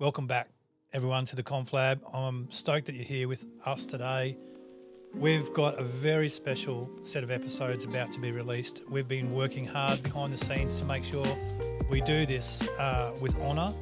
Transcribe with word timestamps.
Welcome 0.00 0.26
back, 0.26 0.48
everyone, 0.94 1.26
to 1.26 1.36
the 1.36 1.42
Conflab. 1.42 2.00
I'm 2.14 2.50
stoked 2.50 2.86
that 2.86 2.94
you're 2.94 3.04
here 3.04 3.28
with 3.28 3.44
us 3.66 3.84
today. 3.84 4.38
We've 5.14 5.52
got 5.52 5.78
a 5.78 5.82
very 5.82 6.30
special 6.30 6.90
set 7.02 7.22
of 7.22 7.30
episodes 7.30 7.84
about 7.84 8.10
to 8.12 8.18
be 8.18 8.32
released. 8.32 8.82
We've 8.88 9.06
been 9.06 9.28
working 9.28 9.66
hard 9.66 10.02
behind 10.02 10.32
the 10.32 10.38
scenes 10.38 10.80
to 10.80 10.86
make 10.86 11.04
sure 11.04 11.26
we 11.90 12.00
do 12.00 12.24
this 12.24 12.66
uh, 12.78 13.12
with 13.20 13.38
honour 13.42 13.74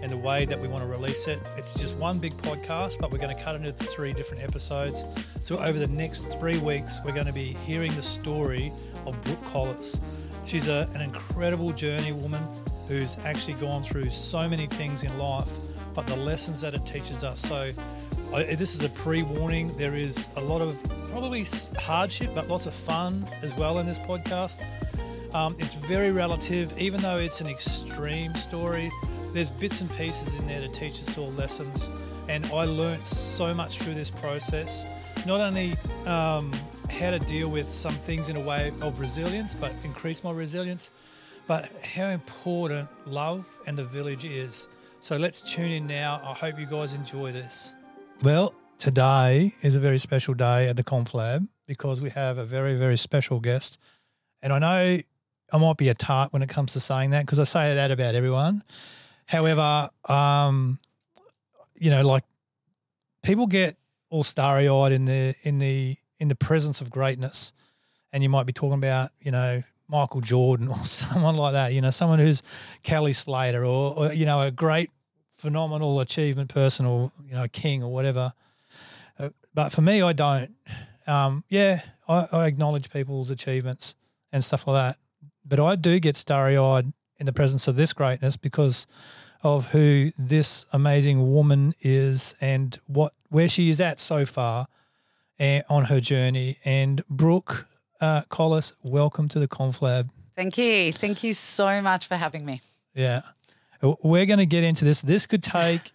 and 0.00 0.12
the 0.12 0.16
way 0.16 0.44
that 0.44 0.60
we 0.60 0.68
want 0.68 0.84
to 0.84 0.88
release 0.88 1.26
it. 1.26 1.40
It's 1.56 1.74
just 1.74 1.98
one 1.98 2.20
big 2.20 2.34
podcast, 2.34 3.00
but 3.00 3.10
we're 3.10 3.18
going 3.18 3.36
to 3.36 3.42
cut 3.42 3.56
it 3.56 3.66
into 3.66 3.72
three 3.72 4.12
different 4.12 4.44
episodes. 4.44 5.04
So, 5.42 5.58
over 5.58 5.76
the 5.76 5.88
next 5.88 6.38
three 6.38 6.58
weeks, 6.58 7.00
we're 7.04 7.14
going 7.14 7.26
to 7.26 7.32
be 7.32 7.46
hearing 7.46 7.92
the 7.96 8.02
story 8.02 8.72
of 9.06 9.20
Brooke 9.22 9.44
Colless. 9.46 10.00
She's 10.44 10.68
a, 10.68 10.88
an 10.94 11.00
incredible 11.00 11.72
journey 11.72 12.12
woman 12.12 12.46
who's 12.88 13.16
actually 13.24 13.54
gone 13.54 13.82
through 13.82 14.10
so 14.10 14.48
many 14.48 14.66
things 14.66 15.02
in 15.02 15.16
life, 15.18 15.58
but 15.94 16.06
the 16.06 16.16
lessons 16.16 16.60
that 16.60 16.74
it 16.74 16.84
teaches 16.84 17.24
us. 17.24 17.40
So, 17.40 17.72
this 18.32 18.74
is 18.74 18.82
a 18.82 18.88
pre 18.88 19.22
warning. 19.22 19.74
There 19.76 19.94
is 19.94 20.28
a 20.36 20.40
lot 20.40 20.60
of 20.60 20.82
probably 21.08 21.44
hardship, 21.78 22.30
but 22.34 22.48
lots 22.48 22.66
of 22.66 22.74
fun 22.74 23.26
as 23.42 23.54
well 23.56 23.78
in 23.78 23.86
this 23.86 23.98
podcast. 23.98 24.64
Um, 25.34 25.56
it's 25.58 25.74
very 25.74 26.12
relative, 26.12 26.76
even 26.78 27.00
though 27.00 27.18
it's 27.18 27.40
an 27.40 27.48
extreme 27.48 28.34
story. 28.34 28.90
There's 29.32 29.50
bits 29.50 29.80
and 29.80 29.90
pieces 29.92 30.36
in 30.36 30.46
there 30.46 30.60
to 30.60 30.68
teach 30.68 30.92
us 30.92 31.18
all 31.18 31.30
lessons, 31.32 31.90
and 32.28 32.46
I 32.46 32.66
learnt 32.66 33.04
so 33.06 33.52
much 33.52 33.80
through 33.80 33.94
this 33.94 34.10
process. 34.10 34.86
Not 35.26 35.40
only 35.40 35.76
um, 36.06 36.52
how 36.88 37.10
to 37.10 37.18
deal 37.18 37.48
with 37.48 37.66
some 37.66 37.94
things 37.94 38.28
in 38.28 38.36
a 38.36 38.40
way 38.40 38.72
of 38.80 39.00
resilience, 39.00 39.54
but 39.54 39.72
increase 39.82 40.22
my 40.22 40.30
resilience, 40.30 40.90
but 41.46 41.70
how 41.82 42.08
important 42.08 42.88
love 43.06 43.58
and 43.66 43.76
the 43.76 43.84
village 43.84 44.24
is. 44.24 44.68
So 45.00 45.16
let's 45.16 45.40
tune 45.40 45.70
in 45.70 45.86
now. 45.86 46.20
I 46.24 46.32
hope 46.32 46.58
you 46.58 46.66
guys 46.66 46.94
enjoy 46.94 47.32
this. 47.32 47.74
Well, 48.22 48.54
today 48.78 49.52
is 49.62 49.76
a 49.76 49.80
very 49.80 49.98
special 49.98 50.34
day 50.34 50.68
at 50.68 50.76
the 50.76 50.84
Conflab 50.84 51.46
because 51.66 52.00
we 52.00 52.10
have 52.10 52.38
a 52.38 52.44
very, 52.44 52.76
very 52.76 52.96
special 52.96 53.40
guest. 53.40 53.78
And 54.42 54.52
I 54.52 54.58
know 54.58 54.98
I 55.52 55.58
might 55.58 55.76
be 55.76 55.88
a 55.88 55.94
tart 55.94 56.32
when 56.32 56.42
it 56.42 56.48
comes 56.48 56.72
to 56.72 56.80
saying 56.80 57.10
that 57.10 57.26
because 57.26 57.38
I 57.38 57.44
say 57.44 57.74
that 57.74 57.90
about 57.90 58.14
everyone. 58.14 58.62
However, 59.26 59.90
um, 60.08 60.78
you 61.76 61.90
know, 61.90 62.02
like 62.02 62.24
people 63.22 63.46
get 63.46 63.76
all 64.10 64.22
starry 64.22 64.68
eyed 64.68 64.92
in 64.92 65.04
the 65.04 65.34
in 65.42 65.58
the 65.58 65.96
in 66.18 66.28
the 66.28 66.34
presence 66.34 66.80
of 66.80 66.90
greatness, 66.90 67.52
and 68.12 68.22
you 68.22 68.28
might 68.28 68.46
be 68.46 68.52
talking 68.52 68.78
about 68.78 69.10
you 69.20 69.30
know 69.30 69.62
Michael 69.88 70.20
Jordan 70.20 70.68
or 70.70 70.84
someone 70.84 71.36
like 71.36 71.52
that. 71.52 71.72
You 71.72 71.80
know, 71.80 71.90
someone 71.90 72.18
who's 72.18 72.42
Kelly 72.82 73.12
Slater 73.12 73.64
or, 73.64 73.94
or 73.96 74.12
you 74.12 74.26
know 74.26 74.40
a 74.40 74.50
great 74.50 74.90
phenomenal 75.30 76.00
achievement 76.00 76.52
person 76.52 76.86
or 76.86 77.12
you 77.26 77.34
know 77.34 77.46
king 77.52 77.82
or 77.82 77.92
whatever. 77.92 78.32
Uh, 79.18 79.30
but 79.52 79.72
for 79.72 79.82
me, 79.82 80.02
I 80.02 80.12
don't. 80.12 80.54
Um, 81.06 81.44
yeah, 81.48 81.80
I, 82.08 82.26
I 82.32 82.46
acknowledge 82.46 82.90
people's 82.90 83.30
achievements 83.30 83.94
and 84.32 84.42
stuff 84.42 84.66
like 84.66 84.74
that, 84.74 84.98
but 85.44 85.60
I 85.60 85.76
do 85.76 86.00
get 86.00 86.16
starry 86.16 86.56
eyed 86.56 86.92
in 87.18 87.26
the 87.26 87.32
presence 87.32 87.68
of 87.68 87.76
this 87.76 87.92
greatness 87.92 88.36
because 88.36 88.86
of 89.42 89.70
who 89.72 90.10
this 90.18 90.64
amazing 90.72 91.32
woman 91.32 91.74
is 91.82 92.34
and 92.40 92.78
what 92.86 93.12
where 93.28 93.48
she 93.48 93.68
is 93.68 93.80
at 93.80 94.00
so 94.00 94.24
far 94.24 94.66
eh, 95.38 95.60
on 95.68 95.84
her 95.84 96.00
journey. 96.00 96.56
And 96.64 97.06
Brooke 97.08 97.66
uh, 98.00 98.22
Colless, 98.28 98.74
welcome 98.82 99.28
to 99.28 99.38
the 99.38 99.48
Conflab. 99.48 100.08
Thank 100.34 100.58
you. 100.58 100.92
Thank 100.92 101.22
you 101.22 101.32
so 101.32 101.80
much 101.80 102.06
for 102.08 102.16
having 102.16 102.44
me. 102.44 102.60
Yeah. 102.94 103.22
We're 103.82 104.26
going 104.26 104.38
to 104.38 104.46
get 104.46 104.64
into 104.64 104.84
this. 104.84 105.02
This 105.02 105.26
could 105.26 105.42
take, 105.42 105.92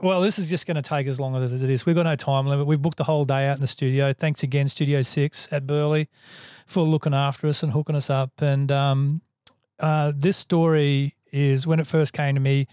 well, 0.00 0.20
this 0.20 0.38
is 0.38 0.48
just 0.48 0.66
going 0.66 0.76
to 0.76 0.82
take 0.82 1.06
as 1.06 1.20
long 1.20 1.36
as 1.36 1.62
it 1.62 1.70
is. 1.70 1.86
We've 1.86 1.94
got 1.94 2.02
no 2.02 2.16
time 2.16 2.46
limit. 2.46 2.66
We've 2.66 2.80
booked 2.80 2.98
the 2.98 3.04
whole 3.04 3.24
day 3.24 3.48
out 3.48 3.54
in 3.54 3.60
the 3.60 3.66
studio. 3.66 4.12
Thanks 4.12 4.42
again, 4.42 4.68
Studio 4.68 5.02
Six 5.02 5.50
at 5.52 5.66
Burleigh, 5.66 6.06
for 6.66 6.82
looking 6.82 7.14
after 7.14 7.46
us 7.46 7.62
and 7.62 7.72
hooking 7.72 7.96
us 7.96 8.10
up. 8.10 8.42
And 8.42 8.70
um, 8.72 9.22
uh, 9.78 10.12
this 10.16 10.36
story 10.36 11.14
is 11.32 11.66
when 11.66 11.78
it 11.80 11.86
first 11.86 12.12
came 12.12 12.34
to 12.34 12.40
me 12.40 12.66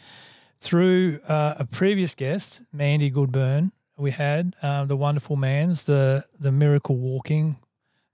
through 0.60 1.20
uh, 1.28 1.56
a 1.60 1.66
previous 1.66 2.16
guest, 2.16 2.62
Mandy 2.74 3.12
Goodburn. 3.12 3.72
We 3.96 4.12
had 4.12 4.56
uh, 4.62 4.86
the 4.86 4.98
wonderful 4.98 5.36
man's 5.36 5.86
the 5.86 6.24
the 6.40 6.52
miracle 6.52 6.98
walking. 6.98 7.58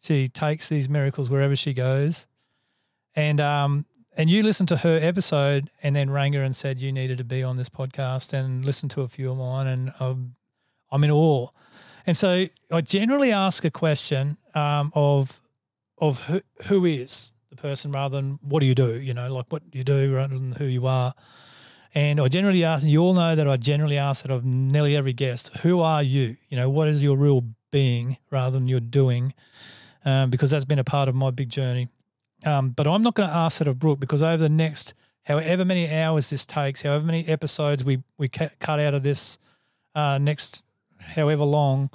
She 0.04 0.28
takes 0.28 0.70
these 0.70 0.90
miracles 0.90 1.30
wherever 1.30 1.56
she 1.56 1.74
goes, 1.74 2.28
and 3.16 3.40
um, 3.40 3.86
and 4.16 4.30
you 4.30 4.44
listened 4.44 4.70
to 4.70 4.78
her 4.78 5.00
episode 5.02 5.70
and 5.82 5.96
then 5.96 6.10
rang 6.10 6.34
her 6.34 6.42
and 6.42 6.56
said 6.56 6.82
you 6.82 6.92
needed 6.92 7.18
to 7.18 7.24
be 7.24 7.42
on 7.42 7.56
this 7.56 7.70
podcast 7.70 8.34
and 8.34 8.64
listen 8.64 8.90
to 8.90 9.02
a 9.02 9.08
few 9.08 9.32
of 9.32 9.38
mine 9.38 9.68
and 9.68 9.92
I'm, 10.00 10.36
I'm 10.92 11.04
in 11.04 11.12
awe. 11.12 11.48
And 12.06 12.16
so 12.16 12.46
I 12.72 12.82
generally 12.82 13.32
ask 13.32 13.66
a 13.66 13.72
question 13.72 14.38
um, 14.54 14.92
of 14.94 15.42
of 15.98 16.26
who, 16.26 16.42
who 16.66 16.86
is 16.86 17.34
the 17.50 17.56
person 17.56 17.92
rather 17.92 18.18
than 18.18 18.40
what 18.42 18.60
do 18.60 18.66
you 18.66 18.76
do, 18.76 19.00
you 19.00 19.14
know, 19.14 19.34
like 19.34 19.46
what 19.50 19.70
do 19.72 19.78
you 19.78 19.84
do 19.84 20.14
rather 20.14 20.38
than 20.38 20.52
who 20.54 20.66
you 20.66 20.86
are. 20.86 21.14
And 21.96 22.20
I 22.20 22.28
generally 22.28 22.64
ask, 22.64 22.84
and 22.84 22.92
you 22.92 23.02
all 23.02 23.14
know 23.14 23.36
that 23.36 23.48
I 23.48 23.56
generally 23.56 23.98
ask 23.98 24.24
that 24.24 24.32
of 24.32 24.44
nearly 24.44 24.96
every 24.98 25.14
guest, 25.14 25.56
who 25.58 25.80
are 25.80 26.04
you? 26.04 26.36
You 26.50 26.58
know, 26.58 26.70
what 26.70 26.88
is 26.88 27.04
your 27.04 27.16
real 27.16 27.46
being 27.72 28.18
rather 28.32 28.60
than 28.60 28.68
your 28.68 28.80
doing? 28.80 29.34
Um, 30.06 30.30
because 30.30 30.52
that's 30.52 30.66
been 30.66 30.80
a 30.80 30.84
part 30.84 31.08
of 31.08 31.16
my 31.16 31.32
big 31.32 31.50
journey. 31.50 31.88
Um, 32.46 32.72
but 32.72 32.88
I'm 32.88 33.04
not 33.04 33.16
going 33.16 33.30
to 33.30 33.36
ask 33.36 33.60
that 33.60 33.68
of 33.68 33.80
Brooke 33.80 34.00
because 34.00 34.22
over 34.22 34.38
the 34.38 34.50
next 34.50 34.94
however 35.26 35.64
many 35.64 35.90
hours 35.90 36.30
this 36.30 36.46
takes, 36.46 36.82
however 36.82 37.06
many 37.06 37.28
episodes 37.28 37.84
we 37.84 38.04
we 38.18 38.28
cut 38.28 38.80
out 38.80 38.94
of 38.94 39.04
this 39.04 39.38
uh, 39.96 40.18
next 40.18 40.64
however 41.00 41.46
long, 41.46 41.90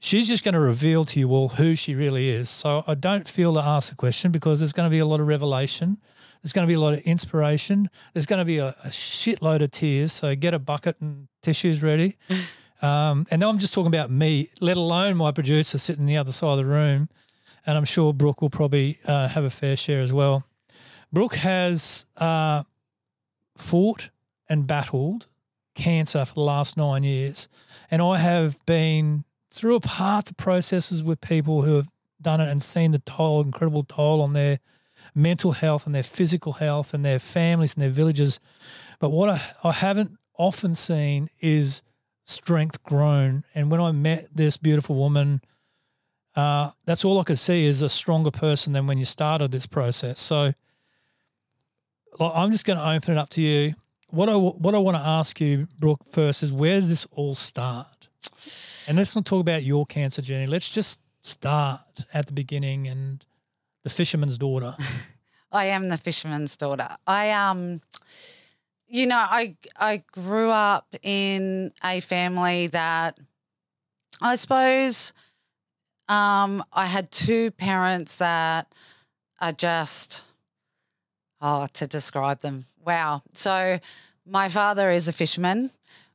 she's 0.00 0.28
just 0.28 0.44
going 0.44 0.54
to 0.54 0.60
reveal 0.60 1.04
to 1.04 1.20
you 1.20 1.30
all 1.30 1.50
who 1.50 1.74
she 1.74 1.94
really 1.94 2.30
is. 2.30 2.50
So 2.50 2.82
I 2.86 2.94
don't 2.94 3.28
feel 3.28 3.54
to 3.54 3.60
ask 3.60 3.90
the 3.90 3.96
question 3.96 4.32
because 4.32 4.60
there's 4.60 4.72
going 4.72 4.86
to 4.86 4.90
be 4.90 4.98
a 4.98 5.06
lot 5.06 5.20
of 5.20 5.26
revelation. 5.26 5.98
There's 6.42 6.52
going 6.52 6.66
to 6.66 6.70
be 6.70 6.74
a 6.74 6.80
lot 6.80 6.94
of 6.94 7.00
inspiration. 7.00 7.90
There's 8.14 8.26
going 8.26 8.38
to 8.38 8.44
be 8.44 8.58
a, 8.58 8.68
a 8.68 8.88
shitload 8.88 9.62
of 9.62 9.70
tears. 9.70 10.12
So 10.12 10.34
get 10.34 10.54
a 10.54 10.58
bucket 10.58 10.96
and 11.00 11.28
tissues 11.42 11.82
ready. 11.82 12.16
Um, 12.82 13.26
and 13.30 13.40
now 13.40 13.50
I'm 13.50 13.58
just 13.58 13.74
talking 13.74 13.88
about 13.88 14.10
me, 14.10 14.48
let 14.62 14.78
alone 14.78 15.18
my 15.18 15.32
producer 15.32 15.76
sitting 15.76 16.06
the 16.06 16.16
other 16.16 16.32
side 16.32 16.58
of 16.58 16.64
the 16.64 16.66
room 16.66 17.10
and 17.66 17.76
I'm 17.76 17.84
sure 17.84 18.12
Brooke 18.12 18.42
will 18.42 18.50
probably 18.50 18.98
uh, 19.06 19.28
have 19.28 19.44
a 19.44 19.50
fair 19.50 19.76
share 19.76 20.00
as 20.00 20.12
well. 20.12 20.44
Brooke 21.12 21.34
has 21.36 22.06
uh, 22.16 22.62
fought 23.56 24.10
and 24.48 24.66
battled 24.66 25.26
cancer 25.74 26.24
for 26.24 26.34
the 26.34 26.40
last 26.40 26.76
nine 26.76 27.02
years, 27.02 27.48
and 27.90 28.02
I 28.02 28.18
have 28.18 28.64
been 28.66 29.24
through 29.50 29.76
a 29.76 29.80
part 29.80 30.30
of 30.30 30.36
processes 30.36 31.02
with 31.02 31.20
people 31.20 31.62
who 31.62 31.74
have 31.76 31.88
done 32.22 32.40
it 32.40 32.48
and 32.48 32.62
seen 32.62 32.92
the 32.92 32.98
toll, 33.00 33.40
incredible 33.40 33.82
toll 33.82 34.20
on 34.20 34.32
their 34.32 34.60
mental 35.14 35.52
health 35.52 35.86
and 35.86 35.94
their 35.94 36.02
physical 36.02 36.52
health 36.54 36.94
and 36.94 37.04
their 37.04 37.18
families 37.18 37.74
and 37.74 37.82
their 37.82 37.90
villages. 37.90 38.38
But 38.98 39.10
what 39.10 39.30
I, 39.30 39.40
I 39.64 39.72
haven't 39.72 40.16
often 40.36 40.74
seen 40.74 41.28
is 41.40 41.82
strength 42.24 42.82
grown. 42.82 43.44
And 43.54 43.70
when 43.70 43.80
I 43.80 43.92
met 43.92 44.28
this 44.34 44.56
beautiful 44.56 44.96
woman 44.96 45.40
uh, 46.36 46.70
that's 46.84 47.04
all 47.04 47.18
I 47.18 47.24
could 47.24 47.38
see 47.38 47.64
is 47.64 47.82
a 47.82 47.88
stronger 47.88 48.30
person 48.30 48.72
than 48.72 48.86
when 48.86 48.98
you 48.98 49.04
started 49.04 49.50
this 49.50 49.66
process. 49.66 50.20
So 50.20 50.52
I'm 52.20 52.50
just 52.52 52.64
going 52.64 52.78
to 52.78 52.88
open 52.88 53.12
it 53.12 53.18
up 53.18 53.30
to 53.30 53.42
you. 53.42 53.74
What 54.08 54.28
I 54.28 54.34
what 54.34 54.74
I 54.74 54.78
want 54.78 54.96
to 54.96 55.02
ask 55.02 55.40
you, 55.40 55.68
Brooke, 55.78 56.04
first 56.10 56.42
is 56.42 56.52
where 56.52 56.76
does 56.76 56.88
this 56.88 57.06
all 57.12 57.34
start? 57.34 58.08
And 58.88 58.98
let's 58.98 59.14
not 59.14 59.24
talk 59.24 59.40
about 59.40 59.62
your 59.62 59.86
cancer 59.86 60.20
journey. 60.20 60.46
Let's 60.46 60.74
just 60.74 61.02
start 61.22 61.80
at 62.12 62.26
the 62.26 62.32
beginning 62.32 62.88
and 62.88 63.24
the 63.84 63.90
fisherman's 63.90 64.36
daughter. 64.36 64.74
I 65.52 65.66
am 65.66 65.88
the 65.88 65.96
fisherman's 65.96 66.56
daughter. 66.56 66.88
I 67.06 67.30
um 67.30 67.80
you 68.88 69.06
know, 69.06 69.24
I 69.24 69.56
I 69.78 70.02
grew 70.12 70.50
up 70.50 70.86
in 71.02 71.72
a 71.84 72.00
family 72.00 72.68
that 72.68 73.18
I 74.20 74.34
suppose– 74.36 75.12
um, 76.10 76.64
I 76.72 76.86
had 76.86 77.12
two 77.12 77.52
parents 77.52 78.16
that 78.16 78.74
are 79.40 79.52
just, 79.52 80.24
oh, 81.40 81.68
to 81.74 81.86
describe 81.86 82.40
them. 82.40 82.64
Wow. 82.84 83.22
So 83.32 83.78
my 84.26 84.48
father 84.48 84.90
is 84.90 85.06
a 85.06 85.12
fisherman. 85.12 85.70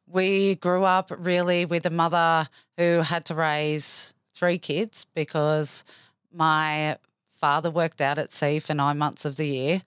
We 0.05 0.55
grew 0.55 0.83
up 0.83 1.13
really 1.17 1.63
with 1.63 1.85
a 1.85 1.89
mother 1.89 2.49
who 2.77 2.99
had 2.99 3.23
to 3.27 3.35
raise 3.35 4.13
three 4.33 4.57
kids 4.57 5.07
because 5.15 5.85
my 6.33 6.97
father 7.29 7.71
worked 7.71 8.01
out 8.01 8.17
at 8.17 8.33
sea 8.33 8.59
for 8.59 8.73
nine 8.73 8.97
months 8.97 9.23
of 9.23 9.37
the 9.37 9.47
year. 9.47 9.81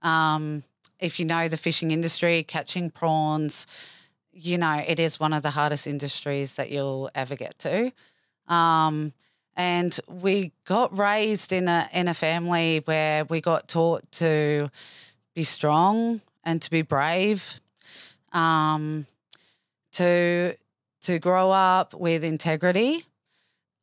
Um, 0.00 0.62
if 0.98 1.20
you 1.20 1.26
know 1.26 1.48
the 1.48 1.58
fishing 1.58 1.90
industry, 1.90 2.44
catching 2.44 2.88
prawns, 2.88 3.66
you 4.32 4.56
know, 4.56 4.82
it 4.86 4.98
is 4.98 5.20
one 5.20 5.34
of 5.34 5.42
the 5.42 5.50
hardest 5.50 5.86
industries 5.86 6.54
that 6.54 6.70
you'll 6.70 7.10
ever 7.14 7.36
get 7.36 7.58
to. 7.58 7.92
Um, 8.48 9.12
and 9.56 9.98
we 10.08 10.52
got 10.64 10.96
raised 10.96 11.52
in 11.52 11.68
a 11.68 11.88
in 11.92 12.08
a 12.08 12.14
family 12.14 12.82
where 12.84 13.24
we 13.26 13.40
got 13.40 13.68
taught 13.68 14.10
to 14.12 14.70
be 15.34 15.44
strong 15.44 16.20
and 16.44 16.62
to 16.62 16.70
be 16.70 16.82
brave. 16.82 17.60
um, 18.32 19.06
to 19.92 20.54
to 21.02 21.18
grow 21.18 21.50
up 21.50 21.94
with 21.94 22.24
integrity, 22.24 23.04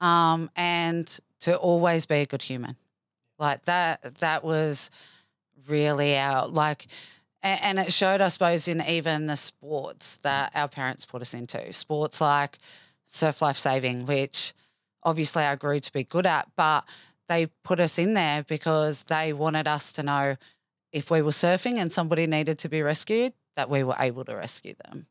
um, 0.01 0.49
and 0.55 1.19
to 1.41 1.57
always 1.57 2.05
be 2.05 2.15
a 2.15 2.25
good 2.25 2.41
human. 2.41 2.75
Like 3.39 3.63
that. 3.63 4.01
That 4.19 4.43
was 4.43 4.91
really 5.67 6.17
our 6.17 6.47
like. 6.47 6.87
And 7.43 7.79
it 7.79 7.93
showed, 7.93 8.19
I 8.19 8.29
suppose, 8.29 8.67
in 8.67 8.81
even 8.81 9.27
the 9.27 9.37
sports 9.37 10.17
that 10.17 10.51
our 10.55 10.67
parents 10.67 11.05
put 11.05 11.21
us 11.21 11.33
into. 11.33 11.71
Sports 11.71 12.19
like 12.19 12.57
surf 13.05 13.41
life 13.41 13.55
saving, 13.55 14.05
which 14.05 14.53
obviously 15.07 15.43
I 15.43 15.55
grew 15.55 15.79
to 15.79 15.93
be 15.93 16.03
good 16.03 16.25
at, 16.25 16.49
but 16.57 16.83
they 17.29 17.47
put 17.63 17.79
us 17.79 17.97
in 17.97 18.13
there 18.13 18.43
because 18.43 19.05
they 19.05 19.31
wanted 19.31 19.67
us 19.67 19.93
to 19.93 20.03
know 20.03 20.35
if 20.91 21.09
we 21.09 21.21
were 21.21 21.31
surfing 21.31 21.77
and 21.77 21.91
somebody 21.91 22.27
needed 22.27 22.59
to 22.59 22.69
be 22.69 22.81
rescued, 22.81 23.31
that 23.55 23.69
we 23.69 23.83
were 23.83 23.95
able 23.97 24.25
to 24.25 24.35
rescue 24.35 24.73
them, 24.85 25.05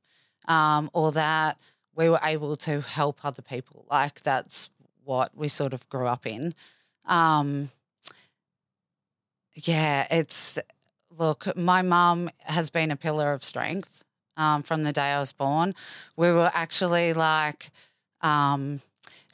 um, 0.48 0.90
or 0.92 1.12
that 1.12 1.58
we 1.94 2.10
were 2.10 2.20
able 2.22 2.56
to 2.56 2.82
help 2.82 3.24
other 3.24 3.42
people. 3.42 3.86
Like 3.90 4.20
that's 4.20 4.68
what 5.02 5.30
we 5.34 5.48
sort 5.48 5.72
of 5.72 5.88
grew 5.88 6.06
up 6.06 6.26
in. 6.26 6.54
Um, 7.06 7.70
yeah, 9.54 10.06
it's 10.10 10.58
look, 11.16 11.56
my 11.56 11.80
mum 11.80 12.28
has 12.40 12.68
been 12.68 12.90
a 12.90 12.96
pillar 12.96 13.32
of 13.32 13.42
strength 13.42 14.04
um, 14.36 14.62
from 14.62 14.84
the 14.84 14.92
day 14.92 15.12
I 15.12 15.18
was 15.18 15.32
born. 15.32 15.74
We 16.16 16.30
were 16.30 16.50
actually 16.52 17.14
like, 17.14 17.70
um, 18.20 18.80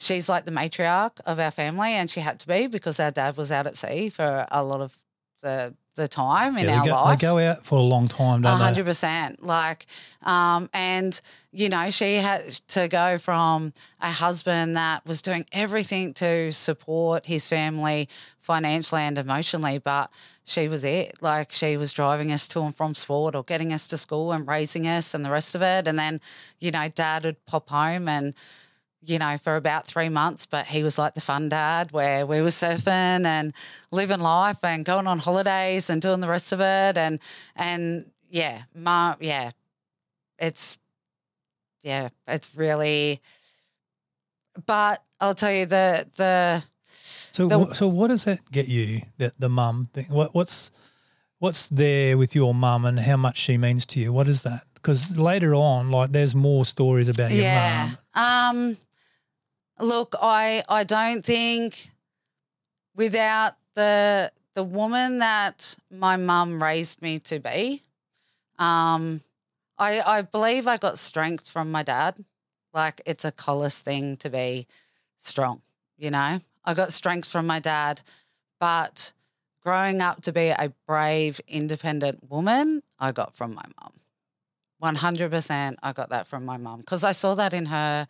she's 0.03 0.27
like 0.29 0.45
the 0.45 0.51
matriarch 0.51 1.19
of 1.25 1.39
our 1.39 1.51
family, 1.51 1.93
and 1.93 2.09
she 2.09 2.19
had 2.19 2.39
to 2.41 2.47
be 2.47 2.67
because 2.67 2.99
our 2.99 3.11
dad 3.11 3.37
was 3.37 3.51
out 3.51 3.65
at 3.67 3.75
sea 3.77 4.09
for 4.09 4.45
a 4.51 4.63
lot 4.63 4.81
of 4.81 4.97
the 5.41 5.75
the 5.95 6.07
time 6.07 6.57
in 6.57 6.65
Yeah, 6.65 6.77
our 6.77 6.83
they, 6.83 6.89
go, 6.89 6.95
life. 6.95 7.19
they 7.19 7.27
go 7.27 7.37
out 7.37 7.63
for 7.65 7.77
a 7.77 7.81
long 7.81 8.07
time, 8.07 8.41
don't 8.41 8.57
they? 8.57 8.63
hundred 8.65 8.85
percent. 8.85 9.43
Like, 9.43 9.85
um, 10.23 10.67
and 10.73 11.19
you 11.51 11.69
know, 11.69 11.91
she 11.91 12.15
had 12.15 12.45
to 12.69 12.87
go 12.87 13.19
from 13.19 13.73
a 14.01 14.09
husband 14.11 14.75
that 14.75 15.05
was 15.05 15.21
doing 15.21 15.45
everything 15.51 16.13
to 16.15 16.51
support 16.51 17.27
his 17.27 17.47
family 17.47 18.09
financially 18.39 19.01
and 19.03 19.19
emotionally, 19.19 19.77
but 19.77 20.09
she 20.45 20.67
was 20.67 20.83
it. 20.83 21.21
Like, 21.21 21.51
she 21.51 21.77
was 21.77 21.93
driving 21.93 22.31
us 22.31 22.47
to 22.49 22.61
and 22.63 22.75
from 22.75 22.95
sport 22.95 23.35
or 23.35 23.43
getting 23.43 23.71
us 23.71 23.87
to 23.89 23.97
school 23.99 24.31
and 24.31 24.47
raising 24.47 24.87
us 24.87 25.13
and 25.13 25.23
the 25.23 25.29
rest 25.29 25.53
of 25.53 25.61
it. 25.61 25.87
And 25.87 25.99
then, 25.99 26.21
you 26.59 26.71
know, 26.71 26.89
dad 26.89 27.23
would 27.23 27.45
pop 27.45 27.69
home 27.69 28.07
and 28.09 28.33
you 29.05 29.19
know, 29.19 29.37
for 29.37 29.55
about 29.55 29.85
three 29.85 30.09
months, 30.09 30.45
but 30.45 30.65
he 30.65 30.83
was 30.83 30.97
like 30.97 31.13
the 31.13 31.21
fun 31.21 31.49
dad 31.49 31.91
where 31.91 32.25
we 32.25 32.41
were 32.41 32.47
surfing 32.47 33.25
and 33.25 33.53
living 33.91 34.19
life 34.19 34.63
and 34.63 34.85
going 34.85 35.07
on 35.07 35.19
holidays 35.19 35.89
and 35.89 36.01
doing 36.01 36.21
the 36.21 36.27
rest 36.27 36.51
of 36.51 36.59
it. 36.59 36.97
And, 36.97 37.19
and 37.55 38.05
yeah, 38.29 38.63
ma, 38.73 39.15
yeah, 39.19 39.51
it's, 40.39 40.79
yeah, 41.83 42.09
it's 42.27 42.55
really, 42.55 43.21
but 44.65 45.03
I'll 45.19 45.33
tell 45.35 45.51
you 45.51 45.65
the, 45.65 46.07
the, 46.17 46.63
So, 47.31 47.47
The- 47.47 47.73
so 47.73 47.87
what 47.87 48.07
does 48.09 48.25
that 48.25 48.39
get 48.51 48.67
you? 48.67 49.01
That 49.17 49.33
the 49.39 49.49
mum 49.49 49.85
thing. 49.85 50.05
What, 50.09 50.33
what's 50.33 50.71
what's 51.39 51.67
there 51.67 52.17
with 52.17 52.35
your 52.35 52.53
mum 52.53 52.85
and 52.85 52.99
how 52.99 53.17
much 53.17 53.37
she 53.37 53.57
means 53.57 53.85
to 53.87 53.99
you? 53.99 54.13
What 54.13 54.29
is 54.29 54.43
that? 54.43 54.63
Because 54.75 55.17
later 55.19 55.53
on, 55.55 55.91
like, 55.91 56.11
there's 56.11 56.33
more 56.35 56.63
stories 56.63 57.09
about 57.09 57.31
your 57.31 57.43
yeah. 57.43 57.89
mum. 58.15 58.57
Um, 58.69 58.77
look, 59.79 60.15
I, 60.21 60.63
I 60.69 60.83
don't 60.83 61.25
think 61.25 61.91
without 62.95 63.53
the, 63.73 64.31
the 64.53 64.63
woman 64.63 65.19
that 65.19 65.75
my 65.89 66.17
mum 66.17 66.61
raised 66.61 67.01
me 67.01 67.17
to 67.19 67.39
be, 67.39 67.81
um, 68.59 69.21
I, 69.77 70.01
I 70.01 70.21
believe 70.21 70.67
I 70.67 70.77
got 70.77 70.99
strength 70.99 71.49
from 71.49 71.71
my 71.71 71.83
dad. 71.83 72.23
Like 72.73 73.01
it's 73.05 73.25
a 73.25 73.31
Colless 73.31 73.81
thing 73.81 74.15
to 74.17 74.29
be 74.29 74.67
strong, 75.17 75.61
you 75.97 76.11
know. 76.11 76.39
I 76.65 76.73
got 76.73 76.93
strength 76.93 77.27
from 77.27 77.45
my 77.45 77.59
dad, 77.59 78.01
but 78.59 79.13
growing 79.61 80.01
up 80.01 80.21
to 80.23 80.31
be 80.31 80.47
a 80.49 80.73
brave, 80.87 81.39
independent 81.47 82.29
woman, 82.29 82.81
I 82.99 83.11
got 83.11 83.35
from 83.35 83.53
my 83.53 83.65
mum. 83.81 83.93
One 84.79 84.95
hundred 84.95 85.31
percent, 85.31 85.77
I 85.83 85.93
got 85.93 86.09
that 86.09 86.27
from 86.27 86.45
my 86.45 86.57
mum 86.57 86.79
because 86.79 87.03
I 87.03 87.11
saw 87.11 87.35
that 87.35 87.53
in 87.53 87.67
her 87.67 88.07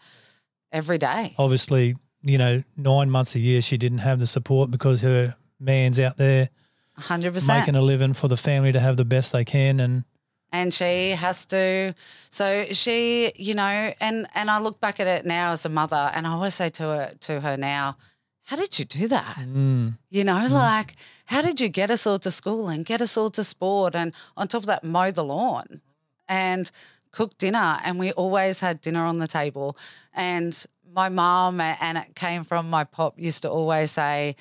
every 0.74 0.98
day. 0.98 1.34
Obviously, 1.38 1.96
you 2.24 2.38
know, 2.38 2.64
nine 2.76 3.10
months 3.10 3.36
a 3.36 3.40
year 3.40 3.62
she 3.62 3.78
didn't 3.78 4.00
have 4.00 4.20
the 4.20 4.28
support 4.28 4.72
because 4.72 5.02
her 5.02 5.36
man's 5.60 6.00
out 6.00 6.18
there 6.18 6.50
Hundred 6.98 7.34
percent. 7.34 7.60
making 7.60 7.76
a 7.76 7.82
living 7.82 8.14
for 8.14 8.28
the 8.28 8.38
family 8.38 8.72
to 8.74 8.80
have 8.80 8.98
the 8.98 9.06
best 9.06 9.32
they 9.32 9.46
can. 9.46 9.80
And 9.80 10.04
and 10.52 10.74
she 10.74 11.12
has 11.12 11.46
to 11.48 11.96
so 12.30 12.66
she 12.66 13.34
you 13.36 13.56
know 13.56 13.92
and 14.00 14.28
and 14.36 14.52
i 14.52 14.60
look 14.60 14.80
back 14.80 15.00
at 15.00 15.08
it 15.08 15.26
now 15.26 15.52
as 15.52 15.66
a 15.66 15.70
mother 15.70 16.12
and 16.14 16.28
i 16.28 16.30
always 16.32 16.54
say 16.54 16.70
to 16.70 16.84
her 16.84 17.12
to 17.20 17.42
her 17.42 17.58
now 17.58 17.98
how 18.44 18.56
did 18.56 18.78
you 18.78 18.86
do 18.86 19.08
that 19.08 19.38
mm, 19.40 19.98
you 20.12 20.24
know 20.24 20.48
like 20.52 20.96
how 21.26 21.42
did 21.42 21.60
you 21.60 21.70
get 21.70 21.90
us 21.90 22.06
all 22.06 22.20
to 22.20 22.30
school 22.30 22.70
and 22.70 22.86
get 22.86 23.02
us 23.02 23.18
all 23.18 23.32
to 23.32 23.44
sport 23.44 23.96
and 23.96 24.14
on 24.38 24.48
top 24.48 24.62
of 24.62 24.68
that 24.68 24.84
mow 24.84 25.10
the 25.10 25.24
lawn 25.24 25.82
and 26.30 26.70
cook 27.14 27.38
dinner 27.38 27.80
and 27.86 27.98
we 27.98 28.12
always 28.12 28.60
had 28.60 28.82
dinner 28.82 29.06
on 29.06 29.18
the 29.18 29.28
table 29.28 29.78
and 30.14 30.66
my 30.94 31.08
mom 31.08 31.62
and 31.62 31.98
it 31.98 32.14
came 32.16 32.44
from 32.44 32.70
my 32.70 32.84
pop 32.84 33.18
used 33.18 33.44
to 33.44 33.50
always 33.50 33.92
say 33.92 34.36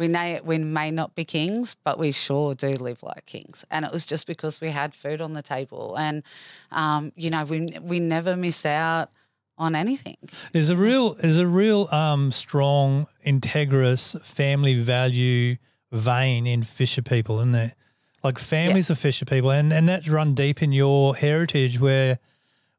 we 0.00 0.08
may, 0.08 0.40
we 0.40 0.56
may 0.56 0.90
not 0.90 1.14
be 1.14 1.26
kings, 1.26 1.76
but 1.84 1.98
we 1.98 2.10
sure 2.10 2.54
do 2.54 2.68
live 2.68 3.02
like 3.02 3.26
kings. 3.26 3.66
And 3.70 3.84
it 3.84 3.92
was 3.92 4.06
just 4.06 4.26
because 4.26 4.58
we 4.58 4.70
had 4.70 4.94
food 4.94 5.20
on 5.20 5.34
the 5.34 5.42
table. 5.42 5.94
And, 5.98 6.22
um, 6.70 7.12
you 7.16 7.28
know, 7.28 7.44
we, 7.44 7.68
we 7.82 8.00
never 8.00 8.34
miss 8.34 8.64
out 8.64 9.10
on 9.58 9.74
anything. 9.74 10.16
there's 10.52 10.70
a 10.70 10.76
real 10.76 11.12
there's 11.14 11.36
a 11.36 11.46
real 11.46 11.86
um, 11.92 12.30
strong, 12.30 13.06
integrous 13.26 14.18
family 14.24 14.74
value 14.74 15.56
vein 15.92 16.46
in 16.46 16.62
Fisher 16.62 17.02
people, 17.02 17.36
isn't 17.40 17.52
there? 17.52 17.72
Like 18.22 18.38
families 18.38 18.90
of 18.90 18.98
Fisher 18.98 19.24
people, 19.24 19.50
and 19.50 19.72
and 19.72 19.88
that's 19.88 20.08
run 20.08 20.34
deep 20.34 20.62
in 20.62 20.72
your 20.72 21.16
heritage. 21.16 21.80
Where 21.80 22.18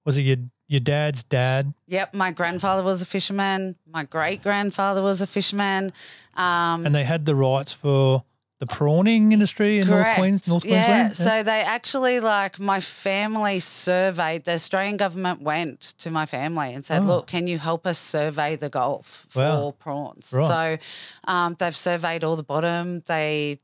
was 0.06 0.18
it 0.18 0.22
your 0.22 0.38
your 0.68 0.80
dad's 0.80 1.24
dad? 1.24 1.74
Yep, 1.88 2.14
my 2.14 2.32
grandfather 2.32 2.84
was 2.84 3.02
a 3.02 3.06
fisherman. 3.06 3.76
My 3.86 4.04
great 4.04 4.42
grandfather 4.44 5.02
was 5.02 5.20
a 5.22 5.28
fisherman. 5.28 5.92
Um, 6.36 6.86
and 6.86 6.94
they 6.96 7.04
had 7.04 7.26
the 7.26 7.36
rights 7.36 7.74
for 7.74 8.24
the 8.60 8.68
prawning 8.68 9.32
industry 9.32 9.80
in 9.80 9.88
North, 9.88 10.04
Correct. 10.06 10.20
Queens, 10.20 10.48
North 10.48 10.64
yeah. 10.64 10.84
Queensland. 10.86 11.16
So 11.18 11.42
they 11.44 11.62
actually 11.62 12.20
like 12.20 12.60
my 12.60 12.80
family 12.80 13.60
surveyed. 13.60 14.46
The 14.46 14.54
Australian 14.54 14.98
government 14.98 15.42
went 15.42 15.82
to 15.98 16.12
my 16.12 16.28
family 16.28 16.74
and 16.74 16.86
said, 16.86 17.02
Oh. 17.02 17.06
"Look, 17.06 17.28
can 17.28 17.48
you 17.48 17.58
help 17.58 17.88
us 17.88 17.98
survey 17.98 18.56
the 18.56 18.70
Gulf 18.70 19.26
for 19.30 19.40
Wow. 19.42 19.76
prawns?" 19.80 20.32
Right. 20.32 20.80
So 20.84 21.32
um, 21.32 21.56
they've 21.58 21.76
surveyed 21.76 22.24
all 22.24 22.36
the 22.36 22.44
bottom. 22.44 23.02
They 23.08 23.60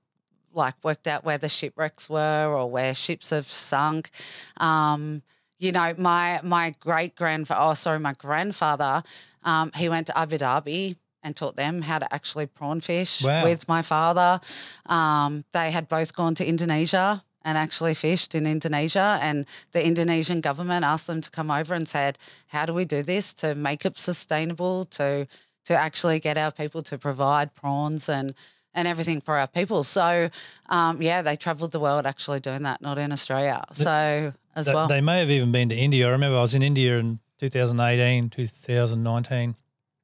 like 0.57 0.75
worked 0.83 1.07
out 1.07 1.23
where 1.23 1.37
the 1.37 1.47
shipwrecks 1.49 2.09
were 2.09 2.53
or 2.53 2.69
where 2.69 2.93
ships 2.93 3.29
have 3.29 3.47
sunk. 3.47 4.09
Um, 4.57 5.21
you 5.59 5.71
know, 5.71 5.93
my 5.97 6.39
my 6.43 6.73
great 6.79 7.15
grandfather, 7.15 7.61
oh 7.71 7.73
sorry, 7.73 7.99
my 7.99 8.13
grandfather, 8.13 9.03
um, 9.43 9.71
he 9.75 9.87
went 9.89 10.07
to 10.07 10.17
Abu 10.17 10.37
Dhabi 10.37 10.95
and 11.23 11.35
taught 11.35 11.55
them 11.55 11.81
how 11.81 11.99
to 11.99 12.13
actually 12.13 12.45
prawn 12.45 12.79
fish 12.79 13.23
Wow. 13.23 13.43
with 13.43 13.67
my 13.67 13.81
father. 13.81 14.39
Um, 14.85 15.43
they 15.51 15.71
had 15.71 15.87
both 15.89 16.15
gone 16.15 16.35
to 16.35 16.45
Indonesia 16.45 17.23
and 17.43 17.57
actually 17.57 17.93
fished 17.95 18.35
in 18.35 18.45
Indonesia, 18.45 19.17
and 19.21 19.45
the 19.71 19.85
Indonesian 19.85 20.41
government 20.41 20.83
asked 20.83 21.07
them 21.07 21.21
to 21.21 21.29
come 21.31 21.49
over 21.49 21.73
and 21.73 21.87
said, 21.87 22.17
"How 22.47 22.65
do 22.65 22.73
we 22.73 22.85
do 22.85 23.01
this 23.01 23.33
to 23.35 23.55
make 23.55 23.85
it 23.85 23.97
sustainable 23.97 24.85
to 24.99 25.27
to 25.65 25.73
actually 25.75 26.19
get 26.19 26.37
our 26.37 26.51
people 26.51 26.81
to 26.83 26.97
provide 26.97 27.53
prawns 27.53 28.07
and 28.09 28.33
and 28.77 28.87
everything 28.87 29.19
for 29.19 29.37
our 29.37 29.47
people?" 29.47 29.83
So, 29.83 30.29
um, 30.69 31.01
yeah, 31.01 31.21
they 31.21 31.35
travelled 31.35 31.71
the 31.73 31.79
world 31.79 32.05
actually 32.05 32.39
doing 32.39 32.63
that, 32.63 32.81
not 32.81 32.97
in 32.97 33.11
Australia. 33.11 33.63
So 33.73 34.33
as 34.55 34.65
They- 34.67 34.73
well, 34.73 34.87
They 34.87 35.01
may 35.01 35.19
have 35.19 35.29
even 35.31 35.51
been 35.51 35.69
to 35.69 35.75
India. 35.75 36.07
I 36.07 36.11
remember 36.11 36.37
I 36.37 36.41
was 36.41 36.53
in 36.53 36.63
India 36.63 36.97
in 36.97 37.19
2018, 37.39 38.29
2019, 38.29 39.55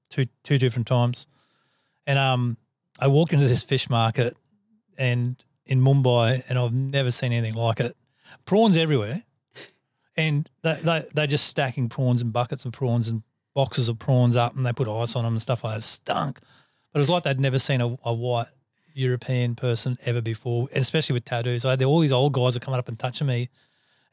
two 0.10 0.26
two 0.44 0.58
different 0.58 0.88
times, 0.88 1.28
and 2.06 2.20
um, 2.20 2.58
I 3.00 3.08
walked 3.08 3.34
into 3.34 3.48
this 3.48 3.64
fish 3.64 3.90
market, 3.90 4.36
and 4.98 5.44
in 5.66 5.82
Mumbai, 5.82 6.44
and 6.50 6.60
I've 6.60 6.74
never 6.74 7.10
seen 7.10 7.32
anything 7.32 7.56
like 7.56 7.80
it. 7.80 7.96
Prawns 8.46 8.78
everywhere, 8.78 9.24
and 10.16 10.50
they 10.62 10.76
they 10.84 11.04
they're 11.16 11.28
just 11.28 11.48
stacking 11.48 11.90
prawns 11.90 12.22
and 12.22 12.32
buckets 12.34 12.66
of 12.66 12.72
prawns 12.74 13.08
and 13.08 13.24
boxes 13.56 13.88
of 13.90 13.98
prawns 14.00 14.36
up, 14.36 14.56
and 14.56 14.66
they 14.66 14.74
put 14.74 14.88
ice 14.88 15.16
on 15.16 15.24
them 15.24 15.34
and 15.34 15.42
stuff 15.42 15.64
like 15.64 15.74
that. 15.74 15.78
It 15.78 15.82
stunk, 15.84 16.40
but 16.92 17.00
it 17.00 17.02
was 17.02 17.10
like 17.10 17.24
they'd 17.24 17.40
never 17.40 17.60
seen 17.60 17.82
a, 17.82 17.96
a 18.04 18.14
white. 18.14 18.48
European 18.94 19.56
person 19.56 19.98
ever 20.06 20.22
before, 20.22 20.68
especially 20.74 21.14
with 21.14 21.26
tattoos. 21.26 21.66
I 21.66 21.72
had 21.72 21.84
all 21.84 22.00
these 22.00 22.12
old 22.12 22.34
guys 22.34 22.56
are 22.56 22.60
coming 22.60 22.80
up 22.80 22.88
and 22.88 22.98
touching 22.98 23.28
me, 23.28 23.50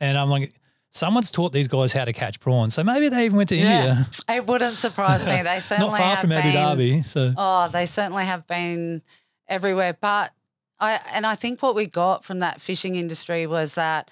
and 0.01 0.17
I'm 0.17 0.29
like, 0.29 0.55
someone's 0.91 1.31
taught 1.31 1.53
these 1.53 1.69
guys 1.69 1.93
how 1.93 2.05
to 2.05 2.13
catch 2.13 2.41
prawns. 2.41 2.75
So 2.75 2.85
maybe 2.85 3.09
they 3.09 3.25
even 3.25 3.37
went 3.37 3.49
to 3.51 3.57
yeah, 3.57 3.91
India, 3.91 4.07
it 4.29 4.47
wouldn't 4.47 4.79
surprise 4.79 5.27
me. 5.27 5.43
They 5.43 5.61
certainly 5.61 5.91
not 5.93 5.99
far 5.99 6.09
have 6.11 6.21
from 6.21 6.33
Abu 6.33 6.49
Dhabi. 6.49 7.07
So 7.07 7.33
Oh, 7.37 7.69
they 7.69 7.87
certainly 7.87 8.25
have 8.25 8.47
been 8.47 9.03
everywhere. 9.49 9.97
But 10.01 10.33
I 10.79 11.01
and 11.13 11.27
I 11.27 11.35
think 11.35 11.63
what 11.63 11.75
we 11.75 11.87
got 11.87 12.25
from 12.25 12.41
that 12.41 12.61
fishing 12.61 12.95
industry 12.95 13.47
was 13.47 13.75
that 13.75 14.11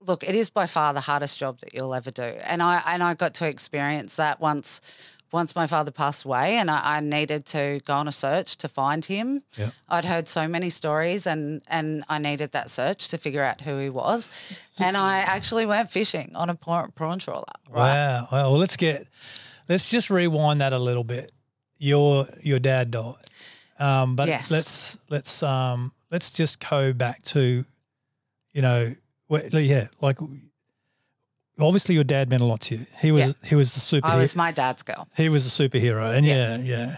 look, 0.00 0.24
it 0.24 0.34
is 0.34 0.50
by 0.50 0.66
far 0.66 0.94
the 0.94 1.00
hardest 1.00 1.38
job 1.38 1.58
that 1.60 1.74
you'll 1.74 1.94
ever 1.94 2.10
do, 2.10 2.22
and 2.22 2.62
I 2.62 2.82
and 2.86 3.02
I 3.02 3.14
got 3.14 3.34
to 3.34 3.46
experience 3.48 4.16
that 4.16 4.40
once. 4.40 4.80
Once 5.32 5.54
my 5.54 5.66
father 5.66 5.90
passed 5.92 6.24
away, 6.24 6.56
and 6.56 6.70
I, 6.70 6.96
I 6.96 7.00
needed 7.00 7.44
to 7.46 7.80
go 7.84 7.94
on 7.94 8.08
a 8.08 8.12
search 8.12 8.56
to 8.58 8.68
find 8.68 9.04
him. 9.04 9.42
I'd 9.88 10.04
heard 10.04 10.26
so 10.28 10.48
many 10.48 10.70
stories, 10.70 11.26
and 11.26 11.62
and 11.68 12.02
I 12.08 12.18
needed 12.18 12.52
that 12.52 12.68
search 12.70 13.08
to 13.08 13.18
figure 13.18 13.42
out 13.42 13.60
who 13.60 13.78
he 13.78 13.90
was. 13.90 14.28
And 14.80 14.96
I 14.96 15.18
actually 15.18 15.66
went 15.66 15.88
fishing 15.90 16.32
on 16.34 16.50
a 16.50 16.54
prawn, 16.54 16.90
prawn 16.94 17.18
trawler. 17.18 17.44
Right. 17.68 17.92
Wow. 17.94 18.28
Well, 18.32 18.58
let's 18.58 18.76
get 18.76 19.06
let's 19.68 19.88
just 19.90 20.10
rewind 20.10 20.60
that 20.60 20.72
a 20.72 20.78
little 20.78 21.04
bit. 21.04 21.30
Your 21.78 22.26
your 22.42 22.58
dad 22.58 22.90
died, 22.90 23.14
um, 23.78 24.16
but 24.16 24.28
Yes. 24.28 24.50
let's 24.50 24.98
let's 25.10 25.42
um, 25.42 25.92
let's 26.10 26.30
just 26.32 26.68
go 26.68 26.92
back 26.92 27.22
to, 27.22 27.64
you 28.52 28.62
know, 28.62 28.94
wh- 29.30 29.52
yeah, 29.54 29.86
like 30.02 30.18
obviously 31.62 31.94
your 31.94 32.04
dad 32.04 32.28
meant 32.30 32.42
a 32.42 32.46
lot 32.46 32.60
to 32.62 32.76
you. 32.76 32.86
He 33.00 33.12
was 33.12 33.34
he 33.44 33.54
was 33.54 33.72
the 33.74 33.80
superhero. 33.80 34.10
I 34.10 34.16
was 34.16 34.36
my 34.36 34.52
dad's 34.52 34.82
girl. 34.82 35.08
he 35.16 35.28
was 35.28 35.46
a 35.46 35.68
superhero, 35.68 36.14
and 36.16 36.26
yeah, 36.26 36.58
yeah. 36.58 36.96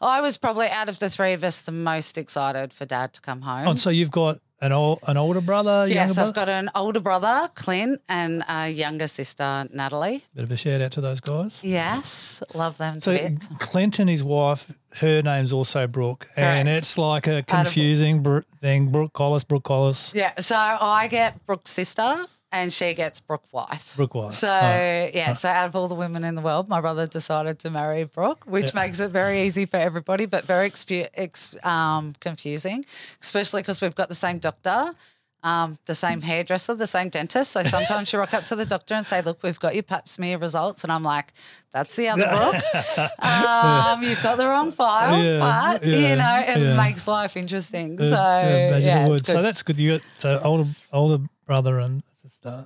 I 0.00 0.20
was 0.20 0.36
probably 0.36 0.68
out 0.68 0.88
of 0.88 0.98
the 0.98 1.08
three 1.08 1.32
of 1.32 1.42
us 1.44 1.62
the 1.62 1.72
most 1.72 2.18
excited 2.18 2.72
for 2.72 2.84
dad 2.84 3.14
to 3.14 3.20
come 3.20 3.40
home. 3.40 3.66
Oh, 3.66 3.70
and 3.70 3.80
so 3.80 3.88
you've 3.90 4.10
got 4.10 4.38
an 4.60 4.72
old 4.72 4.98
an 5.06 5.16
older 5.16 5.40
brother, 5.40 5.86
yes, 5.88 6.14
brother. 6.14 6.28
I've 6.28 6.34
got 6.34 6.48
an 6.48 6.70
older 6.74 7.00
brother, 7.00 7.50
Clint, 7.54 8.00
and 8.08 8.42
a 8.48 8.68
younger 8.68 9.06
sister, 9.08 9.66
Natalie. 9.72 10.22
Bit 10.34 10.44
of 10.44 10.50
a 10.50 10.56
shout 10.56 10.80
out 10.80 10.92
to 10.92 11.00
those 11.00 11.20
guys. 11.20 11.62
Yes, 11.64 12.42
love 12.54 12.78
them 12.78 13.00
So. 13.00 13.16
Clint 13.58 13.98
and 13.98 14.08
his 14.10 14.22
wife, 14.24 14.72
her 14.96 15.22
name's 15.22 15.52
also 15.52 15.86
Brooke, 15.86 16.26
and 16.36 16.68
it's 16.68 16.98
like 16.98 17.26
a 17.26 17.42
confusing 17.42 18.22
thing. 18.60 18.90
Brooke 18.90 19.12
Colless, 19.12 19.44
Brooke 19.44 19.64
Colless, 19.64 20.14
Yeah, 20.14 20.32
so 20.38 20.56
I 20.56 21.08
get 21.08 21.44
Brooke's 21.46 21.70
sister 21.70 22.26
and 22.54 22.72
she 22.72 22.94
gets 22.94 23.18
Brooke 23.18 23.52
wife. 23.52 23.94
Brooke 23.96 24.14
wife. 24.14 24.32
So 24.32 24.46
yeah, 24.46 25.32
so 25.34 25.48
out 25.48 25.66
of 25.66 25.74
all 25.76 25.88
the 25.88 25.96
women 25.96 26.22
in 26.22 26.36
the 26.36 26.40
world, 26.40 26.68
my 26.68 26.80
brother 26.80 27.06
decided 27.06 27.58
to 27.60 27.70
marry 27.70 28.04
Brooke, 28.04 28.44
which 28.46 28.72
makes 28.74 29.00
it 29.00 29.10
very 29.10 29.42
easy 29.42 29.66
for 29.66 29.76
everybody, 29.78 30.26
but 30.26 30.44
very 30.46 30.70
expu- 30.70 31.08
ex- 31.14 31.56
um, 31.64 32.14
confusing, 32.20 32.84
especially 33.20 33.62
because 33.62 33.80
we've 33.82 33.96
got 33.96 34.08
the 34.08 34.14
same 34.14 34.38
doctor. 34.38 34.94
Um, 35.42 35.76
the 35.84 35.94
same 35.94 36.22
hairdresser, 36.22 36.74
the 36.74 36.86
same 36.86 37.10
dentist. 37.10 37.52
So 37.52 37.62
sometimes 37.64 38.10
you 38.10 38.18
rock 38.18 38.32
up 38.32 38.44
to 38.46 38.56
the 38.56 38.64
doctor 38.64 38.94
and 38.94 39.04
say, 39.04 39.20
"Look, 39.20 39.42
we've 39.42 39.60
got 39.60 39.74
your 39.74 39.82
Pap 39.82 40.08
smear 40.08 40.38
results," 40.38 40.84
and 40.84 40.90
I'm 40.90 41.02
like, 41.02 41.34
"That's 41.70 41.94
the 41.96 42.08
other 42.08 42.26
Brooke. 42.34 42.62
um, 43.22 44.02
you've 44.02 44.22
got 44.22 44.38
the 44.38 44.46
wrong 44.46 44.72
file, 44.72 45.22
Yeah, 45.22 45.40
but 45.40 45.84
yeah, 45.86 45.96
you 45.96 46.16
know 46.16 46.36
it 46.48 46.60
yeah. 46.62 46.76
makes 46.78 47.06
life 47.06 47.36
interesting." 47.36 47.98
So 47.98 48.04
Yeah, 48.06 48.78
yeah. 48.78 49.16
So 49.18 49.42
that's 49.42 49.62
good. 49.62 49.76
You 49.76 49.98
got 49.98 50.02
so 50.16 50.40
older 50.42 50.66
older 50.94 51.22
brother 51.44 51.78
and 51.78 52.02
sister, 52.24 52.64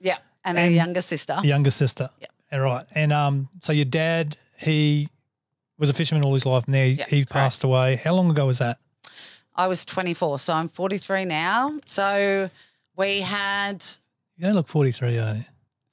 yeah, 0.00 0.18
and, 0.44 0.56
a 0.58 0.60
and- 0.62 0.74
younger 0.74 1.00
sister. 1.02 1.38
younger 1.42 1.70
sister. 1.70 2.08
Yeah. 2.20 2.26
And 2.50 2.62
right. 2.62 2.84
And 2.94 3.12
um, 3.12 3.48
so 3.60 3.72
your 3.72 3.84
dad, 3.84 4.36
he 4.58 5.08
was 5.78 5.90
a 5.90 5.92
fisherman 5.92 6.24
all 6.24 6.32
his 6.32 6.46
life. 6.46 6.64
And 6.64 6.72
now 6.74 6.84
he, 6.84 6.92
Yeah, 6.92 7.04
he 7.06 7.24
passed 7.24 7.62
away. 7.64 7.96
How 7.96 8.14
long 8.14 8.30
ago 8.30 8.46
was 8.46 8.58
that? 8.58 8.78
I 9.54 9.66
was 9.66 9.84
24, 9.84 10.38
so 10.38 10.54
I'm 10.54 10.68
43 10.68 11.24
now. 11.26 11.78
So 11.84 12.48
we 12.96 13.20
had. 13.20 13.84
You 14.36 14.46
don't 14.46 14.54
look 14.54 14.68
forty 14.68 14.92
three, 14.92 15.18
eh? 15.18 15.34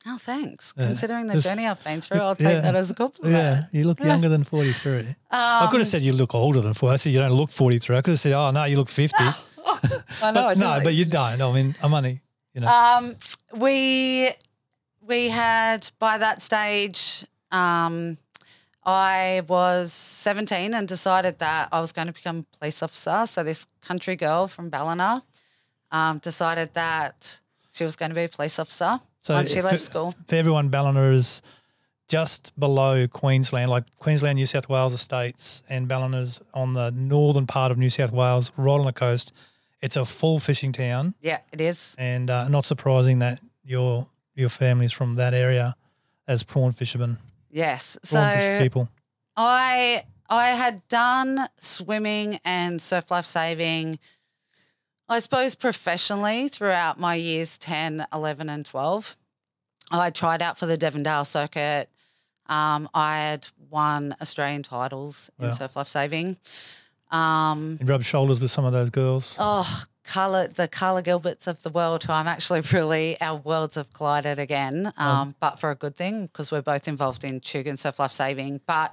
Oh, 0.07 0.17
thanks. 0.19 0.73
Yeah. 0.77 0.85
Considering 0.85 1.25
the 1.25 1.39
journey 1.41 1.65
I've 1.65 1.83
been 1.83 1.99
through, 1.99 2.19
I'll 2.19 2.35
take 2.35 2.53
yeah. 2.53 2.61
that 2.61 2.75
as 2.75 2.91
a 2.91 2.93
compliment. 2.93 3.33
Yeah, 3.33 3.63
you 3.71 3.85
look 3.87 3.99
younger 3.99 4.29
than 4.29 4.43
forty 4.43 4.71
three. 4.71 5.03
I 5.31 5.63
Um, 5.63 5.69
could 5.71 5.79
have 5.79 5.87
said 5.87 6.03
you 6.03 6.13
look 6.13 6.35
older 6.35 6.61
than 6.61 6.73
forty. 6.75 6.93
I 6.93 6.97
said 6.97 7.11
you 7.11 7.19
don't 7.19 7.33
look 7.33 7.49
forty 7.49 7.79
three. 7.79 7.97
I 7.97 8.01
could 8.01 8.11
have 8.11 8.19
said, 8.19 8.33
oh 8.33 8.51
no, 8.51 8.63
you 8.65 8.77
look 8.77 8.89
fifty. 8.89 9.23
I 9.23 10.31
know. 10.31 10.33
but 10.33 10.37
I 10.37 10.53
no, 10.53 10.79
but 10.83 10.93
you 10.93 11.05
don't. 11.05 11.41
I 11.41 11.51
mean, 11.53 11.73
I'm 11.83 11.91
only 11.93 12.19
you 12.55 12.61
know. 12.61 12.67
Um, 12.67 13.15
we 13.55 14.31
we 15.01 15.29
had 15.29 15.89
by 15.99 16.17
that 16.17 16.41
stage. 16.41 17.25
Um, 17.51 18.17
I 18.87 19.41
was 19.47 19.91
17 19.93 20.73
and 20.73 20.87
decided 20.87 21.39
that 21.39 21.69
I 21.71 21.79
was 21.81 21.91
going 21.91 22.07
to 22.07 22.13
become 22.13 22.45
a 22.53 22.57
police 22.57 22.83
officer. 22.83 23.25
So 23.25 23.43
this 23.43 23.65
country 23.81 24.15
girl 24.15 24.47
from 24.47 24.69
Ballina 24.69 25.23
um, 25.91 26.19
decided 26.19 26.73
that 26.75 27.39
she 27.73 27.83
was 27.83 27.95
going 27.95 28.09
to 28.09 28.15
be 28.15 28.25
a 28.25 28.29
police 28.29 28.59
officer 28.59 28.99
So 29.21 29.33
once 29.33 29.51
she 29.51 29.57
for- 29.61 29.67
left 29.67 29.81
school. 29.81 30.11
For 30.27 30.35
everyone, 30.35 30.69
Ballina 30.69 31.09
is 31.09 31.41
just 32.07 32.57
below 32.59 33.07
Queensland, 33.07 33.71
like 33.71 33.85
Queensland, 33.97 34.35
New 34.35 34.45
South 34.45 34.69
Wales 34.69 34.93
estates, 34.93 35.63
and 35.67 35.87
Ballina's 35.87 36.39
on 36.53 36.73
the 36.73 36.91
northern 36.91 37.47
part 37.47 37.71
of 37.71 37.79
New 37.79 37.89
South 37.89 38.11
Wales, 38.11 38.51
right 38.55 38.79
on 38.79 38.85
the 38.85 38.93
coast. 38.93 39.33
It's 39.85 39.95
a 39.95 40.03
full 40.03 40.39
fishing 40.39 40.71
town, 40.71 41.13
Yeah, 41.21 41.41
it 41.51 41.61
is. 41.61 41.93
and 41.99 42.27
uh, 42.29 42.47
not 42.47 42.65
surprising 42.65 43.19
that 43.19 43.39
your 43.63 44.07
your 44.33 44.49
family's 44.49 44.91
from 44.91 45.15
that 45.15 45.33
area 45.35 45.75
as 46.27 46.41
prawn 46.43 46.71
fishermen, 46.71 47.17
Yes. 47.51 47.95
prawn 48.11 48.31
fish 48.31 48.57
people. 48.57 48.89
I 49.37 50.03
I 50.27 50.47
had 50.49 50.81
done 50.87 51.39
swimming 51.59 52.39
and 52.43 52.81
surf 52.81 53.11
life 53.11 53.25
saving, 53.25 53.99
I 55.07 55.19
suppose 55.19 55.53
professionally 55.53 56.47
throughout 56.49 56.99
my 56.99 57.13
years 57.13 57.59
10, 57.59 58.07
11 58.11 58.49
and 58.49 58.65
12. 58.65 59.15
I 59.91 60.09
tried 60.09 60.41
out 60.41 60.57
for 60.57 60.65
the 60.65 60.79
Devondale 60.79 61.27
circuit. 61.27 61.89
Um, 62.47 62.89
I 62.95 63.17
had 63.19 63.47
won 63.69 64.15
Australian 64.19 64.63
titles 64.63 65.29
in 65.39 65.49
Wow. 65.49 65.53
surf 65.53 65.75
life 65.75 65.87
saving. 65.87 66.37
Um, 67.15 67.77
You 67.79 67.85
rub 67.87 68.03
shoulders 68.03 68.39
with 68.41 68.51
some 68.51 68.65
of 68.65 68.73
those 68.73 68.89
girls. 68.89 69.37
oh, 69.39 69.83
Carla, 70.03 70.47
the 70.49 70.67
Carla 70.67 71.01
Gilberts 71.01 71.47
of 71.47 71.63
the 71.63 71.69
world, 71.71 72.03
who 72.03 72.13
I'm 72.13 72.27
actually 72.27 72.61
really, 72.73 73.19
our 73.21 73.37
worlds 73.37 73.75
have 73.75 73.91
collided 73.93 74.37
again, 74.39 74.91
um, 74.97 75.33
but 75.39 75.59
for 75.59 75.71
a 75.71 75.75
good 75.75 75.95
thing 75.95 76.27
because 76.27 76.51
we're 76.51 76.61
both 76.61 76.87
involved 76.87 77.23
in 77.23 77.39
Tugun 77.39 77.77
Surf 77.77 77.97
Life 77.99 78.11
Saving. 78.11 78.61
But, 78.67 78.89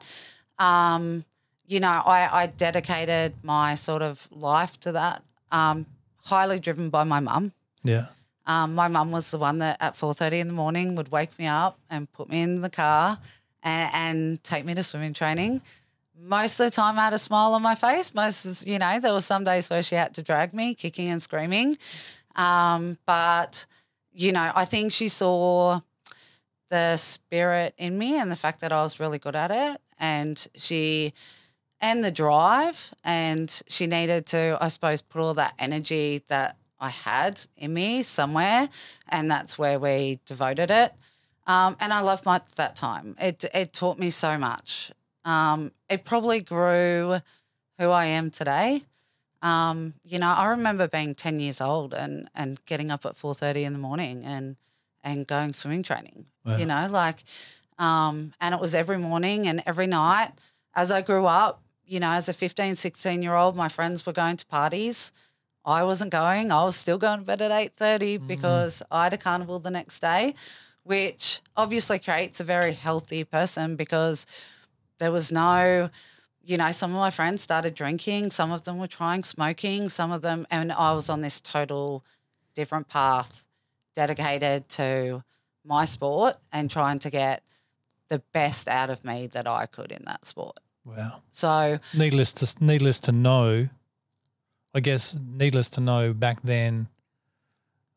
um, 0.58 1.24
you 1.66 1.80
know, 1.80 1.88
I, 2.16 2.42
I 2.42 2.46
dedicated 2.46 3.34
my 3.42 3.74
sort 3.74 4.02
of 4.02 4.26
life 4.32 4.78
to 4.80 4.92
that, 4.92 5.22
um, 5.50 5.84
highly 6.24 6.58
driven 6.60 6.88
by 6.88 7.04
my 7.04 7.20
mum. 7.20 7.52
Yeah, 7.84 8.06
Um, 8.46 8.74
my 8.74 8.88
mum 8.88 9.10
was 9.10 9.30
the 9.30 9.38
one 9.38 9.58
that 9.58 9.76
at 9.80 9.94
4.30 9.94 10.40
in 10.40 10.46
the 10.48 10.54
morning 10.54 10.94
would 10.96 11.10
wake 11.10 11.36
me 11.38 11.46
up 11.46 11.78
and 11.90 12.10
put 12.12 12.28
me 12.28 12.40
in 12.40 12.60
the 12.62 12.70
car 12.70 13.18
and, 13.62 13.90
and 13.94 14.44
take 14.44 14.64
me 14.64 14.74
to 14.74 14.82
swimming 14.82 15.12
training. 15.14 15.60
Most 16.24 16.60
of 16.60 16.66
the 16.66 16.70
time 16.70 16.98
I 16.98 17.04
had 17.04 17.12
a 17.14 17.18
smile 17.18 17.52
on 17.54 17.62
my 17.62 17.74
face. 17.74 18.14
Most, 18.14 18.66
you 18.66 18.78
know, 18.78 19.00
there 19.00 19.12
were 19.12 19.20
some 19.20 19.42
days 19.42 19.68
where 19.68 19.82
she 19.82 19.96
had 19.96 20.14
to 20.14 20.22
drag 20.22 20.54
me 20.54 20.74
kicking 20.74 21.08
and 21.08 21.20
screaming. 21.20 21.76
Um, 22.36 22.96
but, 23.06 23.66
you 24.12 24.30
know, 24.30 24.52
I 24.54 24.64
think 24.64 24.92
she 24.92 25.08
saw 25.08 25.80
the 26.70 26.96
spirit 26.96 27.74
in 27.76 27.98
me 27.98 28.18
and 28.18 28.30
the 28.30 28.36
fact 28.36 28.60
that 28.60 28.70
I 28.70 28.82
was 28.82 29.00
really 29.00 29.18
good 29.18 29.34
at 29.34 29.50
it. 29.50 29.80
And 29.98 30.46
she, 30.54 31.12
and 31.80 32.04
the 32.04 32.12
drive. 32.12 32.94
And 33.02 33.50
she 33.68 33.88
needed 33.88 34.26
to, 34.26 34.58
I 34.60 34.68
suppose, 34.68 35.02
put 35.02 35.20
all 35.20 35.34
that 35.34 35.54
energy 35.58 36.22
that 36.28 36.56
I 36.78 36.90
had 36.90 37.40
in 37.56 37.74
me 37.74 38.02
somewhere. 38.02 38.68
And 39.08 39.28
that's 39.28 39.58
where 39.58 39.80
we 39.80 40.20
devoted 40.24 40.70
it. 40.70 40.92
Um, 41.48 41.76
and 41.80 41.92
I 41.92 42.00
loved 42.00 42.24
my, 42.24 42.40
that 42.56 42.76
time. 42.76 43.16
It, 43.20 43.44
it 43.52 43.72
taught 43.72 43.98
me 43.98 44.10
so 44.10 44.38
much. 44.38 44.92
Um, 45.24 45.72
it 45.88 46.04
probably 46.04 46.40
grew 46.40 47.18
who 47.78 47.90
I 47.90 48.06
am 48.06 48.30
today. 48.30 48.82
Um, 49.40 49.94
you 50.04 50.18
know, 50.18 50.30
I 50.30 50.46
remember 50.48 50.86
being 50.88 51.14
10 51.14 51.40
years 51.40 51.60
old 51.60 51.94
and, 51.94 52.28
and 52.34 52.64
getting 52.66 52.90
up 52.90 53.04
at 53.04 53.14
4.30 53.14 53.64
in 53.64 53.72
the 53.72 53.78
morning 53.78 54.24
and, 54.24 54.56
and 55.02 55.26
going 55.26 55.52
swimming 55.52 55.82
training, 55.82 56.26
Wow. 56.44 56.56
you 56.56 56.66
know, 56.66 56.86
like, 56.90 57.24
um, 57.78 58.34
and 58.40 58.54
it 58.54 58.60
was 58.60 58.74
every 58.74 58.98
morning 58.98 59.46
and 59.48 59.62
every 59.66 59.86
night. 59.88 60.30
As 60.74 60.92
I 60.92 61.02
grew 61.02 61.26
up, 61.26 61.60
you 61.84 61.98
know, 62.00 62.10
as 62.12 62.28
a 62.28 62.32
15, 62.32 62.76
16 62.76 63.22
year 63.22 63.34
old, 63.34 63.56
my 63.56 63.68
friends 63.68 64.06
were 64.06 64.12
going 64.12 64.36
to 64.36 64.46
parties. 64.46 65.12
I 65.64 65.82
wasn't 65.84 66.10
going. 66.12 66.50
I 66.50 66.64
was 66.64 66.76
still 66.76 66.98
going 66.98 67.18
to 67.20 67.24
bed 67.24 67.42
at 67.42 67.50
8.30 67.50 68.26
because 68.26 68.82
I 68.90 69.04
had 69.04 69.12
a 69.12 69.18
carnival 69.18 69.58
the 69.58 69.70
next 69.70 70.00
day, 70.00 70.34
which 70.84 71.40
obviously 71.56 71.98
creates 71.98 72.40
a 72.40 72.44
very 72.44 72.72
healthy 72.72 73.24
person 73.24 73.76
because 73.76 74.26
there 74.98 75.12
was 75.12 75.32
no, 75.32 75.90
you 76.44 76.56
know, 76.56 76.70
some 76.70 76.90
of 76.92 76.96
my 76.96 77.10
friends 77.10 77.42
started 77.42 77.74
drinking, 77.74 78.30
some 78.30 78.52
of 78.52 78.64
them 78.64 78.78
were 78.78 78.86
trying 78.88 79.22
smoking, 79.22 79.88
some 79.88 80.12
of 80.12 80.22
them, 80.22 80.46
and 80.50 80.72
I 80.72 80.92
was 80.92 81.08
on 81.10 81.20
this 81.20 81.40
total 81.40 82.04
different 82.54 82.88
path 82.88 83.46
dedicated 83.94 84.68
to 84.70 85.22
my 85.64 85.84
sport 85.84 86.36
and 86.52 86.70
trying 86.70 86.98
to 87.00 87.10
get 87.10 87.42
the 88.08 88.18
best 88.32 88.68
out 88.68 88.90
of 88.90 89.04
me 89.04 89.26
that 89.28 89.46
I 89.46 89.66
could 89.66 89.92
in 89.92 90.04
that 90.06 90.24
sport. 90.26 90.58
wow. 90.84 91.22
So, 91.30 91.78
Needless 91.96 92.32
to 92.34 92.64
needless 92.64 93.00
to 93.00 93.12
know, 93.12 93.68
I 94.74 94.80
guess 94.80 95.16
needless 95.16 95.70
to 95.70 95.80
know 95.80 96.12
back 96.12 96.42
then, 96.42 96.88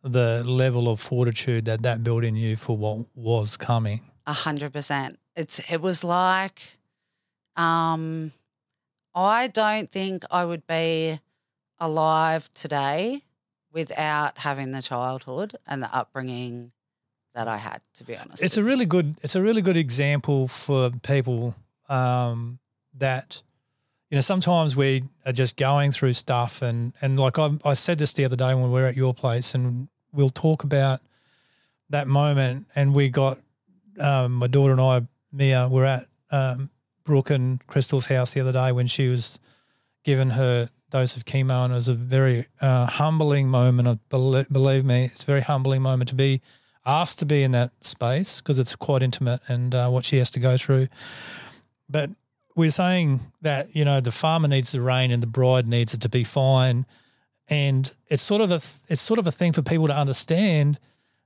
the 0.04 0.44
level 0.46 0.88
of 0.88 1.00
fortitude 1.00 1.66
that 1.66 1.82
that 1.84 2.04
built 2.04 2.24
in 2.24 2.36
you 2.36 2.56
for 2.56 2.78
what 2.78 3.06
was 3.16 3.58
coming. 3.58 4.02
A 4.28 4.34
hundred 4.34 4.72
percent. 4.72 5.18
It's 5.36 5.60
it 5.72 5.82
was 5.82 6.04
like, 6.04 6.78
um, 7.56 8.32
I 9.14 9.48
don't 9.48 9.90
think 9.90 10.24
I 10.30 10.46
would 10.46 10.68
be 10.68 11.20
alive 11.80 12.52
today 12.54 13.22
without 13.72 14.38
having 14.40 14.72
the 14.72 14.82
childhood 14.82 15.56
and 15.68 15.84
the 15.84 15.94
upbringing 15.94 16.72
that 17.34 17.48
I 17.48 17.58
had. 17.58 17.82
To 17.96 18.04
be 18.04 18.18
honest, 18.18 18.44
It's 18.44 18.58
a 18.58 18.64
really 18.64 18.86
good. 18.86 19.16
It's 19.22 19.36
a 19.36 19.42
really 19.42 19.62
good 19.62 19.78
example 19.78 20.48
for 20.48 20.90
people 21.04 21.56
um, 21.90 22.60
that 22.98 23.42
you 24.10 24.16
know 24.16 24.22
sometimes 24.22 24.76
we 24.76 25.04
are 25.26 25.34
just 25.34 25.58
going 25.58 25.92
through 25.92 26.14
stuff 26.14 26.62
and 26.62 26.94
and 27.02 27.20
like 27.20 27.38
I, 27.38 27.52
I 27.64 27.74
said 27.74 27.98
this 27.98 28.14
the 28.14 28.26
other 28.26 28.36
day 28.36 28.54
when 28.54 28.64
we 28.64 28.70
were 28.70 28.88
at 28.88 28.96
your 28.96 29.14
place 29.14 29.54
and 29.56 29.90
we'll 30.14 30.30
talk 30.30 30.64
about 30.64 31.02
that 31.90 32.08
moment 32.08 32.68
and 32.76 32.94
we 32.94 33.10
got 33.10 33.38
um, 34.00 34.34
my 34.34 34.48
daughter 34.48 34.72
and 34.72 34.82
I 34.82 35.02
Mia 35.32 35.68
were 35.68 35.86
at 35.86 36.08
um, 36.32 36.70
Brooke 37.06 37.30
and 37.30 37.66
Crystal's 37.68 38.08
house 38.08 38.34
the 38.34 38.42
other 38.42 38.52
day 38.52 38.72
when 38.72 38.88
she 38.88 39.08
was 39.08 39.40
given 40.04 40.32
her 40.32 40.70
dose 40.90 41.16
of 41.16 41.26
chemo 41.26 41.64
and 41.64 41.72
it 41.72 41.76
was 41.76 41.88
a 41.88 41.94
very 41.94 42.46
uh, 42.62 42.86
humbling 42.86 43.48
moment. 43.48 44.00
Believe, 44.10 44.50
believe 44.50 44.84
me, 44.84 45.06
it's 45.06 45.24
a 45.24 45.26
very 45.26 45.42
humbling 45.42 45.82
moment 45.82 46.10
to 46.10 46.16
be 46.16 46.42
asked 46.86 47.20
to 47.20 47.26
be 47.26 47.44
in 47.44 47.52
that 47.52 47.72
space 47.84 48.42
because 48.42 48.60
it's 48.60 48.76
quite 48.76 49.02
intimate 49.02 49.42
and 49.48 49.74
uh, 49.74 49.90
what 49.90 50.06
she 50.06 50.18
has 50.18 50.30
to 50.32 50.40
go 50.40 50.58
through. 50.58 50.88
But 51.90 52.10
we're 52.56 52.72
saying 52.72 53.20
that 53.42 53.76
you 53.76 53.86
know 53.86 54.00
the 54.00 54.12
farmer 54.12 54.48
needs 54.48 54.72
the 54.72 54.82
rain 54.82 55.12
and 55.12 55.22
the 55.22 55.28
bride 55.28 55.68
needs 55.68 55.94
it 55.94 56.02
to 56.02 56.10
be 56.10 56.24
fine, 56.24 56.86
and 57.50 57.94
it's 58.08 58.24
sort 58.24 58.42
of 58.42 58.52
a 58.52 58.56
it's 58.56 59.02
sort 59.02 59.20
of 59.20 59.28
a 59.28 59.32
thing 59.32 59.54
for 59.54 59.62
people 59.62 59.88
to 59.88 59.96
understand 59.96 60.80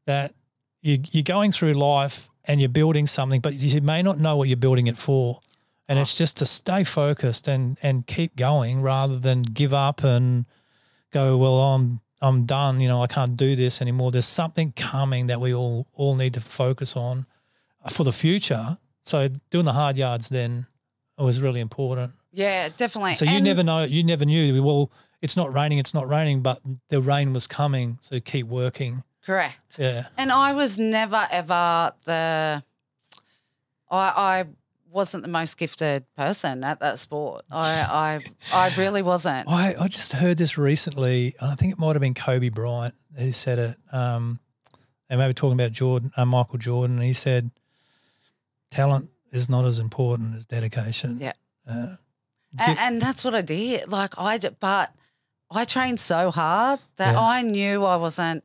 that 0.05 0.33
you 0.81 1.00
you're 1.12 1.24
going 1.24 1.51
through 1.51 1.74
life 1.74 2.29
and 2.45 2.59
you're 2.59 2.69
building 2.69 3.05
something, 3.05 3.41
but 3.41 3.53
you 3.53 3.81
may 3.81 4.01
not 4.01 4.17
know 4.17 4.36
what 4.36 4.48
you're 4.48 4.57
building 4.57 4.88
it 4.88 4.98
for, 4.98 5.39
and 5.89 6.00
it's 6.00 6.15
just 6.15 6.38
to 6.38 6.46
stay 6.46 6.86
focused 6.86 7.48
and 7.50 7.77
and 7.84 8.08
keep 8.08 8.36
going 8.38 8.81
rather 8.81 9.19
than 9.19 9.41
give 9.41 9.74
up 9.74 10.03
and 10.03 10.46
go 11.12 11.36
well 11.38 11.60
I'm 11.60 12.00
I'm 12.22 12.46
done 12.46 12.79
you 12.79 12.88
know 12.88 13.01
I 13.03 13.08
can't 13.08 13.36
do 13.36 13.55
this 13.55 13.81
anymore. 13.81 14.12
There's 14.12 14.25
something 14.27 14.72
coming 14.74 15.27
that 15.27 15.41
we 15.41 15.53
all 15.53 15.88
all 15.93 16.15
need 16.15 16.34
to 16.36 16.41
focus 16.41 16.96
on 16.96 17.25
for 17.89 18.03
the 18.05 18.12
future. 18.13 18.77
So 19.01 19.27
doing 19.50 19.65
the 19.65 19.74
hard 19.74 19.98
yards 19.98 20.29
then 20.29 20.67
was 21.17 21.41
really 21.41 21.60
important. 21.60 22.12
yeah, 22.31 22.69
definitely. 22.77 23.15
So 23.15 23.25
you 23.25 23.36
And- 23.38 23.43
never 23.46 23.63
know, 23.63 23.84
you 23.84 24.03
never 24.03 24.24
knew. 24.25 24.63
Well, 24.63 24.91
it's 25.22 25.36
not 25.36 25.51
raining, 25.53 25.79
it's 25.79 25.93
not 25.93 26.08
raining, 26.08 26.41
but 26.41 26.62
the 26.89 27.01
rain 27.01 27.34
was 27.34 27.46
coming. 27.48 27.98
So 28.01 28.19
keep 28.22 28.46
working. 28.48 29.03
correct. 29.25 29.77
Yeah, 29.79 30.03
And 30.17 30.31
I 30.31 30.53
was 30.53 30.77
never 30.79 31.27
ever 31.31 31.91
the. 32.05 32.63
I 33.91 33.98
I 34.31 34.46
wasn't 34.91 35.24
the 35.24 35.29
most 35.29 35.58
gifted 35.58 36.05
person 36.15 36.63
at 36.63 36.79
that 36.79 37.00
sport. 37.00 37.46
I 37.51 38.19
I 38.53 38.67
I 38.69 38.75
really 38.77 39.01
wasn't. 39.01 39.48
I, 39.50 39.75
I 39.79 39.88
just 39.88 40.13
heard 40.13 40.38
this 40.38 40.58
recently, 40.58 41.34
and 41.39 41.51
I 41.51 41.55
think 41.55 41.74
it 41.74 41.79
might 41.79 41.96
have 41.96 42.01
been 42.01 42.13
Kobe 42.13 42.50
Bryant 42.50 42.96
who 43.17 43.31
said 43.31 43.60
it. 43.60 43.75
Um, 43.91 44.39
and 45.10 45.19
maybe 45.19 45.34
talking 45.34 45.60
about 45.60 45.72
Jordan, 45.72 46.12
uh, 46.17 46.25
Michael 46.25 46.58
Jordan. 46.60 47.00
He 47.01 47.13
said, 47.13 47.50
"Talent 48.72 49.10
is 49.31 49.50
not 49.50 49.65
as 49.65 49.79
important 49.79 50.36
as 50.36 50.46
dedication." 50.46 51.19
Yeah. 51.19 51.34
Uh, 51.67 51.96
And, 52.60 52.77
and 52.79 53.01
that's 53.01 53.24
what 53.24 53.36
I 53.36 53.41
did. 53.41 53.91
Like 53.91 54.17
I, 54.17 54.39
but 54.60 54.91
I 55.51 55.65
trained 55.65 56.00
so 56.00 56.31
hard 56.31 56.79
that 56.98 57.13
Yeah. 57.13 57.19
I 57.22 57.41
knew 57.43 57.86
I 57.86 57.96
wasn't 57.96 58.43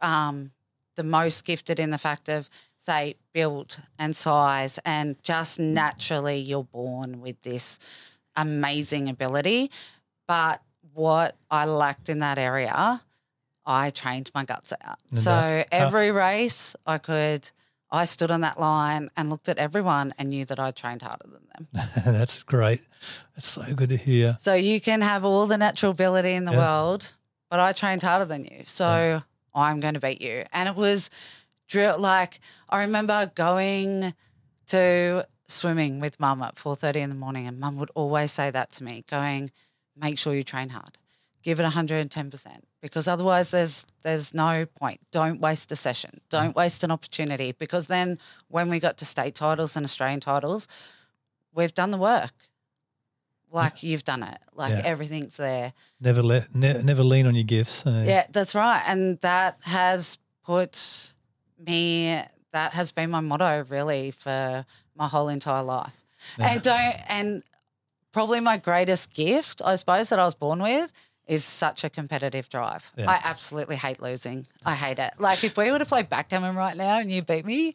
um, 0.00 0.50
the 0.96 1.04
most 1.04 1.44
gifted 1.44 1.78
in 1.78 1.90
the 1.90 1.98
fact 1.98 2.28
of 2.28 2.48
say 2.82 3.14
build 3.32 3.78
and 3.98 4.14
size, 4.16 4.78
and 4.84 5.16
just 5.22 5.58
naturally 5.60 6.38
you're 6.38 6.64
born 6.64 7.20
with 7.20 7.40
this 7.42 7.78
amazing 8.34 9.08
ability. 9.08 9.70
But 10.26 10.62
what 10.92 11.36
I 11.50 11.64
lacked 11.66 12.08
in 12.08 12.18
that 12.18 12.38
area, 12.38 13.02
I 13.64 13.90
trained 13.90 14.30
my 14.34 14.44
guts 14.44 14.72
out. 14.82 14.98
So 15.16 15.64
every 15.70 16.10
race 16.10 16.74
I 16.86 16.98
could. 16.98 17.50
I 17.94 18.06
stood 18.06 18.30
on 18.30 18.40
that 18.40 18.58
line 18.58 19.10
and 19.18 19.28
looked 19.28 19.50
at 19.50 19.58
everyone 19.58 20.14
and 20.18 20.30
knew 20.30 20.46
that 20.46 20.58
I 20.58 20.70
trained 20.70 21.02
harder 21.02 21.26
than 21.28 21.42
them. 21.52 21.68
that's 22.06 22.42
great. 22.42 22.80
That's 23.36 23.46
so 23.46 23.62
good 23.74 23.90
to 23.90 23.98
hear. 23.98 24.38
So 24.40 24.54
you 24.54 24.80
can 24.80 25.02
have 25.02 25.26
all 25.26 25.46
the 25.46 25.58
natural 25.58 25.92
ability 25.92 26.32
in 26.32 26.44
the 26.44 26.52
Yeah. 26.52 26.58
world, 26.58 27.14
but 27.50 27.60
I 27.60 27.72
trained 27.72 28.02
harder 28.02 28.24
than 28.24 28.44
you. 28.44 28.62
So 28.64 29.20
I'm 29.54 29.78
going 29.80 29.92
to 29.92 30.00
beat 30.00 30.22
you. 30.22 30.44
And 30.54 30.70
it 30.70 30.74
was 30.74 31.10
drill 31.68 31.98
like 31.98 32.40
I 32.68 32.80
remember 32.82 33.30
going 33.34 34.14
to 34.68 35.26
swimming 35.46 36.00
with 36.00 36.18
mum 36.20 36.42
at 36.42 36.54
4:30 36.56 36.96
in 36.96 37.08
the 37.10 37.14
morning 37.16 37.46
and 37.46 37.58
mum 37.60 37.76
would 37.76 37.90
always 37.94 38.32
say 38.32 38.50
that 38.50 38.72
to 38.72 38.84
me, 38.84 39.04
going, 39.10 39.50
"Make 39.96 40.18
sure 40.18 40.34
you 40.34 40.42
train 40.44 40.70
hard. 40.70 40.98
Give 41.42 41.58
it 41.58 41.64
110% 41.64 42.64
because 42.80 43.08
otherwise 43.08 43.50
there's 43.50 43.84
there's 44.02 44.32
no 44.32 44.64
point. 44.66 45.00
Don't 45.10 45.40
waste 45.40 45.72
a 45.72 45.76
session. 45.76 46.20
Don't 46.30 46.54
waste 46.54 46.84
an 46.84 46.90
opportunity 46.90 47.52
because 47.52 47.88
then 47.88 48.18
when 48.48 48.70
we 48.70 48.78
got 48.78 48.96
to 48.98 49.04
state 49.04 49.34
titles 49.34 49.76
and 49.76 49.84
Australian 49.84 50.20
titles, 50.20 50.68
we've 51.52 51.74
done 51.74 51.90
the 51.90 51.98
work. 51.98 52.32
Like 53.50 53.82
you've 53.82 54.04
done 54.04 54.22
it. 54.22 54.38
Like 54.54 54.70
Yeah. 54.70 54.82
everything's 54.84 55.36
there. 55.36 55.74
Never 56.00 56.22
let, 56.22 56.54
ne- 56.54 56.82
never 56.82 57.02
lean 57.02 57.26
on 57.26 57.34
your 57.34 57.44
gifts. 57.44 57.86
Uh, 57.86 58.04
Yeah, 58.06 58.26
that's 58.30 58.54
right. 58.54 58.82
And 58.86 59.18
that 59.20 59.58
has 59.62 60.18
put 60.44 61.11
me 61.66 62.20
that 62.52 62.72
has 62.72 62.92
been 62.92 63.10
my 63.10 63.20
motto 63.20 63.64
really 63.68 64.10
for 64.10 64.64
my 64.96 65.08
whole 65.08 65.28
entire 65.28 65.62
life. 65.62 65.96
And 66.38 66.62
don't 66.62 66.96
and 67.08 67.42
probably 68.12 68.40
my 68.40 68.56
greatest 68.56 69.14
gift, 69.14 69.62
I 69.64 69.76
suppose, 69.76 70.10
that 70.10 70.18
I 70.18 70.24
was 70.24 70.34
born 70.34 70.62
with 70.62 70.92
is 71.26 71.44
such 71.44 71.84
a 71.84 71.90
competitive 71.90 72.48
drive. 72.48 72.92
Yeah. 72.96 73.08
I 73.10 73.20
absolutely 73.24 73.76
hate 73.76 74.02
losing. 74.02 74.46
I 74.66 74.74
hate 74.74 74.98
it. 74.98 75.14
Like 75.18 75.44
if 75.44 75.56
we 75.56 75.70
were 75.70 75.78
to 75.78 75.86
play 75.86 76.02
backgammon 76.02 76.54
right 76.56 76.76
now 76.76 76.98
and 76.98 77.10
you 77.10 77.22
beat 77.22 77.46
me, 77.46 77.74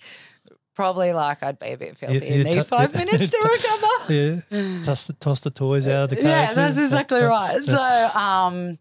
probably 0.75 1.11
like 1.11 1.41
I'd 1.41 1.57
be 1.57 1.67
a 1.67 1.77
bit 1.77 1.97
filthy 1.97 2.25
you 2.25 2.33
and 2.35 2.43
need 2.43 2.53
t- 2.53 2.63
five 2.63 2.93
minutes 2.93 3.29
to 3.29 3.37
recover. 3.51 4.13
Yeah. 4.13 4.85
Toss 4.85 5.07
the, 5.07 5.13
toss 5.13 5.41
the 5.41 5.49
toys 5.49 5.87
out 5.87 6.03
of 6.03 6.09
the 6.11 6.15
cage. 6.17 6.25
Yeah, 6.25 6.53
that's 6.53 6.77
exactly 6.77 7.21
right. 7.21 7.63
So, 7.63 8.09
um, 8.19 8.77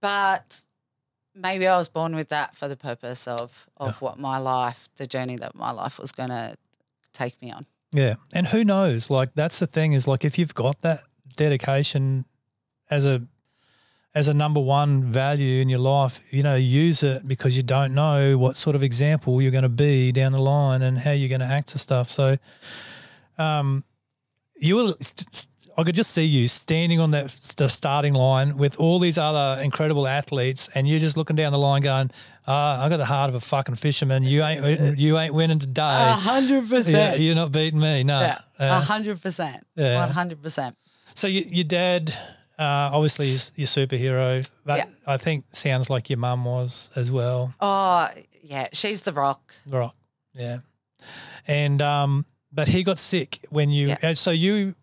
but 0.00 0.62
maybe 1.34 1.66
I 1.66 1.76
was 1.76 1.88
born 1.88 2.14
with 2.14 2.28
that 2.28 2.56
for 2.56 2.68
the 2.68 2.76
purpose 2.76 3.26
of 3.26 3.66
of 3.76 4.00
what 4.02 4.18
my 4.18 4.38
life, 4.38 4.88
the 4.96 5.06
journey 5.06 5.36
that 5.36 5.54
my 5.54 5.70
life 5.70 5.98
was 5.98 6.12
going 6.12 6.28
to 6.28 6.56
take 7.12 7.40
me 7.42 7.50
on. 7.50 7.66
Yeah. 7.92 8.14
And 8.34 8.46
who 8.46 8.64
knows? 8.64 9.10
Like 9.10 9.34
that's 9.34 9.58
the 9.58 9.66
thing 9.66 9.92
is 9.92 10.08
like 10.08 10.24
if 10.24 10.38
you've 10.38 10.54
got 10.54 10.80
that 10.80 11.00
dedication 11.36 12.24
as 12.90 13.04
a 13.04 13.22
as 14.14 14.28
a 14.28 14.34
number 14.34 14.60
one 14.60 15.04
value 15.04 15.62
in 15.62 15.70
your 15.70 15.78
life, 15.78 16.20
you 16.30 16.42
know, 16.42 16.54
use 16.54 17.02
it 17.02 17.26
because 17.26 17.56
you 17.56 17.62
don't 17.62 17.94
know 17.94 18.36
what 18.36 18.56
sort 18.56 18.76
of 18.76 18.82
example 18.82 19.40
you're 19.40 19.50
going 19.50 19.62
to 19.62 19.70
be 19.70 20.12
down 20.12 20.32
the 20.32 20.40
line 20.40 20.82
and 20.82 20.98
how 20.98 21.12
you're 21.12 21.30
going 21.30 21.40
to 21.40 21.46
act 21.46 21.68
to 21.68 21.78
stuff. 21.78 22.10
So, 22.10 22.36
um, 23.38 23.84
you 24.56 24.76
will. 24.76 24.94
I 25.76 25.84
could 25.84 25.94
just 25.94 26.10
see 26.10 26.24
you 26.24 26.48
standing 26.48 27.00
on 27.00 27.12
that 27.12 27.28
the 27.56 27.68
starting 27.68 28.12
line 28.14 28.56
with 28.58 28.78
all 28.78 28.98
these 28.98 29.16
other 29.18 29.60
incredible 29.62 30.06
athletes, 30.06 30.68
and 30.74 30.86
you're 30.88 31.00
just 31.00 31.16
looking 31.16 31.36
down 31.36 31.52
the 31.52 31.58
line, 31.58 31.82
going, 31.82 32.10
"Ah, 32.46 32.84
I 32.84 32.88
got 32.88 32.98
the 32.98 33.04
heart 33.06 33.30
of 33.30 33.34
a 33.36 33.40
fucking 33.40 33.76
fisherman. 33.76 34.22
You 34.22 34.42
ain't, 34.44 34.98
you 34.98 35.18
ain't 35.18 35.32
winning 35.34 35.58
today. 35.58 35.82
A 35.82 36.12
hundred 36.14 36.68
percent. 36.68 37.20
you're 37.20 37.34
not 37.34 37.52
beating 37.52 37.80
me. 37.80 38.04
No. 38.04 38.34
A 38.58 38.62
Uh, 38.62 38.80
hundred 38.80 39.20
percent. 39.22 39.66
Yeah. 39.74 39.96
One 39.96 40.10
hundred 40.10 40.42
percent. 40.42 40.76
so 41.14 41.26
you, 41.26 41.42
your 41.48 41.64
dad, 41.64 42.10
uh, 42.58 42.90
obviously, 42.92 43.30
is 43.30 43.52
your 43.56 43.66
superhero. 43.66 44.48
But 44.64 44.78
Yeah. 44.78 44.86
I 45.06 45.16
think 45.16 45.44
sounds 45.52 45.88
like 45.90 46.10
your 46.10 46.18
mum 46.18 46.44
was 46.44 46.90
as 46.96 47.10
well. 47.10 47.54
Oh 47.60 48.08
yeah, 48.42 48.68
she's 48.72 49.02
the 49.04 49.12
rock. 49.12 49.54
Right. 49.66 49.90
Yeah. 50.34 50.58
And 51.46 51.80
um, 51.82 52.26
but 52.52 52.68
he 52.68 52.82
got 52.82 52.98
sick 52.98 53.38
when 53.50 53.70
you. 53.70 53.88
Yeah. 53.88 53.98
uh, 54.10 54.14
So 54.14 54.30
you, 54.30 54.74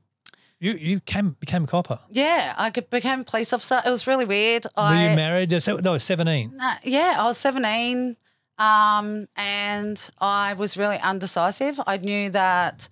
you 0.60 0.74
you 0.74 1.00
came 1.00 1.36
became 1.40 1.64
a 1.64 1.68
copper. 1.68 2.00
Yeah, 2.10 2.54
I 2.58 2.70
became 2.70 3.22
a 3.22 3.24
police 3.24 3.54
officer. 3.54 3.82
It 3.86 3.90
was 3.90 4.08
really 4.08 4.26
weird. 4.26 4.66
Were 4.66 4.84
I, 4.84 5.10
you 5.10 5.16
married? 5.16 5.54
Uh, 5.54 5.78
No, 5.82 5.98
seventeen. 5.98 6.56
Nah, 6.56 6.76
yeah, 6.84 7.16
I 7.18 7.26
was 7.26 7.38
17 7.38 8.18
um, 8.60 9.28
and 9.38 10.10
I 10.20 10.54
was 10.54 10.78
really 10.78 10.98
undecisive. 10.98 11.80
I 11.88 11.98
knew 11.98 12.30
that 12.32 12.90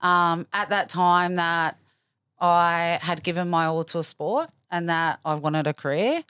um, 0.00 0.46
at 0.52 0.70
that 0.70 0.88
time 0.88 1.36
that 1.36 1.76
I 2.40 2.98
had 3.02 3.22
given 3.22 3.50
my 3.50 3.66
all 3.66 3.84
to 3.84 3.98
a 3.98 4.04
sport 4.04 4.48
and 4.70 4.88
that 4.88 5.20
I 5.24 5.34
wanted 5.34 5.66
a 5.66 5.74
career. 5.74 6.22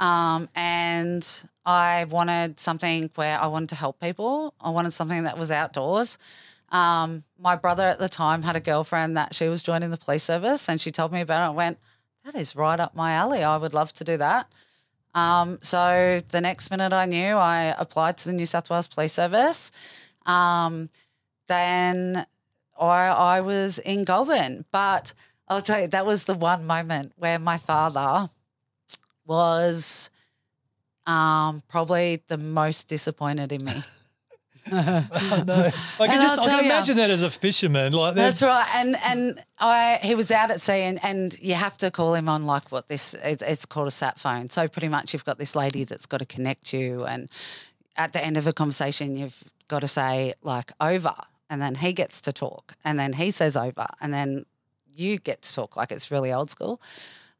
Um, 0.00 0.48
and 0.56 1.26
I 1.64 2.06
wanted 2.10 2.58
something 2.58 3.10
where 3.14 3.38
I 3.38 3.46
wanted 3.46 3.68
to 3.70 3.76
help 3.76 4.00
people. 4.00 4.54
I 4.60 4.70
wanted 4.70 4.90
something 4.90 5.22
that 5.24 5.38
was 5.38 5.52
outdoors. 5.52 6.18
Um, 6.72 7.22
my 7.38 7.54
brother 7.54 7.86
at 7.86 7.98
the 7.98 8.08
time 8.08 8.42
had 8.42 8.56
a 8.56 8.60
girlfriend 8.60 9.16
that 9.16 9.34
she 9.34 9.46
was 9.46 9.62
joining 9.62 9.90
the 9.90 9.98
police 9.98 10.24
service 10.24 10.68
and 10.68 10.80
she 10.80 10.90
told 10.90 11.12
me 11.12 11.20
about 11.20 11.42
it. 11.42 11.52
I 11.52 11.54
went, 11.54 11.78
that 12.24 12.34
is 12.34 12.56
right 12.56 12.80
up 12.80 12.96
my 12.96 13.12
alley. 13.12 13.44
I 13.44 13.58
would 13.58 13.74
love 13.74 13.92
to 13.94 14.04
do 14.04 14.16
that. 14.16 14.50
Um, 15.14 15.58
so 15.60 16.18
the 16.30 16.40
next 16.40 16.70
minute 16.70 16.94
I 16.94 17.04
knew, 17.04 17.36
I 17.36 17.74
applied 17.78 18.16
to 18.18 18.28
the 18.28 18.32
New 18.32 18.46
South 18.46 18.70
Wales 18.70 18.88
Police 18.88 19.12
Service. 19.12 19.70
Um, 20.24 20.88
then 21.46 22.24
I, 22.80 23.08
I 23.08 23.40
was 23.42 23.78
in 23.78 24.04
Goulburn, 24.04 24.64
but 24.72 25.12
I'll 25.48 25.60
tell 25.60 25.82
you 25.82 25.88
that 25.88 26.06
was 26.06 26.24
the 26.24 26.34
one 26.34 26.66
moment 26.66 27.12
where 27.16 27.38
my 27.38 27.58
father 27.58 28.28
was 29.26 30.10
um, 31.06 31.60
probably 31.68 32.22
the 32.28 32.38
most 32.38 32.88
disappointed 32.88 33.52
in 33.52 33.64
me. 33.64 33.72
Oh, 34.72 35.42
no. 35.46 35.54
I 36.00 36.06
can 36.06 36.10
And 36.10 36.22
just 36.22 36.38
I'll 36.38 36.46
can 36.46 36.64
ya. 36.64 36.70
imagine 36.70 36.96
that 36.96 37.10
as 37.10 37.22
a 37.22 37.30
fisherman. 37.30 37.92
Like 37.92 38.14
that. 38.14 38.22
That's 38.22 38.42
right. 38.42 38.68
And 38.76 38.96
and 39.04 39.38
I 39.58 39.98
he 40.02 40.14
was 40.14 40.30
out 40.30 40.50
at 40.50 40.60
sea 40.60 40.82
and, 40.82 40.98
and 41.04 41.38
you 41.40 41.54
have 41.54 41.76
to 41.78 41.90
call 41.90 42.14
him 42.14 42.28
on 42.28 42.44
like 42.44 42.70
what 42.70 42.86
this 42.88 43.14
it's, 43.24 43.42
it's 43.42 43.66
called 43.66 43.88
a 43.88 43.90
sat 43.90 44.18
phone. 44.20 44.48
So 44.48 44.68
pretty 44.68 44.88
much 44.88 45.12
you've 45.12 45.24
got 45.24 45.38
this 45.38 45.56
lady 45.56 45.84
that's 45.84 46.06
got 46.06 46.18
to 46.18 46.26
connect 46.26 46.72
you 46.72 47.04
and 47.04 47.28
at 47.96 48.12
the 48.12 48.24
end 48.24 48.36
of 48.36 48.46
a 48.46 48.52
conversation 48.52 49.16
you've 49.16 49.42
got 49.68 49.80
to 49.80 49.88
say 49.88 50.32
like 50.42 50.72
over 50.80 51.14
and 51.50 51.60
then 51.60 51.74
he 51.74 51.92
gets 51.92 52.20
to 52.22 52.32
talk 52.32 52.74
and 52.84 52.98
then 52.98 53.12
he 53.12 53.30
says 53.30 53.56
over 53.56 53.86
and 54.00 54.12
then 54.14 54.44
you 54.94 55.18
get 55.18 55.42
to 55.42 55.54
talk 55.54 55.76
like 55.76 55.90
it's 55.90 56.10
really 56.10 56.32
old 56.32 56.50
school. 56.50 56.80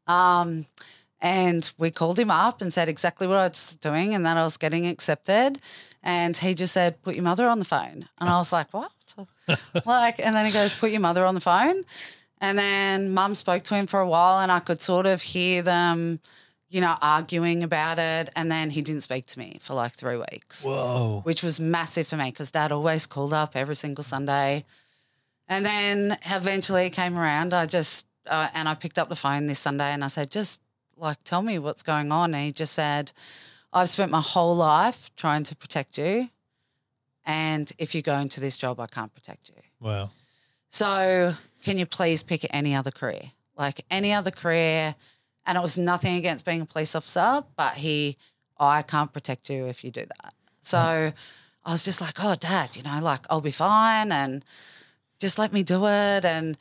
Um, 0.07 0.65
and 1.23 1.73
we 1.77 1.89
called 1.89 2.19
him 2.19 2.29
up 2.29 2.61
and 2.61 2.71
said 2.73 2.89
exactly 2.89 3.27
what 3.27 3.37
I 3.37 3.47
was 3.47 3.77
doing 3.77 4.13
and 4.13 4.25
that 4.25 4.35
I 4.35 4.43
was 4.43 4.57
getting 4.57 4.85
accepted. 4.85 5.57
And 6.03 6.35
he 6.35 6.53
just 6.53 6.73
said, 6.73 7.01
put 7.01 7.15
your 7.15 7.23
mother 7.23 7.47
on 7.47 7.59
the 7.59 7.65
phone. 7.65 8.09
And 8.19 8.29
I 8.29 8.37
was 8.37 8.51
like, 8.51 8.73
what? 8.73 8.91
like, 9.85 10.19
and 10.19 10.35
then 10.35 10.45
he 10.45 10.51
goes, 10.51 10.77
put 10.77 10.91
your 10.91 10.99
mother 10.99 11.25
on 11.25 11.33
the 11.33 11.41
phone. 11.41 11.85
And 12.41 12.59
then 12.59 13.13
mum 13.13 13.35
spoke 13.35 13.63
to 13.63 13.75
him 13.75 13.87
for 13.87 14.01
a 14.01 14.07
while 14.07 14.41
and 14.41 14.51
I 14.51 14.59
could 14.59 14.81
sort 14.81 15.05
of 15.05 15.21
hear 15.21 15.61
them, 15.61 16.19
you 16.67 16.81
know, 16.81 16.97
arguing 17.01 17.63
about 17.63 17.99
it. 17.99 18.29
And 18.35 18.51
then 18.51 18.69
he 18.69 18.81
didn't 18.81 19.03
speak 19.03 19.25
to 19.27 19.39
me 19.39 19.59
for 19.61 19.75
like 19.75 19.93
three 19.93 20.17
weeks 20.17 20.65
Whoa. 20.65 21.21
which 21.23 21.41
was 21.41 21.57
massive 21.57 22.05
for 22.05 22.17
me 22.17 22.31
because 22.31 22.51
dad 22.51 22.73
always 22.73 23.07
called 23.07 23.31
up 23.31 23.55
every 23.55 23.77
single 23.77 24.03
Sunday. 24.03 24.65
And 25.47 25.65
then 25.65 26.17
eventually 26.25 26.87
it 26.87 26.89
came 26.89 27.17
around. 27.17 27.53
I 27.53 27.65
just, 27.65 28.07
uh, 28.27 28.49
and 28.53 28.67
I 28.67 28.75
picked 28.75 28.99
up 28.99 29.07
the 29.07 29.15
phone 29.15 29.47
this 29.47 29.59
Sunday 29.59 29.93
and 29.93 30.03
I 30.03 30.07
said, 30.07 30.29
just 30.29 30.59
like, 31.03 31.21
tell 31.23 31.41
me 31.41 31.59
what's 31.59 31.83
going 31.83 32.11
on. 32.11 32.33
And 32.33 32.45
he 32.45 32.51
just 32.51 32.73
said, 32.73 33.11
I've 33.71 33.89
spent 33.89 34.11
my 34.11 34.21
whole 34.21 34.55
life 34.55 35.11
trying 35.15 35.43
to 35.43 35.55
protect 35.55 35.97
you. 35.97 36.29
And 37.25 37.71
if 37.77 37.93
you 37.93 38.01
go 38.01 38.17
into 38.17 38.39
this 38.39 38.57
job, 38.57 38.79
I 38.79 38.87
can't 38.87 39.13
protect 39.13 39.49
you. 39.49 39.61
Wow. 39.79 40.09
So 40.69 41.33
can 41.63 41.77
you 41.77 41.85
please 41.85 42.23
pick 42.23 42.45
any 42.49 42.73
other 42.75 42.91
career? 42.91 43.31
Like 43.57 43.85
any 43.91 44.13
other 44.13 44.31
career. 44.31 44.95
And 45.45 45.57
it 45.57 45.61
was 45.61 45.77
nothing 45.77 46.15
against 46.15 46.45
being 46.45 46.61
a 46.61 46.65
police 46.65 46.95
officer, 46.95 47.43
but 47.57 47.73
he, 47.73 48.17
I 48.57 48.81
can't 48.81 49.11
protect 49.11 49.49
you 49.49 49.67
if 49.67 49.83
you 49.83 49.91
do 49.91 50.01
that. 50.01 50.33
So 50.61 51.11
I 51.65 51.71
was 51.71 51.83
just 51.83 52.01
like, 52.01 52.15
oh, 52.23 52.35
dad, 52.35 52.75
you 52.75 52.83
know, 52.83 52.99
like 53.01 53.25
I'll 53.29 53.41
be 53.41 53.51
fine 53.51 54.11
and 54.11 54.43
just 55.19 55.37
let 55.37 55.51
me 55.51 55.63
do 55.63 55.85
it. 55.85 56.25
And, 56.25 56.57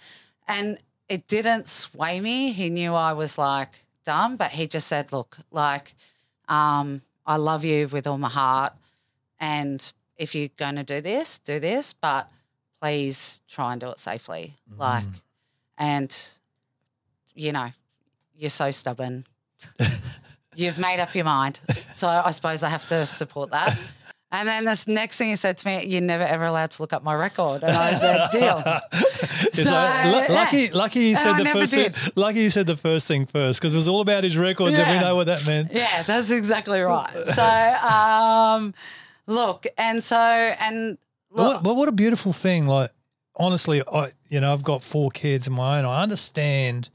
and 0.49 0.79
it 1.09 1.29
didn't 1.29 1.69
sway 1.69 2.21
me. 2.21 2.53
He 2.53 2.71
knew 2.71 2.95
I 2.95 3.13
was 3.13 3.39
like 3.39 3.85
dumb, 4.05 4.37
but 4.37 4.51
he 4.51 4.67
just 4.67 4.87
said, 4.87 5.13
look, 5.13 5.37
like, 5.51 5.95
um, 6.49 7.01
I 7.27 7.37
love 7.37 7.65
you 7.65 7.89
with 7.89 8.07
all 8.07 8.19
my 8.19 8.29
heart. 8.29 8.73
And 9.41 9.93
if 10.17 10.35
you're 10.35 10.49
going 10.57 10.77
to 10.77 10.85
do 10.85 11.01
this, 11.01 11.39
do 11.39 11.59
this, 11.61 11.93
but 11.93 12.29
please 12.81 13.41
try 13.49 13.73
and 13.73 13.81
do 13.81 13.91
it 13.91 13.99
safely. 13.99 14.55
Like, 14.77 15.05
and, 15.79 16.17
you 17.35 17.53
know, 17.53 17.71
you're 18.35 18.51
so 18.51 18.71
stubborn. 18.71 19.25
You've 20.55 20.79
made 20.79 21.01
up 21.01 21.15
your 21.15 21.25
mind. 21.25 21.61
So 21.95 22.09
I 22.09 22.31
suppose 22.33 22.63
I 22.63 22.69
have 22.69 22.87
to 22.89 23.07
support 23.07 23.51
that. 23.51 23.79
And 24.33 24.49
then 24.49 24.65
this 24.65 24.89
next 24.89 25.19
thing 25.19 25.29
he 25.29 25.37
said 25.37 25.59
to 25.59 25.67
me, 25.67 25.85
you're 25.85 26.01
never 26.01 26.25
ever 26.25 26.45
allowed 26.45 26.71
to 26.73 26.83
look 26.83 26.95
up 26.95 27.05
my 27.05 27.15
record. 27.15 27.63
And 27.63 27.77
I 27.77 27.93
said, 27.93 28.29
deal. 28.33 28.65
So, 29.53 29.73
like, 29.75 30.29
yeah. 30.29 30.35
lucky, 30.35 30.71
lucky 30.71 31.01
you 31.01 31.17
said 31.17 31.33
I 31.35 31.43
the 31.43 31.49
first. 31.51 31.75
did. 31.75 31.95
Thing, 31.95 32.13
lucky 32.17 32.41
you 32.41 32.51
said 32.51 32.67
the 32.67 32.77
first 32.77 33.07
thing 33.07 33.27
first 33.27 33.61
because 33.61 33.75
it 33.75 33.77
was 33.77 33.89
all 33.89 34.01
about 34.01 34.25
his 34.25 34.37
record. 34.37 34.73
That 34.73 34.93
we 34.95 35.01
know 35.01 35.15
what 35.17 35.27
that 35.27 35.47
meant. 35.47 35.73
Yeah, 35.73 36.03
that's 36.03 36.31
exactly 36.31 36.81
right. 36.81 37.11
So, 37.11 37.43
um, 37.87 38.73
look, 39.27 39.67
and 39.77 40.03
so, 40.03 40.17
and 40.17 40.97
look, 41.31 41.55
What, 41.57 41.63
but 41.63 41.77
what 41.77 41.89
a 41.89 41.93
beautiful 41.93 42.33
thing! 42.33 42.67
Like 42.67 42.91
honestly, 43.37 43.83
I 43.93 44.09
you 44.29 44.41
know 44.41 44.53
I've 44.53 44.63
got 44.65 44.83
four 44.83 45.11
kids 45.11 45.47
of 45.47 45.53
my 45.53 45.79
own. 45.79 45.85
I 45.85 46.03
understand 46.03 46.89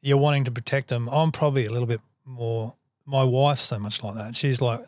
you're 0.00 0.18
wanting 0.18 0.44
to 0.44 0.50
protect 0.50 0.88
them. 0.88 1.08
I'm 1.08 1.32
probably 1.32 1.66
a 1.66 1.70
little 1.72 1.88
bit 1.88 2.00
more. 2.24 2.74
My 3.06 3.24
wife's 3.24 3.62
so 3.62 3.78
much 3.78 4.02
like 4.02 4.14
that. 4.14 4.36
She's 4.36 4.60
like 4.60 4.80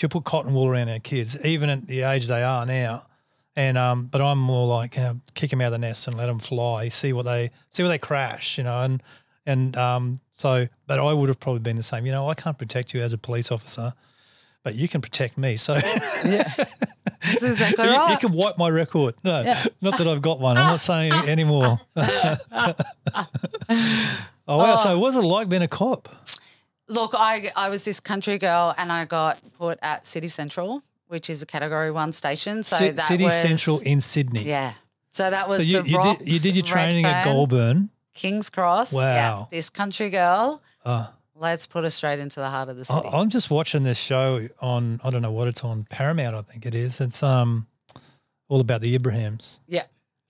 she'll 0.00 0.08
put 0.08 0.24
cotton 0.24 0.54
wool 0.54 0.66
around 0.66 0.88
our 0.88 0.98
kids, 0.98 1.44
even 1.44 1.68
at 1.68 1.86
the 1.86 2.02
age 2.02 2.26
they 2.26 2.42
are 2.42 2.64
now. 2.64 3.02
And 3.54 3.76
um, 3.76 4.06
but 4.06 4.22
I'm 4.22 4.38
more 4.38 4.66
like 4.66 4.96
you 4.96 5.02
know, 5.02 5.20
kick 5.34 5.50
them 5.50 5.60
out 5.60 5.66
of 5.66 5.72
the 5.72 5.78
nest 5.78 6.08
and 6.08 6.16
let 6.16 6.26
them 6.26 6.38
fly. 6.38 6.88
See 6.88 7.12
what 7.12 7.26
they 7.26 7.50
see 7.68 7.82
where 7.82 7.90
they 7.90 7.98
crash, 7.98 8.56
you 8.56 8.64
know. 8.64 8.80
And 8.80 9.02
and 9.44 9.76
um, 9.76 10.16
so, 10.32 10.66
but 10.86 10.98
I 10.98 11.12
would 11.12 11.28
have 11.28 11.38
probably 11.38 11.60
been 11.60 11.76
the 11.76 11.82
same. 11.82 12.06
You 12.06 12.12
know, 12.12 12.28
I 12.28 12.34
can't 12.34 12.56
protect 12.58 12.94
you 12.94 13.02
as 13.02 13.12
a 13.12 13.18
police 13.18 13.52
officer, 13.52 13.92
but 14.62 14.74
you 14.74 14.88
can 14.88 15.02
protect 15.02 15.36
me. 15.36 15.56
So. 15.56 15.74
that's 16.24 17.42
exactly 17.42 17.84
You, 17.84 17.90
right. 17.90 18.12
you 18.12 18.28
can 18.28 18.32
wipe 18.32 18.56
my 18.56 18.70
record. 18.70 19.16
No, 19.22 19.42
not 19.82 19.98
that 19.98 20.06
I've 20.06 20.22
got 20.22 20.40
one. 20.40 20.56
I'm 20.56 20.66
not 20.66 20.80
saying 20.80 21.12
anymore. 21.12 21.80
oh 21.96 22.74
wow! 24.48 24.76
So 24.76 24.98
what 24.98 25.06
was 25.06 25.16
it 25.16 25.20
like 25.20 25.50
being 25.50 25.62
a 25.62 25.68
cop? 25.68 26.08
Look, 26.90 27.14
I 27.16 27.50
I 27.56 27.70
was 27.70 27.84
this 27.84 28.00
country 28.00 28.36
girl, 28.36 28.74
and 28.76 28.90
I 28.90 29.04
got 29.04 29.40
put 29.56 29.78
at 29.80 30.06
City 30.06 30.28
Central, 30.28 30.82
which 31.06 31.30
is 31.30 31.40
a 31.42 31.46
Category 31.46 31.90
One 31.90 32.12
station. 32.12 32.62
So 32.62 32.78
Ci- 32.78 32.90
that 32.90 33.06
City 33.06 33.24
was, 33.24 33.40
Central 33.40 33.78
in 33.80 34.00
Sydney. 34.00 34.42
Yeah. 34.42 34.72
So 35.12 35.30
that 35.30 35.48
was 35.48 35.58
So 35.58 35.62
you, 35.64 35.82
the 35.82 35.88
you 35.88 35.96
Rocks, 35.96 36.18
did 36.18 36.34
you 36.34 36.40
did 36.40 36.56
your 36.56 36.64
training 36.64 37.04
at 37.04 37.24
Goulburn. 37.24 37.90
King's 38.14 38.50
Cross. 38.50 38.92
Wow. 38.92 39.00
Yeah. 39.02 39.44
This 39.50 39.70
country 39.70 40.10
girl. 40.10 40.62
Oh. 40.84 41.12
Let's 41.34 41.66
put 41.66 41.84
her 41.84 41.90
straight 41.90 42.18
into 42.18 42.38
the 42.40 42.50
heart 42.50 42.68
of 42.68 42.76
the 42.76 42.82
I, 42.92 42.96
city. 42.96 43.08
I'm 43.12 43.30
just 43.30 43.50
watching 43.50 43.82
this 43.82 43.98
show 43.98 44.46
on 44.60 45.00
I 45.02 45.10
don't 45.10 45.22
know 45.22 45.32
what 45.32 45.48
it's 45.48 45.64
on 45.64 45.84
Paramount. 45.84 46.34
I 46.34 46.42
think 46.42 46.66
it 46.66 46.74
is. 46.74 47.00
It's 47.00 47.22
um 47.22 47.66
all 48.48 48.60
about 48.60 48.80
the 48.80 48.94
Ibrahim's 48.94 49.60
yeah. 49.66 49.84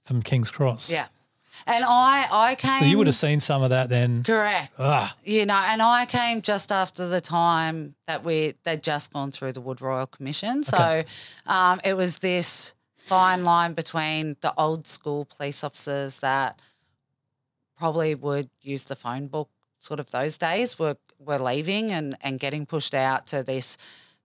from 0.04 0.22
King's 0.22 0.50
Cross. 0.50 0.92
Yeah. 0.92 1.06
And 1.72 1.84
I 1.84 2.26
I 2.30 2.54
came. 2.56 2.80
So 2.80 2.84
you 2.86 2.98
would 2.98 3.06
have 3.06 3.14
seen 3.16 3.40
some 3.40 3.62
of 3.62 3.70
that 3.70 3.88
then. 3.88 4.22
Correct. 4.24 4.72
Ah. 4.78 5.14
You 5.24 5.46
know, 5.46 5.60
and 5.70 5.80
I 5.80 6.06
came 6.06 6.42
just 6.42 6.72
after 6.72 7.06
the 7.08 7.20
time 7.20 7.94
that 8.06 8.24
we 8.24 8.54
they'd 8.64 8.82
just 8.82 9.12
gone 9.12 9.30
through 9.30 9.52
the 9.52 9.60
Wood 9.60 9.80
Royal 9.80 10.06
Commission. 10.06 10.62
So 10.62 10.76
Okay. 10.76 11.04
um, 11.46 11.80
it 11.84 11.94
was 11.94 12.18
this 12.18 12.74
fine 12.96 13.44
line 13.44 13.72
between 13.74 14.36
the 14.40 14.52
old 14.56 14.86
school 14.86 15.24
police 15.24 15.64
officers 15.64 16.20
that 16.20 16.60
probably 17.76 18.14
would 18.14 18.50
use 18.62 18.84
the 18.84 18.96
phone 18.96 19.26
book 19.26 19.48
sort 19.78 19.98
of 20.00 20.10
those 20.10 20.36
days 20.38 20.78
were 20.78 20.96
were 21.18 21.38
leaving 21.38 21.90
and, 21.90 22.16
and 22.22 22.38
getting 22.40 22.64
pushed 22.66 22.94
out 22.94 23.26
to 23.26 23.42
this 23.42 23.76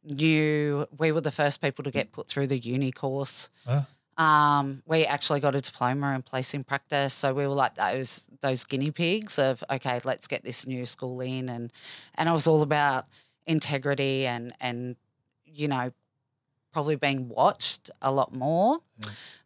new 0.03 0.85
we 0.97 1.11
were 1.11 1.21
the 1.21 1.31
first 1.31 1.61
people 1.61 1.83
to 1.83 1.91
get 1.91 2.11
put 2.11 2.27
through 2.27 2.47
the 2.47 2.57
uni 2.59 2.91
course. 2.91 3.49
Wow. 3.67 3.85
Um, 4.17 4.81
we 4.85 5.03
actually 5.05 5.41
got 5.41 5.55
a 5.55 5.61
diploma 5.61 6.15
in 6.15 6.21
policing 6.21 6.63
practice, 6.63 7.13
so 7.13 7.33
we 7.33 7.47
were 7.47 7.53
like 7.53 7.75
those 7.75 8.29
those 8.41 8.63
guinea 8.63 8.91
pigs 8.91 9.37
of 9.37 9.63
okay, 9.69 9.99
let's 10.05 10.27
get 10.27 10.43
this 10.43 10.65
new 10.65 10.85
school 10.85 11.19
in, 11.21 11.49
and 11.49 11.73
and 12.15 12.29
it 12.29 12.31
was 12.31 12.47
all 12.47 12.61
about 12.61 13.05
integrity 13.45 14.25
and 14.25 14.53
and 14.61 14.95
you 15.45 15.67
know 15.67 15.91
probably 16.71 16.95
being 16.95 17.29
watched 17.29 17.89
a 18.01 18.11
lot 18.11 18.33
more, 18.33 18.79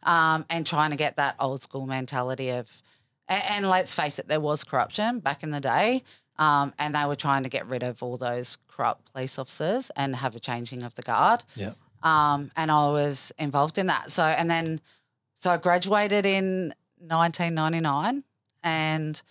um, 0.02 0.44
and 0.50 0.66
trying 0.66 0.90
to 0.90 0.96
get 0.96 1.16
that 1.16 1.34
old 1.38 1.62
school 1.62 1.86
mentality 1.86 2.50
of, 2.50 2.82
and, 3.28 3.42
and 3.50 3.68
let's 3.68 3.94
face 3.94 4.18
it, 4.18 4.26
there 4.28 4.40
was 4.40 4.64
corruption 4.64 5.20
back 5.20 5.42
in 5.42 5.50
the 5.50 5.60
day. 5.60 6.02
Um, 6.38 6.72
and 6.78 6.94
they 6.94 7.04
were 7.04 7.16
trying 7.16 7.42
to 7.42 7.50
get 7.50 7.66
rid 7.66 7.82
of 7.82 8.02
all 8.02 8.16
those 8.16 8.56
corrupt 8.66 9.12
police 9.12 9.38
officers 9.38 9.90
and 9.94 10.16
have 10.16 10.34
a 10.34 10.40
changing 10.40 10.82
of 10.82 10.94
the 10.94 11.02
guard 11.02 11.44
Yeah. 11.54 11.72
Um, 12.02 12.50
and 12.56 12.70
I 12.70 12.88
was 12.88 13.32
involved 13.38 13.78
in 13.78 13.86
that. 13.88 14.10
So, 14.10 14.24
and 14.24 14.50
then, 14.50 14.80
so 15.34 15.50
I 15.50 15.56
graduated 15.56 16.26
in 16.26 16.74
1999 16.98 18.24
and 18.62 19.22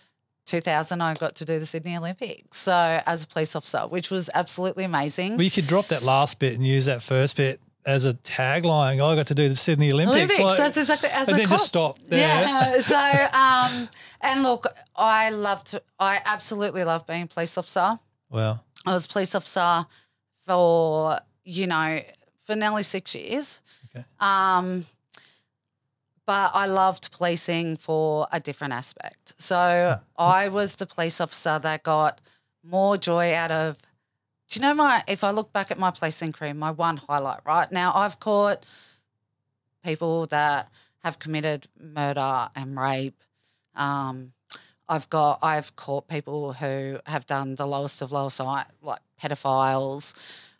2000 0.46 1.00
I 1.00 1.14
got 1.14 1.36
to 1.36 1.44
do 1.44 1.58
the 1.58 1.66
Sydney 1.66 1.96
Olympics. 1.96 2.58
So, 2.58 3.00
as 3.06 3.24
a 3.24 3.26
police 3.28 3.54
officer, 3.54 3.80
which 3.80 4.10
was 4.10 4.28
absolutely 4.34 4.84
amazing. 4.84 5.32
Well, 5.36 5.42
you 5.42 5.50
could 5.50 5.66
drop 5.66 5.86
that 5.86 6.02
last 6.02 6.38
bit 6.40 6.54
and 6.54 6.66
use 6.66 6.86
that 6.86 7.02
first 7.02 7.36
bit 7.36 7.60
as 7.86 8.04
a 8.04 8.14
tagline. 8.14 8.94
I 8.94 9.14
got 9.14 9.28
to 9.28 9.34
do 9.34 9.48
the 9.48 9.56
Sydney 9.56 9.92
Olympics. 9.92 10.16
Olympics, 10.16 10.40
like- 10.40 10.58
that's 10.58 10.76
exactly 10.76 11.08
as 11.10 11.28
and 11.28 11.36
a 11.36 11.38
then 11.40 11.48
cop. 11.48 11.58
just 11.58 11.68
stop 11.68 11.98
there. 12.00 12.18
Yeah. 12.18 12.80
so, 12.80 12.96
um, 12.98 13.88
and 14.20 14.42
look, 14.42 14.66
I 14.96 15.30
loved, 15.30 15.78
I 15.98 16.20
absolutely 16.24 16.84
love 16.84 17.06
being 17.06 17.22
a 17.22 17.26
police 17.26 17.56
officer. 17.56 17.98
Well, 18.28 18.64
I 18.86 18.92
was 18.92 19.06
a 19.06 19.08
police 19.08 19.34
officer 19.34 19.86
for, 20.46 21.20
you 21.44 21.66
know, 21.66 22.00
for 22.50 22.56
nearly 22.56 22.82
six 22.82 23.14
years. 23.14 23.62
Okay. 23.94 24.04
Um, 24.18 24.84
but 26.26 26.50
I 26.54 26.66
loved 26.66 27.12
policing 27.12 27.76
for 27.76 28.26
a 28.32 28.40
different 28.40 28.72
aspect. 28.72 29.34
So 29.38 30.00
I 30.16 30.48
was 30.48 30.76
the 30.76 30.86
police 30.86 31.20
officer 31.20 31.58
that 31.58 31.82
got 31.82 32.20
more 32.62 32.96
joy 32.96 33.34
out 33.34 33.50
of. 33.50 33.78
Do 34.48 34.58
you 34.58 34.62
know 34.62 34.74
my? 34.74 35.02
If 35.08 35.22
I 35.22 35.30
look 35.30 35.52
back 35.52 35.70
at 35.70 35.78
my 35.78 35.90
policing 35.90 36.32
career, 36.32 36.54
my 36.54 36.72
one 36.72 36.96
highlight 36.96 37.40
right 37.46 37.70
now, 37.70 37.92
I've 37.94 38.18
caught 38.18 38.66
people 39.84 40.26
that 40.26 40.68
have 41.04 41.18
committed 41.18 41.66
murder 41.80 42.48
and 42.54 42.78
rape. 42.78 43.22
Um, 43.74 44.32
I've 44.88 45.08
got 45.08 45.38
I've 45.42 45.76
caught 45.76 46.08
people 46.08 46.52
who 46.52 46.98
have 47.06 47.26
done 47.26 47.54
the 47.54 47.66
lowest 47.66 48.02
of 48.02 48.10
low 48.10 48.28
side, 48.28 48.66
like 48.82 49.00
pedophiles. 49.22 50.14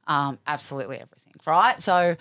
um, 0.06 0.38
absolutely 0.46 0.96
everything, 0.96 1.19
right? 1.46 1.80
So, 1.80 2.16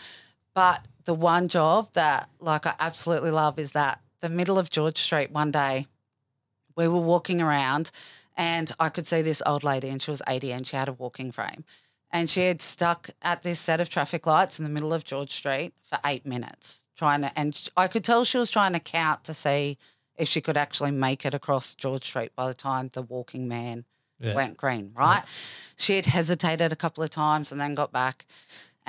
but 0.54 0.86
the 1.06 1.14
one 1.14 1.48
job 1.48 1.90
that 1.94 2.30
like 2.40 2.66
I 2.66 2.76
absolutely 2.80 3.32
love 3.32 3.58
is 3.60 3.72
that 3.72 4.02
the 4.22 4.30
middle 4.30 4.58
of 4.60 4.70
George 4.70 4.98
Street 4.98 5.32
one 5.32 5.52
day, 5.52 5.88
we 6.76 6.88
were 6.88 7.00
walking 7.02 7.42
around 7.42 7.92
and 8.38 8.72
I 8.80 8.90
could 8.90 9.08
see 9.08 9.22
this 9.22 9.42
old 9.46 9.64
lady 9.64 9.90
and 9.90 10.02
she 10.02 10.12
was 10.12 10.22
80 10.28 10.52
and 10.52 10.68
she 10.68 10.76
had 10.76 10.88
a 10.88 10.94
walking 10.94 11.32
frame. 11.32 11.64
And 12.12 12.30
she 12.30 12.42
had 12.48 12.60
stuck 12.60 13.10
at 13.22 13.44
this 13.44 13.60
set 13.60 13.80
of 13.80 13.90
traffic 13.90 14.26
lights 14.26 14.58
in 14.60 14.64
the 14.64 14.70
middle 14.70 14.94
of 14.94 15.04
George 15.04 15.32
Street 15.32 15.74
for 15.84 16.00
eight 16.06 16.26
minutes 16.26 16.84
trying 16.98 17.22
to, 17.22 17.32
and 17.40 17.70
I 17.78 17.88
could 17.88 18.04
tell 18.04 18.26
she 18.26 18.38
was 18.38 18.52
trying 18.52 18.74
to 18.74 18.80
count 18.80 19.24
to 19.26 19.34
see 19.34 19.78
if 20.18 20.28
she 20.28 20.42
could 20.42 20.58
actually 20.58 20.92
make 20.92 21.26
it 21.26 21.34
across 21.34 21.74
George 21.76 22.04
Street 22.04 22.36
by 22.36 22.48
the 22.48 22.54
time 22.54 22.90
the 22.94 23.02
walking 23.04 23.48
man 23.48 23.86
Yeah. 24.20 24.36
went 24.36 24.58
green, 24.58 24.92
right? 24.96 25.24
She 25.78 25.96
had 25.96 26.08
hesitated 26.08 26.74
a 26.74 26.76
couple 26.76 27.04
of 27.04 27.10
times 27.10 27.54
and 27.54 27.62
then 27.62 27.74
got 27.74 27.94
back. 27.94 28.26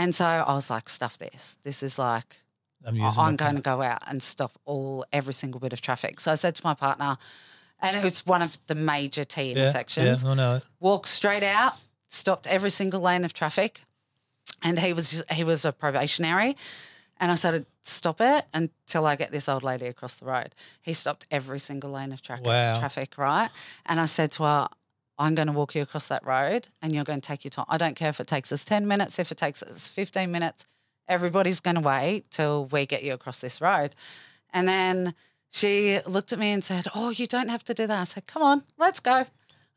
And 0.00 0.14
so 0.14 0.24
I 0.24 0.54
was 0.54 0.70
like, 0.70 0.88
stuff 0.88 1.18
this. 1.18 1.58
This 1.62 1.82
is 1.82 1.98
like, 1.98 2.36
I'm 2.86 2.98
I'm 3.18 3.36
going 3.36 3.56
to 3.56 3.62
go 3.62 3.82
out 3.82 4.02
and 4.08 4.22
stop 4.22 4.52
all 4.64 5.04
every 5.12 5.34
single 5.34 5.60
bit 5.60 5.72
of 5.74 5.80
traffic. 5.80 6.20
So 6.20 6.32
I 6.32 6.36
said 6.36 6.54
to 6.54 6.62
my 6.64 6.74
partner, 6.74 7.18
and 7.82 7.96
it 7.96 8.02
was 8.02 8.24
one 8.26 8.40
of 8.42 8.56
the 8.66 8.74
major 8.74 9.24
T 9.24 9.52
intersections, 9.52 10.22
Yeah, 10.24 10.30
I 10.30 10.34
know 10.34 10.60
walked 10.80 11.08
straight 11.08 11.42
out, 11.42 11.74
stopped 12.08 12.46
every 12.46 12.70
single 12.70 13.00
lane 13.02 13.24
of 13.26 13.32
traffic, 13.34 13.84
and 14.62 14.78
he 14.78 14.94
was 14.94 15.22
he 15.30 15.44
was 15.44 15.64
a 15.66 15.72
probationary. 15.72 16.56
And 17.22 17.30
I 17.30 17.34
said, 17.34 17.66
stop 17.82 18.22
it 18.22 18.46
until 18.54 19.04
I 19.04 19.14
get 19.16 19.30
this 19.30 19.46
old 19.48 19.62
lady 19.62 19.86
across 19.86 20.14
the 20.14 20.24
road. 20.24 20.54
He 20.80 20.94
stopped 20.94 21.26
every 21.30 21.58
single 21.60 21.90
lane 21.90 22.12
of 22.14 22.22
tra- 22.22 22.40
Wow. 22.42 22.78
traffic, 22.78 23.18
right? 23.18 23.50
And 23.84 24.00
I 24.00 24.06
said 24.06 24.30
to 24.36 24.42
her, 24.44 24.68
I'm 25.20 25.34
going 25.34 25.48
to 25.48 25.52
walk 25.52 25.74
you 25.74 25.82
across 25.82 26.08
that 26.08 26.24
road 26.24 26.68
and 26.80 26.94
you're 26.94 27.04
going 27.04 27.20
to 27.20 27.26
take 27.26 27.44
your 27.44 27.50
time. 27.50 27.66
I 27.68 27.76
don't 27.76 27.94
care 27.94 28.08
if 28.08 28.20
it 28.20 28.26
takes 28.26 28.50
us 28.52 28.64
10 28.64 28.88
minutes, 28.88 29.18
if 29.18 29.30
it 29.30 29.36
takes 29.36 29.62
us 29.62 29.86
15 29.86 30.32
minutes. 30.32 30.64
Everybody's 31.08 31.60
going 31.60 31.74
to 31.74 31.82
wait 31.82 32.30
till 32.30 32.64
we 32.64 32.86
get 32.86 33.02
you 33.04 33.12
across 33.12 33.40
this 33.40 33.60
road. 33.60 33.94
And 34.54 34.66
then 34.66 35.14
she 35.50 36.00
looked 36.06 36.32
at 36.32 36.38
me 36.38 36.52
and 36.52 36.64
said, 36.64 36.86
Oh, 36.94 37.10
you 37.10 37.26
don't 37.26 37.50
have 37.50 37.62
to 37.64 37.74
do 37.74 37.86
that. 37.86 38.00
I 38.00 38.04
said, 38.04 38.26
Come 38.26 38.42
on, 38.42 38.62
let's 38.78 38.98
go. 38.98 39.26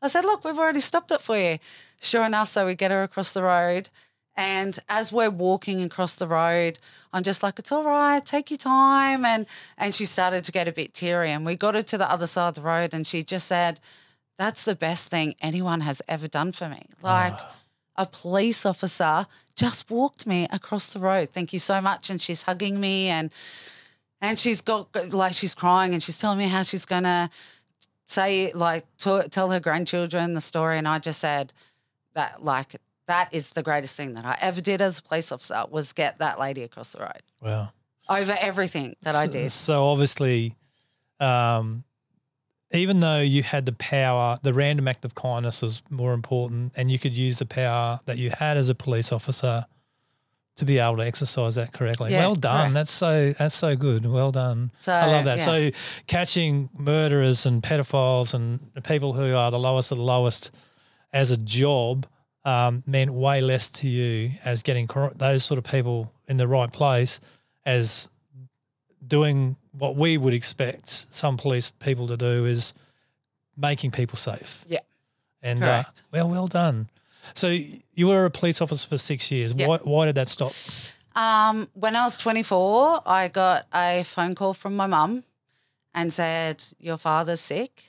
I 0.00 0.08
said, 0.08 0.24
Look, 0.24 0.44
we've 0.44 0.58
already 0.58 0.80
stopped 0.80 1.10
it 1.12 1.20
for 1.20 1.36
you. 1.36 1.58
Sure 2.00 2.24
enough, 2.24 2.48
so 2.48 2.64
we 2.64 2.74
get 2.74 2.90
her 2.90 3.02
across 3.02 3.34
the 3.34 3.42
road. 3.42 3.90
And 4.36 4.78
as 4.88 5.12
we're 5.12 5.30
walking 5.30 5.82
across 5.82 6.16
the 6.16 6.26
road, 6.26 6.78
I'm 7.12 7.22
just 7.22 7.42
like, 7.42 7.58
it's 7.58 7.70
all 7.70 7.84
right, 7.84 8.24
take 8.24 8.50
your 8.50 8.58
time. 8.58 9.26
And 9.26 9.46
and 9.76 9.94
she 9.94 10.06
started 10.06 10.44
to 10.44 10.52
get 10.52 10.68
a 10.68 10.72
bit 10.72 10.94
teary. 10.94 11.30
And 11.30 11.44
we 11.44 11.54
got 11.54 11.74
her 11.74 11.82
to 11.82 11.98
the 11.98 12.10
other 12.10 12.26
side 12.26 12.48
of 12.48 12.54
the 12.54 12.62
road 12.62 12.94
and 12.94 13.06
she 13.06 13.22
just 13.22 13.46
said, 13.46 13.78
That's 14.36 14.64
the 14.64 14.74
best 14.74 15.08
thing 15.10 15.34
anyone 15.40 15.80
has 15.82 16.02
ever 16.08 16.28
done 16.28 16.52
for 16.52 16.68
me. 16.68 16.82
Like 17.02 17.34
a 17.96 18.06
police 18.06 18.66
officer 18.66 19.26
just 19.54 19.90
walked 19.90 20.26
me 20.26 20.48
across 20.50 20.92
the 20.92 20.98
road. 20.98 21.30
Thank 21.30 21.52
you 21.52 21.58
so 21.60 21.80
much. 21.80 22.10
And 22.10 22.20
she's 22.20 22.42
hugging 22.42 22.80
me 22.80 23.08
and 23.08 23.32
and 24.20 24.38
she's 24.38 24.60
got 24.60 25.12
like 25.12 25.34
she's 25.34 25.54
crying 25.54 25.92
and 25.92 26.02
she's 26.02 26.18
telling 26.18 26.38
me 26.38 26.48
how 26.48 26.62
she's 26.62 26.86
gonna 26.86 27.30
say 28.04 28.52
like 28.52 28.84
to, 28.98 29.28
tell 29.30 29.50
her 29.50 29.60
grandchildren 29.60 30.34
the 30.34 30.40
story. 30.40 30.78
And 30.78 30.88
I 30.88 30.98
just 30.98 31.20
said 31.20 31.52
that 32.14 32.42
like 32.42 32.76
that 33.06 33.32
is 33.32 33.50
the 33.50 33.62
greatest 33.62 33.96
thing 33.96 34.14
that 34.14 34.24
I 34.24 34.36
ever 34.40 34.60
did 34.60 34.80
as 34.80 34.98
a 34.98 35.02
police 35.02 35.30
officer 35.30 35.62
was 35.70 35.92
get 35.92 36.18
that 36.18 36.40
lady 36.40 36.62
across 36.62 36.92
the 36.92 37.00
road 37.00 37.22
Wow. 37.40 37.70
over 38.08 38.34
everything 38.40 38.96
that 39.02 39.14
I 39.14 39.26
did. 39.26 39.52
So 39.52 39.84
obviously, 39.84 40.54
um, 41.20 41.84
even 42.74 43.00
though 43.00 43.20
you 43.20 43.42
had 43.42 43.66
the 43.66 43.72
power, 43.72 44.36
the 44.42 44.52
random 44.52 44.88
act 44.88 45.04
of 45.04 45.14
kindness 45.14 45.62
was 45.62 45.82
more 45.90 46.12
important, 46.12 46.72
and 46.76 46.90
you 46.90 46.98
could 46.98 47.16
use 47.16 47.38
the 47.38 47.46
power 47.46 48.00
that 48.06 48.18
you 48.18 48.30
had 48.30 48.56
as 48.56 48.68
a 48.68 48.74
police 48.74 49.12
officer 49.12 49.66
to 50.56 50.64
be 50.64 50.78
able 50.78 50.96
to 50.96 51.04
exercise 51.04 51.56
that 51.56 51.72
correctly. 51.72 52.12
Yeah, 52.12 52.20
well 52.20 52.34
done. 52.36 52.60
correct. 52.60 52.74
That's 52.74 52.90
so 52.90 53.32
that's 53.32 53.54
so 53.54 53.74
good. 53.76 54.06
Well 54.06 54.30
done. 54.30 54.70
So 54.78 54.92
I 54.92 55.06
love 55.06 55.24
that. 55.24 55.38
yeah. 55.38 55.44
So 55.44 55.70
catching 56.06 56.70
murderers 56.76 57.44
and 57.46 57.62
pedophiles 57.62 58.34
and 58.34 58.60
people 58.84 59.12
who 59.12 59.34
are 59.34 59.50
the 59.50 59.58
lowest 59.58 59.90
of 59.90 59.98
the 59.98 60.04
lowest 60.04 60.50
as 61.12 61.30
a 61.30 61.36
job 61.36 62.06
um, 62.44 62.82
meant 62.86 63.12
way 63.12 63.40
less 63.40 63.70
to 63.70 63.88
you 63.88 64.32
as 64.44 64.62
getting 64.62 64.86
cor- 64.86 65.12
those 65.16 65.44
sort 65.44 65.58
of 65.58 65.64
people 65.64 66.12
in 66.28 66.36
the 66.36 66.46
right 66.46 66.72
place 66.72 67.20
as 67.66 68.08
doing 69.06 69.56
what 69.76 69.96
we 69.96 70.16
would 70.16 70.34
expect 70.34 70.88
some 70.88 71.36
police 71.36 71.70
people 71.70 72.06
to 72.08 72.16
do 72.16 72.44
is 72.44 72.74
making 73.56 73.90
people 73.90 74.16
safe. 74.16 74.64
Yeah. 74.66 74.80
And 75.42 75.62
uh, 75.62 75.84
well, 76.12 76.28
well 76.28 76.46
done. 76.46 76.88
So 77.34 77.48
you 77.48 78.06
were 78.08 78.24
a 78.24 78.30
police 78.30 78.60
officer 78.60 78.88
for 78.88 78.98
six 78.98 79.30
years. 79.30 79.54
Yeah. 79.54 79.68
Why, 79.68 79.78
why 79.78 80.06
did 80.06 80.14
that 80.14 80.28
stop? 80.28 80.52
Um, 81.16 81.68
when 81.74 81.96
I 81.96 82.04
was 82.04 82.16
24, 82.18 83.02
I 83.06 83.28
got 83.28 83.66
a 83.74 84.02
phone 84.04 84.34
call 84.34 84.54
from 84.54 84.76
my 84.76 84.86
mum 84.86 85.24
and 85.94 86.12
said, 86.12 86.62
Your 86.78 86.96
father's 86.96 87.40
sick. 87.40 87.82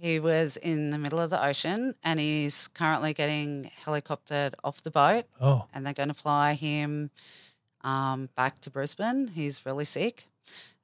He 0.00 0.20
was 0.20 0.56
in 0.56 0.90
the 0.90 0.98
middle 0.98 1.18
of 1.18 1.30
the 1.30 1.44
ocean 1.44 1.96
and 2.04 2.20
he's 2.20 2.68
currently 2.68 3.14
getting 3.14 3.70
helicoptered 3.84 4.54
off 4.62 4.80
the 4.82 4.92
boat 4.92 5.24
Oh, 5.40 5.66
and 5.74 5.84
they're 5.84 5.92
going 5.92 6.08
to 6.08 6.14
fly 6.14 6.54
him 6.54 7.10
um, 7.82 8.28
back 8.36 8.60
to 8.60 8.70
Brisbane. 8.70 9.26
He's 9.26 9.66
really 9.66 9.84
sick 9.84 10.26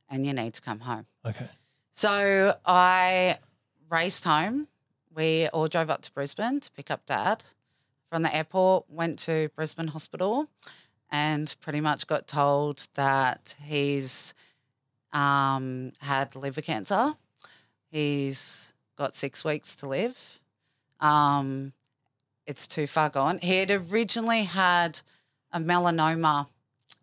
and 0.08 0.26
you 0.26 0.32
need 0.32 0.54
to 0.54 0.60
come 0.60 0.80
home. 0.80 1.06
okay. 1.26 1.46
So 1.92 2.54
I 2.66 3.38
raced 3.88 4.24
home. 4.24 4.68
We 5.14 5.46
all 5.48 5.68
drove 5.68 5.90
up 5.90 6.02
to 6.02 6.12
Brisbane 6.12 6.58
to 6.60 6.70
pick 6.72 6.90
up 6.90 7.06
dad 7.06 7.44
from 8.06 8.22
the 8.22 8.34
airport, 8.34 8.84
went 8.88 9.18
to 9.20 9.48
Brisbane 9.56 9.88
Hospital, 9.88 10.48
and 11.10 11.54
pretty 11.60 11.80
much 11.80 12.06
got 12.06 12.26
told 12.26 12.86
that 12.94 13.56
he's 13.62 14.34
um, 15.12 15.92
had 16.00 16.34
liver 16.34 16.60
cancer. 16.60 17.14
He's 17.90 18.74
got 18.96 19.14
six 19.14 19.44
weeks 19.44 19.76
to 19.76 19.86
live. 19.86 20.40
Um, 21.00 21.72
it's 22.46 22.66
too 22.66 22.86
far 22.86 23.10
gone. 23.10 23.38
He 23.38 23.58
had 23.58 23.70
originally 23.70 24.42
had 24.42 25.00
a 25.52 25.60
melanoma, 25.60 26.46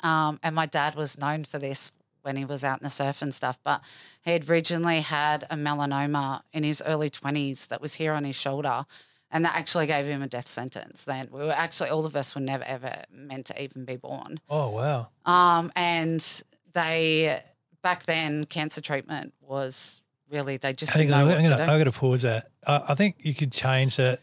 um, 0.02 0.40
and 0.44 0.56
my 0.56 0.66
dad 0.66 0.96
was 0.96 1.18
known 1.18 1.44
for 1.46 1.60
this 1.60 1.92
when 2.22 2.36
he 2.36 2.46
was 2.46 2.64
out 2.64 2.80
in 2.80 2.84
the 2.84 2.90
surf 2.90 3.22
and 3.22 3.34
stuff. 3.34 3.60
But 3.64 3.82
he 4.24 4.32
had 4.32 4.50
originally 4.50 5.02
had 5.02 5.44
a 5.50 5.56
melanoma 5.56 6.42
in 6.54 6.64
his 6.64 6.82
early 6.86 7.10
20s 7.10 7.68
that 7.70 7.82
was 7.82 7.96
here 7.96 8.14
on 8.14 8.24
his 8.24 8.36
shoulder. 8.36 8.86
And 9.34 9.46
that 9.46 9.56
actually 9.56 9.88
gave 9.88 10.06
him 10.06 10.22
a 10.22 10.28
death 10.28 10.48
sentence. 10.48 11.06
Then 11.06 11.30
we 11.32 11.40
were 11.40 11.54
actually, 11.56 11.90
all 11.90 12.06
of 12.06 12.16
us 12.18 12.36
were 12.36 12.42
never 12.42 12.66
ever 12.66 13.04
meant 13.12 13.46
to 13.46 13.64
even 13.64 13.86
be 13.86 13.96
born. 13.96 14.40
Oh, 14.50 14.72
wow. 14.72 15.08
Um, 15.26 15.72
and 15.76 16.44
they, 16.74 17.40
back 17.82 18.04
then, 18.04 18.44
cancer 18.44 18.82
treatment 18.82 19.34
was 19.40 20.02
really, 20.30 20.58
they 20.58 20.74
just 20.74 20.94
Hang 20.94 21.08
didn't 21.08 21.14
on, 21.22 21.28
know 21.28 21.36
I'm 21.36 21.44
gonna. 21.44 21.64
I'm 21.64 21.78
gonna 21.80 21.92
pause 21.94 22.24
that. 22.24 22.46
I, 22.68 22.84
I 22.90 22.96
think 22.96 23.16
you 23.20 23.34
could 23.34 23.54
change 23.54 23.96
that. 23.98 24.20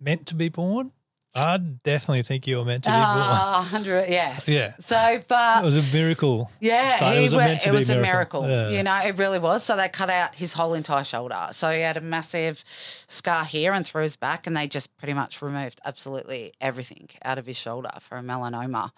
Meant 0.00 0.26
to 0.26 0.34
be 0.34 0.48
born. 0.48 0.90
I 1.34 1.56
definitely 1.56 2.22
think 2.24 2.46
you 2.46 2.58
were 2.58 2.64
meant 2.64 2.84
to 2.84 2.90
be 2.90 2.92
born. 2.92 3.00
Ah, 3.04 3.58
100, 3.70 4.08
yes. 4.10 4.46
Yeah. 4.48 4.74
So, 4.80 5.18
but 5.28 5.62
It 5.62 5.64
was 5.64 5.92
a 5.92 5.96
miracle. 5.96 6.50
Yeah, 6.60 7.14
it 7.14 7.22
was 7.22 7.32
to 7.32 7.68
it 7.68 7.72
was 7.72 7.88
a 7.88 7.94
miracle. 8.00 8.42
miracle. 8.42 8.70
Yeah. 8.70 8.76
You 8.76 8.82
know, 8.82 8.98
it 9.02 9.16
really 9.16 9.38
was. 9.38 9.62
So 9.62 9.74
they 9.76 9.88
cut 9.88 10.10
out 10.10 10.34
his 10.34 10.52
whole 10.52 10.74
entire 10.74 11.04
shoulder. 11.04 11.48
So 11.52 11.70
he 11.70 11.80
had 11.80 11.96
a 11.96 12.02
massive 12.02 12.62
scar 13.06 13.44
here 13.46 13.72
and 13.72 13.86
through 13.86 14.02
his 14.02 14.16
back, 14.16 14.46
and 14.46 14.54
they 14.54 14.66
just 14.68 14.94
pretty 14.98 15.14
much 15.14 15.40
removed 15.40 15.80
absolutely 15.86 16.52
everything 16.60 17.08
out 17.24 17.38
of 17.38 17.46
his 17.46 17.56
shoulder 17.56 17.90
for 18.00 18.18
a 18.18 18.22
melanoma. 18.22 18.90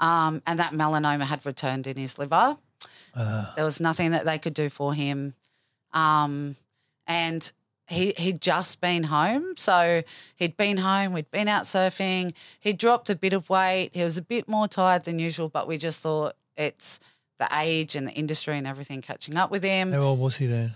Um, 0.00 0.42
and 0.48 0.58
that 0.58 0.72
melanoma 0.72 1.22
had 1.26 1.46
returned 1.46 1.86
in 1.86 1.96
his 1.96 2.18
liver. 2.18 2.56
Uh, 3.14 3.54
There 3.54 3.64
was 3.64 3.80
nothing 3.80 4.10
that 4.12 4.24
they 4.24 4.38
could 4.38 4.54
do 4.54 4.68
for 4.68 4.94
him. 4.94 5.34
Um, 5.92 6.56
and 7.06 7.50
he 7.88 8.12
he'd 8.16 8.40
just 8.40 8.80
been 8.80 9.04
home. 9.04 9.54
So 9.56 10.02
he'd 10.36 10.56
been 10.56 10.76
home, 10.78 11.12
we'd 11.12 11.30
been 11.30 11.48
out 11.48 11.64
surfing. 11.64 12.32
He 12.60 12.72
dropped 12.72 13.10
a 13.10 13.14
bit 13.16 13.32
of 13.32 13.48
weight. 13.50 13.90
He 13.94 14.04
was 14.04 14.18
a 14.18 14.22
bit 14.22 14.48
more 14.48 14.68
tired 14.68 15.04
than 15.04 15.18
usual, 15.18 15.48
but 15.48 15.66
we 15.66 15.78
just 15.78 16.00
thought 16.02 16.36
it's 16.56 17.00
the 17.38 17.48
age 17.56 17.94
and 17.96 18.06
the 18.08 18.12
industry 18.12 18.56
and 18.58 18.66
everything 18.66 19.00
catching 19.00 19.36
up 19.36 19.50
with 19.50 19.62
him. 19.62 19.92
how 19.92 20.00
old 20.00 20.18
was 20.20 20.36
he 20.36 20.46
then? 20.46 20.72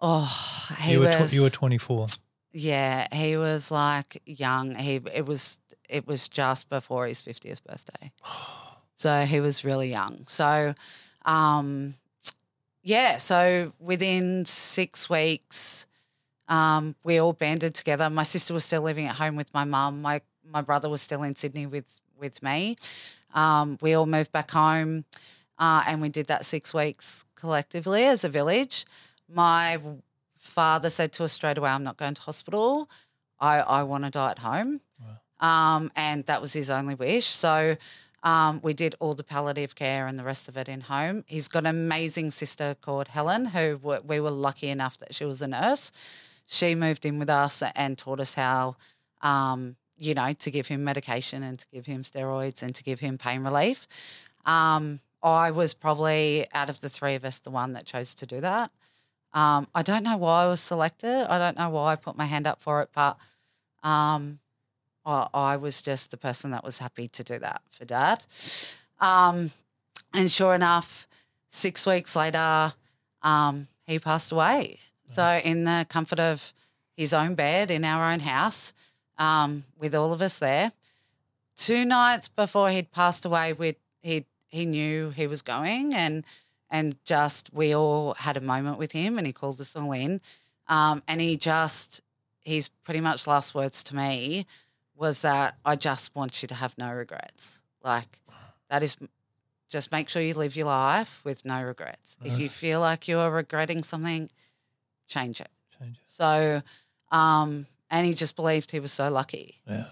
Oh, 0.00 0.74
he 0.80 0.92
you 0.92 1.00
were 1.00 1.06
was 1.06 1.30
tw- 1.30 1.34
you 1.34 1.42
were 1.42 1.50
24. 1.50 2.06
yeah, 2.52 3.06
he 3.14 3.36
was 3.36 3.70
like 3.70 4.22
young. 4.26 4.74
He 4.74 5.00
it 5.14 5.26
was 5.26 5.58
it 5.88 6.06
was 6.06 6.28
just 6.28 6.70
before 6.70 7.06
his 7.06 7.20
fiftieth 7.20 7.62
birthday, 7.64 8.12
so 8.94 9.24
he 9.24 9.40
was 9.40 9.64
really 9.64 9.90
young. 9.90 10.24
So, 10.28 10.74
um, 11.24 11.94
yeah. 12.82 13.18
So 13.18 13.72
within 13.78 14.46
six 14.46 15.08
weeks, 15.10 15.86
um, 16.48 16.94
we 17.04 17.18
all 17.18 17.32
banded 17.32 17.74
together. 17.74 18.10
My 18.10 18.22
sister 18.24 18.52
was 18.54 18.64
still 18.64 18.82
living 18.82 19.06
at 19.06 19.16
home 19.16 19.36
with 19.36 19.52
my 19.54 19.64
mum. 19.64 20.02
My 20.02 20.20
my 20.44 20.62
brother 20.62 20.88
was 20.88 21.00
still 21.02 21.22
in 21.22 21.34
Sydney 21.34 21.66
with 21.66 22.00
with 22.18 22.42
me. 22.42 22.76
Um, 23.34 23.78
we 23.80 23.94
all 23.94 24.06
moved 24.06 24.32
back 24.32 24.50
home, 24.50 25.04
uh, 25.58 25.84
and 25.86 26.00
we 26.02 26.08
did 26.08 26.26
that 26.26 26.44
six 26.44 26.74
weeks 26.74 27.24
collectively 27.36 28.04
as 28.04 28.24
a 28.24 28.28
village. 28.28 28.84
My 29.28 29.78
father 30.36 30.90
said 30.90 31.12
to 31.12 31.24
us 31.24 31.32
straight 31.32 31.58
away, 31.58 31.70
I'm 31.70 31.84
not 31.84 31.96
going 31.96 32.14
to 32.14 32.22
hospital. 32.22 32.90
I, 33.38 33.60
I 33.60 33.82
want 33.84 34.04
to 34.04 34.10
die 34.10 34.32
at 34.32 34.38
home. 34.40 34.80
um, 35.40 35.90
and 35.96 36.26
that 36.26 36.42
was 36.42 36.52
his 36.52 36.68
only 36.70 36.94
wish. 36.94 37.24
So 37.26 37.76
um, 38.22 38.60
we 38.62 38.74
did 38.74 38.94
all 39.00 39.14
the 39.14 39.24
palliative 39.24 39.74
care 39.74 40.06
and 40.06 40.18
the 40.18 40.24
rest 40.24 40.48
of 40.48 40.56
it 40.56 40.68
in 40.68 40.82
home. 40.82 41.24
He's 41.26 41.48
got 41.48 41.60
an 41.60 41.66
amazing 41.66 42.30
sister 42.30 42.76
called 42.80 43.08
Helen, 43.08 43.46
who 43.46 43.80
we 44.04 44.20
were 44.20 44.30
lucky 44.30 44.68
enough 44.68 44.98
that 44.98 45.14
she 45.14 45.24
was 45.24 45.40
a 45.40 45.48
nurse. 45.48 45.90
She 46.46 46.74
moved 46.74 47.06
in 47.06 47.18
with 47.18 47.30
us 47.30 47.62
and 47.74 47.96
taught 47.96 48.20
us 48.20 48.34
how, 48.34 48.76
um, 49.22 49.76
you 49.96 50.14
know, 50.14 50.32
to 50.32 50.50
give 50.50 50.66
him 50.66 50.84
medication 50.84 51.42
and 51.42 51.58
to 51.58 51.66
give 51.72 51.86
him 51.86 52.02
steroids 52.02 52.62
and 52.62 52.74
to 52.74 52.82
give 52.82 53.00
him 53.00 53.16
pain 53.16 53.42
relief. 53.42 54.28
Um, 54.44 55.00
I 55.22 55.50
was 55.50 55.74
probably 55.74 56.46
out 56.52 56.68
of 56.70 56.80
the 56.80 56.88
three 56.88 57.14
of 57.14 57.24
us 57.24 57.38
the 57.38 57.50
one 57.50 57.74
that 57.74 57.84
chose 57.84 58.14
to 58.16 58.26
do 58.26 58.40
that. 58.40 58.70
Um, 59.32 59.68
I 59.74 59.82
don't 59.82 60.02
know 60.02 60.16
why 60.16 60.44
I 60.44 60.48
was 60.48 60.60
selected. 60.60 61.30
I 61.30 61.38
don't 61.38 61.56
know 61.56 61.70
why 61.70 61.92
I 61.92 61.96
put 61.96 62.16
my 62.16 62.24
hand 62.24 62.46
up 62.46 62.60
for 62.60 62.82
it, 62.82 62.88
but 62.94 63.16
um, 63.82 64.40
I, 65.04 65.28
I 65.32 65.56
was 65.56 65.82
just 65.82 66.10
the 66.10 66.16
person 66.16 66.50
that 66.52 66.64
was 66.64 66.78
happy 66.78 67.08
to 67.08 67.24
do 67.24 67.38
that 67.38 67.62
for 67.70 67.84
dad. 67.84 68.24
Um, 69.00 69.50
and 70.14 70.30
sure 70.30 70.54
enough, 70.54 71.06
six 71.48 71.86
weeks 71.86 72.16
later, 72.16 72.72
um, 73.22 73.66
he 73.86 73.98
passed 73.98 74.32
away. 74.32 74.78
So, 75.06 75.40
in 75.44 75.64
the 75.64 75.86
comfort 75.88 76.20
of 76.20 76.52
his 76.96 77.12
own 77.12 77.34
bed 77.34 77.70
in 77.70 77.84
our 77.84 78.12
own 78.12 78.20
house, 78.20 78.72
um, 79.18 79.64
with 79.78 79.94
all 79.94 80.12
of 80.12 80.22
us 80.22 80.38
there, 80.38 80.72
two 81.56 81.84
nights 81.84 82.28
before 82.28 82.70
he'd 82.70 82.92
passed 82.92 83.24
away, 83.24 83.52
we 83.52 83.76
he 84.02 84.24
he 84.48 84.66
knew 84.66 85.10
he 85.10 85.26
was 85.26 85.42
going, 85.42 85.94
and 85.94 86.24
and 86.70 86.96
just 87.04 87.52
we 87.52 87.74
all 87.74 88.14
had 88.14 88.36
a 88.36 88.40
moment 88.40 88.78
with 88.78 88.92
him, 88.92 89.18
and 89.18 89.26
he 89.26 89.32
called 89.32 89.60
us 89.60 89.74
all 89.74 89.92
in, 89.92 90.20
um, 90.68 91.02
and 91.08 91.20
he 91.20 91.36
just 91.36 92.02
his 92.40 92.68
pretty 92.68 93.00
much 93.00 93.26
last 93.26 93.54
words 93.54 93.82
to 93.84 93.96
me 93.96 94.46
was 95.00 95.22
that 95.22 95.56
I 95.64 95.76
just 95.76 96.14
want 96.14 96.42
you 96.42 96.48
to 96.48 96.54
have 96.54 96.76
no 96.76 96.92
regrets. 96.92 97.62
Like 97.82 98.20
that 98.68 98.82
is 98.82 98.98
just 99.70 99.90
make 99.90 100.10
sure 100.10 100.20
you 100.20 100.34
live 100.34 100.54
your 100.54 100.66
life 100.66 101.22
with 101.24 101.44
no 101.44 101.64
regrets. 101.64 102.18
If 102.22 102.38
you 102.38 102.48
feel 102.48 102.80
like 102.80 103.08
you 103.08 103.18
are 103.18 103.30
regretting 103.30 103.82
something, 103.82 104.28
change 105.08 105.40
it. 105.40 105.48
Change 105.78 105.96
it. 105.96 106.02
So, 106.06 106.62
um, 107.10 107.66
and 107.90 108.06
he 108.06 108.12
just 108.12 108.36
believed 108.36 108.70
he 108.70 108.80
was 108.80 108.92
so 108.92 109.10
lucky. 109.10 109.60
Yeah. 109.66 109.86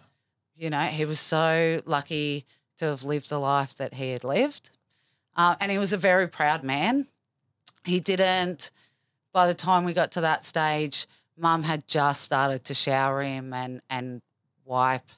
You 0.56 0.70
know, 0.70 0.80
he 0.80 1.06
was 1.06 1.20
so 1.20 1.80
lucky 1.86 2.44
to 2.78 2.86
have 2.86 3.02
lived 3.02 3.30
the 3.30 3.38
life 3.38 3.76
that 3.76 3.94
he 3.94 4.10
had 4.10 4.24
lived. 4.24 4.70
Uh, 5.34 5.54
and 5.60 5.70
he 5.70 5.78
was 5.78 5.92
a 5.92 5.96
very 5.96 6.28
proud 6.28 6.62
man. 6.62 7.06
He 7.84 8.00
didn't, 8.00 8.72
by 9.32 9.46
the 9.46 9.54
time 9.54 9.84
we 9.84 9.94
got 9.94 10.12
to 10.12 10.20
that 10.22 10.44
stage, 10.44 11.06
mum 11.36 11.62
had 11.62 11.86
just 11.86 12.22
started 12.22 12.64
to 12.64 12.74
shower 12.74 13.22
him 13.22 13.54
and, 13.54 13.80
and 13.88 14.20
wipe 14.68 15.09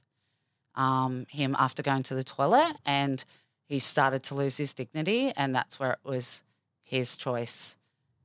um, 0.74 1.26
him 1.28 1.54
after 1.58 1.82
going 1.82 2.04
to 2.04 2.14
the 2.14 2.24
toilet. 2.24 2.72
And 2.86 3.22
he 3.68 3.78
started 3.78 4.22
to 4.24 4.34
lose 4.34 4.56
his 4.56 4.72
dignity. 4.72 5.32
And 5.36 5.54
that's 5.54 5.78
where 5.80 5.92
it 5.92 5.98
was 6.04 6.44
his 6.84 7.16
choice. 7.16 7.76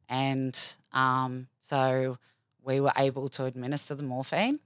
And 0.08 0.58
um, 0.94 1.48
so 1.62 2.18
we 2.64 2.80
were 2.80 2.94
able 2.98 3.30
to 3.30 3.46
administer 3.46 3.96
the 3.96 4.04
morphine. 4.04 4.60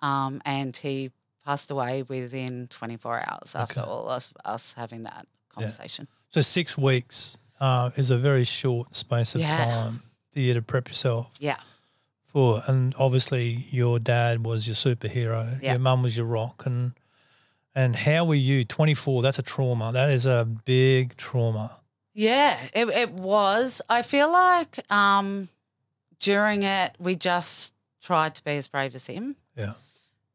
Um, 0.00 0.40
and 0.44 0.76
he 0.76 1.10
passed 1.44 1.70
away 1.70 2.02
within 2.02 2.66
24 2.68 3.22
hours 3.28 3.54
after 3.54 3.80
Okay. 3.80 3.88
all 3.90 4.08
us, 4.08 4.32
us 4.44 4.74
having 4.74 5.02
that 5.04 5.26
conversation. 5.48 6.08
So 6.30 6.42
six 6.42 6.76
weeks 6.78 7.38
uh, 7.60 7.90
is 7.96 8.10
a 8.10 8.18
very 8.18 8.44
short 8.44 8.94
space 8.94 9.34
of 9.34 9.40
Yeah. 9.42 9.56
time 9.66 10.00
for 10.32 10.38
you 10.38 10.54
to 10.54 10.62
prep 10.62 10.88
yourself 10.88 11.30
Yeah. 11.38 11.56
For. 12.30 12.62
And 12.66 12.94
obviously, 12.98 13.66
your 13.70 13.98
dad 13.98 14.46
was 14.46 14.66
your 14.66 14.76
superhero. 14.76 15.60
Yeah. 15.62 15.72
Your 15.72 15.80
mum 15.80 16.02
was 16.02 16.16
your 16.16 16.26
rock. 16.26 16.64
And 16.66 16.92
and 17.74 17.94
how 17.94 18.24
were 18.24 18.34
you? 18.34 18.64
Twenty 18.64 18.94
four. 18.94 19.22
That's 19.22 19.38
a 19.38 19.42
trauma. 19.42 19.92
That 19.92 20.10
is 20.10 20.26
a 20.26 20.46
big 20.64 21.16
trauma. 21.16 21.70
Yeah, 22.14 22.58
it, 22.74 22.88
it 22.88 23.10
was. 23.12 23.82
I 23.88 24.02
feel 24.02 24.30
like 24.32 24.80
um, 24.90 25.48
during 26.18 26.64
it, 26.64 26.92
we 26.98 27.14
just 27.16 27.74
tried 28.02 28.34
to 28.34 28.44
be 28.44 28.56
as 28.56 28.68
brave 28.68 28.94
as 28.94 29.06
him. 29.06 29.36
Yeah. 29.56 29.74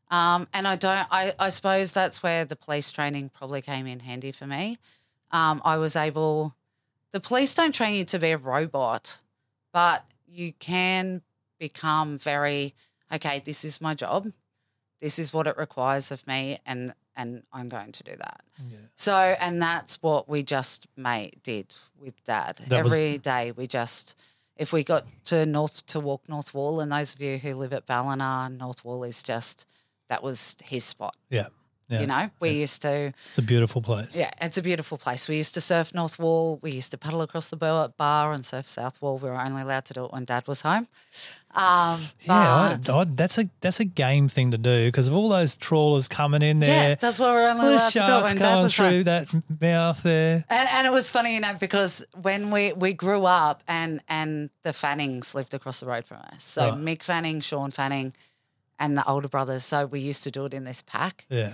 Um, 0.10 0.48
and 0.54 0.68
I 0.68 0.76
don't, 0.78 1.08
I, 1.12 1.34
I 1.38 1.50
suppose 1.50 1.92
that's 1.92 2.24
where 2.24 2.46
the 2.46 2.56
police 2.56 2.92
training 2.92 3.30
probably 3.34 3.62
came 3.62 3.88
in 3.88 4.00
handy 4.00 4.32
for 4.32 4.48
me. 4.48 4.78
Um, 5.32 5.62
I 5.66 5.78
was 5.78 5.96
able, 5.96 6.56
the 7.12 7.20
police 7.20 7.54
don't 7.56 7.74
train 7.74 7.96
you 7.96 8.06
to 8.06 8.20
be 8.20 8.32
a 8.32 8.38
robot, 8.38 9.20
but 9.74 10.06
you 10.28 10.54
can 10.54 11.22
become 11.60 12.18
very, 12.18 12.74
okay, 13.14 13.40
this 13.40 13.64
is 13.66 13.82
my 13.82 13.94
job. 13.94 14.28
This 15.02 15.20
is 15.20 15.34
what 15.34 15.48
it 15.48 15.58
requires 15.58 16.12
of 16.12 16.26
me. 16.28 16.60
And, 16.66 16.94
and 17.16 17.44
I'm 17.54 17.70
going 17.70 17.92
to 17.94 18.04
do 18.04 18.16
that. 18.16 18.42
Yeah. 18.70 18.78
So, 18.96 19.16
and 19.16 19.62
that's 19.62 20.02
what 20.02 20.28
we 20.30 20.44
just 20.44 20.88
made 20.98 21.36
did 21.44 21.68
with 22.00 22.24
dad. 22.24 22.58
That 22.68 22.84
was- 22.84 22.94
Every 22.94 23.18
day 23.18 23.52
we 23.52 23.68
just, 23.68 24.16
if 24.58 24.72
we 24.74 24.84
got 24.84 25.06
to 25.26 25.46
North 25.46 25.86
to 25.88 26.00
walk 26.00 26.28
North 26.30 26.54
Wall, 26.54 26.80
and 26.80 26.92
those 26.92 27.14
of 27.16 27.22
you 27.22 27.38
who 27.38 27.56
live 27.56 27.74
at 27.74 27.86
Ballina, 27.86 28.50
North 28.50 28.84
Wall 28.86 29.04
is 29.04 29.22
just 29.24 29.66
that 30.08 30.24
was 30.24 30.56
his 30.64 30.86
spot. 30.86 31.16
Yeah. 31.30 31.48
Yeah. 31.88 32.02
You 32.02 32.08
know, 32.08 32.30
we 32.40 32.50
used 32.50 32.82
to, 32.82 33.14
It's 33.28 33.38
a 33.38 33.44
beautiful 33.44 33.80
place. 33.80 34.18
yeah, 34.18 34.32
it's 34.42 34.58
a 34.58 34.62
beautiful 34.64 34.98
place. 34.98 35.30
We 35.30 35.38
used 35.38 35.54
to 35.54 35.62
surf 35.62 35.94
North 35.94 36.18
Wall. 36.18 36.58
We 36.64 36.72
used 36.72 36.90
to 36.92 36.98
paddle 36.98 37.22
across 37.22 37.50
the 37.50 37.58
bar 37.58 38.32
and 38.34 38.44
surf 38.44 38.68
South 38.68 39.00
Wall. 39.04 39.20
We 39.20 39.30
were 39.30 39.40
only 39.40 39.62
allowed 39.62 39.86
to 39.86 39.94
do 39.94 40.06
it 40.06 40.12
when 40.12 40.26
Dad 40.26 40.48
was 40.48 40.62
home. 40.62 40.88
Um, 41.54 42.02
Yeah, 42.24 42.34
I, 42.34 42.78
I, 42.92 43.04
that's 43.06 43.38
a 43.38 43.50
that's 43.62 43.80
a 43.80 43.86
game 43.86 44.28
thing 44.28 44.52
to 44.52 44.58
do 44.58 44.86
because 44.88 45.08
of 45.08 45.16
all 45.16 45.30
those 45.30 45.56
trawlers 45.56 46.08
coming 46.08 46.42
in 46.42 46.60
there. 46.60 46.90
yeah, 46.90 46.96
that's 46.96 47.20
why 47.20 47.30
we're 47.32 47.48
only 47.50 47.68
allowed 47.68 47.90
to 47.92 48.00
do 48.00 48.12
it 48.18 48.24
when 48.24 48.36
Dad 48.36 48.62
was 48.64 48.76
home. 48.76 48.90
through 48.90 49.04
that 49.04 49.28
mouth 49.62 50.02
there. 50.04 50.44
And, 50.50 50.70
and 50.74 50.88
it 50.88 50.92
was 50.92 51.10
funny, 51.10 51.36
you 51.36 51.40
know, 51.42 51.54
because 51.60 52.04
when 52.22 52.50
we, 52.52 52.74
we 52.74 52.94
grew 52.94 53.26
up 53.26 53.62
and 53.68 54.02
and 54.10 54.50
the 54.64 54.74
Fannings 54.74 55.34
lived 55.36 55.54
across 55.54 55.80
the 55.82 55.86
road 55.86 56.06
from 56.08 56.18
us. 56.34 56.44
So 56.44 56.70
Right. 56.72 56.80
Mick 56.98 57.04
Fanning, 57.04 57.40
Sean 57.42 57.70
Fanning, 57.72 58.14
and 58.78 58.98
the 58.98 59.08
older 59.10 59.30
brothers. 59.30 59.64
So 59.64 59.86
we 59.86 60.02
used 60.02 60.24
to 60.24 60.32
do 60.32 60.44
it 60.46 60.54
in 60.54 60.66
this 60.66 60.82
pack. 60.82 61.26
Yeah. 61.30 61.54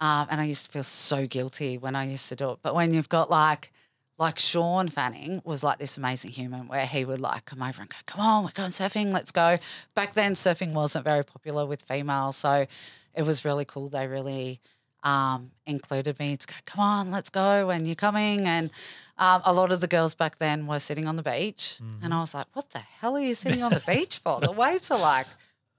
Um, 0.00 0.26
and 0.30 0.40
I 0.40 0.44
used 0.44 0.66
to 0.66 0.72
feel 0.72 0.82
so 0.82 1.26
guilty 1.26 1.76
when 1.78 1.94
I 1.94 2.06
used 2.06 2.28
to 2.30 2.36
do 2.36 2.50
it. 2.52 2.58
But 2.62 2.74
when 2.74 2.94
you've 2.94 3.08
got 3.08 3.30
like, 3.30 3.72
like 4.18 4.38
Sean 4.38 4.88
Fanning 4.88 5.40
was 5.44 5.62
like 5.64 5.78
this 5.78 5.96
amazing 5.96 6.30
human 6.30 6.68
where 6.68 6.86
he 6.86 7.04
would 7.04 7.20
like 7.20 7.46
come 7.46 7.62
over 7.62 7.80
and 7.80 7.90
go, 7.90 7.96
come 8.06 8.20
on, 8.20 8.44
we're 8.44 8.50
going 8.50 8.68
surfing, 8.68 9.12
let's 9.12 9.32
go. 9.32 9.58
Back 9.94 10.12
then, 10.14 10.32
surfing 10.34 10.72
wasn't 10.74 11.04
very 11.04 11.24
popular 11.24 11.66
with 11.66 11.82
females. 11.82 12.36
So 12.36 12.66
it 13.14 13.22
was 13.22 13.44
really 13.44 13.64
cool. 13.64 13.88
They 13.88 14.06
really 14.06 14.60
um, 15.02 15.50
included 15.66 16.18
me 16.18 16.36
to 16.36 16.46
go, 16.46 16.54
come 16.66 16.82
on, 16.84 17.10
let's 17.10 17.30
go. 17.30 17.70
And 17.70 17.86
you're 17.86 17.96
coming. 17.96 18.46
And 18.46 18.70
um, 19.18 19.40
a 19.44 19.52
lot 19.52 19.72
of 19.72 19.80
the 19.80 19.88
girls 19.88 20.14
back 20.14 20.36
then 20.36 20.66
were 20.66 20.78
sitting 20.78 21.06
on 21.06 21.16
the 21.16 21.22
beach. 21.22 21.78
And 22.04 22.12
I 22.12 22.20
was 22.20 22.34
like, 22.34 22.46
what 22.52 22.70
the 22.70 22.78
hell 22.78 23.16
are 23.16 23.20
you 23.20 23.34
sitting 23.34 23.62
on 23.62 23.72
the 23.72 23.82
beach 23.86 24.18
for? 24.18 24.40
The 24.40 24.52
waves 24.52 24.90
are 24.90 24.98
like 25.00 25.26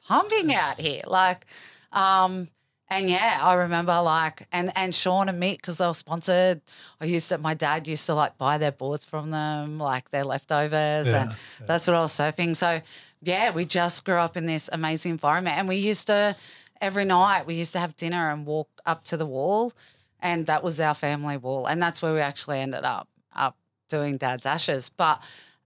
pumping 0.08 0.54
out 0.54 0.80
here. 0.80 1.02
Like, 1.06 1.46
um, 1.92 2.48
and 2.92 3.10
yeah, 3.10 3.40
I 3.42 3.54
remember 3.56 4.00
like, 4.02 4.48
and 4.52 4.72
and 4.76 4.94
Sean 4.94 5.30
and 5.30 5.42
Mick 5.42 5.58
because 5.58 5.78
they 5.78 5.88
were 5.88 5.94
sponsored. 5.94 6.62
I 7.00 7.06
used 7.06 7.30
to, 7.30 7.38
my 7.38 7.54
dad 7.54 7.88
used 7.88 8.06
to 8.08 8.14
like 8.14 8.38
buy 8.38 8.58
their 8.58 8.74
boards 8.74 9.06
from 9.06 9.32
them, 9.32 9.80
like 9.80 10.12
their 10.12 10.26
leftovers, 10.26 11.08
Yeah, 11.12 11.22
and 11.22 11.68
that's 11.68 11.88
what 11.88 11.96
I 11.96 12.02
was 12.02 12.12
surfing. 12.12 12.56
So 12.56 12.82
yeah, 13.22 13.54
we 13.54 13.64
just 13.66 14.04
grew 14.04 14.16
up 14.16 14.36
in 14.36 14.46
this 14.46 14.70
amazing 14.72 15.12
environment, 15.12 15.58
and 15.58 15.68
we 15.70 15.78
used 15.78 16.08
to 16.08 16.36
every 16.82 17.06
night 17.06 17.46
we 17.48 17.56
used 17.56 17.74
to 17.74 17.80
have 17.80 17.96
dinner 17.96 18.30
and 18.30 18.46
walk 18.46 18.70
up 18.86 19.06
to 19.06 19.18
the 19.18 19.26
wall, 19.26 19.72
and 20.20 20.46
that 20.48 20.62
was 20.62 20.82
our 20.82 20.94
family 20.94 21.38
wall, 21.38 21.66
and 21.68 21.82
that's 21.82 22.02
where 22.02 22.14
we 22.14 22.20
actually 22.20 22.60
ended 22.60 22.84
up 22.84 23.08
up 23.34 23.56
doing 23.88 24.18
Dad's 24.18 24.46
ashes. 24.46 24.90
But 24.90 25.24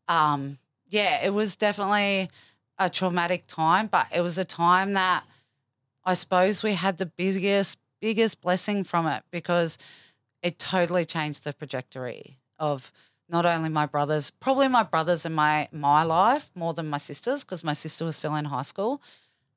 um, 0.08 0.58
yeah, 0.90 1.26
it 1.26 1.34
was 1.34 1.56
definitely 1.56 2.30
a 2.78 2.90
traumatic 2.90 3.48
time, 3.48 3.88
but 3.88 4.06
it 4.16 4.22
was 4.22 4.38
a 4.38 4.46
time 4.46 4.94
that 4.94 5.24
I 6.06 6.14
suppose 6.14 6.64
we 6.64 6.74
had 6.74 6.98
the 6.98 7.06
biggest, 7.06 7.80
biggest 8.00 8.42
blessing 8.42 8.84
from 8.84 9.08
it 9.08 9.24
because 9.32 9.78
it 10.44 10.60
totally 10.60 11.06
changed 11.06 11.44
the 11.44 11.54
trajectory 11.54 12.38
of 12.60 12.92
not 13.28 13.46
only 13.46 13.70
my 13.70 13.88
brothers, 13.88 14.30
probably 14.30 14.68
my 14.68 14.84
brothers 14.84 15.26
and 15.26 15.36
my 15.36 15.68
my 15.72 16.04
life 16.04 16.52
more 16.54 16.74
than 16.74 16.88
my 16.88 16.98
sisters 16.98 17.44
because 17.44 17.64
my 17.64 17.74
sister 17.74 18.06
was 18.06 18.16
still 18.16 18.36
in 18.36 18.46
high 18.46 18.62
school. 18.62 19.02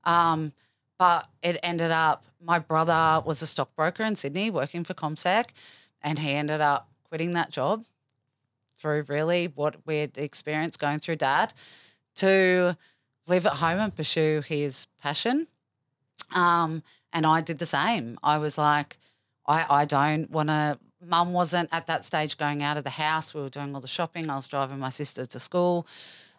Um, 0.04 0.52
but 0.98 1.28
it 1.42 1.58
ended 1.62 1.90
up 1.90 2.24
my 2.42 2.58
brother 2.58 3.22
was 3.26 3.42
a 3.42 3.46
stockbroker 3.46 4.02
in 4.02 4.16
Sydney 4.16 4.50
working 4.50 4.84
for 4.84 4.94
CommSec, 4.94 5.50
and 6.02 6.18
he 6.18 6.32
ended 6.32 6.62
up 6.62 6.88
quitting 7.04 7.32
that 7.32 7.50
job 7.50 7.84
through 8.78 9.04
really 9.08 9.46
what 9.46 9.76
we'd 9.86 10.16
experienced 10.16 10.78
going 10.78 11.00
through 11.00 11.16
dad 11.16 11.52
to 12.14 12.76
live 13.26 13.46
at 13.46 13.54
home 13.54 13.80
and 13.80 13.94
pursue 13.94 14.40
his 14.46 14.86
passion. 15.00 15.46
Um, 16.34 16.82
and 17.12 17.26
I 17.26 17.40
did 17.40 17.58
the 17.58 17.66
same. 17.66 18.18
I 18.22 18.38
was 18.38 18.58
like, 18.58 18.98
I, 19.46 19.66
I 19.68 19.84
don't 19.84 20.30
want 20.30 20.48
to. 20.48 20.78
Mum 21.04 21.32
wasn't 21.32 21.68
at 21.72 21.86
that 21.86 22.04
stage 22.04 22.36
going 22.36 22.62
out 22.62 22.76
of 22.76 22.84
the 22.84 22.90
house. 22.90 23.32
We 23.32 23.40
were 23.40 23.48
doing 23.48 23.72
all 23.74 23.80
the 23.80 23.86
shopping. 23.86 24.28
I 24.28 24.36
was 24.36 24.48
driving 24.48 24.80
my 24.80 24.88
sister 24.88 25.24
to 25.26 25.40
school. 25.40 25.86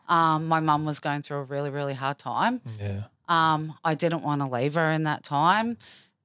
Um, 0.10 0.48
my 0.48 0.60
mum 0.60 0.86
was 0.86 1.00
going 1.00 1.22
through 1.22 1.38
a 1.38 1.44
really, 1.44 1.70
really 1.70 1.94
hard 1.94 2.18
time. 2.18 2.60
Yeah. 2.80 3.04
Um, 3.30 3.76
I 3.86 3.96
didn't 3.96 4.24
want 4.24 4.42
to 4.42 4.48
leave 4.48 4.74
her 4.74 4.92
in 4.92 5.04
that 5.04 5.24
time. 5.24 5.78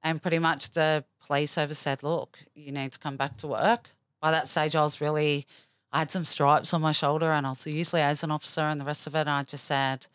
And 0.03 0.21
pretty 0.21 0.39
much 0.39 0.71
the 0.71 1.05
police 1.25 1.57
over 1.57 1.73
said, 1.73 2.03
look, 2.03 2.39
you 2.53 2.71
need 2.71 2.91
to 2.91 2.99
come 2.99 3.15
back 3.15 3.37
to 3.37 3.47
work. 3.47 3.89
By 4.21 4.31
that 4.31 4.47
stage, 4.47 4.75
I 4.75 4.83
was 4.83 4.99
really, 5.01 5.45
I 5.91 5.99
had 5.99 6.11
some 6.11 6.25
stripes 6.25 6.73
on 6.73 6.81
my 6.81 6.91
shoulder 6.91 7.31
and 7.31 7.45
I 7.45 7.49
was 7.49 7.65
usually 7.65 8.01
as 8.01 8.23
an 8.23 8.31
officer 8.31 8.61
and 8.61 8.81
the 8.81 8.85
rest 8.85 9.07
of 9.07 9.15
it. 9.15 9.21
And 9.21 9.29
I 9.29 9.43
just 9.43 9.65
said, 9.65 10.07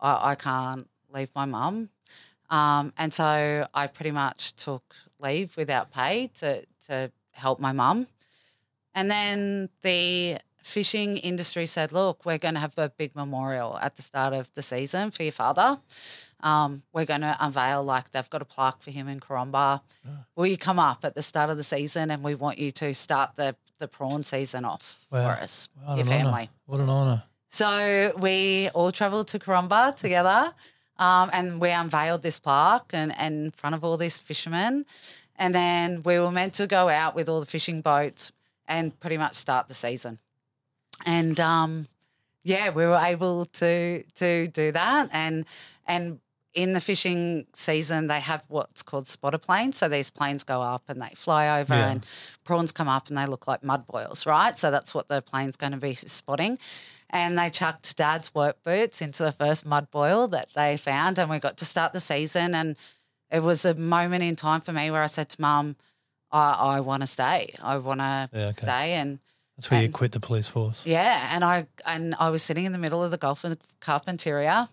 I, 0.00 0.32
I 0.32 0.34
can't 0.34 0.88
leave 1.12 1.30
my 1.34 1.44
mum. 1.44 1.90
Um, 2.50 2.92
and 2.98 3.12
so 3.12 3.66
I 3.72 3.86
pretty 3.86 4.10
much 4.10 4.54
took 4.56 4.82
leave 5.20 5.56
without 5.56 5.92
pay 5.92 6.30
to, 6.38 6.64
to 6.86 7.12
help 7.32 7.60
my 7.60 7.72
mum. 7.72 8.06
And 8.94 9.10
then 9.10 9.68
the 9.82 10.38
fishing 10.62 11.16
industry 11.16 11.66
said, 11.66 11.92
look, 11.92 12.26
we're 12.26 12.38
going 12.38 12.54
to 12.54 12.60
have 12.60 12.76
a 12.76 12.90
big 12.90 13.14
memorial 13.14 13.78
at 13.80 13.96
the 13.96 14.02
start 14.02 14.34
of 14.34 14.52
the 14.54 14.62
season 14.62 15.10
for 15.10 15.22
your 15.22 15.32
father. 15.32 15.78
Um, 16.40 16.82
we're 16.92 17.04
going 17.06 17.20
to 17.20 17.36
unveil, 17.38 17.84
like, 17.84 18.10
they've 18.10 18.28
got 18.30 18.42
a 18.42 18.46
plaque 18.46 18.82
for 18.82 18.90
him 18.90 19.08
in 19.08 19.20
Karumba. 19.20 19.80
Will 20.36 20.46
you 20.46 20.56
come 20.56 20.78
up 20.78 21.04
at 21.04 21.14
the 21.14 21.22
start 21.22 21.50
of 21.50 21.56
the 21.56 21.62
season 21.62 22.10
and 22.10 22.22
we 22.24 22.34
want 22.34 22.58
you 22.58 22.72
to 22.72 22.94
start 22.94 23.36
the, 23.36 23.54
the 23.78 23.86
prawn 23.88 24.22
season 24.22 24.64
off 24.64 25.06
Wow. 25.10 25.34
for 25.36 25.42
us, 25.42 25.68
What 25.84 25.98
your 25.98 26.06
family? 26.06 26.48
What 26.66 26.80
an 26.80 26.88
honour. 26.88 27.22
So 27.48 28.12
we 28.18 28.70
all 28.74 28.90
travelled 28.92 29.28
to 29.28 29.38
Karumba 29.38 29.94
together 29.96 30.52
um, 31.00 31.30
and 31.32 31.60
we 31.60 31.70
unveiled 31.70 32.22
this 32.22 32.38
plaque 32.38 32.90
and, 32.92 33.12
and 33.18 33.46
in 33.46 33.50
front 33.50 33.74
of 33.74 33.82
all 33.82 33.96
these 33.96 34.18
fishermen. 34.20 34.84
And 35.36 35.54
then 35.54 36.02
we 36.04 36.20
were 36.20 36.30
meant 36.30 36.54
to 36.54 36.66
go 36.66 36.88
out 36.88 37.14
with 37.16 37.28
all 37.28 37.40
the 37.40 37.46
fishing 37.46 37.80
boats 37.80 38.30
and 38.68 38.98
pretty 39.00 39.16
much 39.16 39.34
start 39.34 39.66
the 39.68 39.74
season. 39.74 40.18
And 41.06 41.40
um, 41.40 41.86
yeah, 42.44 42.70
we 42.70 42.84
were 42.84 43.00
able 43.02 43.46
to 43.46 44.02
to 44.02 44.48
do 44.48 44.70
that. 44.72 45.08
And 45.12 45.46
and 45.86 46.20
in 46.52 46.72
the 46.72 46.80
fishing 46.80 47.46
season, 47.54 48.08
they 48.08 48.20
have 48.20 48.44
what's 48.48 48.82
called 48.82 49.06
spotter 49.06 49.38
planes. 49.38 49.76
So 49.76 49.88
these 49.88 50.10
planes 50.10 50.44
go 50.44 50.60
up 50.60 50.82
and 50.88 51.00
they 51.00 51.12
fly 51.14 51.60
over, 51.60 51.74
Yeah. 51.74 51.92
and 51.92 52.04
prawns 52.44 52.72
come 52.72 52.88
up 52.88 53.08
and 53.08 53.16
they 53.16 53.24
look 53.26 53.46
like 53.46 53.62
mud 53.62 53.86
boils, 53.86 54.26
right? 54.26 54.58
So 54.58 54.70
that's 54.70 54.92
what 54.94 55.06
the 55.08 55.22
plane's 55.22 55.56
going 55.56 55.72
to 55.72 55.78
be 55.78 55.94
spotting. 55.94 56.58
And 57.12 57.36
they 57.38 57.50
chucked 57.50 57.96
Dad's 57.96 58.32
work 58.34 58.62
boots 58.62 59.02
into 59.02 59.24
the 59.24 59.32
first 59.32 59.66
mud 59.66 59.90
boil 59.90 60.28
that 60.28 60.50
they 60.54 60.76
found, 60.76 61.18
and 61.18 61.28
we 61.28 61.38
got 61.40 61.56
to 61.58 61.64
start 61.64 61.92
the 61.92 61.98
season. 62.00 62.54
And 62.54 62.76
it 63.30 63.42
was 63.42 63.64
a 63.64 63.74
moment 63.74 64.22
in 64.22 64.36
time 64.36 64.60
for 64.60 64.72
me 64.72 64.90
where 64.92 65.02
I 65.02 65.06
said 65.08 65.28
to 65.30 65.40
Mum, 65.40 65.74
"I, 66.30 66.76
I 66.76 66.80
want 66.80 67.02
to 67.02 67.06
stay. 67.08 67.52
I 67.62 67.78
want 67.78 68.00
to 68.00 68.28
Yeah, 68.32 68.40
okay. 68.46 68.52
stay." 68.52 68.92
And 68.94 69.18
That's 69.56 69.70
where 69.70 69.82
you 69.82 69.88
quit 69.90 70.12
the 70.12 70.20
police 70.20 70.46
force. 70.46 70.86
yeah, 70.86 71.30
and 71.34 71.42
I 71.44 71.66
and 71.84 72.14
I 72.20 72.30
was 72.30 72.42
sitting 72.44 72.64
in 72.64 72.70
the 72.72 72.78
middle 72.78 73.02
of 73.02 73.10
the 73.10 73.18
Gulf 73.18 73.42
of 73.44 73.58
Carpentaria, 73.80 74.68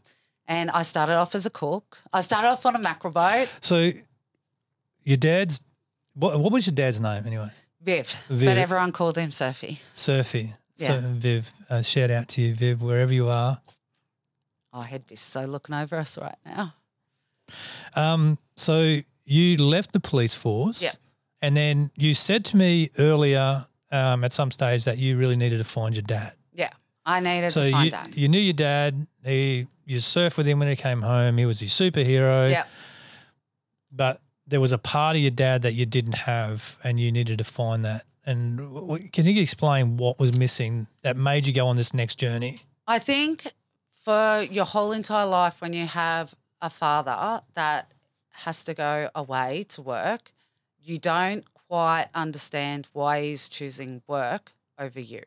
and 0.47 0.69
I 0.69 0.83
started 0.83 1.15
off 1.17 1.33
as 1.33 1.45
a 1.47 1.49
cook. 1.51 1.97
I 2.13 2.21
started 2.21 2.49
off 2.49 2.65
on 2.67 2.75
a 2.75 2.79
mackerel 2.79 3.13
boat, 3.13 3.49
So 3.61 3.91
your 5.03 5.17
dad's 5.17 5.61
what, 6.13 6.39
what 6.39 6.51
was 6.51 6.67
your 6.67 6.75
dad's 6.75 6.99
name 7.01 7.23
anyway? 7.25 7.49
Viv, 7.81 8.09
Viv. 8.29 8.45
but 8.47 8.57
everyone 8.57 8.91
called 8.91 9.17
him 9.17 9.31
Surfy. 9.31 9.79
Surfy. 9.93 10.53
So 10.77 10.99
Viv, 11.01 11.51
uh, 11.69 11.81
shout 11.81 12.11
out 12.11 12.27
to 12.29 12.41
you, 12.41 12.53
Viv, 12.53 12.81
wherever 12.83 13.13
you 13.13 13.29
are. 13.29 13.59
Oh, 14.73 14.81
he'd 14.81 15.07
be 15.07 15.15
so 15.15 15.43
looking 15.45 15.73
over 15.75 15.95
us 15.97 16.17
right 16.21 16.35
now. 16.45 16.73
Um, 17.95 18.37
so 18.55 18.99
you 19.25 19.57
left 19.57 19.91
the 19.93 19.99
police 19.99 20.35
force. 20.35 20.83
Yeah. 20.83 20.91
And 21.41 21.55
then 21.55 21.91
you 21.95 22.13
said 22.13 22.45
to 22.45 22.57
me 22.57 22.89
earlier 22.99 23.65
um, 23.91 24.23
at 24.23 24.33
some 24.33 24.51
stage 24.51 24.85
that 24.85 24.97
you 24.97 25.17
really 25.17 25.35
needed 25.35 25.57
to 25.59 25.63
find 25.63 25.95
your 25.95 26.03
dad. 26.03 26.33
Yeah, 26.53 26.69
I 27.05 27.19
needed 27.19 27.51
So 27.51 27.63
to 27.65 27.71
find 27.71 27.85
you, 27.85 27.91
Dad. 27.91 28.15
you 28.17 28.27
knew 28.27 28.39
your 28.39 28.53
dad. 28.53 29.07
He 29.23 29.67
you 29.85 29.97
surfed 29.97 30.37
with 30.37 30.45
him 30.47 30.59
when 30.59 30.67
he 30.67 30.75
came 30.75 31.01
home. 31.01 31.37
He 31.37 31.45
was 31.45 31.61
your 31.61 31.69
superhero. 31.69 32.49
Yeah, 32.49 32.65
But 33.91 34.19
there 34.47 34.59
was 34.59 34.73
a 34.73 34.77
part 34.77 35.15
of 35.15 35.21
your 35.21 35.31
dad 35.31 35.61
that 35.61 35.73
you 35.75 35.85
didn't 35.85 36.15
have, 36.15 36.77
and 36.83 36.99
you 36.99 37.11
needed 37.11 37.37
to 37.37 37.43
find 37.43 37.85
that. 37.85 38.03
And 38.27 38.57
w- 38.57 39.07
can 39.09 39.25
you 39.25 39.41
explain 39.41 39.95
what 39.95 40.19
was 40.19 40.37
missing 40.37 40.87
that 41.01 41.15
made 41.15 41.47
you 41.47 41.53
go 41.53 41.67
on 41.67 41.77
this 41.77 41.93
next 41.93 42.19
journey? 42.19 42.61
I 42.85 42.99
think 42.99 43.53
for 43.91 44.45
your 44.51 44.65
whole 44.65 44.91
entire 44.91 45.25
life, 45.25 45.61
when 45.61 45.71
you 45.71 45.85
have 45.85 46.35
a 46.61 46.69
father 46.69 47.41
that 47.53 47.91
has 48.31 48.65
to 48.65 48.73
go 48.73 49.09
away 49.15 49.63
to 49.69 49.81
work, 49.81 50.33
you 50.83 50.99
don't 50.99 51.45
quite 51.69 52.07
understand 52.13 52.89
why 52.91 53.21
he's 53.23 53.47
choosing 53.47 54.01
work 54.07 54.51
over 54.77 54.99
you. 54.99 55.23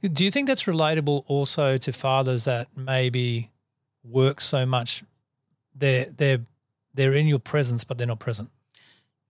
Do 0.00 0.24
you 0.24 0.30
think 0.30 0.46
that's 0.46 0.64
relatable 0.64 1.24
also 1.26 1.76
to 1.76 1.92
fathers 1.92 2.44
that 2.44 2.68
maybe 2.76 3.50
work 4.04 4.40
so 4.40 4.64
much 4.64 5.02
they're 5.74 6.06
they're 6.16 6.40
they're 6.94 7.14
in 7.14 7.26
your 7.26 7.38
presence 7.38 7.82
but 7.84 7.98
they're 7.98 8.06
not 8.06 8.20
present? 8.20 8.50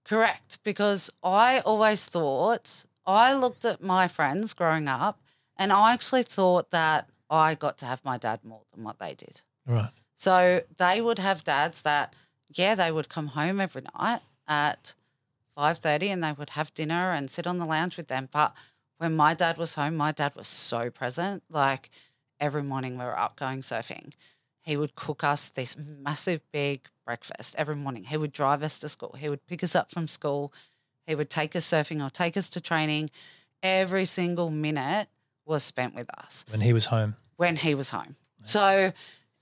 Correct, 0.05 0.59
because 0.63 1.11
I 1.23 1.61
always 1.61 2.05
thought 2.05 2.85
I 3.07 3.35
looked 3.35 3.65
at 3.65 3.83
my 3.83 4.09
friends 4.09 4.55
growing 4.55 4.89
up, 4.89 5.21
and 5.57 5.73
I 5.73 5.93
actually 5.93 6.23
thought 6.23 6.71
that 6.71 7.09
I 7.31 7.55
got 7.55 7.79
to 7.79 7.87
have 7.87 8.05
my 8.05 8.19
dad 8.19 8.41
more 8.45 8.63
than 8.73 8.85
what 8.85 8.99
they 8.99 9.15
did. 9.15 9.43
Right. 9.67 9.91
So 10.15 10.63
they 10.77 11.01
would 11.01 11.19
have 11.19 11.45
dads 11.45 11.83
that, 11.83 12.15
yeah, 12.53 12.75
they 12.75 12.93
would 12.93 13.09
come 13.09 13.29
home 13.29 13.61
every 13.61 13.83
night 13.99 14.21
at 14.47 14.95
five 15.55 15.79
thirty, 15.79 16.11
and 16.11 16.23
they 16.23 16.33
would 16.33 16.51
have 16.51 16.75
dinner 16.75 17.13
and 17.13 17.31
sit 17.31 17.47
on 17.47 17.59
the 17.59 17.67
lounge 17.67 17.97
with 17.97 18.09
them. 18.09 18.29
But 18.31 18.55
when 18.99 19.17
my 19.17 19.35
dad 19.35 19.59
was 19.59 19.75
home, 19.75 19.97
my 19.97 20.13
dad 20.13 20.35
was 20.37 20.47
so 20.47 20.91
present. 20.91 21.43
Like 21.51 21.91
every 22.41 22.63
morning, 22.63 22.99
we 22.99 23.05
were 23.05 23.19
up 23.19 23.37
going 23.37 23.61
surfing. 23.61 24.13
He 24.63 24.77
would 24.77 24.95
cook 24.95 25.23
us 25.25 25.51
this 25.51 25.77
massive 25.77 26.41
big 26.53 26.89
breakfast 27.05 27.55
every 27.59 27.77
morning. 27.77 28.05
He 28.05 28.17
would 28.17 28.33
drive 28.33 28.63
us 28.63 28.79
to 28.79 28.89
school. 28.89 29.17
He 29.19 29.29
would 29.29 29.47
pick 29.47 29.63
us 29.63 29.75
up 29.75 29.91
from 29.91 30.09
school. 30.09 30.53
He 31.07 31.15
would 31.15 31.31
take 31.31 31.55
us 31.57 31.65
surfing 31.67 32.05
or 32.05 32.11
take 32.11 32.37
us 32.37 32.49
to 32.51 32.61
training. 32.61 33.11
Every 33.63 34.05
single 34.05 34.51
minute 34.51 35.09
was 35.47 35.63
spent 35.63 35.95
with 35.95 36.09
us 36.19 36.45
When 36.51 36.61
he 36.61 36.73
was 36.73 36.87
home. 36.87 37.17
when 37.37 37.57
he 37.57 37.75
was 37.75 37.91
home. 37.91 38.17
So 38.45 38.93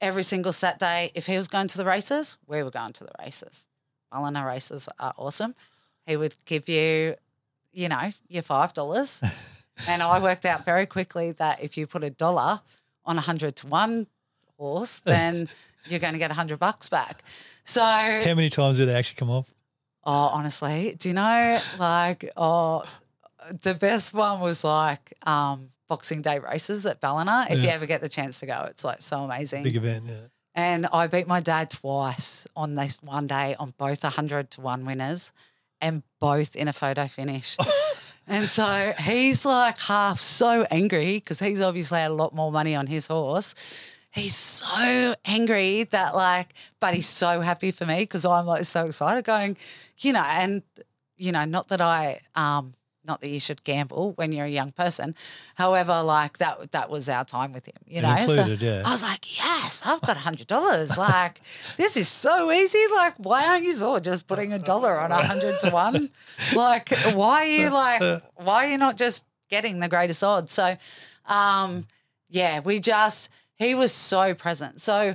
every 0.01 0.23
single 0.23 0.53
Saturday, 0.53 1.11
if 1.15 1.27
he 1.27 1.37
was 1.37 1.49
going 1.49 1.69
to 1.69 1.79
the 1.79 1.85
races, 1.85 2.37
we 2.47 2.63
were 2.63 2.71
going 2.71 2.93
to 2.95 3.05
the 3.05 3.13
races. 3.21 3.69
Ballina 4.13 4.45
races 4.47 4.89
are 5.01 5.13
awesome. 5.17 5.55
He 6.07 6.17
would 6.17 6.35
give 6.45 6.69
you, 6.69 7.15
you 7.73 7.89
know, 7.89 8.11
your 8.29 8.43
five 8.43 8.75
dollars. 8.75 9.23
and 9.89 10.03
I 10.03 10.21
worked 10.21 10.45
out 10.45 10.65
very 10.65 10.87
quickly 10.87 11.33
that 11.33 11.63
if 11.63 11.77
you 11.77 11.87
put 11.87 12.05
a 12.05 12.11
dollar 12.11 12.61
on 13.05 13.19
a 13.19 13.21
hundred 13.23 13.57
to 13.57 13.67
one 13.69 14.07
horse, 14.59 15.01
then 15.01 15.49
you're 15.89 16.01
going 16.01 16.13
to 16.13 16.19
get 16.19 16.31
a 16.31 16.35
hundred 16.35 16.59
bucks 16.61 16.89
back. 16.89 17.23
So 17.65 17.81
How 17.83 18.35
many 18.35 18.51
times 18.51 18.79
did 18.79 18.89
it 18.89 18.93
actually 18.93 19.17
come 19.17 19.31
off? 19.31 19.51
Oh, 20.05 20.31
honestly, 20.33 20.97
do 20.99 21.09
you 21.09 21.15
know, 21.15 21.61
like, 21.79 22.31
oh, 22.37 22.85
the 23.63 23.75
best 23.75 24.15
one 24.15 24.41
was 24.41 24.65
like 24.65 25.13
um, 25.25 25.69
Boxing 25.89 26.23
Day 26.23 26.39
races 26.39 26.87
at 26.87 27.01
Ballina. 27.01 27.47
If 27.51 27.63
you 27.63 27.69
ever 27.69 27.87
get 27.87 28.01
the 28.01 28.09
chance 28.09 28.41
to 28.41 28.47
go, 28.47 28.67
it's 28.69 28.85
like 28.85 29.03
so 29.03 29.19
amazing. 29.19 29.63
Big 29.63 29.77
event, 29.77 30.05
yeah. 30.09 30.15
And 30.55 30.87
I 30.93 31.07
beat 31.07 31.27
my 31.27 31.41
dad 31.41 31.71
twice 31.71 32.47
on 32.55 32.75
this 32.75 32.99
one 33.03 33.27
day 33.27 33.55
on 33.59 33.73
both 33.79 34.03
100 34.03 34.51
to 34.53 34.61
1 34.61 34.85
winners 34.85 35.33
and 35.81 36.03
both 36.21 36.57
in 36.57 36.69
a 36.69 36.73
photo 36.73 37.07
finish. 37.07 37.57
and 38.27 38.47
so 38.47 38.93
he's 39.01 39.47
like 39.47 39.81
half 39.81 40.19
so 40.19 40.67
angry 40.71 41.17
because 41.17 41.41
he's 41.41 41.63
obviously 41.63 42.01
had 42.01 42.11
a 42.11 42.15
lot 42.15 42.35
more 42.35 42.53
money 42.53 42.75
on 42.75 42.87
his 42.87 43.07
horse. 43.07 43.55
He's 44.13 44.37
so 44.37 45.15
angry 45.25 45.85
that, 45.85 46.15
like, 46.15 46.55
but 46.81 46.95
he's 46.95 47.09
so 47.09 47.41
happy 47.41 47.71
for 47.71 47.87
me 47.87 48.01
because 48.01 48.25
I'm 48.25 48.47
like 48.47 48.65
so 48.65 48.87
excited 48.87 49.25
going, 49.25 49.57
you 49.99 50.13
know, 50.13 50.25
and, 50.27 50.63
you 51.17 51.33
know, 51.33 51.45
not 51.45 51.69
that 51.69 51.81
I, 51.81 52.21
um, 52.35 52.75
not 53.05 53.21
that 53.21 53.31
you 53.31 53.41
should 53.41 53.65
gamble 53.65 54.13
when 54.17 54.31
you're 54.31 54.47
a 54.47 54.51
young 54.51 54.71
person. 54.71 55.15
However, 55.57 56.03
like 56.03 56.39
that 56.39 56.71
that 56.73 56.89
was 56.89 57.09
our 57.09 57.25
time 57.25 57.53
with 57.53 57.67
him, 57.67 57.75
you 57.87 57.99
It 57.99 58.03
know. 58.03 58.17
So 58.27 58.33
included, 58.35 58.63
yeah. 58.63 58.83
I 58.85 58.93
was 58.93 59.03
like, 59.03 59.39
yes, 59.39 59.83
I've 59.85 60.01
got 60.03 60.17
a 60.17 60.21
hundred 60.21 60.47
dollars. 60.47 60.97
Like, 60.97 61.41
this 61.77 61.97
is 61.97 62.09
so 62.09 62.53
easy. 62.53 62.79
Like, 62.95 63.15
why 63.17 63.47
aren't 63.49 63.65
you 63.65 63.75
all 63.85 63.99
just 63.99 64.29
putting 64.29 64.53
a 64.53 64.59
dollar 64.59 64.99
on 64.99 65.11
a 65.11 65.27
hundred 65.27 65.59
to 65.61 65.71
one? 65.71 66.11
Like, 66.55 66.91
why 67.15 67.43
are 67.43 67.47
you 67.47 67.71
like, 67.71 68.23
why 68.37 68.67
are 68.67 68.69
you 68.69 68.79
not 68.79 68.97
just 68.97 69.25
getting 69.49 69.81
the 69.81 69.89
greatest 69.89 70.23
odds? 70.23 70.53
So, 70.53 70.77
um, 71.27 71.85
yeah, 72.29 72.61
we 72.61 72.79
just 72.79 73.31
he 73.63 73.75
was 73.75 73.93
so 73.93 74.35
present. 74.35 74.81
So, 74.81 75.15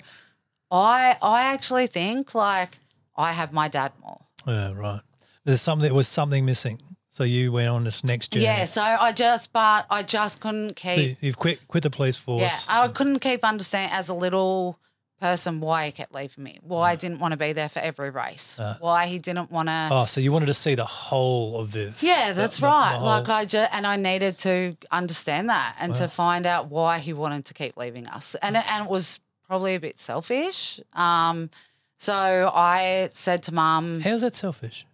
I 0.71 1.17
I 1.21 1.43
actually 1.53 1.87
think 1.87 2.33
like 2.33 2.79
I 3.15 3.31
have 3.33 3.53
my 3.53 3.67
dad 3.67 3.91
more. 4.01 4.21
Yeah, 4.45 4.73
right. 4.73 5.01
There's 5.45 5.61
something 5.61 5.87
there 5.87 5.95
was 5.95 6.07
something 6.07 6.45
missing. 6.45 6.79
So 7.09 7.23
you 7.23 7.51
went 7.51 7.67
on 7.69 7.83
this 7.83 8.03
next 8.03 8.31
journey. 8.33 8.45
Yeah. 8.45 8.65
So 8.65 8.81
I 8.83 9.11
just, 9.11 9.51
but 9.51 9.87
I 9.89 10.03
just 10.03 10.39
couldn't 10.39 10.77
So 10.79 10.95
keep. 10.95 11.17
You've 11.19 11.37
quit 11.37 11.67
quit 11.67 11.81
the 11.81 11.89
police 11.89 12.15
force. 12.15 12.41
Yeah, 12.41 12.49
force. 12.49 12.67
I 12.69 12.87
couldn't 12.89 13.19
keep 13.19 13.43
understanding 13.43 13.91
as 13.91 14.09
a 14.09 14.13
little 14.13 14.79
person 15.19 15.59
why 15.59 15.85
he 15.87 15.91
kept 15.91 16.13
leaving 16.13 16.43
me, 16.43 16.59
why 16.61 16.91
I 16.91 16.95
didn't 16.95 17.19
want 17.19 17.31
to 17.31 17.37
be 17.37 17.51
there 17.53 17.69
for 17.69 17.79
every 17.79 18.09
race, 18.09 18.59
why 18.79 19.07
he 19.07 19.17
didn't 19.19 19.51
want 19.51 19.67
to. 19.69 19.89
oh, 19.91 20.05
so 20.05 20.21
you 20.21 20.31
wanted 20.31 20.45
to 20.47 20.53
see 20.53 20.75
the 20.75 20.85
whole 20.85 21.59
of 21.59 21.69
Viv. 21.69 22.01
yeah, 22.03 22.29
The- 22.29 22.41
that's 22.41 22.57
the- 22.57 22.61
the 22.61 22.67
right. 22.67 22.91
whole- 22.93 23.07
like 23.07 23.27
I 23.29 23.45
just 23.45 23.73
and 23.73 23.87
I 23.87 23.95
needed 23.95 24.37
to 24.39 24.77
understand 24.91 25.49
that 25.49 25.75
and 25.79 25.95
to 25.95 26.07
find 26.07 26.45
out 26.45 26.67
why 26.67 26.99
he 26.99 27.13
wanted 27.13 27.45
to 27.45 27.53
keep 27.53 27.77
leaving 27.77 28.07
us, 28.07 28.35
and 28.41 28.55
it, 28.55 28.63
and 28.71 28.85
it 28.85 28.91
was 28.91 29.19
probably 29.47 29.75
a 29.75 29.79
bit 29.79 29.99
selfish. 29.99 30.79
Um, 30.93 31.49
so 31.97 32.51
I 32.53 33.09
said 33.13 33.41
to 33.43 33.53
mum, 33.53 34.01
How's 34.01 34.21
that 34.21 34.35
selfish? 34.35 34.85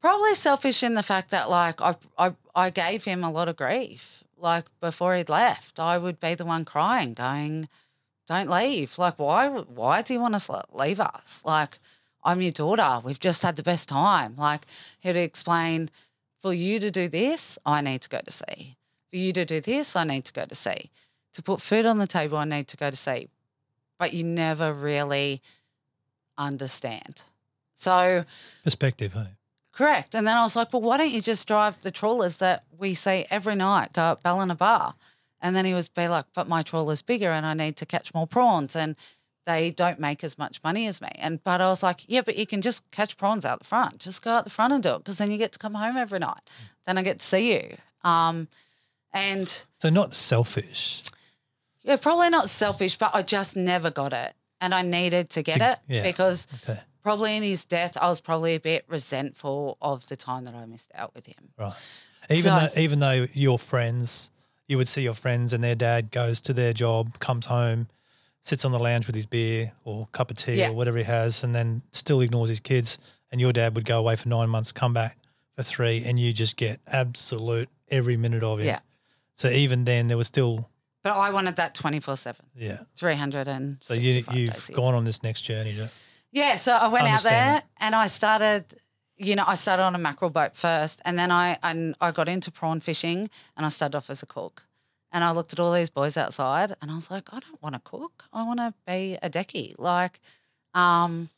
Probably 0.00 0.34
selfish 0.34 0.82
in 0.82 0.94
the 0.94 1.02
fact 1.02 1.30
that 1.32 1.50
like 1.50 1.80
I, 1.82 1.96
I 2.16 2.34
I 2.54 2.70
gave 2.70 3.04
him 3.04 3.24
a 3.24 3.30
lot 3.30 3.48
of 3.48 3.56
grief. 3.56 4.22
Like 4.36 4.66
before 4.80 5.16
he'd 5.16 5.28
left, 5.28 5.80
I 5.80 5.98
would 5.98 6.20
be 6.20 6.34
the 6.36 6.44
one 6.44 6.64
crying, 6.64 7.14
going, 7.14 7.68
"Don't 8.28 8.50
leave! 8.50 8.98
Like 8.98 9.18
why? 9.18 9.48
Why 9.48 10.02
do 10.02 10.14
you 10.14 10.20
want 10.20 10.38
to 10.38 10.62
leave 10.72 11.00
us? 11.00 11.42
Like 11.44 11.78
I'm 12.22 12.42
your 12.42 12.52
daughter. 12.52 13.00
We've 13.04 13.18
just 13.18 13.42
had 13.42 13.56
the 13.56 13.62
best 13.62 13.88
time." 13.88 14.36
Like 14.36 14.66
he'd 15.00 15.16
explain, 15.16 15.90
"For 16.40 16.52
you 16.52 16.78
to 16.80 16.90
do 16.90 17.08
this, 17.08 17.58
I 17.64 17.80
need 17.80 18.02
to 18.02 18.08
go 18.08 18.20
to 18.20 18.30
sea. 18.30 18.76
For 19.10 19.16
you 19.16 19.32
to 19.32 19.44
do 19.44 19.60
this, 19.60 19.96
I 19.96 20.04
need 20.04 20.24
to 20.26 20.32
go 20.32 20.44
to 20.44 20.54
sea. 20.54 20.90
To 21.34 21.42
put 21.42 21.60
food 21.60 21.86
on 21.86 21.98
the 21.98 22.06
table, 22.06 22.38
I 22.38 22.44
need 22.44 22.68
to 22.68 22.76
go 22.76 22.90
to 22.90 22.96
sea." 22.96 23.28
But 23.98 24.12
you 24.12 24.24
never 24.24 24.72
really 24.72 25.40
understand. 26.36 27.22
So 27.74 28.24
Perspective, 28.62 29.12
hey? 29.14 29.28
Correct. 29.72 30.14
And 30.16 30.26
then 30.26 30.36
I 30.36 30.42
was 30.42 30.56
like, 30.56 30.72
well, 30.72 30.82
why 30.82 30.96
don't 30.96 31.12
you 31.12 31.20
just 31.20 31.46
drive 31.46 31.80
the 31.82 31.92
trawlers 31.92 32.38
that 32.38 32.64
we 32.76 32.94
see 32.94 33.26
every 33.30 33.54
night 33.54 33.92
go 33.92 34.02
up 34.02 34.22
Ballina 34.24 34.56
Bar? 34.56 34.96
And 35.40 35.54
then 35.54 35.64
he 35.64 35.74
was 35.74 35.88
be 35.88 36.08
like, 36.08 36.24
but 36.34 36.48
my 36.48 36.62
trawler's 36.62 37.02
bigger 37.02 37.30
and 37.30 37.46
I 37.46 37.54
need 37.54 37.76
to 37.76 37.86
catch 37.86 38.12
more 38.14 38.26
prawns 38.26 38.74
and 38.76 38.96
they 39.46 39.70
don't 39.70 39.98
make 40.00 40.22
as 40.24 40.36
much 40.36 40.62
money 40.62 40.86
as 40.86 41.00
me. 41.00 41.08
And 41.16 41.42
but 41.42 41.60
I 41.60 41.68
was 41.68 41.82
like, 41.82 42.04
yeah, 42.06 42.20
but 42.22 42.36
you 42.36 42.46
can 42.46 42.60
just 42.60 42.90
catch 42.90 43.16
prawns 43.16 43.44
out 43.44 43.60
the 43.60 43.64
front. 43.64 43.98
Just 43.98 44.22
go 44.22 44.32
out 44.32 44.44
the 44.44 44.50
front 44.50 44.72
and 44.74 44.82
do 44.82 44.94
it 44.94 44.98
because 44.98 45.18
then 45.18 45.30
you 45.30 45.38
get 45.38 45.52
to 45.52 45.58
come 45.58 45.74
home 45.74 45.96
every 45.96 46.18
night. 46.18 46.40
Then 46.86 46.98
I 46.98 47.02
get 47.02 47.20
to 47.20 47.26
see 47.26 47.54
you. 47.54 47.76
Um, 48.04 48.48
and 49.14 49.48
So 49.80 49.88
not 49.90 50.14
selfish. 50.14 51.02
yeah, 51.82 51.96
probably 51.96 52.30
not 52.30 52.48
selfish, 52.50 52.96
but 52.98 53.14
I 53.14 53.22
just 53.22 53.56
never 53.56 53.90
got 53.90 54.12
it. 54.12 54.34
And 54.60 54.74
I 54.74 54.82
needed 54.82 55.30
to 55.30 55.42
get 55.42 55.58
To- 55.58 55.72
it 55.72 55.78
yeah. 55.86 56.02
because 56.02 56.46
Okay. 56.68 56.78
probably 57.02 57.36
in 57.36 57.42
his 57.42 57.64
death, 57.64 57.96
I 57.96 58.08
was 58.08 58.20
probably 58.20 58.54
a 58.56 58.60
bit 58.60 58.84
resentful 58.88 59.78
of 59.80 60.06
the 60.08 60.16
time 60.16 60.44
that 60.46 60.54
I 60.54 60.66
missed 60.66 60.90
out 60.94 61.14
with 61.14 61.26
him. 61.26 61.50
Right. 61.56 61.72
Even 62.28 62.42
So- 62.42 62.50
though 62.74 62.80
even 62.80 62.98
though 62.98 63.26
your 63.32 63.58
friends, 63.58 64.30
you 64.68 64.76
would 64.76 64.86
see 64.88 65.02
your 65.02 65.14
friends 65.14 65.52
and 65.52 65.64
their 65.64 65.74
dad 65.74 66.10
goes 66.10 66.40
to 66.42 66.52
their 66.52 66.72
job, 66.72 67.18
comes 67.18 67.46
home, 67.46 67.88
sits 68.42 68.64
on 68.64 68.72
the 68.72 68.78
lounge 68.78 69.06
with 69.06 69.16
his 69.16 69.26
beer 69.26 69.72
or 69.84 70.06
cup 70.12 70.30
of 70.30 70.36
tea 70.36 70.54
Yeah. 70.54 70.68
or 70.70 70.74
whatever 70.74 70.98
he 70.98 71.04
has, 71.04 71.42
and 71.42 71.54
then 71.54 71.82
still 71.90 72.20
ignores 72.20 72.48
his 72.48 72.60
kids. 72.60 72.98
And 73.32 73.40
your 73.40 73.52
dad 73.52 73.74
would 73.74 73.84
go 73.84 73.98
away 73.98 74.16
for 74.16 74.28
nine 74.28 74.48
months, 74.48 74.72
come 74.72 74.94
back 74.94 75.18
for 75.56 75.62
three, 75.62 76.02
and 76.06 76.18
you 76.18 76.32
just 76.32 76.56
get 76.56 76.80
absolute 76.86 77.68
every 77.90 78.16
minute 78.16 78.42
of 78.44 78.60
it. 78.60 78.66
Yeah. 78.66 78.78
So 79.34 79.48
even 79.48 79.84
then, 79.84 80.06
there 80.08 80.16
was 80.16 80.26
still 80.26 80.68
But 81.02 81.12
I 81.16 81.30
wanted 81.30 81.56
that 81.56 81.74
24 81.74 82.16
7, 82.16 82.44
yeah. 82.56 82.78
Three 82.96 83.14
hundred 83.14 83.48
and. 83.48 83.78
So 83.82 83.94
you, 83.94 84.24
you've 84.32 84.70
gone 84.74 84.94
on 84.94 85.04
this 85.04 85.22
next 85.22 85.42
journey 85.42 85.74
to 85.74 85.90
Yeah, 86.32 86.56
so 86.56 86.72
I 86.72 86.88
went 86.88 87.06
out 87.06 87.22
there 87.22 87.62
and 87.80 87.94
I 87.94 88.06
started, 88.08 88.64
you 89.18 89.34
know, 89.36 89.44
I 89.46 89.54
started 89.56 89.82
on 89.82 89.94
a 89.94 89.98
mackerel 89.98 90.30
boat 90.30 90.56
first, 90.56 91.02
and 91.04 91.18
then 91.18 91.30
I 91.30 91.58
and 91.62 91.94
I 92.00 92.10
got 92.12 92.28
into 92.28 92.50
prawn 92.50 92.80
fishing, 92.80 93.28
and 93.56 93.66
I 93.66 93.68
started 93.68 93.96
off 93.96 94.10
as 94.10 94.22
a 94.22 94.26
cook. 94.26 94.64
And 95.10 95.24
I 95.24 95.30
looked 95.32 95.52
at 95.54 95.58
all 95.60 95.72
these 95.72 95.90
boys 95.90 96.16
outside, 96.16 96.74
and 96.82 96.90
I 96.90 96.94
was 96.94 97.10
like, 97.10 97.32
I 97.32 97.40
don't 97.40 97.62
want 97.62 97.74
to 97.74 97.80
cook. 97.82 98.24
I 98.32 98.42
want 98.44 98.58
to 98.60 98.74
be 98.86 99.16
a 99.22 99.30
decky. 99.30 99.74
Like, 99.78 100.20
um, 100.74 101.30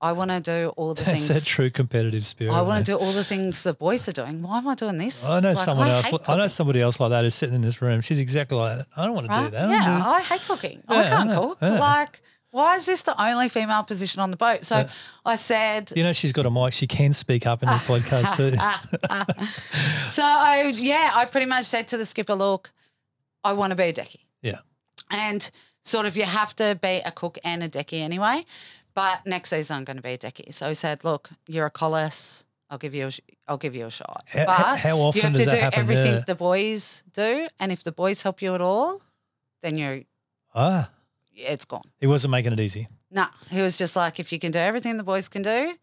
I 0.00 0.12
want 0.12 0.30
to 0.30 0.40
do 0.40 0.72
all 0.76 0.94
the 0.94 1.02
that's 1.04 1.26
things. 1.26 1.40
that 1.42 1.44
true 1.44 1.68
competitive 1.70 2.24
spirit. 2.26 2.52
I 2.54 2.62
want 2.62 2.84
to 2.84 2.92
do 2.92 2.96
all 2.96 3.10
the 3.12 3.24
things 3.24 3.62
the 3.64 3.72
boys 3.74 4.08
are 4.08 4.12
doing. 4.12 4.42
Why 4.42 4.58
am 4.58 4.68
I 4.68 4.74
doing 4.76 4.98
this? 4.98 5.28
I 5.28 5.40
know 5.40 5.48
Like, 5.48 5.58
someone 5.58 5.88
I 5.88 5.96
else. 5.96 6.28
I 6.28 6.36
know 6.36 6.46
somebody 6.48 6.80
else 6.80 7.00
like 7.00 7.10
that 7.10 7.24
is 7.24 7.34
sitting 7.34 7.54
in 7.56 7.62
this 7.62 7.82
room. 7.82 8.00
She's 8.00 8.20
exactly 8.20 8.56
like 8.58 8.76
that. 8.78 8.86
I 8.96 9.06
don't 9.06 9.14
want 9.14 9.26
to 9.26 9.34
do 9.34 9.50
that. 9.50 9.68
I 9.68 9.72
Yeah, 9.72 9.98
do- 10.02 10.08
I 10.08 10.20
hate 10.22 10.40
cooking. 10.42 10.82
I 10.88 11.02
can't 11.02 11.28
yeah, 11.30 11.34
cook. 11.36 11.58
yeah. 11.60 11.78
Like, 11.80 12.22
why 12.56 12.74
is 12.76 12.86
this 12.86 13.02
the 13.02 13.14
only 13.22 13.48
female 13.50 13.82
position 13.82 14.22
on 14.22 14.30
the 14.30 14.36
boat? 14.38 14.64
So 14.64 14.88
I 15.26 15.34
said, 15.34 15.92
You 15.94 16.02
know, 16.04 16.14
she's 16.14 16.32
got 16.32 16.46
a 16.46 16.50
mic. 16.50 16.72
She 16.72 16.86
can 16.86 17.12
speak 17.12 17.46
up 17.46 17.62
in 17.62 17.68
this 17.68 17.82
podcast 17.86 18.36
too. 18.36 18.56
so 20.12 20.22
I, 20.24 20.72
yeah, 20.74 21.10
I 21.14 21.26
pretty 21.26 21.46
much 21.46 21.64
said 21.66 21.88
to 21.88 21.96
the 21.98 22.06
skipper, 22.06 22.34
look, 22.34 22.70
I 23.44 23.52
want 23.52 23.72
to 23.72 23.76
be 23.76 23.84
a 23.84 23.92
decky. 23.92 24.20
Yeah. 24.42 24.60
And 25.10 25.48
sort 25.84 26.06
of 26.06 26.16
you 26.16 26.24
have 26.24 26.56
to 26.56 26.78
be 26.80 27.00
a 27.04 27.10
cook 27.12 27.38
and 27.44 27.62
a 27.62 27.68
decky 27.68 28.00
anyway. 28.00 28.42
But 28.94 29.26
next 29.26 29.50
season 29.50 29.76
I'm 29.76 29.84
going 29.84 29.98
to 29.98 30.02
be 30.02 30.14
a 30.14 30.18
decky. 30.18 30.52
So 30.54 30.68
he 30.68 30.74
said, 30.74 31.04
look, 31.04 31.28
you're 31.46 31.66
a 31.66 31.70
Colless. 31.70 32.44
I'll 32.70 32.78
give 32.78 32.94
you 32.94 33.08
a, 33.08 33.12
I'll 33.46 33.58
give 33.58 33.76
you 33.76 33.86
a 33.86 33.90
shot. 33.90 34.24
How- 34.26 34.46
but 34.46 34.78
how- 34.78 34.98
often 34.98 35.18
you 35.18 35.28
have 35.28 35.36
to 35.36 35.44
do 35.44 35.56
happen? 35.56 35.78
everything 35.78 36.14
Yeah. 36.14 36.24
the 36.26 36.34
boys 36.34 37.04
do, 37.12 37.46
and 37.60 37.70
if 37.70 37.84
the 37.84 37.92
boys 37.92 38.22
help 38.22 38.40
you 38.42 38.54
at 38.54 38.60
all, 38.60 39.02
then 39.62 39.76
you're 39.78 40.00
Ah, 40.54 40.88
it's 41.36 41.64
gone. 41.64 41.82
he 42.00 42.06
wasn't 42.06 42.30
making 42.32 42.52
it 42.52 42.60
easy. 42.60 42.88
Nah, 43.10 43.28
he 43.50 43.60
was 43.60 43.76
just 43.78 43.94
like, 43.96 44.18
if 44.18 44.32
you 44.32 44.38
can 44.38 44.50
do 44.52 44.58
everything 44.58 44.96
the 44.96 45.04
boys 45.04 45.28
can 45.28 45.42
do, 45.42 45.74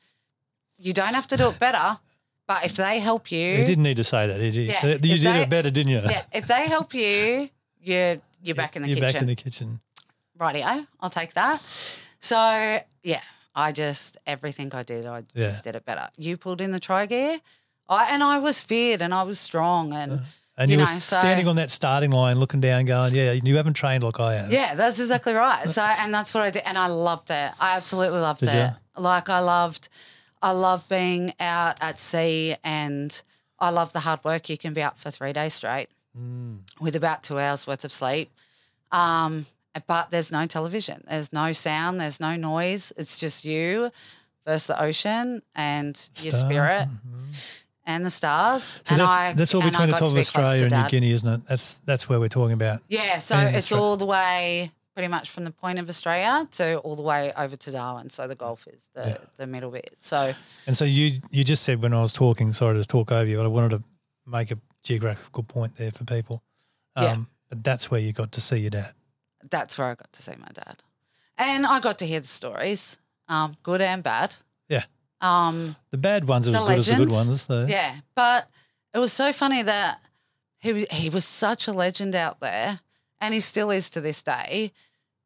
you 0.78 0.94
don't 0.94 1.14
have 1.14 1.28
to 1.28 1.38
do 1.38 1.48
it 1.50 1.60
better. 1.60 2.00
But 2.48 2.66
if 2.66 2.76
they 2.76 3.00
help 3.00 3.32
you, 3.32 3.58
He 3.58 3.64
didn't 3.64 3.84
need 3.84 3.98
to 3.98 4.04
say 4.04 4.28
that. 4.28 4.38
Did 4.38 4.54
he? 4.54 4.66
Yeah, 4.66 4.86
you 4.86 4.98
did 5.00 5.22
they- 5.22 5.42
it 5.44 5.50
better, 5.50 5.70
didn't 5.70 5.92
you? 5.92 6.02
yeah, 6.04 6.24
if 6.34 6.46
they 6.48 6.68
help 6.68 6.94
you, 6.94 7.50
you're 7.82 8.18
you're 8.42 8.56
back 8.56 8.76
in 8.76 8.82
the 8.82 8.90
You're 8.90 8.98
kitchen. 8.98 9.14
back 9.14 9.22
in 9.22 9.28
the 9.28 9.36
kitchen. 9.36 9.80
Rightio, 10.38 10.86
I'll 11.00 11.10
take 11.10 11.34
that. 11.36 11.62
So 12.20 12.80
yeah, 13.04 13.22
I 13.56 13.72
just 13.72 14.18
everything 14.28 14.74
I 14.76 14.84
did, 14.84 15.06
I 15.06 15.20
Yeah. 15.34 15.46
just 15.48 15.64
did 15.64 15.76
it 15.76 15.86
better. 15.86 16.10
You 16.18 16.36
pulled 16.38 16.60
in 16.60 16.72
the 16.72 16.80
try 16.80 17.06
gear, 17.06 17.40
I 17.88 18.10
and 18.14 18.22
I 18.24 18.40
was 18.40 18.62
feared 18.64 19.02
and 19.02 19.14
I 19.14 19.24
was 19.24 19.40
strong 19.40 19.94
and 19.94 20.12
uh-huh. 20.14 20.24
And 20.58 20.70
You 20.70 20.76
you, 20.78 20.82
were 20.84 20.86
know, 20.86 20.92
so- 20.92 21.18
standing 21.18 21.48
on 21.48 21.56
that 21.56 21.72
starting 21.72 22.12
line, 22.12 22.40
looking 22.40 22.60
down, 22.62 22.86
going, 22.86 23.14
"Yeah, 23.16 23.32
you 23.32 23.56
haven't 23.58 23.74
trained 23.74 24.04
like 24.04 24.20
I 24.20 24.36
have." 24.36 24.52
yeah, 24.52 24.76
that's 24.76 25.00
exactly 25.00 25.34
right. 25.34 25.68
So 25.70 25.82
and 25.82 26.14
that's 26.14 26.34
what 26.34 26.44
I 26.44 26.52
did, 26.52 26.62
and 26.66 26.78
I 26.78 26.88
loved 26.88 27.30
it. 27.32 27.52
I 27.60 27.76
absolutely 27.76 28.20
loved 28.20 28.42
Did 28.42 28.50
it. 28.50 28.56
you? 28.56 29.02
Like 29.02 29.30
I 29.30 29.40
loved, 29.40 29.90
I 30.44 30.52
love 30.52 30.88
being 30.90 31.34
out 31.40 31.82
at 31.82 32.00
sea, 32.00 32.56
and 32.64 33.20
I 33.60 33.72
love 33.72 33.94
the 33.94 34.02
hard 34.02 34.24
work. 34.24 34.48
You 34.50 34.58
can 34.58 34.74
be 34.74 34.84
up 34.84 34.98
for 34.98 35.10
three 35.10 35.34
days 35.34 35.54
straight 35.56 35.88
Mm. 36.16 36.60
with 36.80 36.96
about 36.96 37.24
two 37.24 37.40
hours 37.40 37.66
worth 37.66 37.84
of 37.84 37.92
sleep. 37.92 38.32
Um, 38.92 39.48
but 39.88 40.12
there's 40.12 40.32
no 40.32 40.46
television, 40.46 41.04
there's 41.10 41.34
no 41.34 41.52
sound, 41.52 42.00
there's 42.00 42.20
no 42.20 42.36
noise. 42.36 42.94
It's 42.96 43.18
just 43.18 43.44
you 43.44 43.90
versus 44.46 44.68
the 44.68 44.80
ocean 44.80 45.42
and 45.56 45.96
your 46.22 46.32
Stars 46.32 46.46
spirit 46.46 46.82
and- 46.82 47.00
and 47.86 48.06
the 48.06 48.10
stars. 48.10 48.64
So 48.64 48.82
and 48.92 49.00
that's, 49.02 49.12
I, 49.12 49.34
that's 49.34 49.54
all 49.56 49.62
between 49.62 49.88
the 49.90 49.96
top 49.98 50.08
to 50.10 50.14
of 50.14 50.18
Australia 50.18 50.64
and 50.64 50.72
New 50.84 50.90
Guinea, 50.90 51.12
isn't 51.12 51.28
it? 51.28 51.42
That's 51.48 51.78
that's 51.80 52.08
where 52.10 52.20
we're 52.20 52.30
talking 52.30 52.54
about. 52.54 52.80
Yeah, 52.88 53.20
so 53.20 53.38
it's 53.38 53.72
all 53.72 53.98
the 53.98 54.06
way 54.06 54.72
pretty 54.94 55.08
much 55.08 55.32
from 55.32 55.44
the 55.44 55.52
point 55.52 55.80
of 55.80 55.90
Australia 55.90 56.48
to 56.52 56.78
all 56.80 56.96
the 56.96 57.02
way 57.02 57.32
over 57.36 57.56
to 57.56 57.72
Darwin. 57.72 58.10
So 58.10 58.28
the 58.28 58.36
Gulf 58.36 58.68
is 58.68 58.88
the, 58.94 59.08
Yeah. 59.08 59.18
the 59.38 59.48
middle 59.48 59.72
bit. 59.72 59.96
So 60.02 60.34
And 60.68 60.78
so 60.78 60.86
you 60.86 61.20
you 61.32 61.44
just 61.44 61.64
said 61.64 61.82
when 61.82 61.94
I 61.94 62.02
was 62.02 62.14
talking, 62.14 62.54
sorry 62.54 62.78
to 62.80 62.88
talk 62.88 63.12
over 63.12 63.26
you, 63.26 63.38
but 63.38 63.46
I 63.46 63.50
wanted 63.50 63.72
to 63.78 63.84
make 64.28 64.52
a 64.52 64.56
geographical 64.84 65.44
point 65.44 65.76
there 65.78 65.92
for 65.92 66.04
people. 66.06 66.44
Um, 66.96 67.04
Yeah. 67.04 67.18
But 67.50 67.64
that's 67.64 67.90
where 67.92 68.00
you 68.00 68.14
got 68.14 68.32
to 68.34 68.42
see 68.42 68.58
your 68.60 68.70
dad. 68.72 68.94
that's 69.50 69.78
where 69.78 69.88
I 69.90 69.96
got 69.96 70.12
to 70.14 70.24
see 70.24 70.36
my 70.40 70.48
dad. 70.54 70.78
And 71.38 71.66
I 71.66 71.80
got 71.80 71.98
to 72.00 72.06
hear 72.06 72.20
the 72.20 72.28
stories, 72.28 73.00
um, 73.28 73.56
good 73.64 73.82
and 73.82 74.02
bad. 74.04 74.36
Um, 75.24 75.78
The 75.92 75.98
bad 75.98 76.26
ones 76.26 76.48
are 76.48 76.56
as 76.56 76.62
good 76.62 76.80
as 76.80 76.86
the 76.88 76.96
good 76.96 77.12
ones. 77.12 77.42
So. 77.44 77.66
Yeah, 77.68 77.96
but 78.14 78.50
it 78.94 79.00
was 79.00 79.14
so 79.14 79.32
funny 79.32 79.64
that 79.64 80.02
he 80.60 80.86
he 80.92 81.10
was 81.10 81.26
such 81.26 81.68
a 81.68 81.72
legend 81.72 82.14
out 82.14 82.40
there, 82.42 82.80
and 83.22 83.34
he 83.34 83.40
still 83.40 83.72
is 83.72 83.90
to 83.92 84.02
this 84.02 84.22
day. 84.22 84.72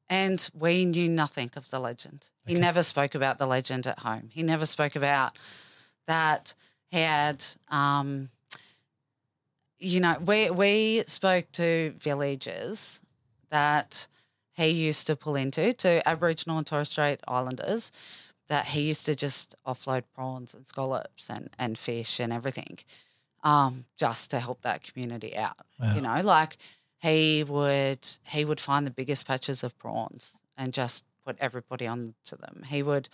And 0.10 0.50
we 0.58 0.86
knew 0.86 1.10
nothing 1.10 1.52
of 1.58 1.70
the 1.70 1.80
legend. 1.80 2.30
He 2.46 2.54
never 2.54 2.82
spoke 2.82 3.14
about 3.14 3.40
the 3.40 3.46
legend 3.46 3.86
at 3.88 4.00
home. 4.00 4.30
He 4.32 4.42
never 4.42 4.66
spoke 4.66 4.96
about 4.96 5.38
that 6.06 6.54
he 6.90 7.00
had. 7.00 7.44
Um, 7.70 8.30
you 9.80 10.00
know, 10.00 10.16
we 10.26 10.50
we 10.50 11.04
spoke 11.08 11.52
to 11.54 11.92
villages 11.96 13.02
that 13.50 14.08
he 14.54 14.70
used 14.70 15.08
to 15.08 15.16
pull 15.16 15.36
into 15.36 15.74
to 15.74 16.08
Aboriginal 16.08 16.58
and 16.58 16.66
Torres 16.66 16.90
Strait 16.90 17.20
Islanders 17.28 17.92
that 18.48 18.66
he 18.66 18.82
used 18.82 19.06
to 19.06 19.16
just 19.16 19.56
offload 19.66 20.04
prawns 20.14 20.54
and 20.54 20.66
scallops 20.66 21.30
and, 21.30 21.50
and 21.60 21.78
fish 21.78 22.20
and 22.20 22.32
everything 22.32 22.78
um, 23.44 23.86
just 23.98 24.32
to 24.32 24.40
help 24.40 24.62
that 24.62 24.84
community 24.84 25.36
out. 25.38 25.58
Wow. 25.80 25.96
You 25.96 26.02
know, 26.02 26.22
like 26.22 26.58
he 27.00 27.44
would 27.44 28.08
he 28.30 28.46
would 28.46 28.60
find 28.60 28.86
the 28.86 28.92
biggest 28.92 29.28
patches 29.28 29.64
of 29.64 29.78
prawns 29.78 30.38
and 30.58 30.74
just 30.74 31.06
put 31.26 31.38
everybody 31.40 31.88
onto 31.88 32.36
them. 32.38 32.64
He 32.68 32.82
would 32.84 33.10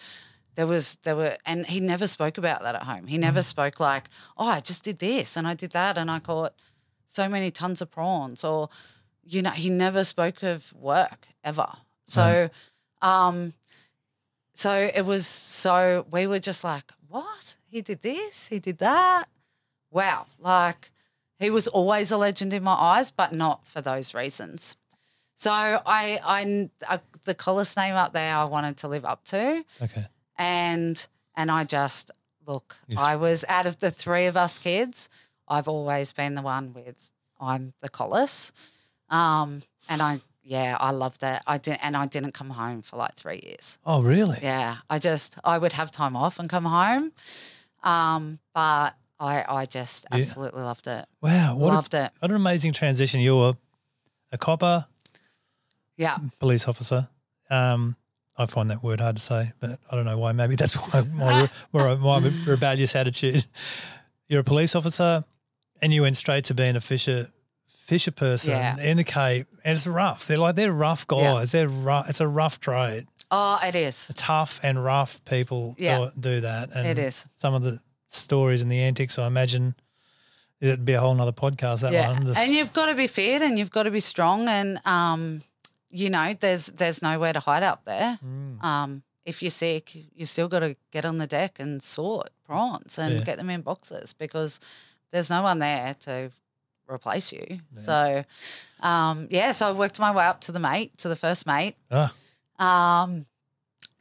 there 0.55 0.67
was 0.67 0.95
there 1.03 1.15
were 1.15 1.35
and 1.45 1.65
he 1.65 1.79
never 1.79 2.07
spoke 2.07 2.37
about 2.37 2.61
that 2.61 2.75
at 2.75 2.83
home. 2.83 3.07
He 3.07 3.17
never 3.17 3.41
spoke 3.41 3.79
like, 3.79 4.09
Oh, 4.37 4.47
I 4.47 4.59
just 4.59 4.83
did 4.83 4.99
this 4.99 5.35
and 5.35 5.47
I 5.47 5.53
did 5.53 5.71
that 5.71 5.97
and 5.97 6.09
I 6.09 6.19
caught 6.19 6.53
so 7.07 7.27
many 7.27 7.51
tons 7.51 7.81
of 7.81 7.91
prawns 7.91 8.43
or 8.43 8.69
you 9.25 9.41
know, 9.41 9.51
he 9.51 9.69
never 9.69 10.03
spoke 10.03 10.43
of 10.43 10.73
work 10.73 11.27
ever. 11.43 11.67
So 12.07 12.49
um 13.01 13.53
so 14.53 14.89
it 14.93 15.05
was 15.05 15.25
so 15.27 16.05
we 16.11 16.27
were 16.27 16.39
just 16.39 16.63
like, 16.63 16.85
What? 17.07 17.55
He 17.69 17.81
did 17.81 18.01
this, 18.01 18.47
he 18.47 18.59
did 18.59 18.77
that. 18.79 19.25
Wow. 19.91 20.27
Like 20.39 20.91
he 21.39 21.49
was 21.49 21.67
always 21.67 22.11
a 22.11 22.17
legend 22.17 22.53
in 22.53 22.63
my 22.63 22.73
eyes, 22.73 23.11
but 23.11 23.33
not 23.33 23.65
for 23.67 23.81
those 23.81 24.13
reasons. 24.13 24.77
So 25.35 25.51
I, 25.51 25.79
I, 26.23 26.69
I 26.87 26.99
the 27.23 27.33
Colless 27.35 27.75
name 27.75 27.95
up 27.95 28.13
there, 28.13 28.35
I 28.35 28.45
wanted 28.45 28.77
to 28.77 28.87
live 28.87 29.03
up 29.05 29.23
to, 29.25 29.63
Okay. 29.81 30.05
and 30.37 31.05
and 31.35 31.49
I 31.51 31.63
just 31.63 32.11
look, 32.45 32.75
Yes. 32.87 32.99
I 33.01 33.15
was 33.15 33.43
out 33.49 33.65
of 33.65 33.79
the 33.79 33.89
three 33.91 34.27
of 34.27 34.37
us 34.37 34.59
kids, 34.59 35.09
I've 35.47 35.67
always 35.67 36.13
been 36.13 36.35
the 36.35 36.41
one 36.43 36.73
with 36.73 37.09
I'm 37.41 37.73
the 37.81 37.89
Colless. 37.89 38.51
Um, 39.09 39.61
and 39.89 40.01
I, 40.01 40.21
yeah, 40.43 40.77
I 40.79 40.91
loved 40.91 41.23
it. 41.23 41.41
I 41.47 41.57
didn't, 41.57 41.83
and 41.85 41.95
I 41.97 42.05
didn't 42.05 42.33
come 42.33 42.49
home 42.49 42.81
for 42.81 42.97
like 42.97 43.15
three 43.15 43.39
years. 43.43 43.79
Oh, 43.85 44.01
really? 44.01 44.37
Yeah, 44.41 44.77
I 44.89 44.99
just, 44.99 45.37
I 45.43 45.57
would 45.57 45.73
have 45.73 45.89
time 45.91 46.15
off 46.15 46.39
and 46.39 46.49
come 46.49 46.65
home. 46.65 47.11
Um, 47.83 48.39
but 48.53 48.95
I, 49.19 49.43
I 49.47 49.65
just 49.65 50.05
Yeah. 50.11 50.19
absolutely 50.19 50.61
loved 50.61 50.87
it. 50.87 51.05
Wow. 51.21 51.55
What, 51.57 51.71
a, 51.71 51.75
loved 51.75 51.93
it. 51.93 52.11
what 52.19 52.31
an 52.31 52.35
amazing 52.37 52.73
transition. 52.73 53.19
You 53.21 53.37
were 53.37 53.53
a 54.31 54.37
copper, 54.37 54.85
Yeah. 55.97 56.17
police 56.39 56.67
officer. 56.67 57.07
Um, 57.49 57.95
I 58.37 58.45
find 58.47 58.69
that 58.71 58.81
word 58.83 58.99
hard 58.99 59.15
to 59.17 59.21
say, 59.21 59.51
but 59.59 59.79
I 59.91 59.95
don't 59.95 60.05
know 60.05 60.17
why. 60.17 60.31
Maybe 60.31 60.55
that's 60.55 60.73
why 60.75 61.03
my, 61.13 61.47
my, 61.73 61.95
my 61.95 62.31
rebellious 62.45 62.95
attitude. 62.95 63.45
You're 64.27 64.39
a 64.41 64.43
police 64.43 64.75
officer, 64.75 65.23
and 65.81 65.93
you 65.93 66.01
went 66.01 66.17
straight 66.17 66.45
to 66.45 66.53
being 66.55 66.75
a 66.75 66.81
fisher, 66.81 67.27
fisher 67.85 68.11
person 68.11 68.51
Yeah. 68.51 68.77
in 68.79 68.97
the 68.97 69.03
Cape. 69.03 69.47
It's 69.65 69.85
rough. 69.87 70.27
They're 70.27 70.37
like 70.37 70.55
they're 70.55 70.71
rough 70.71 71.05
Yeah. 71.11 71.17
guys. 71.33 71.51
They're 71.51 71.67
rough. 71.67 72.09
It's 72.09 72.21
a 72.21 72.27
rough 72.27 72.59
trade. 72.59 73.07
Oh, 73.31 73.59
it 73.63 73.75
is. 73.75 74.11
Tough 74.15 74.59
and 74.63 74.83
rough 74.83 75.23
people 75.25 75.75
Yeah. 75.77 75.97
do, 76.15 76.21
do 76.35 76.41
that. 76.41 76.69
And 76.75 76.87
It 76.87 76.99
is. 76.99 77.25
Some 77.35 77.53
of 77.53 77.63
the 77.63 77.79
stories 78.09 78.61
and 78.61 78.71
the 78.71 78.79
antics. 78.81 79.17
I 79.17 79.25
imagine 79.27 79.75
it'd 80.61 80.85
be 80.85 80.93
a 80.93 80.99
whole 81.01 81.13
nother 81.15 81.31
podcast. 81.31 81.81
That 81.81 81.91
yeah. 81.93 82.11
one. 82.11 82.25
This- 82.25 82.39
And 82.39 82.51
you've 82.53 82.73
got 82.73 82.85
to 82.87 82.95
be 82.95 83.07
fit 83.07 83.41
and 83.41 83.57
you've 83.57 83.71
got 83.71 83.83
to 83.83 83.91
be 83.91 83.99
strong 83.99 84.47
and 84.47 84.79
um, 84.85 85.41
you 85.89 86.09
know, 86.09 86.33
there's 86.39 86.67
there's 86.67 87.01
nowhere 87.01 87.33
to 87.33 87.39
hide 87.39 87.63
up 87.63 87.85
there. 87.85 88.17
Mm. 88.25 88.63
Um, 88.63 89.03
if 89.25 89.41
you're 89.41 89.51
sick, 89.51 89.95
you 90.15 90.25
still 90.25 90.47
got 90.47 90.59
to 90.59 90.75
get 90.91 91.05
on 91.05 91.17
the 91.17 91.27
deck 91.27 91.59
and 91.59 91.81
sort 91.83 92.29
prawns 92.45 92.97
and 92.99 93.15
Yeah. 93.19 93.23
get 93.23 93.37
them 93.37 93.49
in 93.49 93.61
boxes 93.61 94.13
because 94.13 94.59
there's 95.11 95.29
no 95.29 95.41
one 95.43 95.59
there 95.59 95.93
to 96.05 96.31
replace 96.89 97.31
you. 97.31 97.59
So, 97.81 98.23
um, 98.81 99.27
yeah, 99.29 99.51
so 99.51 99.69
I 99.69 99.71
worked 99.71 99.99
my 99.99 100.11
way 100.13 100.25
up 100.25 100.41
to 100.41 100.51
the 100.51 100.59
mate, 100.59 100.97
to 100.99 101.09
the 101.09 101.15
first 101.15 101.45
mate, 101.47 101.75
Ah, 101.91 102.13
um, 102.59 103.25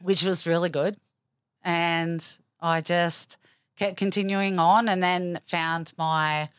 which 0.01 0.23
was 0.23 0.45
really 0.47 0.69
good. 0.69 0.95
And 1.63 2.25
I 2.61 2.81
just 2.81 3.37
kept 3.77 3.97
continuing 3.97 4.59
on 4.59 4.89
and 4.89 5.01
then 5.01 5.39
found 5.45 5.93
my 5.97 6.49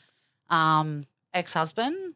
um, 0.50 1.06
ex 1.32 1.54
husband 1.54 2.14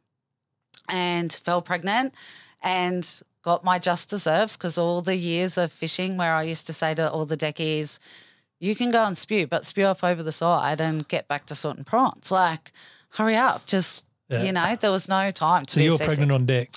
and 0.88 1.32
fell 1.32 1.60
pregnant 1.62 2.14
and 2.62 3.22
got 3.42 3.62
my 3.64 3.78
just 3.78 4.10
deserves 4.10 4.56
because 4.56 4.78
all 4.78 5.00
the 5.00 5.16
years 5.16 5.58
of 5.58 5.70
fishing 5.70 6.16
where 6.16 6.34
I 6.34 6.42
used 6.42 6.66
to 6.66 6.72
say 6.72 6.94
to 6.94 7.10
all 7.10 7.24
the 7.24 7.36
deckies, 7.36 8.00
you 8.58 8.74
can 8.74 8.90
go 8.90 9.04
and 9.04 9.16
spew, 9.16 9.46
but 9.46 9.64
spew 9.64 9.84
up 9.84 10.02
over 10.02 10.22
the 10.22 10.32
side 10.32 10.80
and 10.80 11.06
get 11.06 11.28
back 11.28 11.46
to 11.46 11.54
sorting 11.54 11.84
prawns. 11.84 12.32
Like, 12.32 12.72
hurry 13.10 13.36
up. 13.36 13.66
Just, 13.66 14.04
Yeah. 14.28 14.42
you 14.42 14.52
know, 14.52 14.76
there 14.76 14.90
was 14.90 15.08
no 15.08 15.30
time 15.30 15.64
to 15.66 15.72
so 15.72 15.78
be 15.80 15.84
you 15.84 15.92
were 15.92 15.98
pregnant 15.98 16.32
on 16.32 16.46
deck. 16.46 16.70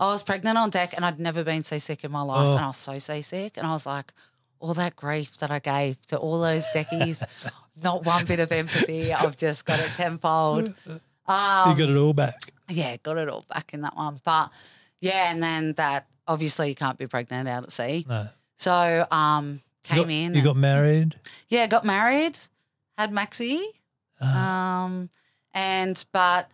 I 0.00 0.06
was 0.06 0.22
pregnant 0.22 0.58
on 0.58 0.70
deck 0.70 0.94
and 0.96 1.04
I'd 1.04 1.20
never 1.20 1.44
been 1.44 1.62
seasick 1.62 2.02
in 2.04 2.10
my 2.10 2.22
life. 2.22 2.48
Oh. 2.48 2.52
And 2.56 2.60
I 2.64 2.66
was 2.68 2.76
so 2.76 2.98
seasick. 2.98 3.56
And 3.56 3.66
I 3.66 3.72
was 3.72 3.86
like, 3.86 4.12
all 4.58 4.74
that 4.74 4.94
grief 4.96 5.38
that 5.38 5.50
I 5.50 5.58
gave 5.58 6.00
to 6.06 6.16
all 6.16 6.40
those 6.40 6.66
deckies, 6.72 7.22
not 7.82 8.04
one 8.04 8.24
bit 8.24 8.38
of 8.40 8.50
empathy. 8.52 9.12
I've 9.12 9.36
just 9.36 9.64
got 9.66 9.78
it 9.80 9.90
tenfold. 9.96 10.68
you 10.86 10.92
Um, 11.26 11.76
got 11.76 11.80
it 11.80 11.96
all 11.96 12.12
back. 12.14 12.34
yeah, 12.68 12.96
got 13.02 13.16
it 13.18 13.28
all 13.28 13.44
back 13.52 13.74
in 13.74 13.80
that 13.82 13.96
one. 13.96 14.18
But 14.24 14.50
yeah, 15.00 15.30
and 15.32 15.42
then 15.42 15.72
that 15.74 16.06
obviously 16.28 16.68
you 16.68 16.74
can't 16.76 16.96
be 16.98 17.06
pregnant 17.08 17.48
out 17.48 17.64
at 17.64 17.72
sea. 17.72 18.06
No. 18.08 18.26
So 18.56 19.04
um 19.10 19.60
You 19.84 19.88
came 19.88 19.98
got, 20.04 20.10
in. 20.10 20.30
You 20.32 20.36
and- 20.38 20.44
got 20.44 20.56
married. 20.56 21.16
yeah, 21.48 21.66
got 21.66 21.84
married, 21.84 22.38
had 22.96 23.12
Maxie. 23.12 23.60
Ah. 24.20 24.84
Um, 24.84 25.10
and 25.54 26.04
but 26.12 26.50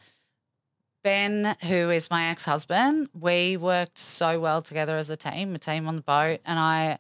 Ben, 1.03 1.57
who 1.69 1.91
is 1.91 2.11
my 2.11 2.27
ex 2.27 2.45
husband, 2.45 3.09
we 3.19 3.57
worked 3.57 3.99
so 3.99 4.41
well 4.41 4.63
together 4.63 4.97
as 4.97 5.11
a 5.11 5.17
team, 5.17 5.55
a 5.55 5.59
team 5.59 5.87
on 5.89 5.97
the 5.97 6.03
boat, 6.03 6.41
and 6.45 6.59
I, 6.59 6.99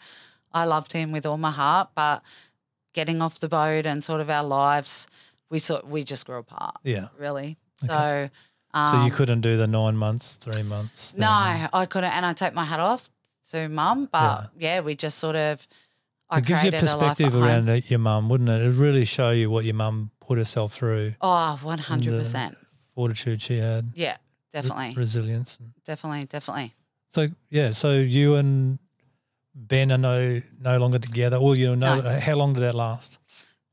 I 0.52 0.64
loved 0.64 0.92
him 0.92 1.12
with 1.12 1.26
all 1.26 1.38
my 1.38 1.50
heart. 1.50 1.90
But 1.94 2.22
getting 2.94 3.20
off 3.20 3.40
the 3.40 3.48
boat 3.48 3.86
and 3.86 4.02
sort 4.02 4.20
of 4.20 4.30
our 4.30 4.44
lives, 4.44 5.08
we 5.50 5.58
sort 5.58 5.86
we 5.86 6.04
just 6.04 6.26
grew 6.26 6.38
apart, 6.38 6.76
yeah. 6.84 7.08
really. 7.18 7.56
Okay. 7.84 7.92
So, 7.92 8.30
um, 8.72 8.88
So 8.88 9.04
you 9.04 9.10
couldn't 9.10 9.40
do 9.40 9.56
the 9.56 9.66
nine 9.66 9.96
months, 9.96 10.36
three 10.36 10.62
months. 10.62 11.16
no, 11.16 11.28
I 11.28 11.86
couldn't, 11.88 12.12
and 12.12 12.24
I 12.24 12.32
take 12.32 12.54
my 12.54 12.64
hat 12.64 12.80
off 12.80 13.10
to 13.50 13.68
mum. 13.68 14.08
But 14.10 14.50
yeah, 14.58 14.80
we 14.80 14.94
just 14.94 15.18
sort 15.18 15.36
of. 15.36 15.66
I 16.30 16.38
It 16.38 16.44
gives 16.44 16.62
you 16.62 16.70
a 16.70 16.72
perspective 16.72 17.26
at 17.26 17.32
home. 17.32 17.42
around 17.42 17.90
your 17.90 17.98
mum, 17.98 18.28
wouldn't 18.28 18.50
it? 18.50 18.60
It 18.60 18.72
really 18.72 19.06
show 19.06 19.30
you 19.30 19.50
what 19.50 19.64
your 19.64 19.74
mum 19.74 20.10
put 20.28 20.38
herself 20.38 20.74
through, 20.74 21.14
Oh, 21.22 21.58
100%. 21.62 22.54
fortitude 22.94 23.40
she 23.40 23.58
had, 23.58 23.90
Yeah, 23.94 24.16
definitely. 24.52 24.94
resilience. 24.94 25.58
Definitely, 25.84 26.26
definitely. 26.26 26.72
So 27.08 27.28
yeah, 27.50 27.70
so 27.72 27.92
you 27.92 28.34
and 28.34 28.78
Ben 29.54 29.90
are 29.90 29.98
no 29.98 30.42
no 30.60 30.76
longer 30.78 30.98
together. 30.98 31.38
Or 31.38 31.56
you 31.56 31.74
know, 31.74 32.00
No. 32.00 32.20
how 32.20 32.34
long 32.36 32.52
did 32.52 32.62
that 32.62 32.74
last? 32.74 33.18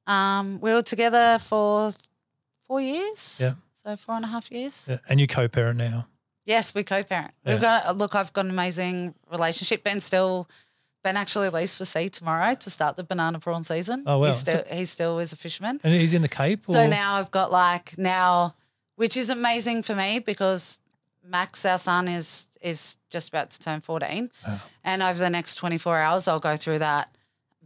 Um, 0.08 0.62
we 0.62 0.74
were 0.74 0.82
together 0.82 1.38
for 1.40 1.92
four 2.68 2.80
years. 2.80 3.40
Yeah. 3.42 3.54
So 3.84 3.98
four 3.98 4.16
and 4.16 4.24
a 4.26 4.28
half 4.30 4.50
years. 4.52 4.88
Yeah, 4.90 4.98
And 5.10 5.20
you 5.20 5.28
co-parent 5.28 5.78
now. 5.78 6.08
Yes, 6.46 6.74
we 6.74 6.84
co-parent. 6.84 7.32
We've 7.46 7.60
got 7.60 7.98
look. 7.98 8.16
I've 8.16 8.32
got 8.32 8.46
an 8.46 8.52
amazing 8.52 9.14
relationship. 9.32 9.84
Ben 9.84 10.00
still, 10.00 10.48
Ben 11.06 11.18
actually 11.18 11.50
leaves 11.50 11.78
for 11.78 11.86
sea 11.86 12.10
tomorrow 12.10 12.56
to 12.56 12.70
start 12.72 12.98
the 12.98 13.04
banana 13.04 13.38
prawn 13.40 13.64
season. 13.64 14.04
Oh, 14.08 14.18
wow. 14.18 14.26
He 14.26 14.34
still, 14.34 14.64
he 14.72 14.86
still 14.86 15.20
is 15.20 15.34
a 15.34 15.38
fisherman. 15.38 15.80
And 15.84 15.94
he's 15.94 16.16
in 16.16 16.24
the 16.24 16.28
Cape. 16.28 16.68
Or? 16.68 16.74
So 16.74 16.88
now 16.88 17.14
I've 17.16 17.30
got 17.30 17.52
like 17.52 17.96
now, 18.00 18.56
which 18.96 19.16
is 19.16 19.30
amazing 19.30 19.84
for 19.84 19.94
me 19.94 20.18
because 20.18 20.80
Max, 21.24 21.64
our 21.64 21.78
son, 21.78 22.08
is 22.08 22.48
is 22.60 22.98
just 23.12 23.30
about 23.30 23.52
to 23.52 23.60
turn 23.60 23.82
fourteen, 23.82 24.32
and 24.84 25.04
over 25.04 25.20
the 25.20 25.30
next 25.30 25.56
twenty 25.56 25.78
four 25.78 25.96
hours, 25.98 26.28
I'll 26.28 26.40
go 26.40 26.56
through 26.56 26.80
that 26.80 27.10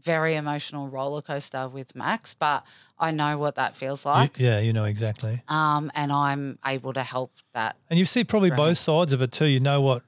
very 0.04 0.36
emotional 0.36 0.90
roller 0.90 1.22
coaster 1.22 1.70
with 1.70 1.96
Max. 1.96 2.34
But 2.34 2.66
I 2.98 3.12
know 3.12 3.38
what 3.38 3.56
that 3.56 3.76
feels 3.78 4.04
You- 4.06 4.12
like, 4.12 4.38
yeah, 4.40 4.60
you 4.60 4.74
know 4.74 4.84
exactly. 4.86 5.42
um, 5.48 5.92
and 5.96 6.12
I'm 6.12 6.60
able 6.66 6.92
to 6.94 7.04
help 7.04 7.32
that. 7.54 7.78
And 7.90 7.98
you 8.00 8.06
see 8.06 8.24
probably 8.26 8.50
Right. 8.50 8.58
both 8.58 8.78
sides 8.78 9.14
of 9.14 9.22
it 9.22 9.32
too. 9.32 9.46
You 9.48 9.60
know 9.62 9.80
what 9.82 10.04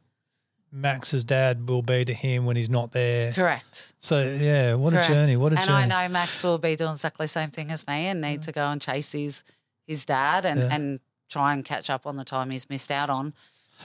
Max's 0.72 1.24
dad 1.24 1.68
will 1.68 1.82
be 1.82 2.06
to 2.06 2.14
him 2.14 2.46
when 2.46 2.56
he's 2.56 2.70
not 2.70 2.92
there. 2.92 3.34
Correct. 3.34 3.94
So 3.98 4.22
yeah, 4.22 4.76
what 4.76 4.94
Correct. 4.94 5.10
a 5.10 5.14
journey! 5.14 5.38
What 5.38 5.54
a 5.54 5.58
and 5.58 5.66
journey! 5.66 5.84
And 5.84 5.94
I 5.94 6.08
know 6.08 6.14
Max 6.14 6.44
will 6.44 6.58
be 6.58 6.76
doing 6.76 6.94
exactly 6.94 7.26
the 7.26 7.30
same 7.30 7.50
thing 7.50 7.72
as 7.72 7.88
me 7.88 8.08
and 8.08 8.22
need 8.22 8.42
to 8.44 8.52
go 8.52 8.66
and 8.68 8.82
chase 8.82 9.12
his 9.12 9.44
his 9.86 10.06
dad 10.06 10.46
and, 10.46 10.60
Yeah. 10.60 10.70
and 10.72 11.00
try 11.30 11.54
and 11.54 11.66
catch 11.66 11.90
up 11.90 12.06
on 12.06 12.16
the 12.18 12.24
time 12.24 12.50
he's 12.52 12.70
missed 12.70 12.92
out 12.92 13.10
on. 13.10 13.34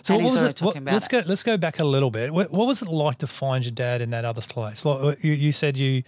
So 0.02 0.14
and 0.14 0.22
what 0.22 0.30
he's 0.30 0.40
was 0.42 0.50
it? 0.50 0.62
What, 0.62 0.76
about 0.76 0.92
let's 0.92 1.06
it. 1.06 1.10
go. 1.10 1.22
Let's 1.26 1.42
go 1.42 1.56
back 1.56 1.80
a 1.80 1.84
little 1.84 2.10
bit. 2.10 2.32
What, 2.32 2.52
what 2.52 2.66
was 2.66 2.82
it 2.82 2.88
like 2.88 3.16
to 3.16 3.26
find 3.26 3.64
your 3.64 3.72
dad 3.72 4.00
in 4.02 4.10
that 4.10 4.24
other 4.24 4.42
place? 4.42 4.84
Like 4.84 5.24
you, 5.24 5.32
you 5.32 5.52
said, 5.52 5.76
you 5.76 6.02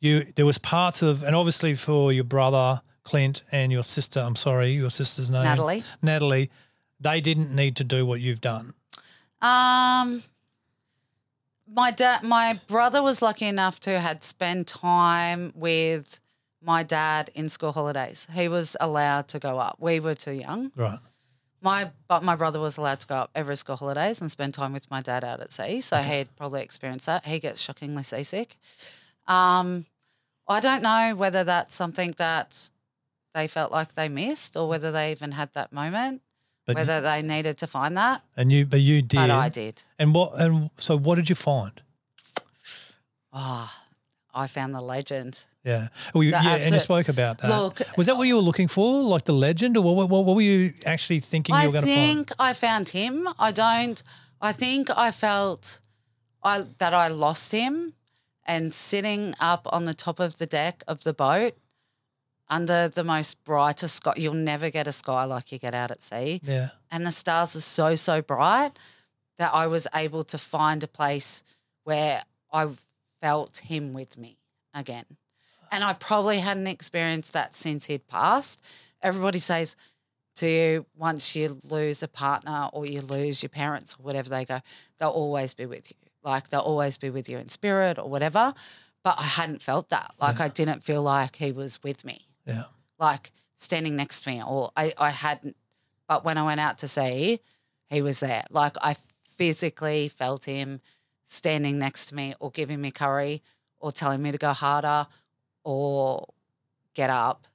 you 0.00 0.24
there 0.36 0.46
was 0.46 0.58
parts 0.58 1.02
of, 1.02 1.22
and 1.24 1.34
obviously 1.36 1.74
for 1.74 2.12
your 2.12 2.24
brother 2.24 2.80
Clint 3.04 3.42
and 3.52 3.72
your 3.72 3.82
sister. 3.82 4.20
I'm 4.20 4.36
sorry, 4.36 4.70
your 4.70 4.90
sister's 4.90 5.30
name 5.30 5.44
Natalie. 5.44 5.82
Natalie. 6.02 6.50
They 7.00 7.20
didn't 7.20 7.52
need 7.54 7.76
to 7.76 7.84
do 7.84 8.06
what 8.06 8.20
you've 8.20 8.40
done. 8.40 8.74
Um, 9.42 10.22
my 11.66 11.90
dad, 11.90 12.22
my 12.22 12.60
brother 12.68 13.02
was 13.02 13.20
lucky 13.20 13.46
enough 13.46 13.80
to 13.80 13.98
had 13.98 14.22
spent 14.22 14.68
time 14.68 15.52
with 15.54 16.20
my 16.62 16.82
dad 16.82 17.30
in 17.34 17.48
school 17.48 17.72
holidays. 17.72 18.26
He 18.32 18.48
was 18.48 18.76
allowed 18.80 19.28
to 19.28 19.38
go 19.38 19.58
up. 19.58 19.76
We 19.80 20.00
were 20.00 20.14
too 20.14 20.32
young. 20.32 20.70
Right. 20.76 20.98
My 21.60 21.90
but 22.08 22.22
my 22.24 22.34
brother 22.34 22.58
was 22.58 22.76
allowed 22.76 23.00
to 23.00 23.06
go 23.06 23.14
up 23.16 23.30
every 23.34 23.56
school 23.56 23.76
holidays 23.76 24.20
and 24.20 24.30
spend 24.30 24.54
time 24.54 24.72
with 24.72 24.90
my 24.90 25.00
dad 25.00 25.22
out 25.24 25.40
at 25.40 25.52
sea. 25.52 25.80
So 25.80 25.96
he'd 25.98 26.34
probably 26.36 26.62
experienced 26.62 27.06
that. 27.06 27.24
He 27.24 27.38
gets 27.38 27.60
shockingly 27.60 28.02
seasick. 28.02 28.56
Um, 29.26 29.86
I 30.48 30.60
don't 30.60 30.82
know 30.82 31.14
whether 31.16 31.44
that's 31.44 31.74
something 31.74 32.14
that 32.18 32.70
they 33.34 33.46
felt 33.46 33.72
like 33.72 33.94
they 33.94 34.08
missed 34.08 34.56
or 34.56 34.68
whether 34.68 34.90
they 34.92 35.12
even 35.12 35.32
had 35.32 35.52
that 35.54 35.72
moment, 35.72 36.22
But 36.64 36.76
whether 36.76 37.00
they 37.00 37.22
needed 37.22 37.58
to 37.58 37.66
find 37.66 37.96
that. 37.96 38.22
and 38.36 38.52
you, 38.52 38.66
but 38.66 38.80
you 38.80 39.02
did. 39.02 39.16
But 39.16 39.30
I 39.30 39.48
did. 39.48 39.82
And 39.98 40.14
what? 40.14 40.38
And 40.40 40.70
so, 40.78 40.96
what 40.96 41.16
did 41.16 41.28
you 41.28 41.34
find? 41.34 41.80
Oh, 43.32 43.70
I 44.34 44.46
found 44.46 44.74
the 44.74 44.80
legend. 44.80 45.44
Yeah. 45.64 45.88
Well, 46.12 46.22
you, 46.24 46.30
yeah, 46.30 46.56
and 46.56 46.72
you 46.72 46.80
spoke 46.80 47.08
about 47.08 47.38
that. 47.38 47.48
Look- 47.48 47.80
was 47.96 48.06
that 48.06 48.16
what 48.16 48.26
you 48.28 48.36
were 48.36 48.42
looking 48.42 48.68
for, 48.68 49.02
like 49.02 49.24
the 49.24 49.32
legend, 49.32 49.76
or 49.76 49.82
what? 49.82 50.08
What, 50.08 50.24
what 50.24 50.36
were 50.36 50.42
you 50.42 50.72
actually 50.86 51.20
thinking 51.20 51.54
you 51.54 51.66
were 51.66 51.72
going 51.72 51.84
to 51.84 51.90
find? 51.90 52.00
I 52.00 52.14
think 52.14 52.32
I 52.38 52.52
found 52.52 52.88
him. 52.90 53.28
I 53.38 53.52
don't. 53.52 54.02
I 54.40 54.52
think 54.52 54.90
I 54.96 55.10
felt 55.12 55.80
I 56.42 56.64
that 56.78 56.94
I 56.94 57.08
lost 57.08 57.52
him, 57.52 57.94
and 58.44 58.74
sitting 58.74 59.34
up 59.40 59.66
on 59.72 59.84
the 59.84 59.94
top 59.94 60.18
of 60.20 60.38
the 60.38 60.46
deck 60.46 60.82
of 60.88 61.04
the 61.04 61.12
boat, 61.14 61.54
under 62.56 62.88
the 62.88 63.04
most 63.04 63.42
brightest 63.44 63.96
sky. 63.96 64.12
You'll 64.16 64.34
never 64.52 64.68
get 64.70 64.86
a 64.86 64.92
sky 64.92 65.24
like 65.24 65.50
you 65.52 65.58
get 65.58 65.74
out 65.74 65.90
at 65.90 66.00
sea, 66.02 66.40
Yeah. 66.44 66.68
and 66.90 67.06
the 67.06 67.12
stars 67.12 67.56
are 67.56 67.60
so 67.78 67.94
so 67.94 68.20
bright 68.22 68.72
that 69.38 69.50
I 69.54 69.66
was 69.66 69.86
able 69.94 70.24
to 70.24 70.38
find 70.38 70.82
a 70.84 70.88
place 70.88 71.42
where 71.84 72.22
I 72.52 72.68
felt 73.20 73.58
him 73.58 73.92
with 73.94 74.18
me 74.18 74.36
again. 74.74 75.04
And 75.70 75.82
I 75.82 75.94
probably 75.94 76.38
hadn't 76.40 76.66
experienced 76.66 77.32
that 77.32 77.54
since 77.54 77.86
he'd 77.86 78.06
passed. 78.06 78.62
Everybody 79.00 79.38
says 79.38 79.74
to 80.36 80.46
you, 80.46 80.86
once 80.96 81.34
you 81.34 81.56
lose 81.70 82.02
a 82.02 82.08
partner 82.08 82.68
or 82.74 82.84
you 82.86 83.00
lose 83.00 83.42
your 83.42 83.48
parents 83.62 83.96
or 83.98 84.02
whatever, 84.02 84.28
they 84.28 84.44
go, 84.44 84.60
they'll 84.98 85.08
always 85.24 85.54
be 85.54 85.66
with 85.66 85.90
you. 85.90 85.96
Like 86.22 86.48
they'll 86.48 86.60
always 86.72 86.98
be 86.98 87.10
with 87.10 87.28
you 87.28 87.38
in 87.38 87.48
spirit 87.48 87.98
or 87.98 88.08
whatever. 88.08 88.52
But 89.02 89.16
I 89.18 89.24
hadn't 89.24 89.62
felt 89.62 89.88
that. 89.88 90.10
Like 90.20 90.38
I 90.40 90.48
didn't 90.48 90.84
feel 90.84 91.02
like 91.02 91.36
he 91.36 91.50
was 91.52 91.82
with 91.82 92.04
me, 92.04 92.18
Yeah. 92.46 92.64
like 92.98 93.30
standing 93.56 93.96
next 93.96 94.22
to 94.22 94.30
me, 94.30 94.42
or 94.42 94.70
I, 94.76 94.92
I 94.98 95.10
hadn't. 95.10 95.56
But 96.08 96.24
when 96.24 96.36
I 96.38 96.42
went 96.44 96.60
out 96.60 96.78
to 96.78 96.88
sea, 96.88 97.40
he 97.88 98.02
was 98.02 98.20
there. 98.20 98.44
Like 98.50 98.76
I 98.82 98.96
physically 99.24 100.08
felt 100.08 100.44
him 100.44 100.80
standing 101.24 101.78
next 101.78 102.06
to 102.06 102.14
me 102.14 102.34
or 102.40 102.50
giving 102.50 102.80
me 102.80 102.90
curry 102.90 103.42
or 103.78 103.92
telling 103.92 104.20
me 104.22 104.32
to 104.32 104.38
go 104.38 104.52
harder 104.52 105.06
or 105.64 106.26
get 106.94 107.10
up 107.10 107.46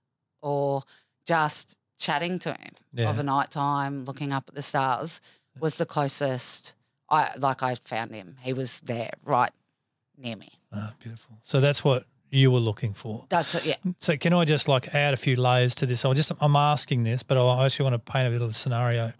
or 0.41 0.83
just 1.25 1.77
chatting 1.97 2.39
to 2.39 2.51
him 2.53 2.73
Yeah. 2.93 3.09
of 3.09 3.19
a 3.19 3.23
night 3.23 3.51
time, 3.51 4.05
looking 4.05 4.31
up 4.31 4.45
at 4.47 4.55
the 4.55 4.61
stars 4.61 5.21
was 5.59 5.77
the 5.77 5.85
closest 5.85 6.75
I 7.09 7.29
like 7.39 7.63
I 7.63 7.75
found 7.75 8.13
him. 8.13 8.35
He 8.41 8.53
was 8.53 8.79
there 8.81 9.11
right 9.25 9.51
near 10.17 10.35
me. 10.35 10.49
Ah, 10.73 10.93
beautiful. 10.99 11.37
So 11.41 11.59
that's 11.59 11.83
what 11.83 12.05
you 12.29 12.51
were 12.51 12.59
looking 12.59 12.93
for. 12.93 13.25
That's 13.29 13.55
it, 13.55 13.65
yeah. 13.65 13.91
So 13.99 14.15
can 14.17 14.33
I 14.33 14.43
just 14.45 14.67
like 14.67 14.93
add 14.93 15.13
a 15.13 15.17
few 15.17 15.35
layers 15.35 15.75
to 15.75 15.85
this? 15.85 16.03
I 16.05 16.13
just 16.13 16.31
I'm 16.41 16.55
asking 16.55 17.03
this, 17.03 17.23
but 17.23 17.37
I 17.37 17.65
actually 17.65 17.89
want 17.89 18.05
to 18.05 18.11
paint 18.11 18.27
a 18.27 18.31
little 18.31 18.51
scenario. 18.51 19.13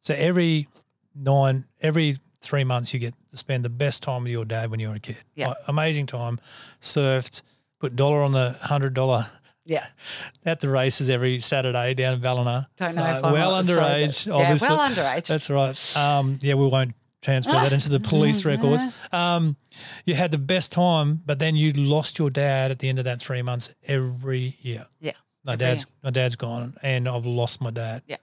So 0.00 0.14
every 0.14 0.68
nine, 1.14 1.64
every 1.80 2.16
three 2.40 2.64
months, 2.64 2.94
you 2.94 3.00
get 3.00 3.14
to 3.30 3.36
spend 3.36 3.64
the 3.64 3.68
best 3.70 4.02
time 4.02 4.22
with 4.22 4.32
your 4.32 4.44
dad 4.44 4.70
when 4.70 4.78
you 4.80 4.88
were 4.88 4.94
a 4.94 5.00
kid. 5.00 5.16
Yeah. 5.34 5.48
Like, 5.48 5.56
amazing 5.68 6.06
time. 6.06 6.38
Surfed, 6.80 7.42
put 7.80 7.96
dollar 7.96 8.22
on 8.22 8.32
the 8.32 8.56
hundred 8.62 8.94
dollar 8.94 9.26
Yeah. 9.64 9.84
at 10.44 10.60
the 10.60 10.68
races 10.68 11.10
every 11.10 11.40
Saturday 11.40 11.94
down 11.94 12.14
in 12.14 12.20
Ballina. 12.20 12.68
Don't 12.76 12.94
know 12.94 13.02
Uh, 13.02 13.16
if 13.18 13.24
I'm 13.24 13.32
well 13.32 13.52
underage, 13.54 14.26
but- 14.26 14.34
obviously. 14.34 14.68
Yeah, 14.68 14.76
well 14.76 14.90
underage. 14.90 15.26
That's 15.26 15.50
right. 15.50 15.96
Um, 15.96 16.38
yeah, 16.40 16.54
we 16.54 16.68
won't 16.68 16.94
transfer 17.22 17.52
that 17.52 17.72
into 17.72 17.88
the 17.90 18.00
police 18.08 18.44
records. 18.44 18.82
Um, 19.12 19.56
you 20.04 20.14
had 20.14 20.30
the 20.30 20.38
best 20.38 20.72
time, 20.72 21.20
but 21.26 21.38
then 21.38 21.56
you 21.56 21.72
lost 21.72 22.18
your 22.18 22.30
dad 22.30 22.70
at 22.70 22.78
the 22.78 22.88
end 22.88 22.98
of 22.98 23.04
that 23.06 23.20
three 23.20 23.42
months 23.42 23.74
every 23.86 24.56
year. 24.60 24.86
yeah. 25.00 25.12
My 25.44 25.52
Every 25.52 25.66
dad's 25.66 25.86
my 26.02 26.10
dad's 26.10 26.34
gone, 26.34 26.74
and 26.82 27.08
I've 27.08 27.24
lost 27.24 27.60
my 27.60 27.70
dad. 27.70 28.02
Yeah. 28.08 28.16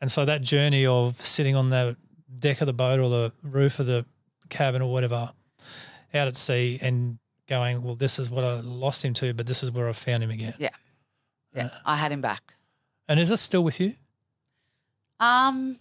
And 0.00 0.10
so 0.10 0.24
that 0.24 0.42
journey 0.42 0.86
of 0.86 1.20
sitting 1.20 1.54
on 1.54 1.70
the 1.70 1.96
deck 2.40 2.60
of 2.60 2.66
the 2.66 2.72
boat 2.72 2.98
or 2.98 3.08
the 3.08 3.32
roof 3.44 3.78
of 3.78 3.86
the 3.86 4.04
cabin 4.48 4.82
or 4.82 4.90
whatever, 4.90 5.30
out 6.12 6.26
at 6.28 6.36
sea, 6.36 6.80
and 6.82 7.18
going, 7.48 7.80
well, 7.84 7.94
this 7.94 8.18
is 8.18 8.28
what 8.28 8.42
I 8.42 8.58
lost 8.60 9.04
him 9.04 9.14
to, 9.14 9.32
but 9.34 9.46
this 9.46 9.62
is 9.62 9.70
where 9.70 9.88
I 9.88 9.92
found 9.92 10.24
him 10.24 10.30
again. 10.30 10.54
Yeah. 10.58 10.70
Yeah. 11.54 11.68
I 11.86 11.94
had 11.94 12.10
him 12.10 12.20
back. 12.20 12.54
And 13.08 13.20
is 13.20 13.28
this 13.28 13.40
still 13.40 13.62
with 13.62 13.78
you? 13.80 13.94
Um 15.20 15.78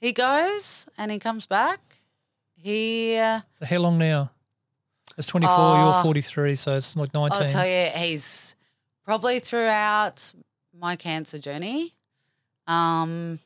he 0.00 0.12
goes 0.12 0.88
and 0.98 1.10
he 1.12 1.18
comes 1.18 1.46
back. 1.46 1.80
He 2.64 3.14
So 3.16 3.66
how 3.66 3.76
long 3.76 3.98
now? 3.98 4.30
It's 5.18 5.26
24, 5.26 5.54
Oh. 5.54 5.92
you're 5.92 6.02
43, 6.02 6.56
so 6.56 6.76
it's 6.78 6.96
like 6.96 7.12
19. 7.12 7.42
I'll 7.42 7.48
tell 7.48 7.66
you, 7.66 7.90
he's 7.94 8.56
probably 9.04 9.38
throughout 9.38 10.32
my 10.72 10.96
cancer 10.96 11.38
journey. 11.38 11.92
Um, 12.66 13.38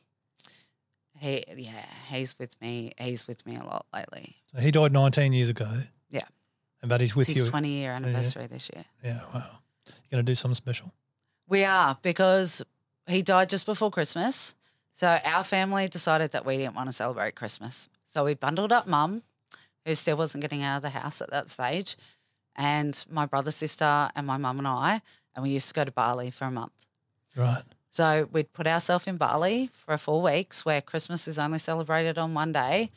he, 1.17 1.43
yeah, 1.57 1.85
he's 2.09 2.39
with 2.39 2.59
me. 2.61 2.93
He's 2.97 3.27
with 3.27 3.45
me 3.45 3.57
a 3.57 3.63
lot 3.65 3.85
lately. 3.93 4.37
So 4.55 4.61
he 4.61 4.71
died 4.71 4.93
19 4.93 5.33
years 5.33 5.49
ago. 5.49 5.69
Yeah. 6.09 6.23
But 6.81 7.01
he's 7.01 7.13
with 7.13 7.27
it's 7.27 7.39
his 7.39 7.45
you. 7.45 7.51
20 7.51 7.67
year 7.67 7.91
anniversary 7.91 8.47
this 8.47 8.71
year. 8.73 8.85
Yeah, 9.03 9.19
wow. 9.33 9.43
You're 9.85 10.11
going 10.11 10.25
to 10.25 10.31
do 10.31 10.35
something 10.35 10.55
special. 10.55 10.93
We 11.49 11.65
are 11.65 11.97
because 12.01 12.63
he 13.05 13.21
died 13.21 13.49
just 13.49 13.65
before 13.65 13.91
Christmas. 13.91 14.55
So 14.93 15.17
our 15.25 15.43
family 15.43 15.89
decided 15.89 16.31
that 16.31 16.45
we 16.45 16.55
didn't 16.55 16.75
want 16.75 16.87
to 16.87 16.93
celebrate 16.93 17.35
Christmas. 17.35 17.89
So 18.09 18.25
we 18.25 18.33
bundled 18.33 18.71
up 18.71 18.87
mum, 18.87 19.21
who 19.85 19.93
still 19.93 20.17
wasn't 20.17 20.41
getting 20.41 20.63
out 20.63 20.77
of 20.77 20.81
the 20.81 20.89
house 20.89 21.21
at 21.21 21.29
that 21.29 21.47
stage, 21.47 21.95
and 22.55 23.05
my 23.09 23.27
brother, 23.27 23.51
sister, 23.51 24.09
and 24.15 24.25
my 24.25 24.37
mum 24.37 24.57
and 24.57 24.67
I. 24.67 25.01
And 25.35 25.43
we 25.43 25.51
used 25.51 25.67
to 25.67 25.73
go 25.75 25.85
to 25.85 25.91
Bali 25.91 26.31
for 26.31 26.45
a 26.45 26.51
month. 26.51 26.87
Right. 27.35 27.61
So 27.91 28.27
we'd 28.31 28.51
put 28.51 28.65
ourselves 28.65 29.05
in 29.07 29.17
Bali 29.17 29.69
for 29.71 29.95
four 29.97 30.21
weeks 30.23 30.65
where 30.65 30.81
Christmas 30.81 31.27
is 31.27 31.37
only 31.37 31.59
celebrated 31.59 32.17
on 32.17 32.33
one 32.33 32.51
day. 32.51 32.89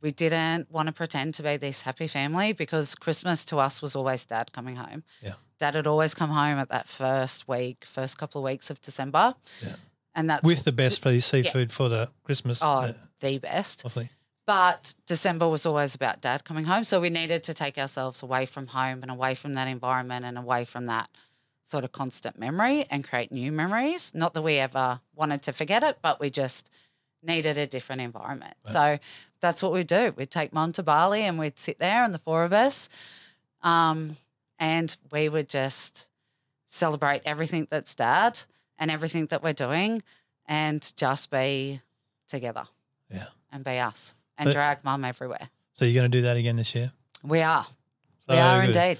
We 0.00 0.12
didn't 0.12 0.70
want 0.70 0.86
to 0.86 0.92
pretend 0.92 1.34
to 1.34 1.42
be 1.42 1.56
this 1.56 1.82
happy 1.82 2.06
family 2.06 2.52
because 2.52 2.94
Christmas 2.94 3.44
to 3.46 3.58
us 3.58 3.82
was 3.82 3.96
always 3.96 4.24
dad 4.24 4.52
coming 4.52 4.76
home. 4.76 5.02
Yeah. 5.20 5.34
Dad 5.58 5.74
had 5.74 5.86
always 5.86 6.14
come 6.14 6.30
home 6.30 6.58
at 6.58 6.68
that 6.68 6.86
first 6.86 7.48
week, 7.48 7.84
first 7.84 8.16
couple 8.16 8.40
of 8.40 8.44
weeks 8.44 8.70
of 8.70 8.80
December. 8.80 9.34
Yeah. 9.64 9.74
And 10.14 10.30
that's 10.30 10.44
With 10.44 10.64
the 10.64 10.72
best 10.72 11.02
for 11.02 11.10
the 11.10 11.20
seafood 11.20 11.72
for 11.72 11.88
the 11.88 12.10
Christmas. 12.24 12.62
oh, 12.62 12.66
uh, 12.66 12.92
the 13.20 13.38
best. 13.38 13.84
lovely. 13.84 14.08
But 14.46 14.94
December 15.06 15.48
was 15.48 15.66
always 15.66 15.94
about 15.96 16.20
dad 16.20 16.44
coming 16.44 16.64
home. 16.64 16.84
So 16.84 17.00
we 17.00 17.10
needed 17.10 17.42
to 17.44 17.54
take 17.54 17.76
ourselves 17.78 18.22
away 18.22 18.46
from 18.46 18.68
home 18.68 19.02
and 19.02 19.10
away 19.10 19.34
from 19.34 19.54
that 19.54 19.66
environment 19.66 20.24
and 20.24 20.38
away 20.38 20.64
from 20.64 20.86
that 20.86 21.10
sort 21.64 21.82
of 21.82 21.90
constant 21.90 22.38
memory 22.38 22.84
and 22.90 23.02
create 23.06 23.32
new 23.32 23.50
memories. 23.50 24.14
Not 24.14 24.34
that 24.34 24.42
we 24.42 24.58
ever 24.58 25.00
wanted 25.16 25.42
to 25.42 25.52
forget 25.52 25.82
it, 25.82 25.98
but 26.00 26.20
we 26.20 26.30
just 26.30 26.70
needed 27.24 27.58
a 27.58 27.66
different 27.66 28.02
environment. 28.02 28.54
So 28.64 29.00
that's 29.40 29.64
what 29.64 29.72
we 29.72 29.82
do. 29.82 30.14
We'd 30.16 30.30
take 30.30 30.52
mum 30.52 30.70
to 30.72 30.84
Bali 30.84 31.22
and 31.22 31.40
we'd 31.40 31.58
sit 31.58 31.80
there 31.80 32.04
and 32.04 32.14
the 32.14 32.18
four 32.20 32.44
of 32.44 32.52
us. 32.52 32.88
Um, 33.62 34.16
and 34.60 34.96
we 35.10 35.28
would 35.28 35.48
just 35.48 36.08
celebrate 36.68 37.22
everything 37.24 37.66
that's 37.68 37.96
dad 37.96 38.38
and 38.78 38.92
everything 38.92 39.26
that 39.26 39.42
we're 39.42 39.52
doing 39.54 40.02
and 40.46 40.92
just 40.96 41.32
be 41.32 41.80
together 42.28 42.64
Yeah. 43.10 43.26
and 43.50 43.64
be 43.64 43.78
us 43.78 44.14
and 44.38 44.48
So- 44.48 44.52
drag 44.52 44.84
mom 44.84 45.04
everywhere. 45.04 45.48
So 45.74 45.84
you're 45.84 45.94
going 46.00 46.10
to 46.10 46.18
do 46.18 46.22
that 46.22 46.36
again 46.36 46.56
this 46.56 46.74
year? 46.74 46.90
We 47.22 47.42
are. 47.42 47.66
we 48.28 48.36
are 48.36 48.60
good. 48.66 48.74
indeed. 48.76 48.98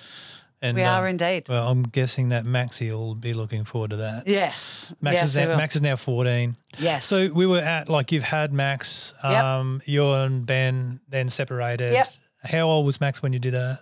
And, 0.62 0.76
we 0.76 0.82
are 0.84 1.02
um, 1.02 1.08
indeed. 1.10 1.48
Well, 1.48 1.68
I'm 1.68 1.82
guessing 1.84 2.30
that 2.30 2.44
Maxie 2.44 2.90
will 2.92 3.14
be 3.14 3.34
looking 3.34 3.64
forward 3.64 3.90
to 3.90 3.96
that. 3.96 4.24
Yes. 4.26 4.92
Max, 5.00 5.16
yes, 5.16 5.24
is 5.24 5.36
now. 5.36 5.56
Max 5.56 5.76
is 5.76 5.82
now 5.82 5.96
14. 5.96 6.56
yes. 6.78 7.04
So 7.06 7.32
we 7.32 7.46
were 7.46 7.58
at, 7.60 7.88
like, 7.88 8.10
you've 8.12 8.22
had 8.24 8.52
Max, 8.52 9.12
Yep. 9.22 9.44
um, 9.44 9.82
you 9.84 10.10
and 10.12 10.44
Ben 10.46 11.00
then 11.08 11.28
separated. 11.28 11.92
Yep. 11.92 12.08
How 12.44 12.68
old 12.68 12.86
was 12.86 13.00
Max 13.00 13.22
when 13.22 13.32
you 13.32 13.38
did 13.38 13.54
that? 13.54 13.80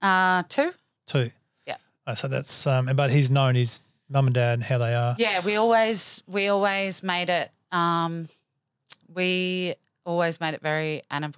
uh, 0.00 0.42
two. 0.48 0.72
Two. 1.06 1.30
Yeah. 1.66 1.76
Oh, 2.06 2.14
so 2.14 2.28
that's, 2.28 2.66
um, 2.66 2.88
but 2.94 3.10
he's 3.10 3.30
known 3.30 3.54
his 3.54 3.82
mum 4.08 4.26
and 4.26 4.34
dad 4.34 4.54
and 4.54 4.64
how 4.64 4.78
they 4.78 4.94
are. 4.94 5.14
Yeah, 5.18 5.40
we 5.44 5.56
always 5.56 6.22
we 6.26 6.48
always 6.48 7.02
made 7.02 7.28
it. 7.28 7.50
Um, 7.72 8.28
we 9.12 9.74
always 10.04 10.40
made 10.40 10.54
it 10.54 10.62
very 10.62 11.02
anim- 11.10 11.34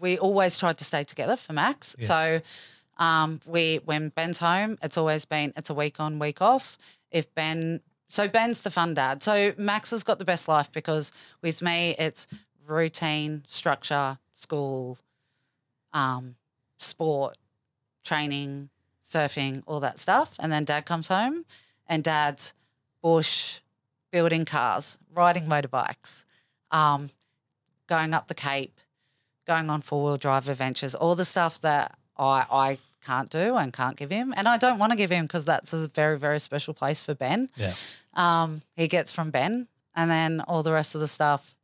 We 0.00 0.18
always 0.18 0.58
tried 0.58 0.78
to 0.78 0.84
stay 0.84 1.04
together 1.04 1.36
for 1.36 1.52
Max. 1.52 1.96
Yeah. 1.98 2.06
So, 2.06 2.40
um, 2.98 3.40
we 3.46 3.76
when 3.84 4.10
Ben's 4.10 4.38
home, 4.38 4.78
it's 4.82 4.96
always 4.98 5.24
been 5.24 5.52
it's 5.56 5.70
a 5.70 5.74
week 5.74 6.00
on, 6.00 6.18
week 6.18 6.42
off. 6.42 6.78
If 7.10 7.32
Ben, 7.34 7.80
so 8.08 8.28
Ben's 8.28 8.62
the 8.62 8.70
fun 8.70 8.94
dad. 8.94 9.22
So 9.22 9.54
Max 9.56 9.90
has 9.90 10.02
got 10.04 10.18
the 10.18 10.24
best 10.24 10.48
life 10.48 10.70
because 10.72 11.12
with 11.42 11.62
me, 11.62 11.94
it's 11.98 12.26
routine, 12.66 13.44
structure, 13.46 14.18
school, 14.34 14.98
um, 15.92 16.36
sport, 16.78 17.36
training, 18.04 18.70
surfing, 19.02 19.62
all 19.66 19.80
that 19.80 19.98
stuff. 19.98 20.36
And 20.38 20.52
then 20.52 20.64
dad 20.64 20.84
comes 20.86 21.08
home 21.08 21.44
and 21.86 22.04
dad's 22.04 22.54
bush, 23.02 23.60
building 24.10 24.44
cars, 24.44 24.98
riding 25.14 25.44
motorbikes, 25.44 26.24
um, 26.70 27.10
going 27.88 28.14
up 28.14 28.28
the 28.28 28.34
Cape, 28.34 28.78
going 29.46 29.70
on 29.70 29.80
four 29.80 30.04
wheel 30.04 30.16
drive 30.16 30.48
adventures, 30.48 30.94
all 30.94 31.14
the 31.14 31.24
stuff 31.24 31.60
that 31.62 31.96
I, 32.16 32.46
I 32.50 32.78
can't 33.04 33.30
do 33.30 33.56
and 33.56 33.72
can't 33.72 33.96
give 33.96 34.10
him. 34.10 34.34
And 34.36 34.46
I 34.46 34.58
don't 34.58 34.78
want 34.78 34.92
to 34.92 34.98
give 34.98 35.10
him 35.10 35.26
because 35.26 35.44
that's 35.44 35.72
a 35.72 35.88
very, 35.88 36.18
very 36.18 36.38
special 36.38 36.74
place 36.74 37.02
for 37.02 37.14
Ben. 37.14 37.48
Yeah. 37.56 37.72
Um, 38.14 38.62
he 38.76 38.88
gets 38.88 39.12
from 39.12 39.30
Ben. 39.30 39.68
And 39.94 40.10
then 40.10 40.40
all 40.46 40.62
the 40.62 40.72
rest 40.72 40.94
of 40.94 41.00
the 41.00 41.08
stuff 41.08 41.56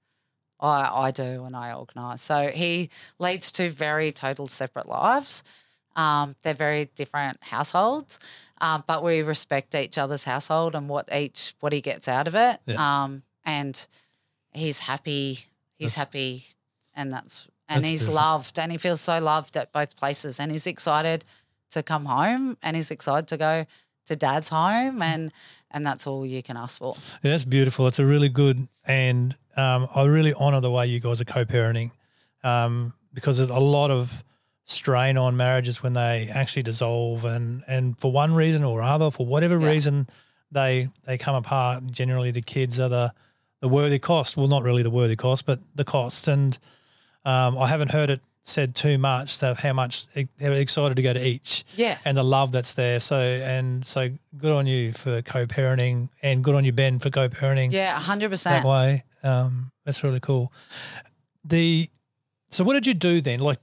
I, 0.59 0.89
I 0.93 1.11
do 1.11 1.45
and 1.45 1.55
I 1.55 1.72
organise. 1.75 2.22
So 2.22 2.49
he 2.49 2.91
leads 3.18 3.53
two 3.53 3.70
very 3.70 4.11
total 4.11 4.47
separate 4.47 4.89
lives. 4.89 5.45
Um, 5.95 6.35
they're 6.43 6.55
very 6.55 6.87
different 6.97 7.39
households, 7.41 8.18
um, 8.61 8.83
but 8.87 9.05
we 9.05 9.22
respect 9.22 9.75
each 9.77 9.97
other's 9.97 10.25
household 10.25 10.75
and 10.75 10.89
what 10.89 11.09
each 11.14 11.55
what 11.61 11.72
he 11.72 11.81
gets 11.81 12.09
out 12.09 12.27
of 12.27 12.35
it. 12.35 12.59
Yeah. 12.66 13.05
Um, 13.05 13.22
and 13.45 13.87
he's 14.53 14.81
happy. 14.81 15.39
He's 15.85 15.95
happy, 15.95 16.45
and 16.95 17.12
that's 17.12 17.49
and 17.68 17.78
That's 17.82 17.91
he's 17.91 18.01
beautiful. 18.01 18.14
loved, 18.16 18.59
and 18.59 18.70
he 18.72 18.78
feels 18.78 19.01
so 19.01 19.18
loved 19.20 19.57
at 19.57 19.72
both 19.72 19.97
places, 19.97 20.39
and 20.41 20.53
he's 20.53 20.66
excited 20.66 21.24
to 21.70 21.82
come 21.82 22.05
home, 22.05 22.57
and 22.62 22.76
he's 22.76 22.91
excited 22.91 23.26
to 23.28 23.37
go 23.37 23.64
to 24.07 24.16
dad's 24.16 24.49
home, 24.51 25.01
and 25.03 25.32
and 25.70 25.87
that's 25.87 26.07
all 26.07 26.24
you 26.26 26.43
can 26.43 26.57
ask 26.57 26.78
for. 26.78 26.95
Yeah, 27.22 27.30
that's 27.32 27.45
beautiful. 27.45 27.87
It's 27.87 27.99
a 27.99 28.07
really 28.07 28.28
good, 28.28 28.68
and 28.87 29.35
um, 29.57 29.87
I 29.95 30.05
really 30.05 30.35
honour 30.35 30.61
the 30.61 30.70
way 30.70 30.87
you 30.87 31.01
guys 31.01 31.20
are 31.20 31.24
co-parenting, 31.24 31.91
um, 32.43 32.93
because 33.12 33.39
there's 33.39 33.51
a 33.51 33.59
lot 33.59 33.91
of 33.91 34.22
strain 34.66 35.16
on 35.18 35.37
marriages 35.37 35.82
when 35.82 35.93
they 35.93 36.28
actually 36.32 36.62
dissolve 36.62 37.24
and 37.26 37.62
and 37.68 37.99
for 37.99 38.11
one 38.11 38.32
reason 38.35 38.64
or 38.64 38.80
other 38.82 39.11
for 39.11 39.26
whatever 39.26 39.59
Yeah. 39.61 39.68
reason 39.68 40.07
they 40.51 40.89
they 41.05 41.18
come 41.18 41.35
apart 41.35 41.85
generally 41.91 42.30
the 42.30 42.41
kids 42.41 42.80
are 42.80 42.89
the 42.89 43.12
the 43.65 43.69
worthy 43.69 43.99
cost 43.99 44.37
well 44.37 44.47
not 44.47 44.62
really 44.62 44.83
the 44.83 44.91
worthy 44.91 45.17
cost 45.17 45.47
but 45.47 45.59
the 45.75 45.85
cost 45.85 46.29
and 46.29 46.59
um, 47.25 47.57
I 47.57 47.67
haven't 47.69 47.91
heard 47.91 48.11
it 48.11 48.21
said 48.43 48.75
too 48.75 48.99
much 48.99 49.43
of 49.43 49.59
how 49.59 49.73
much 49.73 50.07
they're 50.37 50.53
excited 50.53 50.97
to 50.97 51.03
go 51.03 51.15
to 51.15 51.27
each 51.27 51.65
Yeah. 51.77 51.97
and 52.05 52.15
the 52.15 52.23
love 52.23 52.53
that's 52.53 52.75
there 52.75 53.01
so 53.01 53.17
and 53.17 53.83
so 53.87 54.11
good 54.37 54.53
on 54.53 54.67
you 54.67 54.93
for 54.93 55.23
co-parenting 55.23 56.11
and 56.23 56.45
good 56.45 56.55
on 56.55 56.62
you 56.67 56.73
Ben 56.73 56.99
for 56.99 57.09
co-parenting 57.09 57.73
Yeah, 57.73 57.99
100%. 57.99 58.43
that 58.45 58.65
way. 58.67 59.03
Um, 59.23 59.71
that's 59.87 60.05
really 60.05 60.21
cool. 60.21 60.53
The 61.45 61.89
so 62.51 62.65
what 62.65 62.75
did 62.75 62.87
you 62.87 62.93
do 62.93 63.23
then? 63.23 63.41
Like 63.41 63.57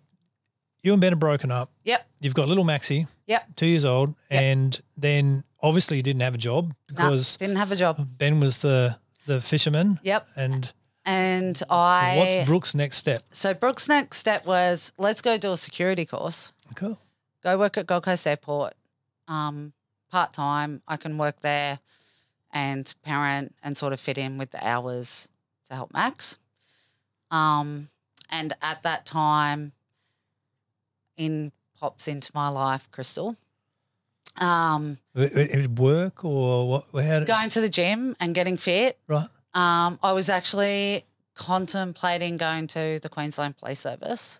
you 0.81 0.93
and 0.93 0.99
Ben 1.01 1.13
are 1.13 1.15
broken 1.15 1.51
up. 1.51 1.69
Yep. 1.83 2.07
You've 2.19 2.33
got 2.33 2.47
little 2.47 2.63
Maxie, 2.63 3.05
Yep. 3.27 3.55
two 3.55 3.67
years 3.67 3.85
old, 3.85 4.15
Yep. 4.31 4.41
and 4.41 4.81
then 4.97 5.43
obviously 5.61 5.97
you 5.97 6.03
didn't 6.03 6.23
have 6.23 6.33
a 6.33 6.39
job 6.39 6.73
Nah, 6.89 7.05
because 7.05 7.37
didn't 7.37 7.57
have 7.57 7.71
a 7.71 7.75
job. 7.75 8.03
Ben 8.17 8.39
was 8.39 8.57
the 8.63 8.97
the 9.25 9.41
fisherman. 9.41 9.99
Yep. 10.03 10.27
And 10.35 10.71
And 11.05 11.61
I 11.69 12.15
what's 12.17 12.47
Brooke's 12.47 12.75
next 12.75 12.97
step? 12.97 13.19
so 13.31 13.53
Brooke's 13.53 13.87
next 13.89 14.17
step 14.17 14.45
was 14.45 14.93
let's 14.97 15.21
go 15.21 15.37
do 15.37 15.51
a 15.51 15.57
security 15.57 16.05
course. 16.05 16.53
Cool. 16.75 16.97
Go 17.43 17.57
work 17.57 17.77
at 17.77 17.87
Gold 17.87 18.03
Coast 18.03 18.27
Airport. 18.27 18.73
Um, 19.27 19.73
part 20.11 20.33
time. 20.33 20.81
I 20.87 20.97
can 20.97 21.17
work 21.17 21.39
there 21.39 21.79
and 22.51 22.93
parent 23.03 23.55
and 23.63 23.77
sort 23.77 23.93
of 23.93 23.99
fit 23.99 24.17
in 24.17 24.37
with 24.37 24.51
the 24.51 24.65
hours 24.67 25.29
to 25.69 25.75
help 25.75 25.93
Max. 25.93 26.37
Um, 27.31 27.87
and 28.29 28.53
at 28.61 28.83
that 28.83 29.05
time, 29.05 29.71
in 31.17 31.51
pops 31.79 32.07
into 32.07 32.29
my 32.35 32.49
life, 32.49 32.91
Crystal. 32.91 33.35
Um, 34.39 34.97
It- 35.15 35.33
it- 35.33 35.51
it 35.65 35.79
work 35.79 36.23
or 36.23 36.67
what? 36.69 37.05
How 37.05 37.19
did, 37.19 37.27
going 37.27 37.49
to 37.49 37.61
the 37.61 37.69
gym 37.69 38.15
and 38.19 38.33
getting 38.33 38.57
fit. 38.57 38.97
right? 39.07 39.27
Um, 39.53 39.99
I 40.01 40.13
was 40.13 40.29
actually 40.29 41.05
contemplating 41.35 42.37
going 42.37 42.67
to 42.67 42.99
the 43.01 43.09
Queensland 43.09 43.57
Police 43.57 43.79
Service. 43.79 44.39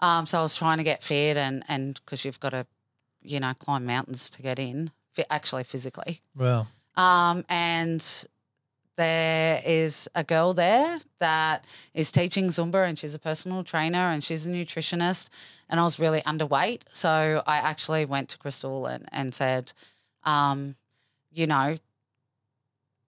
Um, 0.00 0.26
so 0.26 0.38
I 0.40 0.42
was 0.42 0.54
trying 0.54 0.78
to 0.78 0.84
get 0.84 1.02
fit 1.02 1.36
and 1.36 1.62
and 1.68 1.94
because 2.04 2.24
you've 2.24 2.40
got 2.40 2.50
to, 2.50 2.66
you 3.22 3.40
know, 3.40 3.54
climb 3.54 3.86
mountains 3.86 4.28
to 4.30 4.42
get 4.42 4.58
in, 4.58 4.90
actually 5.30 5.64
physically. 5.64 6.20
Well, 6.36 6.68
Um, 6.96 7.44
and 7.48 8.04
there 8.96 9.60
is 9.64 10.08
a 10.14 10.24
girl 10.24 10.52
there 10.52 10.98
that 11.18 11.64
is 11.94 12.12
teaching 12.12 12.46
Zumba 12.46 12.88
and 12.88 12.98
she's 12.98 13.14
a 13.14 13.18
personal 13.18 13.64
trainer 13.64 13.98
and 13.98 14.22
she's 14.22 14.46
a 14.46 14.50
nutritionist. 14.50 15.30
And 15.68 15.80
I 15.80 15.82
was 15.82 15.98
really 15.98 16.20
underweight. 16.20 16.82
So 16.92 17.42
I 17.46 17.56
actually 17.56 18.04
went 18.04 18.28
to 18.30 18.38
Crystal 18.38 18.86
and, 18.86 19.08
and 19.10 19.34
said, 19.34 19.72
um, 20.24 20.76
you 21.32 21.46
know, 21.46 21.76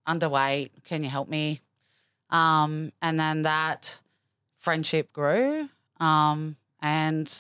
underweight, 0.07 0.71
can 0.85 1.05
you 1.05 1.11
help 1.11 1.29
me? 1.29 1.61
Um, 2.31 2.93
and 3.01 3.19
then 3.19 3.43
that 3.43 4.01
friendship 4.57 5.13
grew. 5.13 5.69
Um, 6.01 6.57
and 6.83 7.33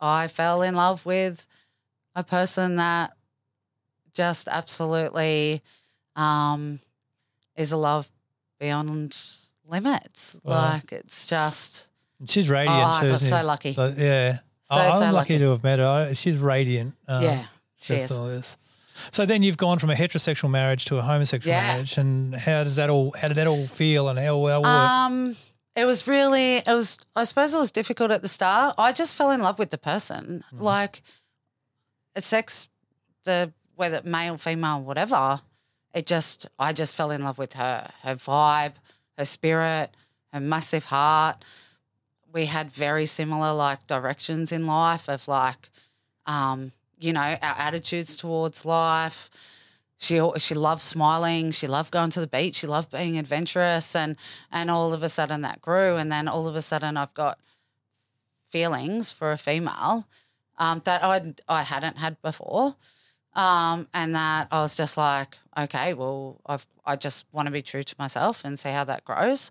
I 0.00 0.28
fell 0.28 0.62
in 0.62 0.74
love 0.74 1.04
with 1.04 1.46
a 2.14 2.24
person 2.24 2.76
that 2.76 3.12
just 4.12 4.48
absolutely 4.48 5.62
um, 6.16 6.80
is 7.56 7.72
a 7.72 7.76
love 7.76 8.10
beyond 8.58 9.16
limits. 9.66 10.38
Wow. 10.44 10.72
Like 10.72 10.92
it's 10.92 11.26
just 11.26 11.88
she's 12.26 12.50
oh, 12.50 12.54
radiant 12.54 12.80
I 12.82 13.00
too. 13.00 13.06
got 13.08 13.14
isn't 13.14 13.28
so 13.28 13.38
she? 13.38 13.42
lucky. 13.44 13.72
So, 13.74 13.94
yeah. 13.96 14.38
So, 14.62 14.74
I- 14.76 14.86
I'm 14.86 14.92
so 14.92 14.98
lucky 14.98 15.12
lucky. 15.14 15.38
to 15.38 15.50
have 15.50 15.64
met 15.64 15.78
her. 15.78 15.86
I- 15.86 16.12
She's 16.12 16.38
radiant. 16.38 16.94
Um, 17.08 17.22
yeah, 17.22 17.44
she 17.80 17.94
is. 17.94 18.56
So 19.12 19.24
then 19.24 19.42
you've 19.42 19.56
gone 19.56 19.78
from 19.78 19.88
a 19.90 19.94
heterosexual 19.94 20.50
marriage 20.50 20.84
to 20.86 20.98
a 20.98 21.02
homosexual 21.02 21.54
Yeah. 21.56 21.72
marriage, 21.72 21.96
and 21.96 22.34
how 22.34 22.64
does 22.64 22.76
that 22.76 22.90
all? 22.90 23.14
How 23.18 23.28
did 23.28 23.36
that 23.38 23.46
all 23.46 23.66
feel, 23.66 24.08
and 24.08 24.18
how 24.18 24.36
well? 24.36 24.66
Um, 24.66 25.36
it 25.74 25.86
was 25.86 26.06
really, 26.06 26.56
it 26.56 26.66
was, 26.66 26.98
I 27.16 27.24
suppose 27.24 27.54
it 27.54 27.58
was 27.58 27.72
difficult 27.72 28.10
at 28.10 28.20
the 28.22 28.28
start. 28.28 28.74
I 28.76 28.92
just 28.92 29.16
fell 29.16 29.30
in 29.30 29.40
love 29.40 29.58
with 29.58 29.70
the 29.70 29.78
person. 29.78 30.44
Mm-hmm. 30.52 30.62
Like, 30.62 31.02
it's 32.14 32.26
sex, 32.26 32.68
the 33.24 33.52
whether 33.76 34.02
male, 34.04 34.36
female, 34.36 34.82
whatever, 34.82 35.40
it 35.94 36.06
just, 36.06 36.46
I 36.58 36.72
just 36.72 36.96
fell 36.96 37.10
in 37.10 37.22
love 37.22 37.38
with 37.38 37.54
her, 37.54 37.90
her 38.02 38.14
vibe, 38.14 38.74
her 39.18 39.24
spirit, 39.24 39.90
her 40.32 40.40
massive 40.40 40.86
heart. 40.86 41.44
We 42.32 42.46
had 42.46 42.70
very 42.70 43.06
similar 43.06 43.52
like 43.52 43.86
directions 43.86 44.52
in 44.52 44.66
life 44.66 45.08
of 45.08 45.26
like, 45.26 45.70
um, 46.26 46.72
you 46.98 47.12
know, 47.12 47.20
our 47.20 47.54
attitudes 47.58 48.16
towards 48.16 48.64
life. 48.64 49.30
She 49.98 50.18
she 50.38 50.54
loved 50.54 50.80
smiling. 50.80 51.50
She 51.50 51.66
loved 51.66 51.92
going 51.92 52.10
to 52.10 52.20
the 52.20 52.26
beach. 52.26 52.56
She 52.56 52.66
loved 52.66 52.90
being 52.90 53.18
adventurous, 53.18 53.94
and 53.94 54.16
and 54.50 54.70
all 54.70 54.94
of 54.94 55.02
a 55.02 55.10
sudden 55.10 55.42
that 55.42 55.60
grew, 55.60 55.96
and 55.96 56.10
then 56.10 56.26
all 56.26 56.48
of 56.48 56.56
a 56.56 56.62
sudden 56.62 56.96
I've 56.96 57.12
got 57.12 57.38
feelings 58.48 59.12
for 59.12 59.30
a 59.30 59.36
female 59.36 60.06
um, 60.58 60.80
that 60.84 61.02
I 61.04 61.34
I 61.48 61.62
hadn't 61.64 61.98
had 61.98 62.20
before, 62.22 62.76
um, 63.34 63.88
and 63.92 64.14
that 64.14 64.48
I 64.50 64.60
was 64.60 64.76
just 64.76 64.96
like, 64.96 65.38
okay, 65.56 65.94
well, 65.94 66.40
I've 66.46 66.66
I 66.84 66.96
just 66.96 67.26
want 67.32 67.46
to 67.46 67.52
be 67.52 67.62
true 67.62 67.82
to 67.82 67.94
myself 67.98 68.44
and 68.44 68.58
see 68.58 68.70
how 68.70 68.84
that 68.84 69.04
grows, 69.04 69.50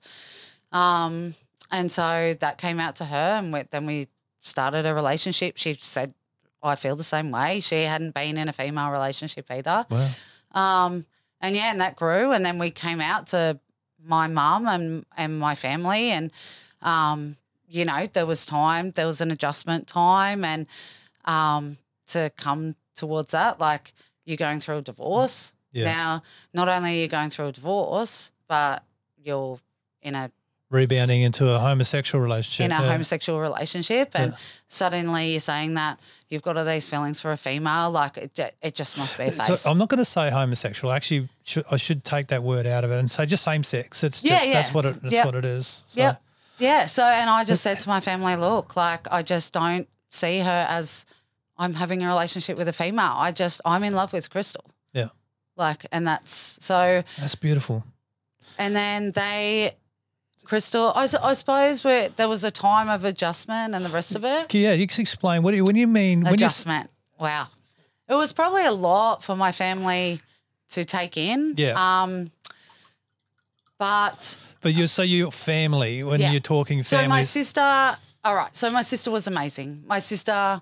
um, 0.72 1.34
and 1.72 1.92
so 1.92 2.34
that 2.40 2.58
came 2.58 2.80
out 2.80 2.96
to 2.98 3.06
her, 3.06 3.38
and 3.40 3.54
we, 3.54 3.64
then 3.70 3.86
we 3.86 4.08
started 4.42 4.86
a 4.86 4.94
relationship. 4.94 5.58
She 5.58 5.76
said, 5.80 6.14
I 6.62 6.76
feel 6.76 6.96
the 6.96 7.04
same 7.04 7.32
way. 7.32 7.60
She 7.60 7.84
hadn't 7.84 8.14
been 8.14 8.38
in 8.38 8.50
a 8.50 8.54
female 8.54 8.92
relationship 8.92 9.50
either. 9.50 9.86
Wow. 9.90 10.08
Um, 10.52 11.06
and 11.42 11.56
yeah, 11.56 11.72
and 11.72 11.80
that 11.82 11.96
grew. 11.96 12.32
And 12.32 12.46
then 12.46 12.60
we 12.60 12.72
came 12.72 13.00
out 13.00 13.28
to 13.28 13.60
my 14.04 14.28
mum 14.28 14.68
and, 14.68 15.06
and 15.16 15.40
my 15.40 15.56
family. 15.56 16.12
And, 16.12 16.32
um, 16.82 17.36
you 17.68 17.86
know, 17.86 18.08
there 18.12 18.26
was 18.26 18.46
time, 18.46 18.92
there 18.92 19.06
was 19.06 19.22
an 19.22 19.32
adjustment 19.32 19.88
time. 19.88 20.44
And 20.44 20.68
um, 21.26 21.78
to 22.08 22.32
come 22.36 22.76
towards 23.00 23.32
that, 23.32 23.60
like 23.60 23.94
you're 24.26 24.38
going 24.38 24.60
through 24.60 24.78
a 24.78 24.82
divorce. 24.82 25.54
Yes. 25.72 25.86
Now, 25.86 26.24
not 26.54 26.68
only 26.68 26.92
are 27.00 27.02
you 27.04 27.08
going 27.08 27.30
through 27.30 27.48
a 27.48 27.52
divorce, 27.52 28.32
but 28.48 28.84
you're 29.24 29.60
in 30.02 30.16
a 30.16 30.32
Rebounding 30.72 31.22
into 31.24 31.50
a 31.52 31.58
homosexual 31.58 32.22
relationship. 32.22 32.66
in 32.66 32.72
a 32.72 32.76
yeah. 32.80 32.92
homosexual 32.92 33.40
relationship, 33.40 34.12
and 34.14 34.32
Yeah. 34.34 34.38
suddenly 34.68 35.32
you're 35.32 35.40
saying 35.40 35.74
that 35.76 36.00
you've 36.30 36.44
got 36.44 36.58
all 36.58 36.66
these 36.66 36.88
feelings 36.88 37.20
for 37.20 37.32
a 37.32 37.38
female, 37.38 37.90
like 37.90 38.18
it, 38.18 38.40
it 38.62 38.76
just 38.76 38.96
must 38.96 39.18
be 39.18 39.24
a 39.26 39.32
face. 39.32 39.62
So 39.62 39.72
I'm 39.72 39.80
not 39.80 39.90
going 39.90 39.98
to 39.98 40.06
say 40.06 40.30
homosexual. 40.30 40.92
Actually, 40.94 41.28
should, 41.44 41.64
I 41.72 41.78
should 41.78 42.04
take 42.04 42.28
that 42.28 42.44
word 42.44 42.68
out 42.68 42.84
of 42.84 42.92
it 42.92 43.00
and 43.00 43.10
say 43.10 43.26
just 43.26 43.44
same 43.44 43.64
sex. 43.64 44.04
It's 44.04 44.24
Yeah, 44.24 44.36
just 44.38 44.48
yeah. 44.48 44.54
that's 44.54 44.74
what 44.76 44.86
it 44.86 45.02
that's 45.02 45.14
Yep. 45.16 45.26
what 45.26 45.36
it 45.36 45.46
is. 45.46 45.82
So, 45.88 46.02
Yep. 46.02 46.22
Yeah. 46.60 46.86
So, 46.86 47.04
and 47.04 47.30
I 47.32 47.46
just 47.46 47.64
said 47.68 47.80
to 47.80 47.90
my 47.90 48.00
family, 48.00 48.36
look, 48.36 48.76
like, 48.76 49.08
I 49.12 49.24
just 49.24 49.52
don't 49.54 49.88
see 50.10 50.40
her 50.40 50.66
as 50.70 51.08
I'm 51.60 51.74
having 51.76 52.04
a 52.04 52.08
relationship 52.08 52.58
with 52.58 52.68
a 52.68 52.74
female. 52.74 53.14
I 53.16 53.32
just, 53.32 53.62
I'm 53.66 53.84
in 53.84 53.94
love 53.94 54.14
with 54.14 54.30
Crystal. 54.30 54.64
Yeah. 54.94 55.10
Like, 55.58 55.86
and 55.92 56.08
that's 56.08 56.58
so, 56.62 57.04
That's 57.20 57.36
beautiful. 57.36 57.84
and 58.58 58.76
then 58.76 59.12
they, 59.12 59.74
Crystal, 60.46 60.92
I, 60.96 61.04
I 61.22 61.34
suppose 61.34 61.84
where 61.84 62.10
there 62.10 62.28
was 62.30 62.44
a 62.44 62.50
time 62.50 62.90
of 62.90 63.04
adjustment 63.04 63.76
and 63.76 63.84
the 63.86 63.90
rest 63.90 64.16
of 64.16 64.24
it. 64.26 64.52
Yeah, 64.54 64.72
you 64.74 64.88
can 64.88 65.02
explain 65.02 65.44
what 65.44 65.52
do 65.52 65.58
you, 65.58 65.66
when 65.66 65.76
you 65.76 65.86
mean 65.86 66.22
when 66.24 66.34
adjustment. 66.34 66.88
Wow. 67.20 67.48
It 68.08 68.16
was 68.16 68.34
probably 68.34 68.66
a 68.66 68.72
lot 68.72 69.22
for 69.22 69.36
my 69.36 69.52
family 69.52 70.22
to 70.70 70.84
take 70.86 71.18
in. 71.18 71.54
Yeah. 71.58 71.76
Um, 71.78 72.32
but 73.78 74.38
but 74.62 74.74
you 74.74 74.88
so 74.88 75.04
your 75.04 75.32
family 75.32 76.04
when 76.04 76.20
Yeah. 76.20 76.32
you're 76.32 76.40
talking 76.40 76.84
family. 76.84 77.06
So 77.06 77.10
my 77.10 77.22
sister, 77.22 77.62
all 78.24 78.36
right. 78.36 78.56
So 78.56 78.70
my 78.72 78.82
sister 78.82 79.12
was 79.12 79.28
amazing. 79.28 79.84
My 79.88 80.00
sister 80.00 80.62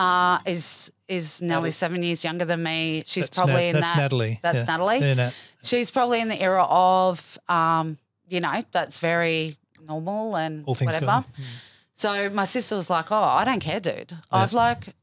uh, 0.00 0.38
is 0.46 0.92
is 1.08 1.42
nearly 1.42 1.70
seven 1.72 2.02
years 2.02 2.24
younger 2.24 2.44
than 2.46 2.62
me. 2.62 3.02
She's 3.06 3.24
That's 3.28 3.38
probably 3.38 3.54
Nat- 3.54 3.68
in 3.68 3.74
that's 3.74 3.90
that. 3.92 3.98
Natalie. 3.98 4.38
That's 4.42 4.56
Yeah. 4.58 4.64
Natalie. 4.64 4.98
Yeah, 5.00 5.14
Nat. 5.14 5.50
She's 5.62 5.90
probably 5.90 6.20
in 6.20 6.28
the 6.28 6.40
era 6.40 6.64
of, 6.68 7.38
um, 7.48 7.98
you 8.28 8.40
know, 8.40 8.64
that's 8.72 8.98
very 9.00 9.56
normal 9.86 10.36
and 10.36 10.64
All 10.66 10.74
things 10.74 10.94
whatever. 10.94 11.06
going. 11.06 11.24
So 11.94 12.30
my 12.30 12.44
sister 12.44 12.76
was 12.76 12.88
like, 12.88 13.10
"Oh, 13.12 13.20
I 13.40 13.44
don't 13.44 13.60
care, 13.60 13.80
dude. 13.80 14.12
I've 14.30 14.52
like, 14.54 14.94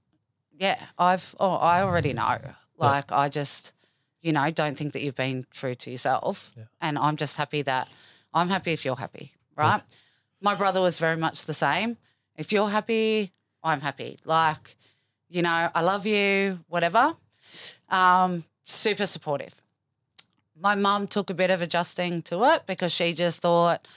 yeah, 0.57 0.79
I've. 0.97 1.35
Oh, 1.39 1.55
I 1.55 1.81
already 1.83 2.13
know. 2.13 2.39
Like, 2.77 3.11
I 3.11 3.29
just, 3.29 3.73
you 4.21 4.31
know, 4.33 4.49
don't 4.51 4.75
think 4.77 4.93
that 4.93 5.01
you've 5.03 5.15
been 5.15 5.45
true 5.51 5.75
to 5.75 5.91
yourself, 5.91 6.51
and 6.81 6.97
I'm 6.97 7.17
just 7.17 7.37
happy 7.37 7.61
that 7.63 7.89
I'm 8.33 8.49
happy 8.49 8.71
if 8.71 8.83
you're 8.85 8.95
happy, 8.95 9.33
right? 9.55 9.81
My 10.41 10.55
brother 10.55 10.81
was 10.81 10.97
very 10.99 11.17
much 11.17 11.43
the 11.45 11.53
same. 11.53 11.97
If 12.35 12.51
you're 12.51 12.69
happy, 12.69 13.31
I'm 13.67 13.81
happy. 13.81 14.17
Like, 14.25 14.75
you 15.29 15.41
know, 15.41 15.69
I 15.73 15.81
love 15.81 16.07
you, 16.07 16.59
whatever. 16.67 17.13
Um, 17.89 18.43
super 18.63 19.05
supportive. 19.05 19.53
My 20.59 20.75
mum 20.75 21.07
took 21.07 21.29
a 21.29 21.33
bit 21.33 21.51
of 21.51 21.61
adjusting 21.61 22.21
to 22.23 22.43
it 22.53 22.63
because 22.65 22.91
she 22.91 23.13
just 23.13 23.41
thought 23.41 23.87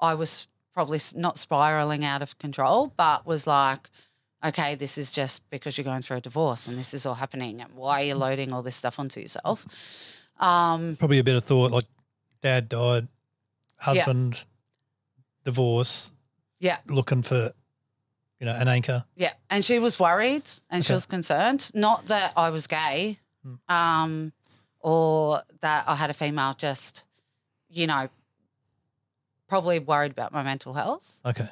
I 0.00 0.14
was 0.14 0.48
probably 0.72 0.98
not 1.14 1.36
spiraling 1.38 2.04
out 2.04 2.22
of 2.22 2.38
control, 2.38 2.92
but 2.96 3.26
was 3.26 3.46
like, 3.46 3.88
okay, 4.44 4.74
this 4.74 4.96
is 4.98 5.12
just 5.12 5.48
because 5.50 5.76
you're 5.76 5.84
going 5.84 6.02
through 6.02 6.18
a 6.18 6.20
divorce 6.20 6.66
and 6.68 6.78
this 6.78 6.94
is 6.94 7.06
all 7.06 7.14
happening. 7.14 7.60
And 7.60 7.70
why 7.74 8.02
are 8.02 8.04
you 8.06 8.14
loading 8.14 8.52
all 8.52 8.62
this 8.62 8.76
stuff 8.76 8.98
onto 8.98 9.20
yourself? 9.20 9.64
Um, 10.38 10.96
Probably 10.96 11.18
a 11.18 11.24
bit 11.24 11.36
of 11.36 11.44
thought 11.44 11.70
like 11.70 11.84
dad 12.40 12.68
died, 12.68 13.08
husband, 13.76 14.44
divorce, 15.44 16.12
yeah, 16.58 16.78
looking 16.88 17.22
for, 17.22 17.50
you 18.40 18.46
know, 18.46 18.54
an 18.58 18.66
anchor. 18.68 19.04
yeah. 19.16 19.32
And 19.50 19.64
she 19.64 19.78
was 19.78 20.00
worried 20.00 20.48
and 20.70 20.84
she 20.84 20.92
was 20.92 21.06
concerned. 21.06 21.70
Not 21.74 22.06
that 22.06 22.32
I 22.36 22.50
was 22.50 22.66
gay 22.66 23.18
Hmm. 23.42 23.54
um, 23.74 24.32
or 24.80 25.40
that 25.60 25.84
I 25.86 25.94
had 25.94 26.10
a 26.10 26.14
female, 26.14 26.54
just, 26.54 27.06
you 27.70 27.86
know, 27.86 28.08
probably 29.48 29.78
worried 29.78 30.12
about 30.12 30.32
my 30.32 30.42
mental 30.42 30.74
health. 30.74 31.20
Okay. 31.24 31.46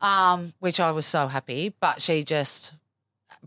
um, 0.00 0.52
which 0.60 0.78
I 0.80 0.90
was 0.92 1.06
so 1.06 1.26
happy. 1.26 1.74
But 1.80 2.00
she 2.02 2.22
just 2.24 2.72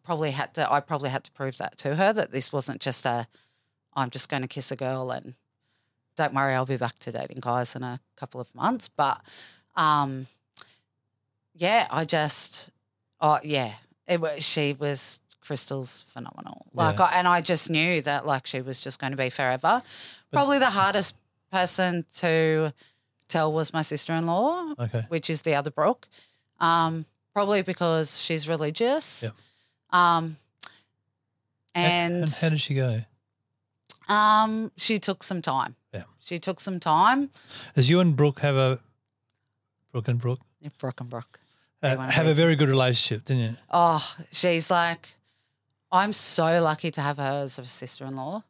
probably 0.04 0.32
had 0.32 0.54
to. 0.56 0.72
I 0.72 0.80
probably 0.80 1.10
had 1.10 1.24
to 1.26 1.32
prove 1.32 1.58
that 1.58 1.78
to 1.80 1.96
her 1.96 2.12
that 2.14 2.32
this 2.32 2.52
wasn't 2.52 2.82
just 2.82 3.06
a. 3.06 3.28
I'm 3.94 4.10
just 4.10 4.30
going 4.30 4.42
to 4.44 4.48
kiss 4.48 4.72
a 4.72 4.76
girl 4.76 5.12
and 5.12 5.34
don't 6.16 6.34
worry, 6.34 6.54
I'll 6.54 6.66
be 6.66 6.78
back 6.78 7.00
to 7.00 7.12
dating 7.12 7.40
guys 7.40 7.76
in 7.76 7.84
a 7.84 8.00
couple 8.18 8.40
of 8.42 8.54
months. 8.54 8.88
But 8.90 9.22
um, 9.76 10.28
yeah, 11.60 11.88
I 11.92 12.06
just, 12.06 12.72
oh 13.22 13.40
yeah, 13.44 13.72
it 14.08 14.20
was. 14.20 14.44
She 14.44 14.74
was 14.74 15.20
Crystal's 15.42 16.04
phenomenal. 16.14 16.66
Like, 16.74 16.98
Yeah. 17.00 17.06
I, 17.06 17.20
and 17.20 17.28
I 17.28 17.42
just 17.42 17.70
knew 17.70 18.02
that 18.04 18.26
like 18.26 18.48
she 18.48 18.62
was 18.62 18.80
just 18.82 19.00
going 19.00 19.12
to 19.12 19.18
be 19.18 19.30
forever. 19.30 19.82
Probably 20.32 20.60
the 20.60 20.70
hardest 20.70 21.16
person 21.52 22.06
to 22.18 22.74
tell 23.28 23.52
was 23.54 23.74
my 23.74 23.82
sister 23.84 24.14
in 24.14 24.26
law 24.26 24.74
Okay. 24.80 25.04
which 25.10 25.30
is 25.30 25.42
the 25.44 25.56
other 25.56 25.72
Brooke. 25.72 26.08
Um, 26.60 27.06
probably 27.34 27.62
because 27.64 28.22
she's 28.22 28.48
religious. 28.50 29.24
Yep. 29.24 29.32
Um, 29.92 30.36
and 31.76 32.14
and 32.24 32.30
how 32.42 32.50
did 32.50 32.60
she 32.62 32.76
go? 32.76 33.00
um, 34.08 34.72
she 34.78 35.00
took 35.00 35.24
some 35.24 35.42
time. 35.42 35.76
Yeah. 35.94 36.04
She 36.20 36.40
took 36.40 36.60
some 36.60 36.80
time. 36.80 37.30
Does 37.76 37.90
you 37.90 38.00
and 38.00 38.16
Brooke 38.16 38.40
have 38.42 38.56
a 38.56 38.80
Brooke 39.92 40.08
and 40.08 40.20
Brooke 40.20 40.42
Yeah, 40.62 40.70
Brooke 40.78 41.02
and 41.02 41.10
Brooke. 41.10 41.40
Uh, 41.82 41.98
have 42.10 42.28
a 42.28 42.34
very 42.34 42.56
good 42.56 42.70
relationship, 42.70 43.26
didn't 43.26 43.44
you? 43.44 43.56
Oh, 43.72 44.16
she's 44.32 44.70
like, 44.70 45.10
I'm 45.92 46.14
so 46.14 46.62
lucky 46.62 46.92
to 46.92 47.02
have 47.02 47.18
her 47.18 47.42
as 47.44 47.58
a 47.60 47.66
sister 47.66 48.06
in 48.06 48.16
law. 48.16 48.44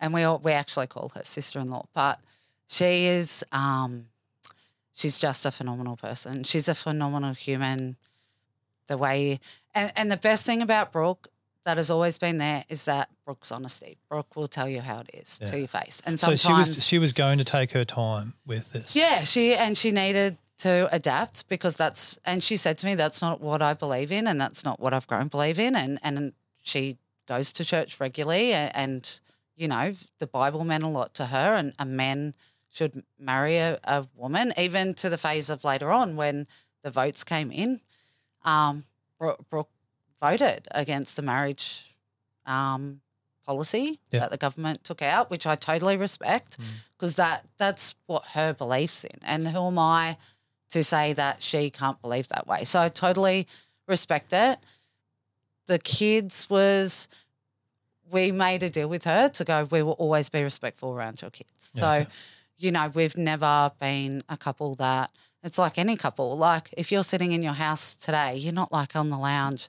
And 0.00 0.12
we 0.12 0.24
all, 0.24 0.38
we 0.38 0.52
actually 0.52 0.88
call 0.88 1.10
her 1.14 1.22
sister 1.24 1.60
in 1.60 1.68
law, 1.68 1.86
but 1.94 2.18
she 2.66 3.04
is, 3.06 3.44
um, 3.52 4.06
she's 4.92 5.18
just 5.18 5.46
a 5.46 5.50
phenomenal 5.52 5.96
person. 5.96 6.42
She's 6.42 6.68
a 6.68 6.74
phenomenal 6.74 7.34
human. 7.34 7.96
The 8.88 8.98
way, 8.98 9.38
and, 9.74 9.92
and 9.96 10.10
the 10.10 10.16
best 10.16 10.44
thing 10.44 10.60
about 10.60 10.90
Brooke 10.90 11.28
that 11.64 11.76
has 11.76 11.88
always 11.88 12.18
been 12.18 12.38
there 12.38 12.64
is 12.68 12.84
that 12.86 13.08
Brooke's 13.24 13.52
honesty. 13.52 13.96
Brooke 14.08 14.34
will 14.34 14.48
tell 14.48 14.68
you 14.68 14.80
how 14.80 14.98
it 14.98 15.10
is 15.14 15.38
Yeah. 15.40 15.48
to 15.50 15.58
your 15.60 15.68
face. 15.68 16.02
And 16.04 16.18
So 16.18 16.34
sometimes, 16.34 16.66
she 16.66 16.72
was 16.72 16.84
she 16.86 16.98
was 16.98 17.12
going 17.12 17.38
to 17.38 17.44
take 17.44 17.70
her 17.72 17.84
time 17.84 18.34
with 18.44 18.72
this. 18.72 18.96
yeah, 18.96 19.20
she 19.22 19.54
and 19.54 19.78
she 19.78 19.92
needed 19.92 20.36
to 20.62 20.88
adapt 20.92 21.48
because 21.48 21.76
that's 21.76 22.18
and 22.24 22.42
she 22.42 22.56
said 22.56 22.78
to 22.78 22.86
me 22.86 22.94
that's 22.94 23.20
not 23.20 23.40
what 23.40 23.60
I 23.62 23.74
believe 23.74 24.12
in 24.12 24.26
and 24.28 24.40
that's 24.40 24.64
not 24.64 24.78
what 24.80 24.92
I've 24.94 25.06
grown 25.08 25.24
to 25.24 25.30
believe 25.30 25.58
in 25.58 25.74
and 25.74 25.98
and 26.02 26.32
she 26.62 26.98
goes 27.26 27.52
to 27.54 27.64
church 27.64 27.98
regularly 28.00 28.52
and, 28.52 28.70
and 28.76 29.20
you 29.56 29.66
know 29.68 29.92
the 30.18 30.26
Bible 30.26 30.62
meant 30.64 30.84
a 30.84 30.88
lot 30.88 31.14
to 31.14 31.26
her 31.26 31.56
and 31.56 31.72
a 31.78 31.84
man 31.84 32.34
should 32.70 33.02
marry 33.18 33.56
a, 33.56 33.78
a 33.84 34.06
woman 34.14 34.52
even 34.56 34.94
to 34.94 35.08
the 35.08 35.18
phase 35.18 35.50
of 35.50 35.64
later 35.64 35.90
on 35.90 36.16
when 36.16 36.46
the 36.82 36.90
votes 36.90 37.24
came 37.24 37.50
in 37.50 37.80
um 38.44 38.84
Brooke, 39.18 39.70
voted 40.20 40.68
against 40.72 41.16
the 41.16 41.22
marriage 41.22 41.94
um 42.46 43.00
policy 43.44 43.98
Yeah. 44.12 44.20
that 44.20 44.30
the 44.30 44.36
government 44.36 44.84
took 44.84 45.02
out 45.02 45.28
which 45.30 45.46
I 45.46 45.56
totally 45.56 45.96
respect 45.96 46.56
because 46.96 47.16
that 47.16 47.44
that's 47.58 47.96
what 48.06 48.22
her 48.34 48.54
beliefs 48.54 49.02
in 49.04 49.18
and 49.22 49.48
who 49.48 49.66
am 49.66 49.78
i 49.80 50.16
to 50.72 50.82
say 50.82 51.12
that 51.12 51.42
she 51.42 51.70
can't 51.70 52.00
believe 52.02 52.28
that 52.28 52.46
way 52.46 52.64
so 52.64 52.80
i 52.80 52.88
totally 52.88 53.46
respect 53.86 54.32
it 54.32 54.58
the 55.66 55.78
kids 55.78 56.48
was 56.50 57.08
we 58.10 58.30
made 58.32 58.62
a 58.62 58.68
deal 58.68 58.88
with 58.88 59.04
her 59.04 59.28
to 59.28 59.44
go 59.44 59.66
we 59.70 59.82
will 59.82 59.92
always 59.92 60.28
be 60.28 60.42
respectful 60.42 60.94
around 60.94 61.22
your 61.22 61.30
kids 61.30 61.70
Yeah, 61.74 61.80
so 61.80 62.00
okay. 62.02 62.10
you 62.58 62.70
know 62.72 62.90
we've 62.94 63.16
never 63.16 63.70
been 63.80 64.22
a 64.28 64.36
couple 64.36 64.74
that 64.76 65.10
it's 65.42 65.58
like 65.58 65.78
any 65.78 65.96
couple 65.96 66.36
like 66.36 66.68
if 66.76 66.90
you're 66.92 67.04
sitting 67.04 67.32
in 67.32 67.42
your 67.42 67.54
house 67.54 67.94
today 67.94 68.36
you're 68.36 68.52
not 68.52 68.72
like 68.72 68.96
on 68.96 69.08
the 69.08 69.18
lounge 69.18 69.68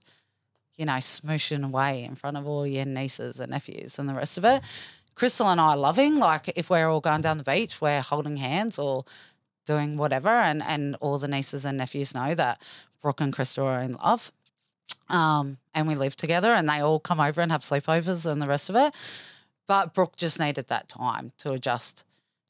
you 0.75 0.85
know, 0.87 0.93
smooshing 0.93 1.63
away 1.63 2.03
in 2.03 2.15
front 2.15 2.35
of 2.35 2.47
all 2.47 2.65
your 2.65 2.85
nieces 2.85 3.39
and 3.39 3.51
nephews 3.51 3.99
and 3.99 4.09
the 4.09 4.13
rest 4.15 4.39
of 4.39 4.45
it. 4.45 4.59
Crystal 5.13 5.47
and 5.47 5.61
I 5.61 5.73
are 5.73 5.77
loving, 5.77 6.17
like 6.17 6.51
if 6.55 6.71
we're 6.71 6.89
all 6.89 6.99
going 6.99 7.21
down 7.21 7.37
the 7.37 7.43
beach, 7.43 7.79
we're 7.79 8.01
holding 8.01 8.37
hands 8.37 8.79
or 8.79 9.05
doing 9.65 9.97
whatever, 9.97 10.29
and, 10.29 10.63
and 10.63 10.95
all 11.01 11.17
the 11.17 11.27
nieces 11.27 11.65
and 11.65 11.77
nephews 11.77 12.13
know 12.13 12.35
that 12.35 12.61
Brooke 13.01 13.21
and 13.21 13.33
Crystal 13.33 13.67
are 13.67 13.81
in 13.81 13.93
love. 13.93 14.31
Um, 15.09 15.57
and 15.73 15.87
we 15.87 15.95
live 15.95 16.15
together 16.15 16.49
and 16.49 16.67
they 16.67 16.79
all 16.79 16.99
come 16.99 17.19
over 17.19 17.41
and 17.41 17.51
have 17.51 17.61
sleepovers 17.61 18.29
and 18.29 18.41
the 18.41 18.47
rest 18.47 18.69
of 18.69 18.75
it. 18.75 18.93
But 19.67 19.93
Brooke 19.93 20.17
just 20.17 20.39
needed 20.39 20.67
that 20.67 20.89
time 20.89 21.31
to 21.39 21.51
adjust 21.51 22.05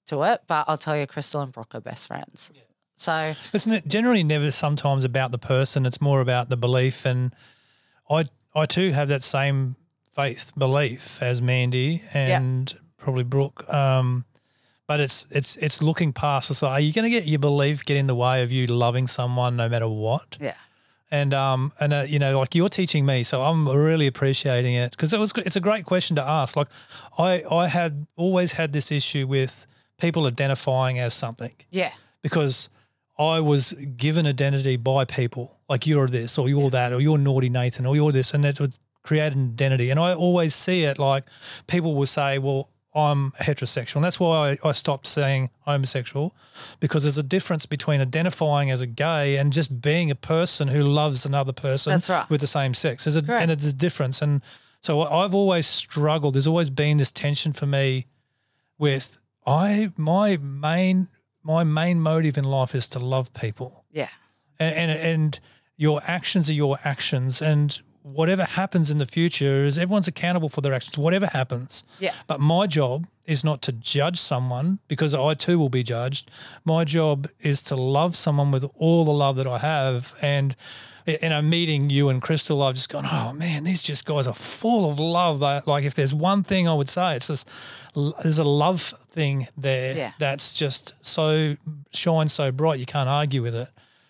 to 0.07 0.23
it. 0.23 0.41
But 0.47 0.65
I'll 0.67 0.77
tell 0.77 0.97
you, 0.97 1.07
Crystal 1.07 1.41
and 1.41 1.51
Brooke 1.51 1.75
are 1.75 1.81
best 1.81 2.07
friends. 2.07 2.51
So 2.95 3.33
Isn't 3.53 3.73
it 3.73 3.87
generally 3.87 4.23
never 4.23 4.51
sometimes 4.51 5.03
about 5.03 5.31
the 5.31 5.37
person? 5.37 5.85
It's 5.85 6.01
more 6.01 6.21
about 6.21 6.49
the 6.49 6.57
belief. 6.57 7.05
And 7.05 7.33
I, 8.09 8.25
I 8.55 8.65
too 8.65 8.91
have 8.91 9.07
that 9.09 9.23
same 9.23 9.75
faith 10.11 10.53
belief 10.57 11.21
as 11.21 11.41
Mandy 11.41 12.01
and 12.13 12.73
probably 12.97 13.23
Brooke. 13.23 13.67
Um, 13.71 14.25
but 14.87 14.99
it's 14.99 15.25
it's 15.31 15.55
it's 15.57 15.81
looking 15.81 16.13
past. 16.13 16.49
It's 16.51 16.61
like, 16.61 16.73
are 16.73 16.79
you 16.79 16.93
going 16.93 17.05
to 17.05 17.09
get 17.09 17.25
your 17.25 17.39
belief 17.39 17.85
get 17.85 17.97
in 17.97 18.07
the 18.07 18.15
way 18.15 18.43
of 18.43 18.51
you 18.51 18.67
loving 18.67 19.07
someone 19.07 19.55
no 19.55 19.69
matter 19.69 19.87
what? 19.87 20.37
yeah, 20.39 20.55
And 21.11 21.33
um 21.33 21.71
and 21.79 21.93
uh, 21.93 22.05
you 22.07 22.19
know 22.19 22.39
like 22.39 22.55
you're 22.55 22.69
teaching 22.69 23.05
me, 23.05 23.23
so 23.23 23.41
I'm 23.43 23.67
really 23.67 24.07
appreciating 24.07 24.73
it 24.75 24.91
because 24.91 25.13
it 25.13 25.19
was 25.19 25.31
it's 25.37 25.55
a 25.55 25.61
great 25.61 25.85
question 25.85 26.15
to 26.17 26.23
ask. 26.23 26.55
Like 26.55 26.69
I 27.17 27.43
I 27.49 27.67
had 27.67 28.05
always 28.15 28.53
had 28.53 28.73
this 28.73 28.91
issue 28.91 29.27
with 29.27 29.65
people 29.99 30.27
identifying 30.27 30.99
as 30.99 31.13
something 31.13 31.53
yeah, 31.71 31.93
because 32.21 32.69
I 33.17 33.39
was 33.39 33.73
given 33.95 34.25
identity 34.27 34.75
by 34.75 35.05
people 35.05 35.59
like 35.69 35.85
you're 35.87 36.07
this 36.07 36.37
or 36.37 36.49
you're 36.49 36.71
that 36.71 36.91
or 36.91 36.99
you're 36.99 37.19
naughty 37.19 37.49
Nathan 37.49 37.85
or 37.85 37.95
you're 37.95 38.11
this 38.11 38.33
and 38.33 38.43
that 38.43 38.59
would 38.59 38.75
create 39.03 39.33
an 39.33 39.51
identity. 39.51 39.91
And 39.91 39.99
I 39.99 40.13
always 40.13 40.55
see 40.55 40.83
it 40.83 40.97
like 40.97 41.25
people 41.67 41.93
will 41.93 42.07
say, 42.07 42.39
well, 42.39 42.69
I'm 42.95 43.31
heterosexual. 43.31 43.95
And 43.95 44.03
that's 44.03 44.19
why 44.19 44.51
I, 44.63 44.69
I 44.69 44.71
stopped 44.71 45.07
saying 45.07 45.49
homosexual 45.61 46.35
because 46.79 47.03
there's 47.03 47.17
a 47.17 47.23
difference 47.23 47.65
between 47.65 48.01
identifying 48.01 48.69
as 48.69 48.81
a 48.81 48.87
gay 48.87 49.37
and 49.37 49.51
just 49.51 49.81
being 49.81 50.11
a 50.11 50.15
person 50.15 50.67
who 50.67 50.83
loves 50.83 51.25
another 51.25 51.53
person 51.53 51.91
That's 51.93 52.09
right. 52.09 52.29
with 52.29 52.41
the 52.41 52.47
same 52.47 52.73
sex. 52.73 53.05
There's 53.05 53.15
a, 53.15 53.23
Correct. 53.23 53.41
and 53.41 53.49
there's 53.49 53.73
a 53.73 53.75
difference. 53.75 54.21
And 54.21 54.41
so 54.81 55.01
I've 55.01 55.33
always 55.33 55.65
struggled. 55.65 56.35
There's 56.35 56.45
always 56.47 56.69
been 56.69 56.97
this 56.97 57.11
tension 57.11 57.51
for 57.53 57.65
me 57.65 58.05
with 58.77 59.19
I 59.45 59.91
my 59.97 60.37
main 60.37 61.07
my 61.43 61.63
main 61.63 61.99
motive 61.99 62.37
in 62.37 62.45
life 62.45 62.73
is 62.75 62.87
to 62.89 62.99
love 62.99 63.33
people, 63.33 63.85
yeah, 63.91 64.09
and 64.59 64.75
and, 64.75 64.91
and 64.91 65.39
your 65.75 66.01
actions 66.05 66.49
are 66.49 66.53
your 66.53 66.77
actions, 66.85 67.41
and 67.41 67.81
whatever 68.03 68.43
happens 68.43 68.91
in 68.91 68.97
the 68.99 69.05
future 69.05 69.63
is 69.63 69.79
everyone's 69.79 70.07
accountable 70.07 70.49
for 70.49 70.61
their 70.61 70.73
actions. 70.73 70.97
Whatever 70.97 71.27
happens, 71.27 71.83
yeah, 71.99 72.13
but 72.27 72.39
my 72.39 72.67
job 72.67 73.07
is 73.25 73.43
not 73.43 73.61
to 73.63 73.71
judge 73.71 74.17
someone 74.19 74.79
because 74.87 75.15
I 75.15 75.33
too 75.33 75.57
will 75.57 75.69
be 75.69 75.83
judged. 75.83 76.29
My 76.65 76.83
job 76.83 77.27
is 77.39 77.61
to 77.63 77.75
love 77.75 78.15
someone 78.15 78.51
with 78.51 78.65
all 78.77 79.05
the 79.05 79.13
love 79.13 79.37
that 79.37 79.47
I 79.47 79.59
have. 79.59 80.13
And 80.21 80.55
in 81.05 81.31
a 81.31 81.41
meeting 81.41 81.89
you 81.89 82.09
and 82.09 82.21
Crystal, 82.21 82.61
I've 82.61 82.75
just 82.75 82.89
gone, 82.89 83.05
oh 83.09 83.31
man, 83.33 83.63
these 83.63 83.81
just 83.81 84.05
guys 84.05 84.27
are 84.27 84.33
full 84.33 84.89
of 84.91 84.99
love. 84.99 85.39
Like 85.65 85.85
if 85.85 85.93
there's 85.95 86.13
one 86.13 86.43
thing 86.43 86.67
I 86.67 86.73
would 86.73 86.89
say, 86.89 87.15
it's 87.15 87.27
this 87.27 87.45
there's 87.95 88.39
a 88.39 88.43
love 88.43 88.81
thing 89.11 89.47
there 89.55 89.95
Yeah. 89.95 90.11
that's 90.19 90.53
just 90.53 90.93
so 91.05 91.55
shines 91.93 92.33
so 92.33 92.51
bright 92.51 92.79
you 92.79 92.85
can't 92.85 93.07
argue 93.09 93.41
with 93.41 93.55
it. 93.55 93.69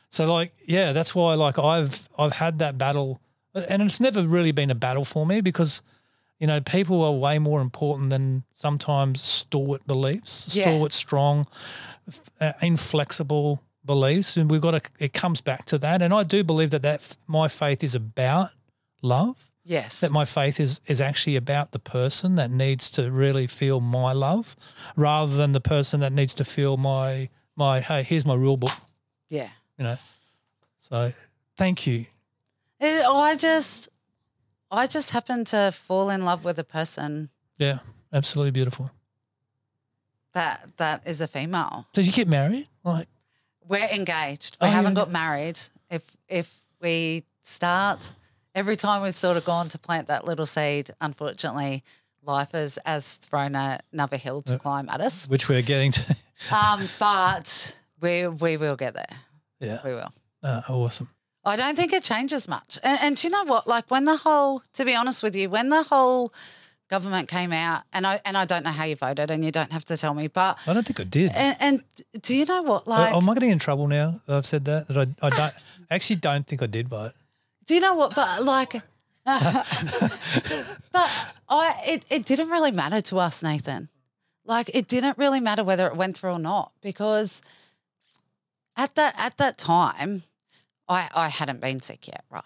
So 0.10 0.32
like, 0.32 0.54
yeah, 0.66 0.92
that's 0.94 1.14
why 1.14 1.34
like 1.36 1.60
I've 1.60 2.08
I've 2.18 2.34
had 2.34 2.60
that 2.60 2.78
battle 2.80 3.20
and 3.54 3.82
it's 3.82 4.00
never 4.00 4.24
really 4.24 4.52
been 4.52 4.72
a 4.72 4.76
battle 4.76 5.06
for 5.06 5.26
me 5.26 5.42
because 5.42 5.82
you 6.40 6.48
know, 6.48 6.60
people 6.60 7.02
are 7.04 7.14
way 7.14 7.40
more 7.40 7.62
important 7.62 8.10
than 8.10 8.44
sometimes 8.54 9.22
stalwart 9.22 9.86
beliefs, 9.88 10.54
Yeah. 10.54 10.64
stalwart, 10.66 10.92
strong, 10.92 11.48
uh, 12.42 12.52
inflexible 12.62 13.62
beliefs, 13.86 14.36
and 14.36 14.50
we've 14.52 14.60
got 14.62 14.72
to. 14.72 14.82
It 15.00 15.14
comes 15.14 15.40
back 15.42 15.64
to 15.66 15.78
that, 15.78 16.02
and 16.02 16.14
I 16.14 16.24
do 16.24 16.44
believe 16.44 16.72
that 16.72 16.82
that 16.82 17.16
my 17.28 17.48
faith 17.48 17.84
is 17.84 17.96
about 17.96 18.50
love. 19.02 19.36
yes, 19.64 20.02
That 20.02 20.12
my 20.12 20.26
faith 20.26 20.60
is 20.60 20.82
is 20.88 21.00
actually 21.00 21.38
about 21.38 21.72
the 21.72 21.80
person 21.80 22.36
that 22.36 22.52
needs 22.52 22.92
to 22.92 23.10
really 23.10 23.48
feel 23.48 23.80
my 23.80 24.12
love, 24.12 24.56
rather 24.98 25.38
than 25.38 25.54
the 25.54 25.62
person 25.62 26.02
that 26.02 26.12
needs 26.12 26.34
to 26.36 26.44
feel 26.44 26.76
my 26.78 27.30
my. 27.56 27.80
Hey, 27.80 28.04
here's 28.04 28.26
my 28.26 28.36
rule 28.36 28.58
book. 28.58 28.74
yeah. 29.30 29.50
You 29.78 29.86
know, 29.86 29.96
so 30.80 31.12
thank 31.56 31.88
you 31.88 32.06
It, 32.80 33.06
I 33.06 33.36
just, 33.36 33.90
I 34.72 34.88
just 34.88 35.12
happened 35.12 35.48
to 35.48 35.72
fall 35.72 36.10
in 36.10 36.24
love 36.26 36.44
with 36.46 36.60
a 36.60 36.64
person 36.64 37.30
Yeah, 37.58 37.80
absolutely 38.12 38.52
beautiful. 38.52 38.92
that 40.34 40.72
that 40.78 41.02
is 41.06 41.22
a 41.22 41.28
female. 41.28 41.88
Did 41.94 42.06
you 42.08 42.12
get 42.12 42.28
married? 42.28 42.68
Like, 42.84 43.08
We're 43.68 43.88
engaged. 43.88 44.58
We 44.62 44.68
Oh, 44.68 44.72
haven't 44.72 44.96
got 44.96 45.12
married. 45.12 45.60
If 45.90 46.16
if 46.28 46.62
we 46.82 47.24
start, 47.44 48.12
every 48.56 48.76
time 48.76 49.02
we've 49.02 49.16
sort 49.16 49.38
of 49.38 49.46
gone 49.46 49.70
to 49.70 49.78
plant 49.78 50.08
that 50.08 50.26
little 50.26 50.46
seed, 50.46 50.90
unfortunately, 51.00 51.84
life 52.24 52.52
has, 52.54 52.80
has 52.86 53.16
thrown 53.16 53.56
a, 53.56 53.80
another 53.94 54.18
hill 54.18 54.42
to 54.44 54.58
climb 54.58 54.90
at 54.90 55.00
us. 55.02 55.28
which 55.28 55.48
we're 55.50 55.62
getting 55.62 55.92
to. 55.92 56.16
Um, 56.54 56.82
but 57.00 57.80
we 58.02 58.28
we 58.28 58.58
will 58.58 58.76
get 58.76 58.94
there. 58.96 59.16
yeah, 59.62 59.80
We 59.86 59.92
will. 59.94 60.12
uh, 60.44 60.62
awesome. 60.70 61.10
I 61.46 61.56
don't 61.56 61.76
think 61.76 61.92
it 61.92 62.04
changes 62.04 62.48
much. 62.48 62.80
And, 62.84 63.00
and 63.02 63.16
do 63.18 63.28
you 63.28 63.32
know 63.32 63.44
what? 63.44 63.68
Like 63.68 63.90
when 63.92 64.06
the 64.06 64.18
whole, 64.18 64.62
to 64.74 64.86
be 64.86 64.96
honest 64.96 65.22
with 65.24 65.36
you, 65.36 65.50
when 65.50 65.70
the 65.70 65.84
whole 65.84 66.34
government 66.90 67.28
came 67.28 67.52
out, 67.52 67.84
and 67.92 68.06
I 68.08 68.22
and 68.24 68.38
I 68.38 68.46
don't 68.46 68.64
know 68.64 68.72
how 68.72 68.84
you 68.86 68.96
voted, 68.96 69.30
and 69.32 69.44
you 69.44 69.52
don't 69.52 69.72
have 69.72 69.84
to 69.86 69.98
tell 69.98 70.14
me, 70.14 70.28
but 70.28 70.58
I 70.68 70.74
don't 70.74 70.86
think 70.86 71.00
I 71.00 71.04
did. 71.04 71.32
and, 71.36 71.58
and 71.60 71.84
do 72.22 72.36
you 72.36 72.46
know 72.46 72.62
what? 72.62 72.88
Like, 72.88 73.14
am 73.14 73.30
I 73.30 73.34
getting 73.34 73.50
in 73.50 73.60
trouble 73.60 73.88
now? 73.88 74.22
that 74.28 74.38
I've 74.38 74.46
said 74.46 74.66
that 74.66 74.88
that 74.88 74.98
I, 74.98 75.28
I 75.28 75.30
don't 75.30 75.54
actually 75.92 76.18
don't 76.18 76.46
think 76.48 76.62
I 76.62 76.68
did 76.68 76.88
vote. 76.88 77.12
do 77.66 77.74
you 77.76 77.82
know 77.82 77.96
what? 77.96 78.16
But 78.16 78.44
like, 78.44 78.74
but 79.26 79.42
I 81.50 81.76
it 81.86 82.06
it 82.10 82.26
didn't 82.26 82.50
really 82.50 82.72
matter 82.72 83.02
to 83.02 83.18
us, 83.20 83.44
Nathan. 83.44 83.90
Like 84.46 84.70
it 84.74 84.88
didn't 84.88 85.18
really 85.18 85.40
matter 85.40 85.64
whether 85.64 85.88
it 85.88 85.96
went 85.96 86.18
through 86.18 86.32
or 86.34 86.40
not 86.40 86.72
because 86.82 87.42
at 88.76 88.96
that 88.96 89.16
at 89.18 89.38
that 89.38 89.58
time, 89.58 90.24
I 90.90 91.10
I 91.16 91.30
hadn't 91.30 91.62
been 91.62 91.82
sick 91.82 92.08
yet, 92.08 92.24
right? 92.30 92.44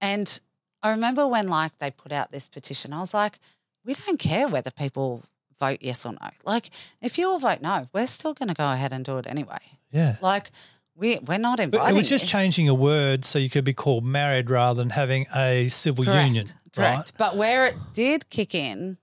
And 0.00 0.40
I 0.82 0.90
remember 0.90 1.26
when 1.26 1.48
like 1.48 1.78
they 1.78 1.90
put 1.90 2.12
out 2.12 2.30
this 2.30 2.48
petition, 2.48 2.92
I 2.92 3.00
was 3.00 3.14
like, 3.14 3.38
we 3.84 3.94
don't 3.94 4.18
care 4.18 4.46
whether 4.48 4.70
people 4.70 5.24
vote 5.58 5.78
yes 5.80 6.06
or 6.06 6.12
no. 6.12 6.28
Like 6.44 6.70
if 7.02 7.18
you 7.18 7.28
all 7.28 7.38
vote 7.38 7.60
no, 7.60 7.88
we're 7.92 8.06
still 8.06 8.34
going 8.34 8.48
to 8.48 8.54
go 8.54 8.70
ahead 8.72 8.92
and 8.92 9.04
do 9.04 9.18
it 9.18 9.26
anyway. 9.26 9.58
Yeah. 9.90 10.16
Like 10.22 10.50
we 10.94 11.18
we're 11.26 11.38
not 11.38 11.56
But 11.58 11.64
inviting. 11.64 11.94
it 11.96 11.98
was 11.98 12.08
just 12.08 12.24
you. 12.26 12.30
changing 12.38 12.68
a 12.68 12.74
word 12.74 13.24
so 13.24 13.38
you 13.38 13.50
could 13.50 13.64
be 13.64 13.72
called 13.74 14.04
married 14.04 14.50
rather 14.50 14.78
than 14.80 14.90
having 14.90 15.26
a 15.34 15.68
civil 15.68 16.04
Correct, 16.04 16.26
union, 16.26 16.46
Correct. 16.74 16.96
right? 16.96 17.12
But 17.16 17.36
where 17.36 17.66
it 17.66 17.74
did 17.94 18.30
kick 18.30 18.54
in 18.54 18.98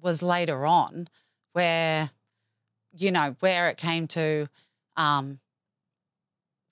was 0.00 0.22
later 0.22 0.66
on, 0.66 1.08
where, 1.52 2.10
you 2.92 3.10
know, 3.10 3.36
where 3.40 3.68
it 3.68 3.76
came 3.76 4.06
to, 4.08 4.48
um, 4.96 5.38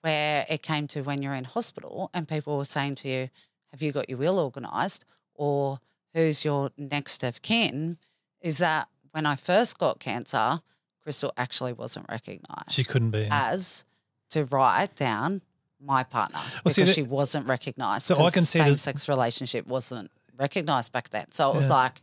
where 0.01 0.45
it 0.49 0.61
came 0.63 0.87
to 0.89 1.01
when 1.01 1.21
you're 1.21 1.33
in 1.33 1.43
hospital 1.45 2.09
and 2.13 2.27
people 2.27 2.57
were 2.57 2.65
saying 2.65 2.95
to 2.95 3.07
you, 3.09 3.29
"Have 3.71 3.81
you 3.81 3.91
got 3.91 4.09
your 4.09 4.17
will 4.17 4.39
organised? 4.39 5.05
or 5.35 5.79
"Who's 6.13 6.43
your 6.45 6.71
next 6.77 7.23
of 7.23 7.41
kin?" 7.41 7.97
Is 8.41 8.57
that 8.59 8.87
when 9.11 9.25
I 9.25 9.35
first 9.35 9.77
got 9.79 9.99
cancer, 9.99 10.61
Crystal 11.01 11.33
actually 11.37 11.73
wasn't 11.73 12.07
recognised 12.09 12.71
She 12.71 12.83
couldn't 12.83 13.11
be. 13.11 13.27
as 13.31 13.85
to 14.31 14.45
write 14.45 14.95
down 14.95 15.41
my 15.79 16.03
partner 16.03 16.39
because 16.57 16.75
see, 16.75 16.83
that- 16.83 16.93
she 16.93 17.01
wasn't 17.03 17.47
recognised. 17.47 18.03
So 18.05 18.23
I 18.23 18.29
can 18.29 18.45
see 18.45 18.59
same 18.59 18.73
sex 18.75 19.09
relationship 19.09 19.65
wasn't 19.65 20.11
recognised 20.37 20.91
back 20.91 21.09
then. 21.09 21.31
So 21.31 21.51
it 21.51 21.55
was 21.55 21.67
Yeah. 21.67 21.73
like, 21.73 22.01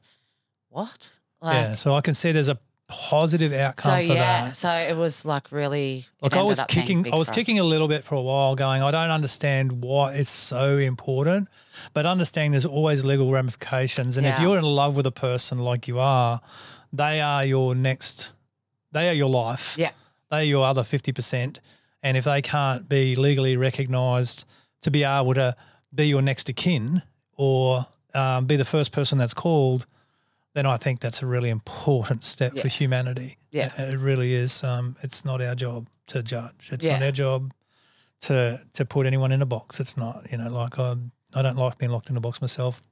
what? 0.69 1.11
Like, 1.41 1.55
yeah. 1.55 1.75
So 1.77 1.95
I 1.95 2.01
can 2.01 2.15
see 2.15 2.33
there's 2.33 2.49
a 2.49 2.59
positive 2.89 3.53
outcome 3.53 3.93
so 3.93 3.97
for 4.09 4.15
yeah, 4.15 4.45
that. 4.47 4.57
so 4.57 4.71
it 4.71 4.97
was 4.97 5.25
like 5.25 5.53
really. 5.53 6.07
Like 6.21 6.37
I 6.37 6.43
was 6.43 6.63
kicking, 6.63 7.13
I 7.13 7.17
was 7.17 7.31
kicking 7.31 7.59
a 7.59 7.65
little 7.65 7.87
bit 7.87 8.03
for 8.03 8.15
a 8.15 8.23
while, 8.23 8.55
going, 8.57 8.83
I 8.83 8.91
don't 8.91 9.11
understand 9.11 9.85
why 9.85 10.15
it's 10.15 10.31
so 10.31 10.79
important, 10.79 11.49
but 11.93 12.07
understanding 12.07 12.53
there's 12.53 12.65
always 12.65 13.05
legal 13.05 13.31
ramifications. 13.31 14.17
And 14.17 14.27
if 14.27 14.41
you're 14.41 14.59
in 14.59 14.65
love 14.65 14.97
with 14.97 15.07
a 15.07 15.13
person 15.13 15.59
like 15.59 15.87
you 15.87 15.99
are, 15.99 16.41
they 16.93 17.21
are 17.21 17.45
your 17.45 17.75
next, 17.75 18.33
they 18.93 19.09
are 19.09 19.15
your 19.15 19.31
life. 19.31 19.77
Yeah, 19.79 19.91
They 20.31 20.39
are 20.39 20.45
your 20.45 20.65
other 20.65 20.83
fifty 20.83 21.13
percent, 21.13 21.61
and 22.03 22.17
if 22.17 22.25
they 22.25 22.43
can't 22.43 22.89
be 22.89 23.15
legally 23.15 23.57
recognised 23.57 24.45
to 24.81 24.91
be 24.91 25.05
able 25.05 25.35
to 25.35 25.55
be 25.95 26.07
your 26.07 26.23
next 26.23 26.49
of 26.49 26.57
kin 26.57 27.03
or 27.37 27.83
um, 28.15 28.47
be 28.47 28.57
the 28.57 28.65
first 28.65 28.93
person 28.93 29.19
that's 29.19 29.35
called, 29.35 29.87
then 30.59 30.67
I 30.67 30.77
think 30.77 30.99
that's 30.99 31.23
a 31.23 31.27
really 31.27 31.51
important 31.51 32.25
step 32.25 32.59
for 32.59 32.67
humanity. 32.67 33.37
Yeah. 33.53 33.71
It 33.79 33.97
really 33.97 34.35
is. 34.35 34.65
Um, 34.65 34.97
it's 35.05 35.25
not 35.25 35.41
our 35.41 35.55
job 35.55 35.87
to 36.09 36.21
judge. 36.21 36.71
It's 36.73 36.85
not 36.85 37.01
our 37.01 37.13
job 37.13 37.53
to 38.23 38.59
to 38.73 38.85
put 38.85 39.07
anyone 39.07 39.31
in 39.31 39.41
a 39.41 39.47
box. 39.47 39.79
It's 39.79 39.97
not. 39.97 40.17
You 40.33 40.39
know, 40.39 40.51
like 40.51 40.81
I 40.81 40.97
I 41.37 41.43
don't 41.43 41.57
like 41.57 41.79
being 41.79 41.93
locked 41.93 42.11
in 42.11 42.17
a 42.17 42.21
box 42.21 42.41
myself. 42.41 42.83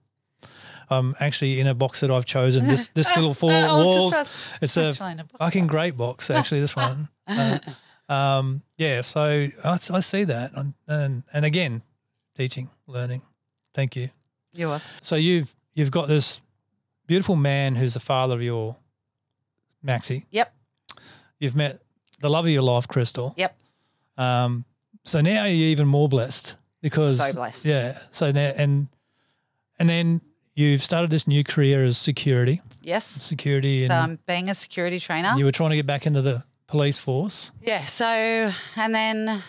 I'm 0.91 1.17
actually 1.19 1.59
in 1.59 1.67
a 1.67 1.75
box 1.75 2.03
that 2.03 2.11
I've 2.13 2.25
chosen. 2.25 2.69
This 2.69 2.87
this 2.95 3.17
little 3.17 3.35
four 3.35 3.51
just 3.51 3.75
walls. 3.75 4.49
It's 4.63 4.77
a 4.77 4.91
a 4.91 5.25
fucking 5.39 5.67
great 5.67 5.97
box. 5.97 6.31
Actually, 6.31 6.61
this 6.61 6.77
one. 6.77 7.09
Uh, 7.29 7.59
um, 8.09 8.63
yeah. 8.79 9.01
So 9.01 9.21
I, 9.21 9.73
I 9.73 10.01
see 10.01 10.23
that, 10.23 10.53
and, 10.55 10.75
and 10.87 11.25
and 11.35 11.45
again, 11.45 11.83
teaching, 12.37 12.71
learning. 12.87 13.23
Thank 13.75 13.97
you. 13.97 14.11
You 14.53 14.69
were. 14.69 14.81
So 15.03 15.17
you've 15.17 15.53
you've 15.75 15.91
got 15.91 16.07
this 16.07 16.41
beautiful 17.07 17.37
man 17.37 17.77
who's 17.77 17.95
the 17.95 18.01
father 18.01 18.35
of 18.35 18.43
your 18.43 18.77
Maxie. 19.83 20.27
Yep. 20.31 20.53
You've 21.39 21.57
met 21.57 21.81
the 22.21 22.29
love 22.31 22.47
of 22.47 22.51
your 22.51 22.63
life, 22.63 22.89
Crystal. 22.89 23.35
Yep. 23.37 23.57
Um, 24.17 24.65
so 25.05 25.21
now 25.21 25.45
you're 25.45 25.69
even 25.69 25.87
more 25.87 26.09
blessed 26.09 26.57
because 26.81 27.19
So 27.19 27.35
blessed. 27.35 27.67
Yeah. 27.67 27.99
So 28.11 28.31
now 28.31 28.53
and 28.57 28.89
and 29.79 29.89
then 29.89 30.21
you've 30.55 30.83
started 30.83 31.11
this 31.11 31.29
new 31.29 31.45
career 31.45 31.85
as 31.85 31.99
security, 31.99 32.63
Yes. 32.83 33.05
security, 33.05 33.85
and 33.85 33.91
So 33.91 33.97
I'm 33.97 34.19
being 34.27 34.49
a 34.49 34.55
security 34.55 34.99
trainer. 34.99 35.35
you 35.37 35.45
were 35.45 35.53
trying 35.53 35.71
to 35.71 35.77
get 35.77 35.87
back 35.87 36.07
into 36.07 36.23
the 36.23 36.45
police 36.67 36.99
force. 36.99 37.53
Yeah. 37.61 37.83
So, 37.85 38.07
and 38.77 38.95
then 38.95 39.43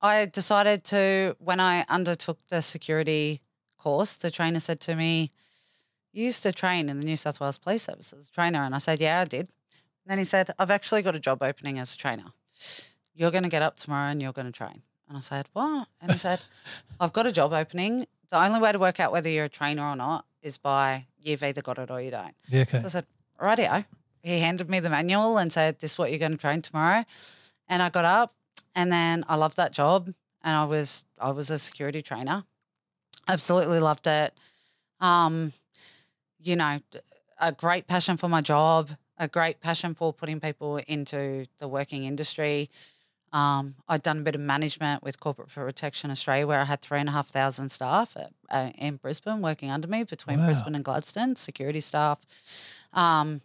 I 0.00 0.26
decided 0.26 0.82
to, 0.84 1.36
when 1.38 1.60
I 1.60 1.84
undertook 1.90 2.38
the 2.48 2.62
security 2.62 3.42
course, 3.78 4.16
the 4.16 4.30
trainer 4.30 4.58
said 4.60 4.80
to 4.80 4.96
me, 4.96 5.30
You 6.16 6.24
used 6.24 6.42
to 6.44 6.52
train 6.52 6.88
in 6.88 6.98
the 6.98 7.04
New 7.04 7.16
South 7.16 7.40
Wales 7.40 7.58
Police 7.58 7.82
Service 7.82 8.14
as 8.14 8.28
a 8.28 8.32
trainer. 8.32 8.60
And 8.60 8.74
I 8.74 8.78
said, 8.78 9.02
Yeah, 9.02 9.20
I 9.20 9.26
did. 9.26 9.40
And 9.40 10.08
then 10.08 10.16
he 10.16 10.24
said, 10.24 10.50
I've 10.58 10.70
actually 10.70 11.02
got 11.02 11.14
a 11.14 11.20
job 11.20 11.42
opening 11.42 11.78
as 11.78 11.94
a 11.94 11.98
trainer. 11.98 12.32
You're 13.14 13.30
going 13.30 13.42
to 13.42 13.50
get 13.50 13.60
up 13.60 13.76
tomorrow 13.76 14.10
and 14.10 14.22
you're 14.22 14.32
going 14.32 14.46
to 14.46 14.52
train. 14.52 14.80
And 15.10 15.18
I 15.18 15.20
said, 15.20 15.50
What? 15.52 15.88
And 16.00 16.10
he 16.10 16.16
said, 16.16 16.40
I've 17.00 17.12
got 17.12 17.26
a 17.26 17.32
job 17.32 17.52
opening. 17.52 18.06
The 18.30 18.42
only 18.42 18.60
way 18.60 18.72
to 18.72 18.78
work 18.78 18.98
out 18.98 19.12
whether 19.12 19.28
you're 19.28 19.44
a 19.44 19.50
trainer 19.50 19.82
or 19.82 19.94
not 19.94 20.24
is 20.40 20.56
by 20.56 21.04
you've 21.20 21.42
either 21.42 21.60
got 21.60 21.76
it 21.76 21.90
or 21.90 22.00
you 22.00 22.10
don't. 22.10 22.34
Yeah. 22.48 22.62
Okay. 22.62 22.78
So 22.78 22.86
I 22.86 22.88
said, 22.88 23.06
rightio. 23.38 23.84
He 24.22 24.40
handed 24.40 24.70
me 24.70 24.80
the 24.80 24.88
manual 24.88 25.36
and 25.36 25.52
said, 25.52 25.80
this 25.80 25.92
is 25.92 25.98
what 25.98 26.08
you're 26.08 26.18
going 26.18 26.32
to 26.32 26.38
train 26.38 26.62
tomorrow. 26.62 27.04
And 27.68 27.82
I 27.82 27.90
got 27.90 28.06
up 28.06 28.32
and 28.74 28.90
then 28.90 29.22
I 29.28 29.34
loved 29.34 29.58
that 29.58 29.72
job 29.72 30.06
and 30.42 30.56
I 30.56 30.64
was 30.64 31.04
I 31.20 31.32
was 31.32 31.50
a 31.50 31.58
security 31.58 32.00
trainer. 32.00 32.44
Absolutely 33.28 33.80
loved 33.80 34.06
it. 34.06 34.32
Um, 34.98 35.52
you 36.46 36.56
know, 36.56 36.78
a 37.40 37.52
great 37.52 37.86
passion 37.86 38.16
for 38.16 38.28
my 38.28 38.40
job, 38.40 38.90
a 39.18 39.28
great 39.28 39.60
passion 39.60 39.94
for 39.94 40.12
putting 40.12 40.40
people 40.40 40.76
into 40.86 41.46
the 41.58 41.68
working 41.68 42.04
industry. 42.04 42.68
Um, 43.32 43.74
I'd 43.88 44.02
done 44.02 44.18
a 44.18 44.22
bit 44.22 44.34
of 44.36 44.40
management 44.40 45.02
with 45.02 45.18
Corporate 45.18 45.48
Protection 45.48 46.10
Australia, 46.10 46.46
where 46.46 46.60
I 46.60 46.64
had 46.64 46.80
three 46.80 47.00
and 47.00 47.08
a 47.08 47.12
half 47.12 47.26
thousand 47.28 47.70
staff 47.70 48.16
at, 48.16 48.30
uh, 48.50 48.70
in 48.78 48.96
Brisbane 48.96 49.42
working 49.42 49.70
under 49.70 49.88
me 49.88 50.04
between 50.04 50.38
Wow. 50.38 50.46
Brisbane 50.46 50.74
and 50.76 50.84
Gladstone, 50.84 51.34
security 51.36 51.80
staff. 51.80 52.18
Um, 52.92 53.40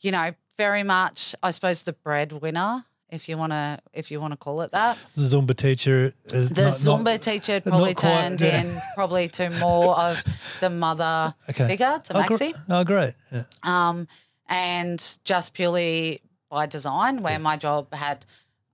you 0.00 0.10
know, 0.10 0.32
very 0.56 0.82
much, 0.82 1.34
I 1.42 1.52
suppose, 1.52 1.82
the 1.82 1.92
breadwinner, 1.92 2.84
if 3.12 3.28
you 3.28 3.36
want 3.36 3.52
to, 3.52 3.78
if 3.92 4.10
you 4.10 4.20
want 4.20 4.32
to 4.32 4.36
call 4.36 4.60
it 4.62 4.70
that. 4.72 4.96
The 5.16 5.22
Zumba 5.22 5.56
teacher. 5.56 6.12
is 6.26 6.50
The 6.50 6.62
not- 6.62 6.72
Zumba 6.72 7.04
not- 7.04 7.22
teacher 7.22 7.60
probably 7.60 7.94
quite, 7.94 8.10
turned 8.22 8.40
yeah. 8.40 8.62
in 8.62 8.76
probably 8.94 9.28
to 9.28 9.50
more 9.60 9.96
of 9.98 10.22
the 10.60 10.70
mother 10.70 11.34
Okay. 11.50 11.66
figure 11.68 12.00
to 12.04 12.16
Oh, 12.16 12.22
gr- 12.24 12.34
Maxi 12.34 12.54
oh, 12.68 12.84
great. 12.84 13.14
Yeah. 13.32 13.42
um, 13.64 14.06
and 14.48 15.18
just 15.24 15.54
purely 15.54 16.20
by 16.50 16.66
design, 16.66 17.22
where 17.22 17.38
my 17.38 17.56
job 17.56 17.92
had 17.94 18.24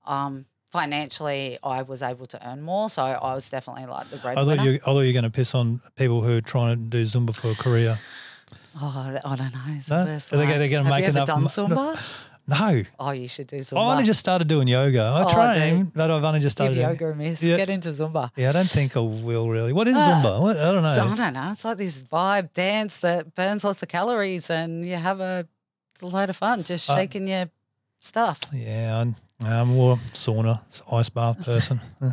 um, 0.07 0.47
financially, 0.71 1.59
I 1.63 1.83
was 1.83 2.01
able 2.03 2.27
to 2.27 2.49
earn 2.49 2.63
more, 2.63 2.89
so 2.89 3.03
I 3.03 3.35
was 3.35 3.51
definitely 3.51 3.87
like 3.87 4.09
the 4.09 4.17
I 4.19 4.21
breadwinner. 4.35 4.57
thought 4.57 4.65
you. 4.67 4.73
I 4.75 4.79
thought 4.79 5.01
you 5.01 5.07
were 5.09 5.13
going 5.13 5.25
to 5.25 5.31
piss 5.31 5.55
on 5.55 5.81
people 5.97 6.23
who 6.23 6.37
are 6.39 6.41
trying 6.41 6.77
to 6.77 6.83
do 6.91 7.03
Zumba 7.05 7.35
for 7.37 7.51
a 7.51 7.55
career. 7.55 7.99
oh, 8.81 9.19
I 9.25 9.37
don't 9.37 9.53
know. 9.53 9.79
No? 9.91 9.97
Are 9.97 10.05
they 10.07 10.37
like- 10.37 10.71
gonna 10.71 10.85
have 10.85 10.87
make 10.87 11.03
you 11.03 11.09
ever 11.09 11.19
enough 11.19 11.27
done. 11.27 11.45
Zumba? 11.45 12.23
No, 12.49 12.83
Oh, 13.01 13.11
you 13.11 13.27
should 13.27 13.49
do 13.49 13.57
Zumba. 13.59 13.79
I 13.79 13.93
only 13.93 14.05
just 14.05 14.21
started 14.21 14.47
doing 14.47 14.69
yoga. 14.69 15.03
I 15.03 15.25
Oh, 15.25 15.29
train, 15.29 15.85
dude. 15.85 15.95
but 15.95 16.11
I've 16.13 16.23
only 16.23 16.39
just 16.41 16.57
give 16.57 16.67
started. 16.67 16.75
doing- 16.77 16.89
yoga 16.91 17.11
a 17.11 17.15
miss. 17.17 17.43
Yeah. 17.43 17.57
Get 17.57 17.71
into 17.71 17.89
Zumba. 17.89 18.31
Yeah, 18.37 18.51
I 18.51 18.53
don't 18.53 18.69
think 18.69 18.97
I 18.97 19.01
will 19.01 19.49
really. 19.49 19.73
What 19.73 19.89
is 19.89 19.97
Ah. 19.97 20.23
Zumba? 20.23 20.41
What, 20.41 20.57
I 20.57 20.71
don't 20.71 20.83
know. 20.85 20.89
I 20.91 21.17
don't 21.17 21.35
know. 21.35 21.51
It's 21.53 21.65
like 21.65 21.77
this 21.79 22.01
vibe 22.01 22.53
dance 22.53 22.99
that 22.99 23.35
burns 23.35 23.65
lots 23.65 23.83
of 23.83 23.89
calories, 23.89 24.49
and 24.49 24.87
you 24.87 24.95
have 24.95 25.21
a 25.21 25.45
load 26.03 26.31
of 26.31 26.37
fun 26.37 26.63
just 26.63 26.89
Uh, 26.89 26.95
shaking 26.97 27.27
your 27.27 27.47
stuff. 27.99 28.39
Yeah, 28.53 29.01
I'm, 29.01 29.17
I'm 29.45 29.69
more 29.75 29.97
sauna, 30.13 30.61
ice 30.93 31.09
bath 31.09 31.45
person. 31.45 31.81
Uh, 32.01 32.13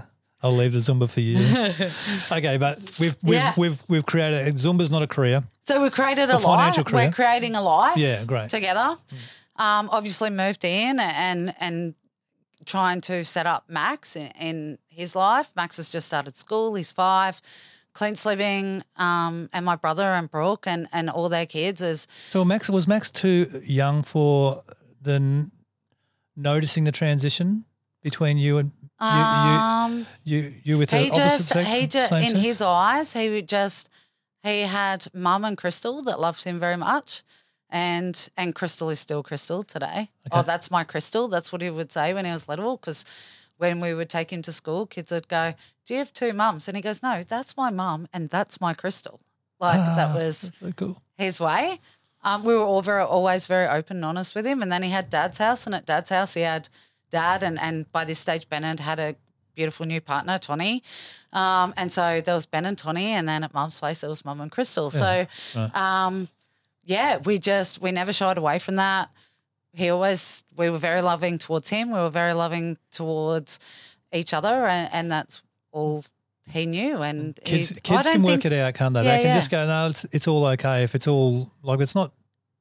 I'll 0.50 0.52
leave 0.58 0.74
the 0.74 0.80
Zumba 0.80 1.10
for 1.10 1.22
you. 1.22 1.38
okay, 2.38 2.58
but 2.58 2.78
we've 3.00 3.16
we've, 3.24 3.34
Yeah. 3.36 3.54
we've 3.56 3.82
we've 3.88 4.06
created 4.06 4.54
Zumba's 4.56 4.92
not 4.92 5.02
a 5.02 5.08
career. 5.08 5.42
So 5.66 5.82
we 5.82 5.90
created 5.90 6.30
a, 6.30 6.36
A 6.36 6.40
life. 6.40 6.78
We're 6.92 7.12
creating 7.12 7.56
a 7.56 7.62
life. 7.62 7.96
Yeah, 7.96 8.26
great. 8.26 8.50
Together. 8.50 8.98
Um, 9.56 9.90
obviously 9.92 10.30
moved 10.30 10.66
in 10.66 11.00
and 11.00 11.54
and 11.60 11.96
trying 12.66 13.02
to 13.02 13.24
set 13.24 13.46
up 13.46 13.66
Max 13.68 14.16
in, 14.16 14.32
in 14.40 14.78
his 14.88 15.16
life. 15.16 15.52
Max 15.56 15.78
has 15.78 15.92
just 15.92 16.08
started 16.08 16.36
school. 16.36 16.76
He's 16.76 16.92
five. 16.92 17.42
Clint's 17.94 18.26
living, 18.26 18.84
um, 18.96 19.50
and 19.54 19.64
my 19.64 19.76
brother 19.76 20.02
and 20.02 20.30
Brooke 20.32 20.66
and, 20.66 20.88
and 20.92 21.12
all 21.12 21.30
their 21.30 21.46
kids 21.46 21.80
is 21.80 22.08
So 22.10 22.44
Max 22.44 22.68
was 22.68 22.88
Max 22.88 23.12
too 23.12 23.46
young 23.66 24.02
for 24.02 24.64
the 25.00 25.14
n- 25.14 25.52
noticing 26.36 26.86
the 26.86 26.92
transition 26.92 27.66
between 28.02 28.38
you 28.38 28.58
and 28.58 28.72
you 29.00 29.08
um, 29.08 30.06
you 30.24 30.38
you, 30.38 30.54
you 30.64 30.78
with 30.80 30.90
he 30.90 31.10
the 31.10 31.12
opposite 31.12 31.24
just 31.24 31.48
sex, 31.50 31.68
he 31.68 31.88
just 31.88 32.12
in 32.12 32.30
sex? 32.30 32.40
his 32.40 32.62
eyes 32.64 33.14
he 33.14 33.30
would 33.30 33.48
just 33.48 33.92
he 34.42 34.62
had 34.62 35.06
mum 35.14 35.46
and 35.46 35.58
Crystal 35.58 36.02
that 36.04 36.20
loved 36.20 36.44
him 36.44 36.60
very 36.60 36.78
much, 36.78 37.24
and 37.74 38.30
and 38.38 38.56
Crystal 38.56 38.90
is 38.90 39.02
still 39.02 39.22
Crystal 39.24 39.64
today. 39.64 40.10
Oh, 40.32 40.44
that's 40.44 40.72
my 40.72 40.86
Crystal. 40.86 41.28
That's 41.28 41.52
what 41.52 41.62
he 41.62 41.70
would 41.70 41.92
say 41.92 42.14
when 42.14 42.24
he 42.24 42.32
was 42.32 42.48
little 42.48 42.78
because. 42.78 43.04
When 43.58 43.80
we 43.80 43.94
would 43.94 44.10
take 44.10 44.34
him 44.34 44.42
to 44.42 44.52
school, 44.52 44.88
kids 44.88 45.12
would 45.12 45.28
go, 45.28 45.54
"Do 45.86 45.94
you 45.94 46.00
have 46.00 46.12
two 46.12 46.34
mums?" 46.34 46.68
And 46.68 46.76
he 46.76 46.82
goes, 46.82 47.04
"No, 47.04 47.22
that's 47.22 47.56
my 47.56 47.70
mum, 47.70 48.08
and 48.12 48.28
that's 48.28 48.60
my 48.60 48.74
Crystal." 48.74 49.22
Like 49.60 49.78
that 49.80 50.10
Ah, 50.10 50.16
was 50.16 50.52
so 50.60 50.72
cool. 50.72 51.02
his 51.18 51.40
way. 51.40 51.80
Um, 52.24 52.44
we 52.44 52.56
were 52.56 52.64
all 52.64 52.82
very, 52.82 53.04
always 53.04 53.46
very 53.46 53.68
open 53.68 53.98
and 53.98 54.06
honest 54.06 54.34
with 54.36 54.46
him. 54.46 54.62
And 54.64 54.72
then 54.72 54.82
he 54.82 54.90
had 54.90 55.10
dad's 55.10 55.38
house, 55.38 55.66
and 55.68 55.76
at 55.76 55.86
dad's 55.86 56.10
house, 56.10 56.34
he 56.34 56.42
had 56.42 56.68
dad, 57.12 57.44
and, 57.44 57.60
and 57.60 57.90
by 57.92 58.04
this 58.06 58.18
stage, 58.20 58.50
Bennett 58.50 58.80
had 58.80 59.00
a 59.00 59.16
beautiful 59.56 59.86
new 59.86 60.02
partner, 60.02 60.40
Tony. 60.40 60.82
Um, 61.32 61.74
and 61.78 61.92
so 61.92 62.22
there 62.22 62.34
was 62.34 62.48
Ben 62.48 62.66
and 62.66 62.78
Tony, 62.78 63.12
and 63.14 63.30
then 63.30 63.44
at 63.44 63.54
mum's 63.54 63.80
place, 63.80 64.02
there 64.02 64.10
was 64.10 64.26
mum 64.26 64.42
and 64.42 64.52
Crystal. 64.52 64.90
So, 64.90 65.28
um, 65.76 66.28
yeah, 66.84 67.18
we 67.26 67.40
just, 67.40 67.82
we 67.82 67.92
never 67.92 68.14
shied 68.14 68.38
away 68.38 68.60
from 68.60 68.76
that. 68.78 69.10
He 69.74 69.90
always, 69.90 70.44
we 70.56 70.70
were 70.70 70.78
very 70.78 71.02
loving 71.02 71.38
towards 71.38 71.70
him. 71.70 71.92
We 71.92 72.00
were 72.00 72.10
very 72.12 72.34
loving 72.34 72.78
towards 72.92 73.60
each 74.12 74.34
other, 74.34 74.66
and, 74.68 74.90
and 74.94 75.12
that's 75.12 75.42
all 75.72 76.04
he 76.52 76.66
knew. 76.66 77.02
And 77.02 77.36
Kids 77.44 77.70
he, 77.70 77.80
kids 77.82 78.08
can 78.08 78.22
work 78.22 78.42
think- 78.42 78.46
it 78.46 78.54
out, 78.54 78.74
can't 78.76 78.94
they? 78.94 79.04
Yeah, 79.04 79.12
they 79.18 79.24
can 79.24 79.28
yeah. 79.30 79.36
just 79.36 79.50
go, 79.52 79.66
no, 79.66 79.88
it's 79.88 80.04
it's 80.12 80.28
all 80.28 80.46
okay 80.48 80.84
if 80.84 80.94
it's 80.94 81.08
all 81.08 81.50
like 81.64 81.80
it's 81.82 81.96
not. 81.96 82.12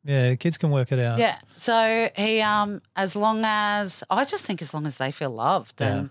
Yeah, 0.05 0.35
kids 0.35 0.59
can 0.59 0.71
work 0.71 0.91
it 0.91 0.99
out. 0.99 1.19
Yeah. 1.19 1.37
So 1.57 2.09
he, 2.17 2.41
um, 2.41 2.81
as 2.97 3.15
long 3.15 3.43
as 3.45 4.03
I 4.11 4.25
just 4.25 4.45
think 4.47 4.61
as 4.63 4.73
long 4.75 4.87
as 4.87 4.99
they 4.99 5.13
feel 5.13 5.31
loved, 5.31 5.81
Yeah. 5.81 5.99
and 5.99 6.11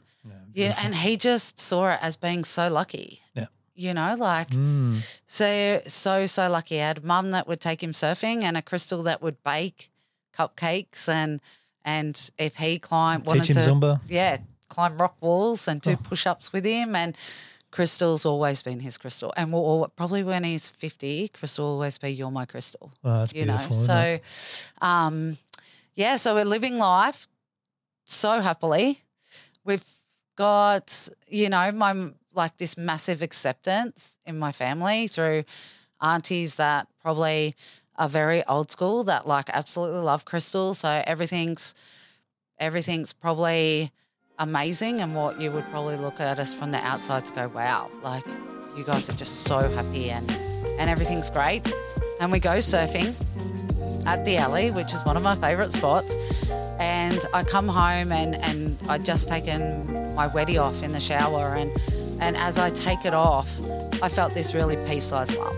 yeah, 0.53 0.75
and 0.83 0.93
he 0.95 1.17
just 1.17 1.59
saw 1.59 1.93
it 1.93 1.99
as 2.01 2.15
being 2.15 2.43
so 2.43 2.69
lucky. 2.69 3.21
Yeah. 3.33 3.47
You 3.81 3.93
know, 3.95 4.13
like 4.15 4.49
Mm. 4.51 4.93
so 5.25 5.81
so 5.87 6.25
so 6.27 6.43
lucky. 6.49 6.77
I 6.81 6.87
had 6.87 6.99
a 6.99 7.05
mum 7.05 7.31
that 7.31 7.47
would 7.47 7.59
take 7.59 7.81
him 7.81 7.93
surfing, 7.93 8.43
and 8.43 8.55
a 8.57 8.61
crystal 8.61 9.01
that 9.03 9.21
would 9.23 9.37
bake 9.43 9.89
cupcakes, 10.37 11.09
and 11.09 11.41
and 11.83 12.13
if 12.37 12.57
he 12.57 12.77
climbed 12.79 13.25
wanted 13.25 13.45
Teach 13.45 13.55
him 13.55 13.63
to, 13.63 13.69
Zumba. 13.69 14.01
yeah, 14.07 14.37
climb 14.69 14.97
rock 14.97 15.15
walls 15.19 15.67
and 15.67 15.81
Oh. 15.85 15.91
do 15.91 15.97
push 15.97 16.25
ups 16.27 16.53
with 16.53 16.65
him, 16.65 16.95
and. 16.95 17.15
Crystal's 17.71 18.25
always 18.25 18.61
been 18.61 18.81
his 18.81 18.97
crystal, 18.97 19.31
and 19.37 19.53
we'll 19.53 19.65
al- 19.83 19.87
probably 19.95 20.23
when 20.25 20.43
he's 20.43 20.67
fifty, 20.67 21.29
Crystal 21.29 21.63
will 21.63 21.71
always 21.75 21.97
be 21.97 22.09
you're 22.09 22.29
my 22.29 22.45
crystal 22.45 22.91
Oh, 23.01 23.19
that's 23.19 23.33
you 23.33 23.45
know. 23.45 23.55
beautiful. 23.55 23.79
isn't? 23.81 24.21
So, 24.25 24.85
um, 24.85 25.37
yeah, 25.95 26.17
so 26.17 26.33
we're 26.35 26.43
living 26.57 26.77
life 26.77 27.29
so 28.03 28.41
happily. 28.41 28.99
We've 29.63 29.85
got, 30.35 31.07
you 31.29 31.47
know, 31.47 31.71
my 31.71 31.93
like 32.33 32.57
this 32.57 32.77
massive 32.77 33.21
acceptance 33.21 34.17
in 34.25 34.39
my 34.39 34.51
family 34.51 35.07
through 35.07 35.43
aunties 36.01 36.55
that 36.55 36.87
probably 37.01 37.53
are 37.97 38.09
very 38.09 38.43
old 38.45 38.71
school 38.71 39.03
that 39.03 39.27
like 39.27 39.49
absolutely 39.53 39.99
love 39.99 40.25
crystal. 40.25 40.73
So 40.73 41.03
everything's 41.05 41.75
everything's 42.57 43.13
probably 43.13 43.91
amazing 44.39 44.99
and 44.99 45.15
what 45.15 45.41
you 45.41 45.51
would 45.51 45.65
probably 45.69 45.97
look 45.97 46.19
at 46.19 46.39
us 46.39 46.53
from 46.53 46.71
the 46.71 46.77
outside 46.77 47.25
to 47.25 47.33
go, 47.33 47.47
wow, 47.49 47.89
like 48.01 48.25
you 48.75 48.83
guys 48.83 49.09
are 49.09 49.13
just 49.13 49.41
so 49.41 49.67
happy 49.69 50.09
and 50.09 50.29
and 50.79 50.89
everything's 50.89 51.29
great. 51.29 51.61
And 52.19 52.31
we 52.31 52.39
go 52.39 52.57
surfing 52.57 53.15
at 54.05 54.23
the 54.25 54.37
alley, 54.37 54.71
which 54.71 54.93
is 54.93 55.03
one 55.05 55.17
of 55.17 55.23
my 55.23 55.35
favourite 55.35 55.71
spots. 55.71 56.49
And 56.79 57.23
I 57.33 57.43
come 57.43 57.67
home 57.67 58.11
and, 58.11 58.35
and 58.35 58.77
I'd 58.89 59.05
just 59.05 59.29
taken 59.29 60.15
my 60.15 60.27
weddy 60.29 60.59
off 60.59 60.81
in 60.83 60.91
the 60.91 60.99
shower 60.99 61.55
and 61.55 61.71
and 62.21 62.37
as 62.37 62.57
I 62.57 62.69
take 62.69 63.05
it 63.05 63.13
off, 63.13 63.59
I 64.01 64.07
felt 64.07 64.33
this 64.33 64.55
really 64.55 64.77
pea-sized 64.87 65.35
lump. 65.35 65.57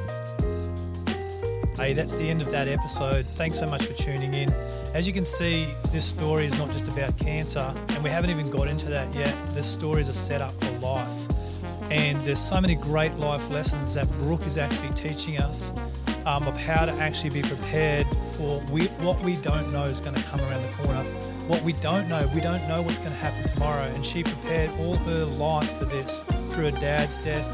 Hey, 1.75 1.93
that's 1.93 2.15
the 2.15 2.29
end 2.29 2.41
of 2.41 2.49
that 2.51 2.67
episode. 2.67 3.25
Thanks 3.35 3.59
so 3.59 3.67
much 3.67 3.83
for 3.85 3.93
tuning 3.93 4.33
in. 4.33 4.49
As 4.93 5.05
you 5.05 5.13
can 5.13 5.25
see, 5.25 5.65
this 5.91 6.05
story 6.05 6.45
is 6.45 6.57
not 6.57 6.71
just 6.71 6.87
about 6.87 7.17
cancer, 7.19 7.73
and 7.89 8.03
we 8.03 8.09
haven't 8.09 8.29
even 8.29 8.49
got 8.49 8.67
into 8.67 8.89
that 8.89 9.13
yet. 9.13 9.35
This 9.49 9.65
story 9.65 10.01
is 10.01 10.07
a 10.07 10.13
setup 10.13 10.53
for 10.53 10.71
life. 10.79 11.91
And 11.91 12.19
there's 12.21 12.39
so 12.39 12.61
many 12.61 12.75
great 12.75 13.13
life 13.15 13.49
lessons 13.49 13.93
that 13.95 14.09
Brooke 14.19 14.47
is 14.47 14.57
actually 14.57 14.93
teaching 14.93 15.39
us 15.39 15.73
um, 16.25 16.47
of 16.47 16.55
how 16.57 16.85
to 16.85 16.93
actually 16.93 17.31
be 17.31 17.41
prepared 17.41 18.07
for 18.37 18.63
we, 18.71 18.85
what 19.03 19.19
we 19.21 19.35
don't 19.37 19.71
know 19.71 19.83
is 19.83 19.99
going 19.99 20.15
to 20.15 20.23
come 20.23 20.39
around 20.41 20.61
the 20.61 20.83
corner. 20.83 21.32
What 21.47 21.61
we 21.61 21.73
don't 21.73 22.07
know, 22.07 22.29
we 22.33 22.39
don't 22.39 22.65
know 22.67 22.81
what's 22.81 22.99
going 22.99 23.11
to 23.11 23.17
happen 23.17 23.43
tomorrow. 23.51 23.83
And 23.83 24.05
she 24.05 24.23
prepared 24.23 24.69
all 24.79 24.95
her 24.95 25.25
life 25.25 25.71
for 25.77 25.85
this 25.85 26.21
through 26.51 26.71
her 26.71 26.79
dad's 26.79 27.17
death, 27.17 27.47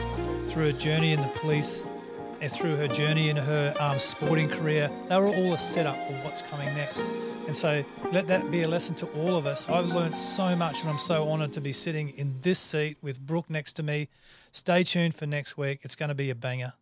through 0.51 0.67
her 0.67 0.77
journey 0.77 1.13
in 1.13 1.21
the 1.21 1.27
police, 1.29 1.87
and 2.41 2.51
through 2.51 2.75
her 2.75 2.87
journey 2.87 3.29
in 3.29 3.37
her 3.37 3.73
um, 3.79 3.99
sporting 3.99 4.47
career, 4.47 4.89
they 5.07 5.15
were 5.17 5.27
all 5.27 5.53
a 5.53 5.57
setup 5.57 5.97
for 6.07 6.13
what's 6.23 6.41
coming 6.41 6.73
next. 6.75 7.01
And 7.47 7.55
so 7.55 7.83
let 8.11 8.27
that 8.27 8.51
be 8.51 8.61
a 8.61 8.67
lesson 8.67 8.95
to 8.97 9.07
all 9.07 9.35
of 9.35 9.47
us. 9.47 9.67
I've 9.67 9.87
learned 9.87 10.13
so 10.15 10.55
much 10.55 10.81
and 10.81 10.89
I'm 10.91 10.99
so 10.99 11.27
honoured 11.27 11.53
to 11.53 11.61
be 11.61 11.73
sitting 11.73 12.09
in 12.09 12.35
this 12.41 12.59
seat 12.59 12.97
with 13.01 13.19
Brooke 13.19 13.49
next 13.49 13.73
to 13.73 13.83
me. 13.83 14.07
Stay 14.51 14.83
tuned 14.83 15.15
for 15.15 15.25
next 15.25 15.57
week. 15.57 15.79
It's 15.81 15.95
going 15.95 16.09
to 16.09 16.15
be 16.15 16.29
a 16.29 16.35
banger. 16.35 16.73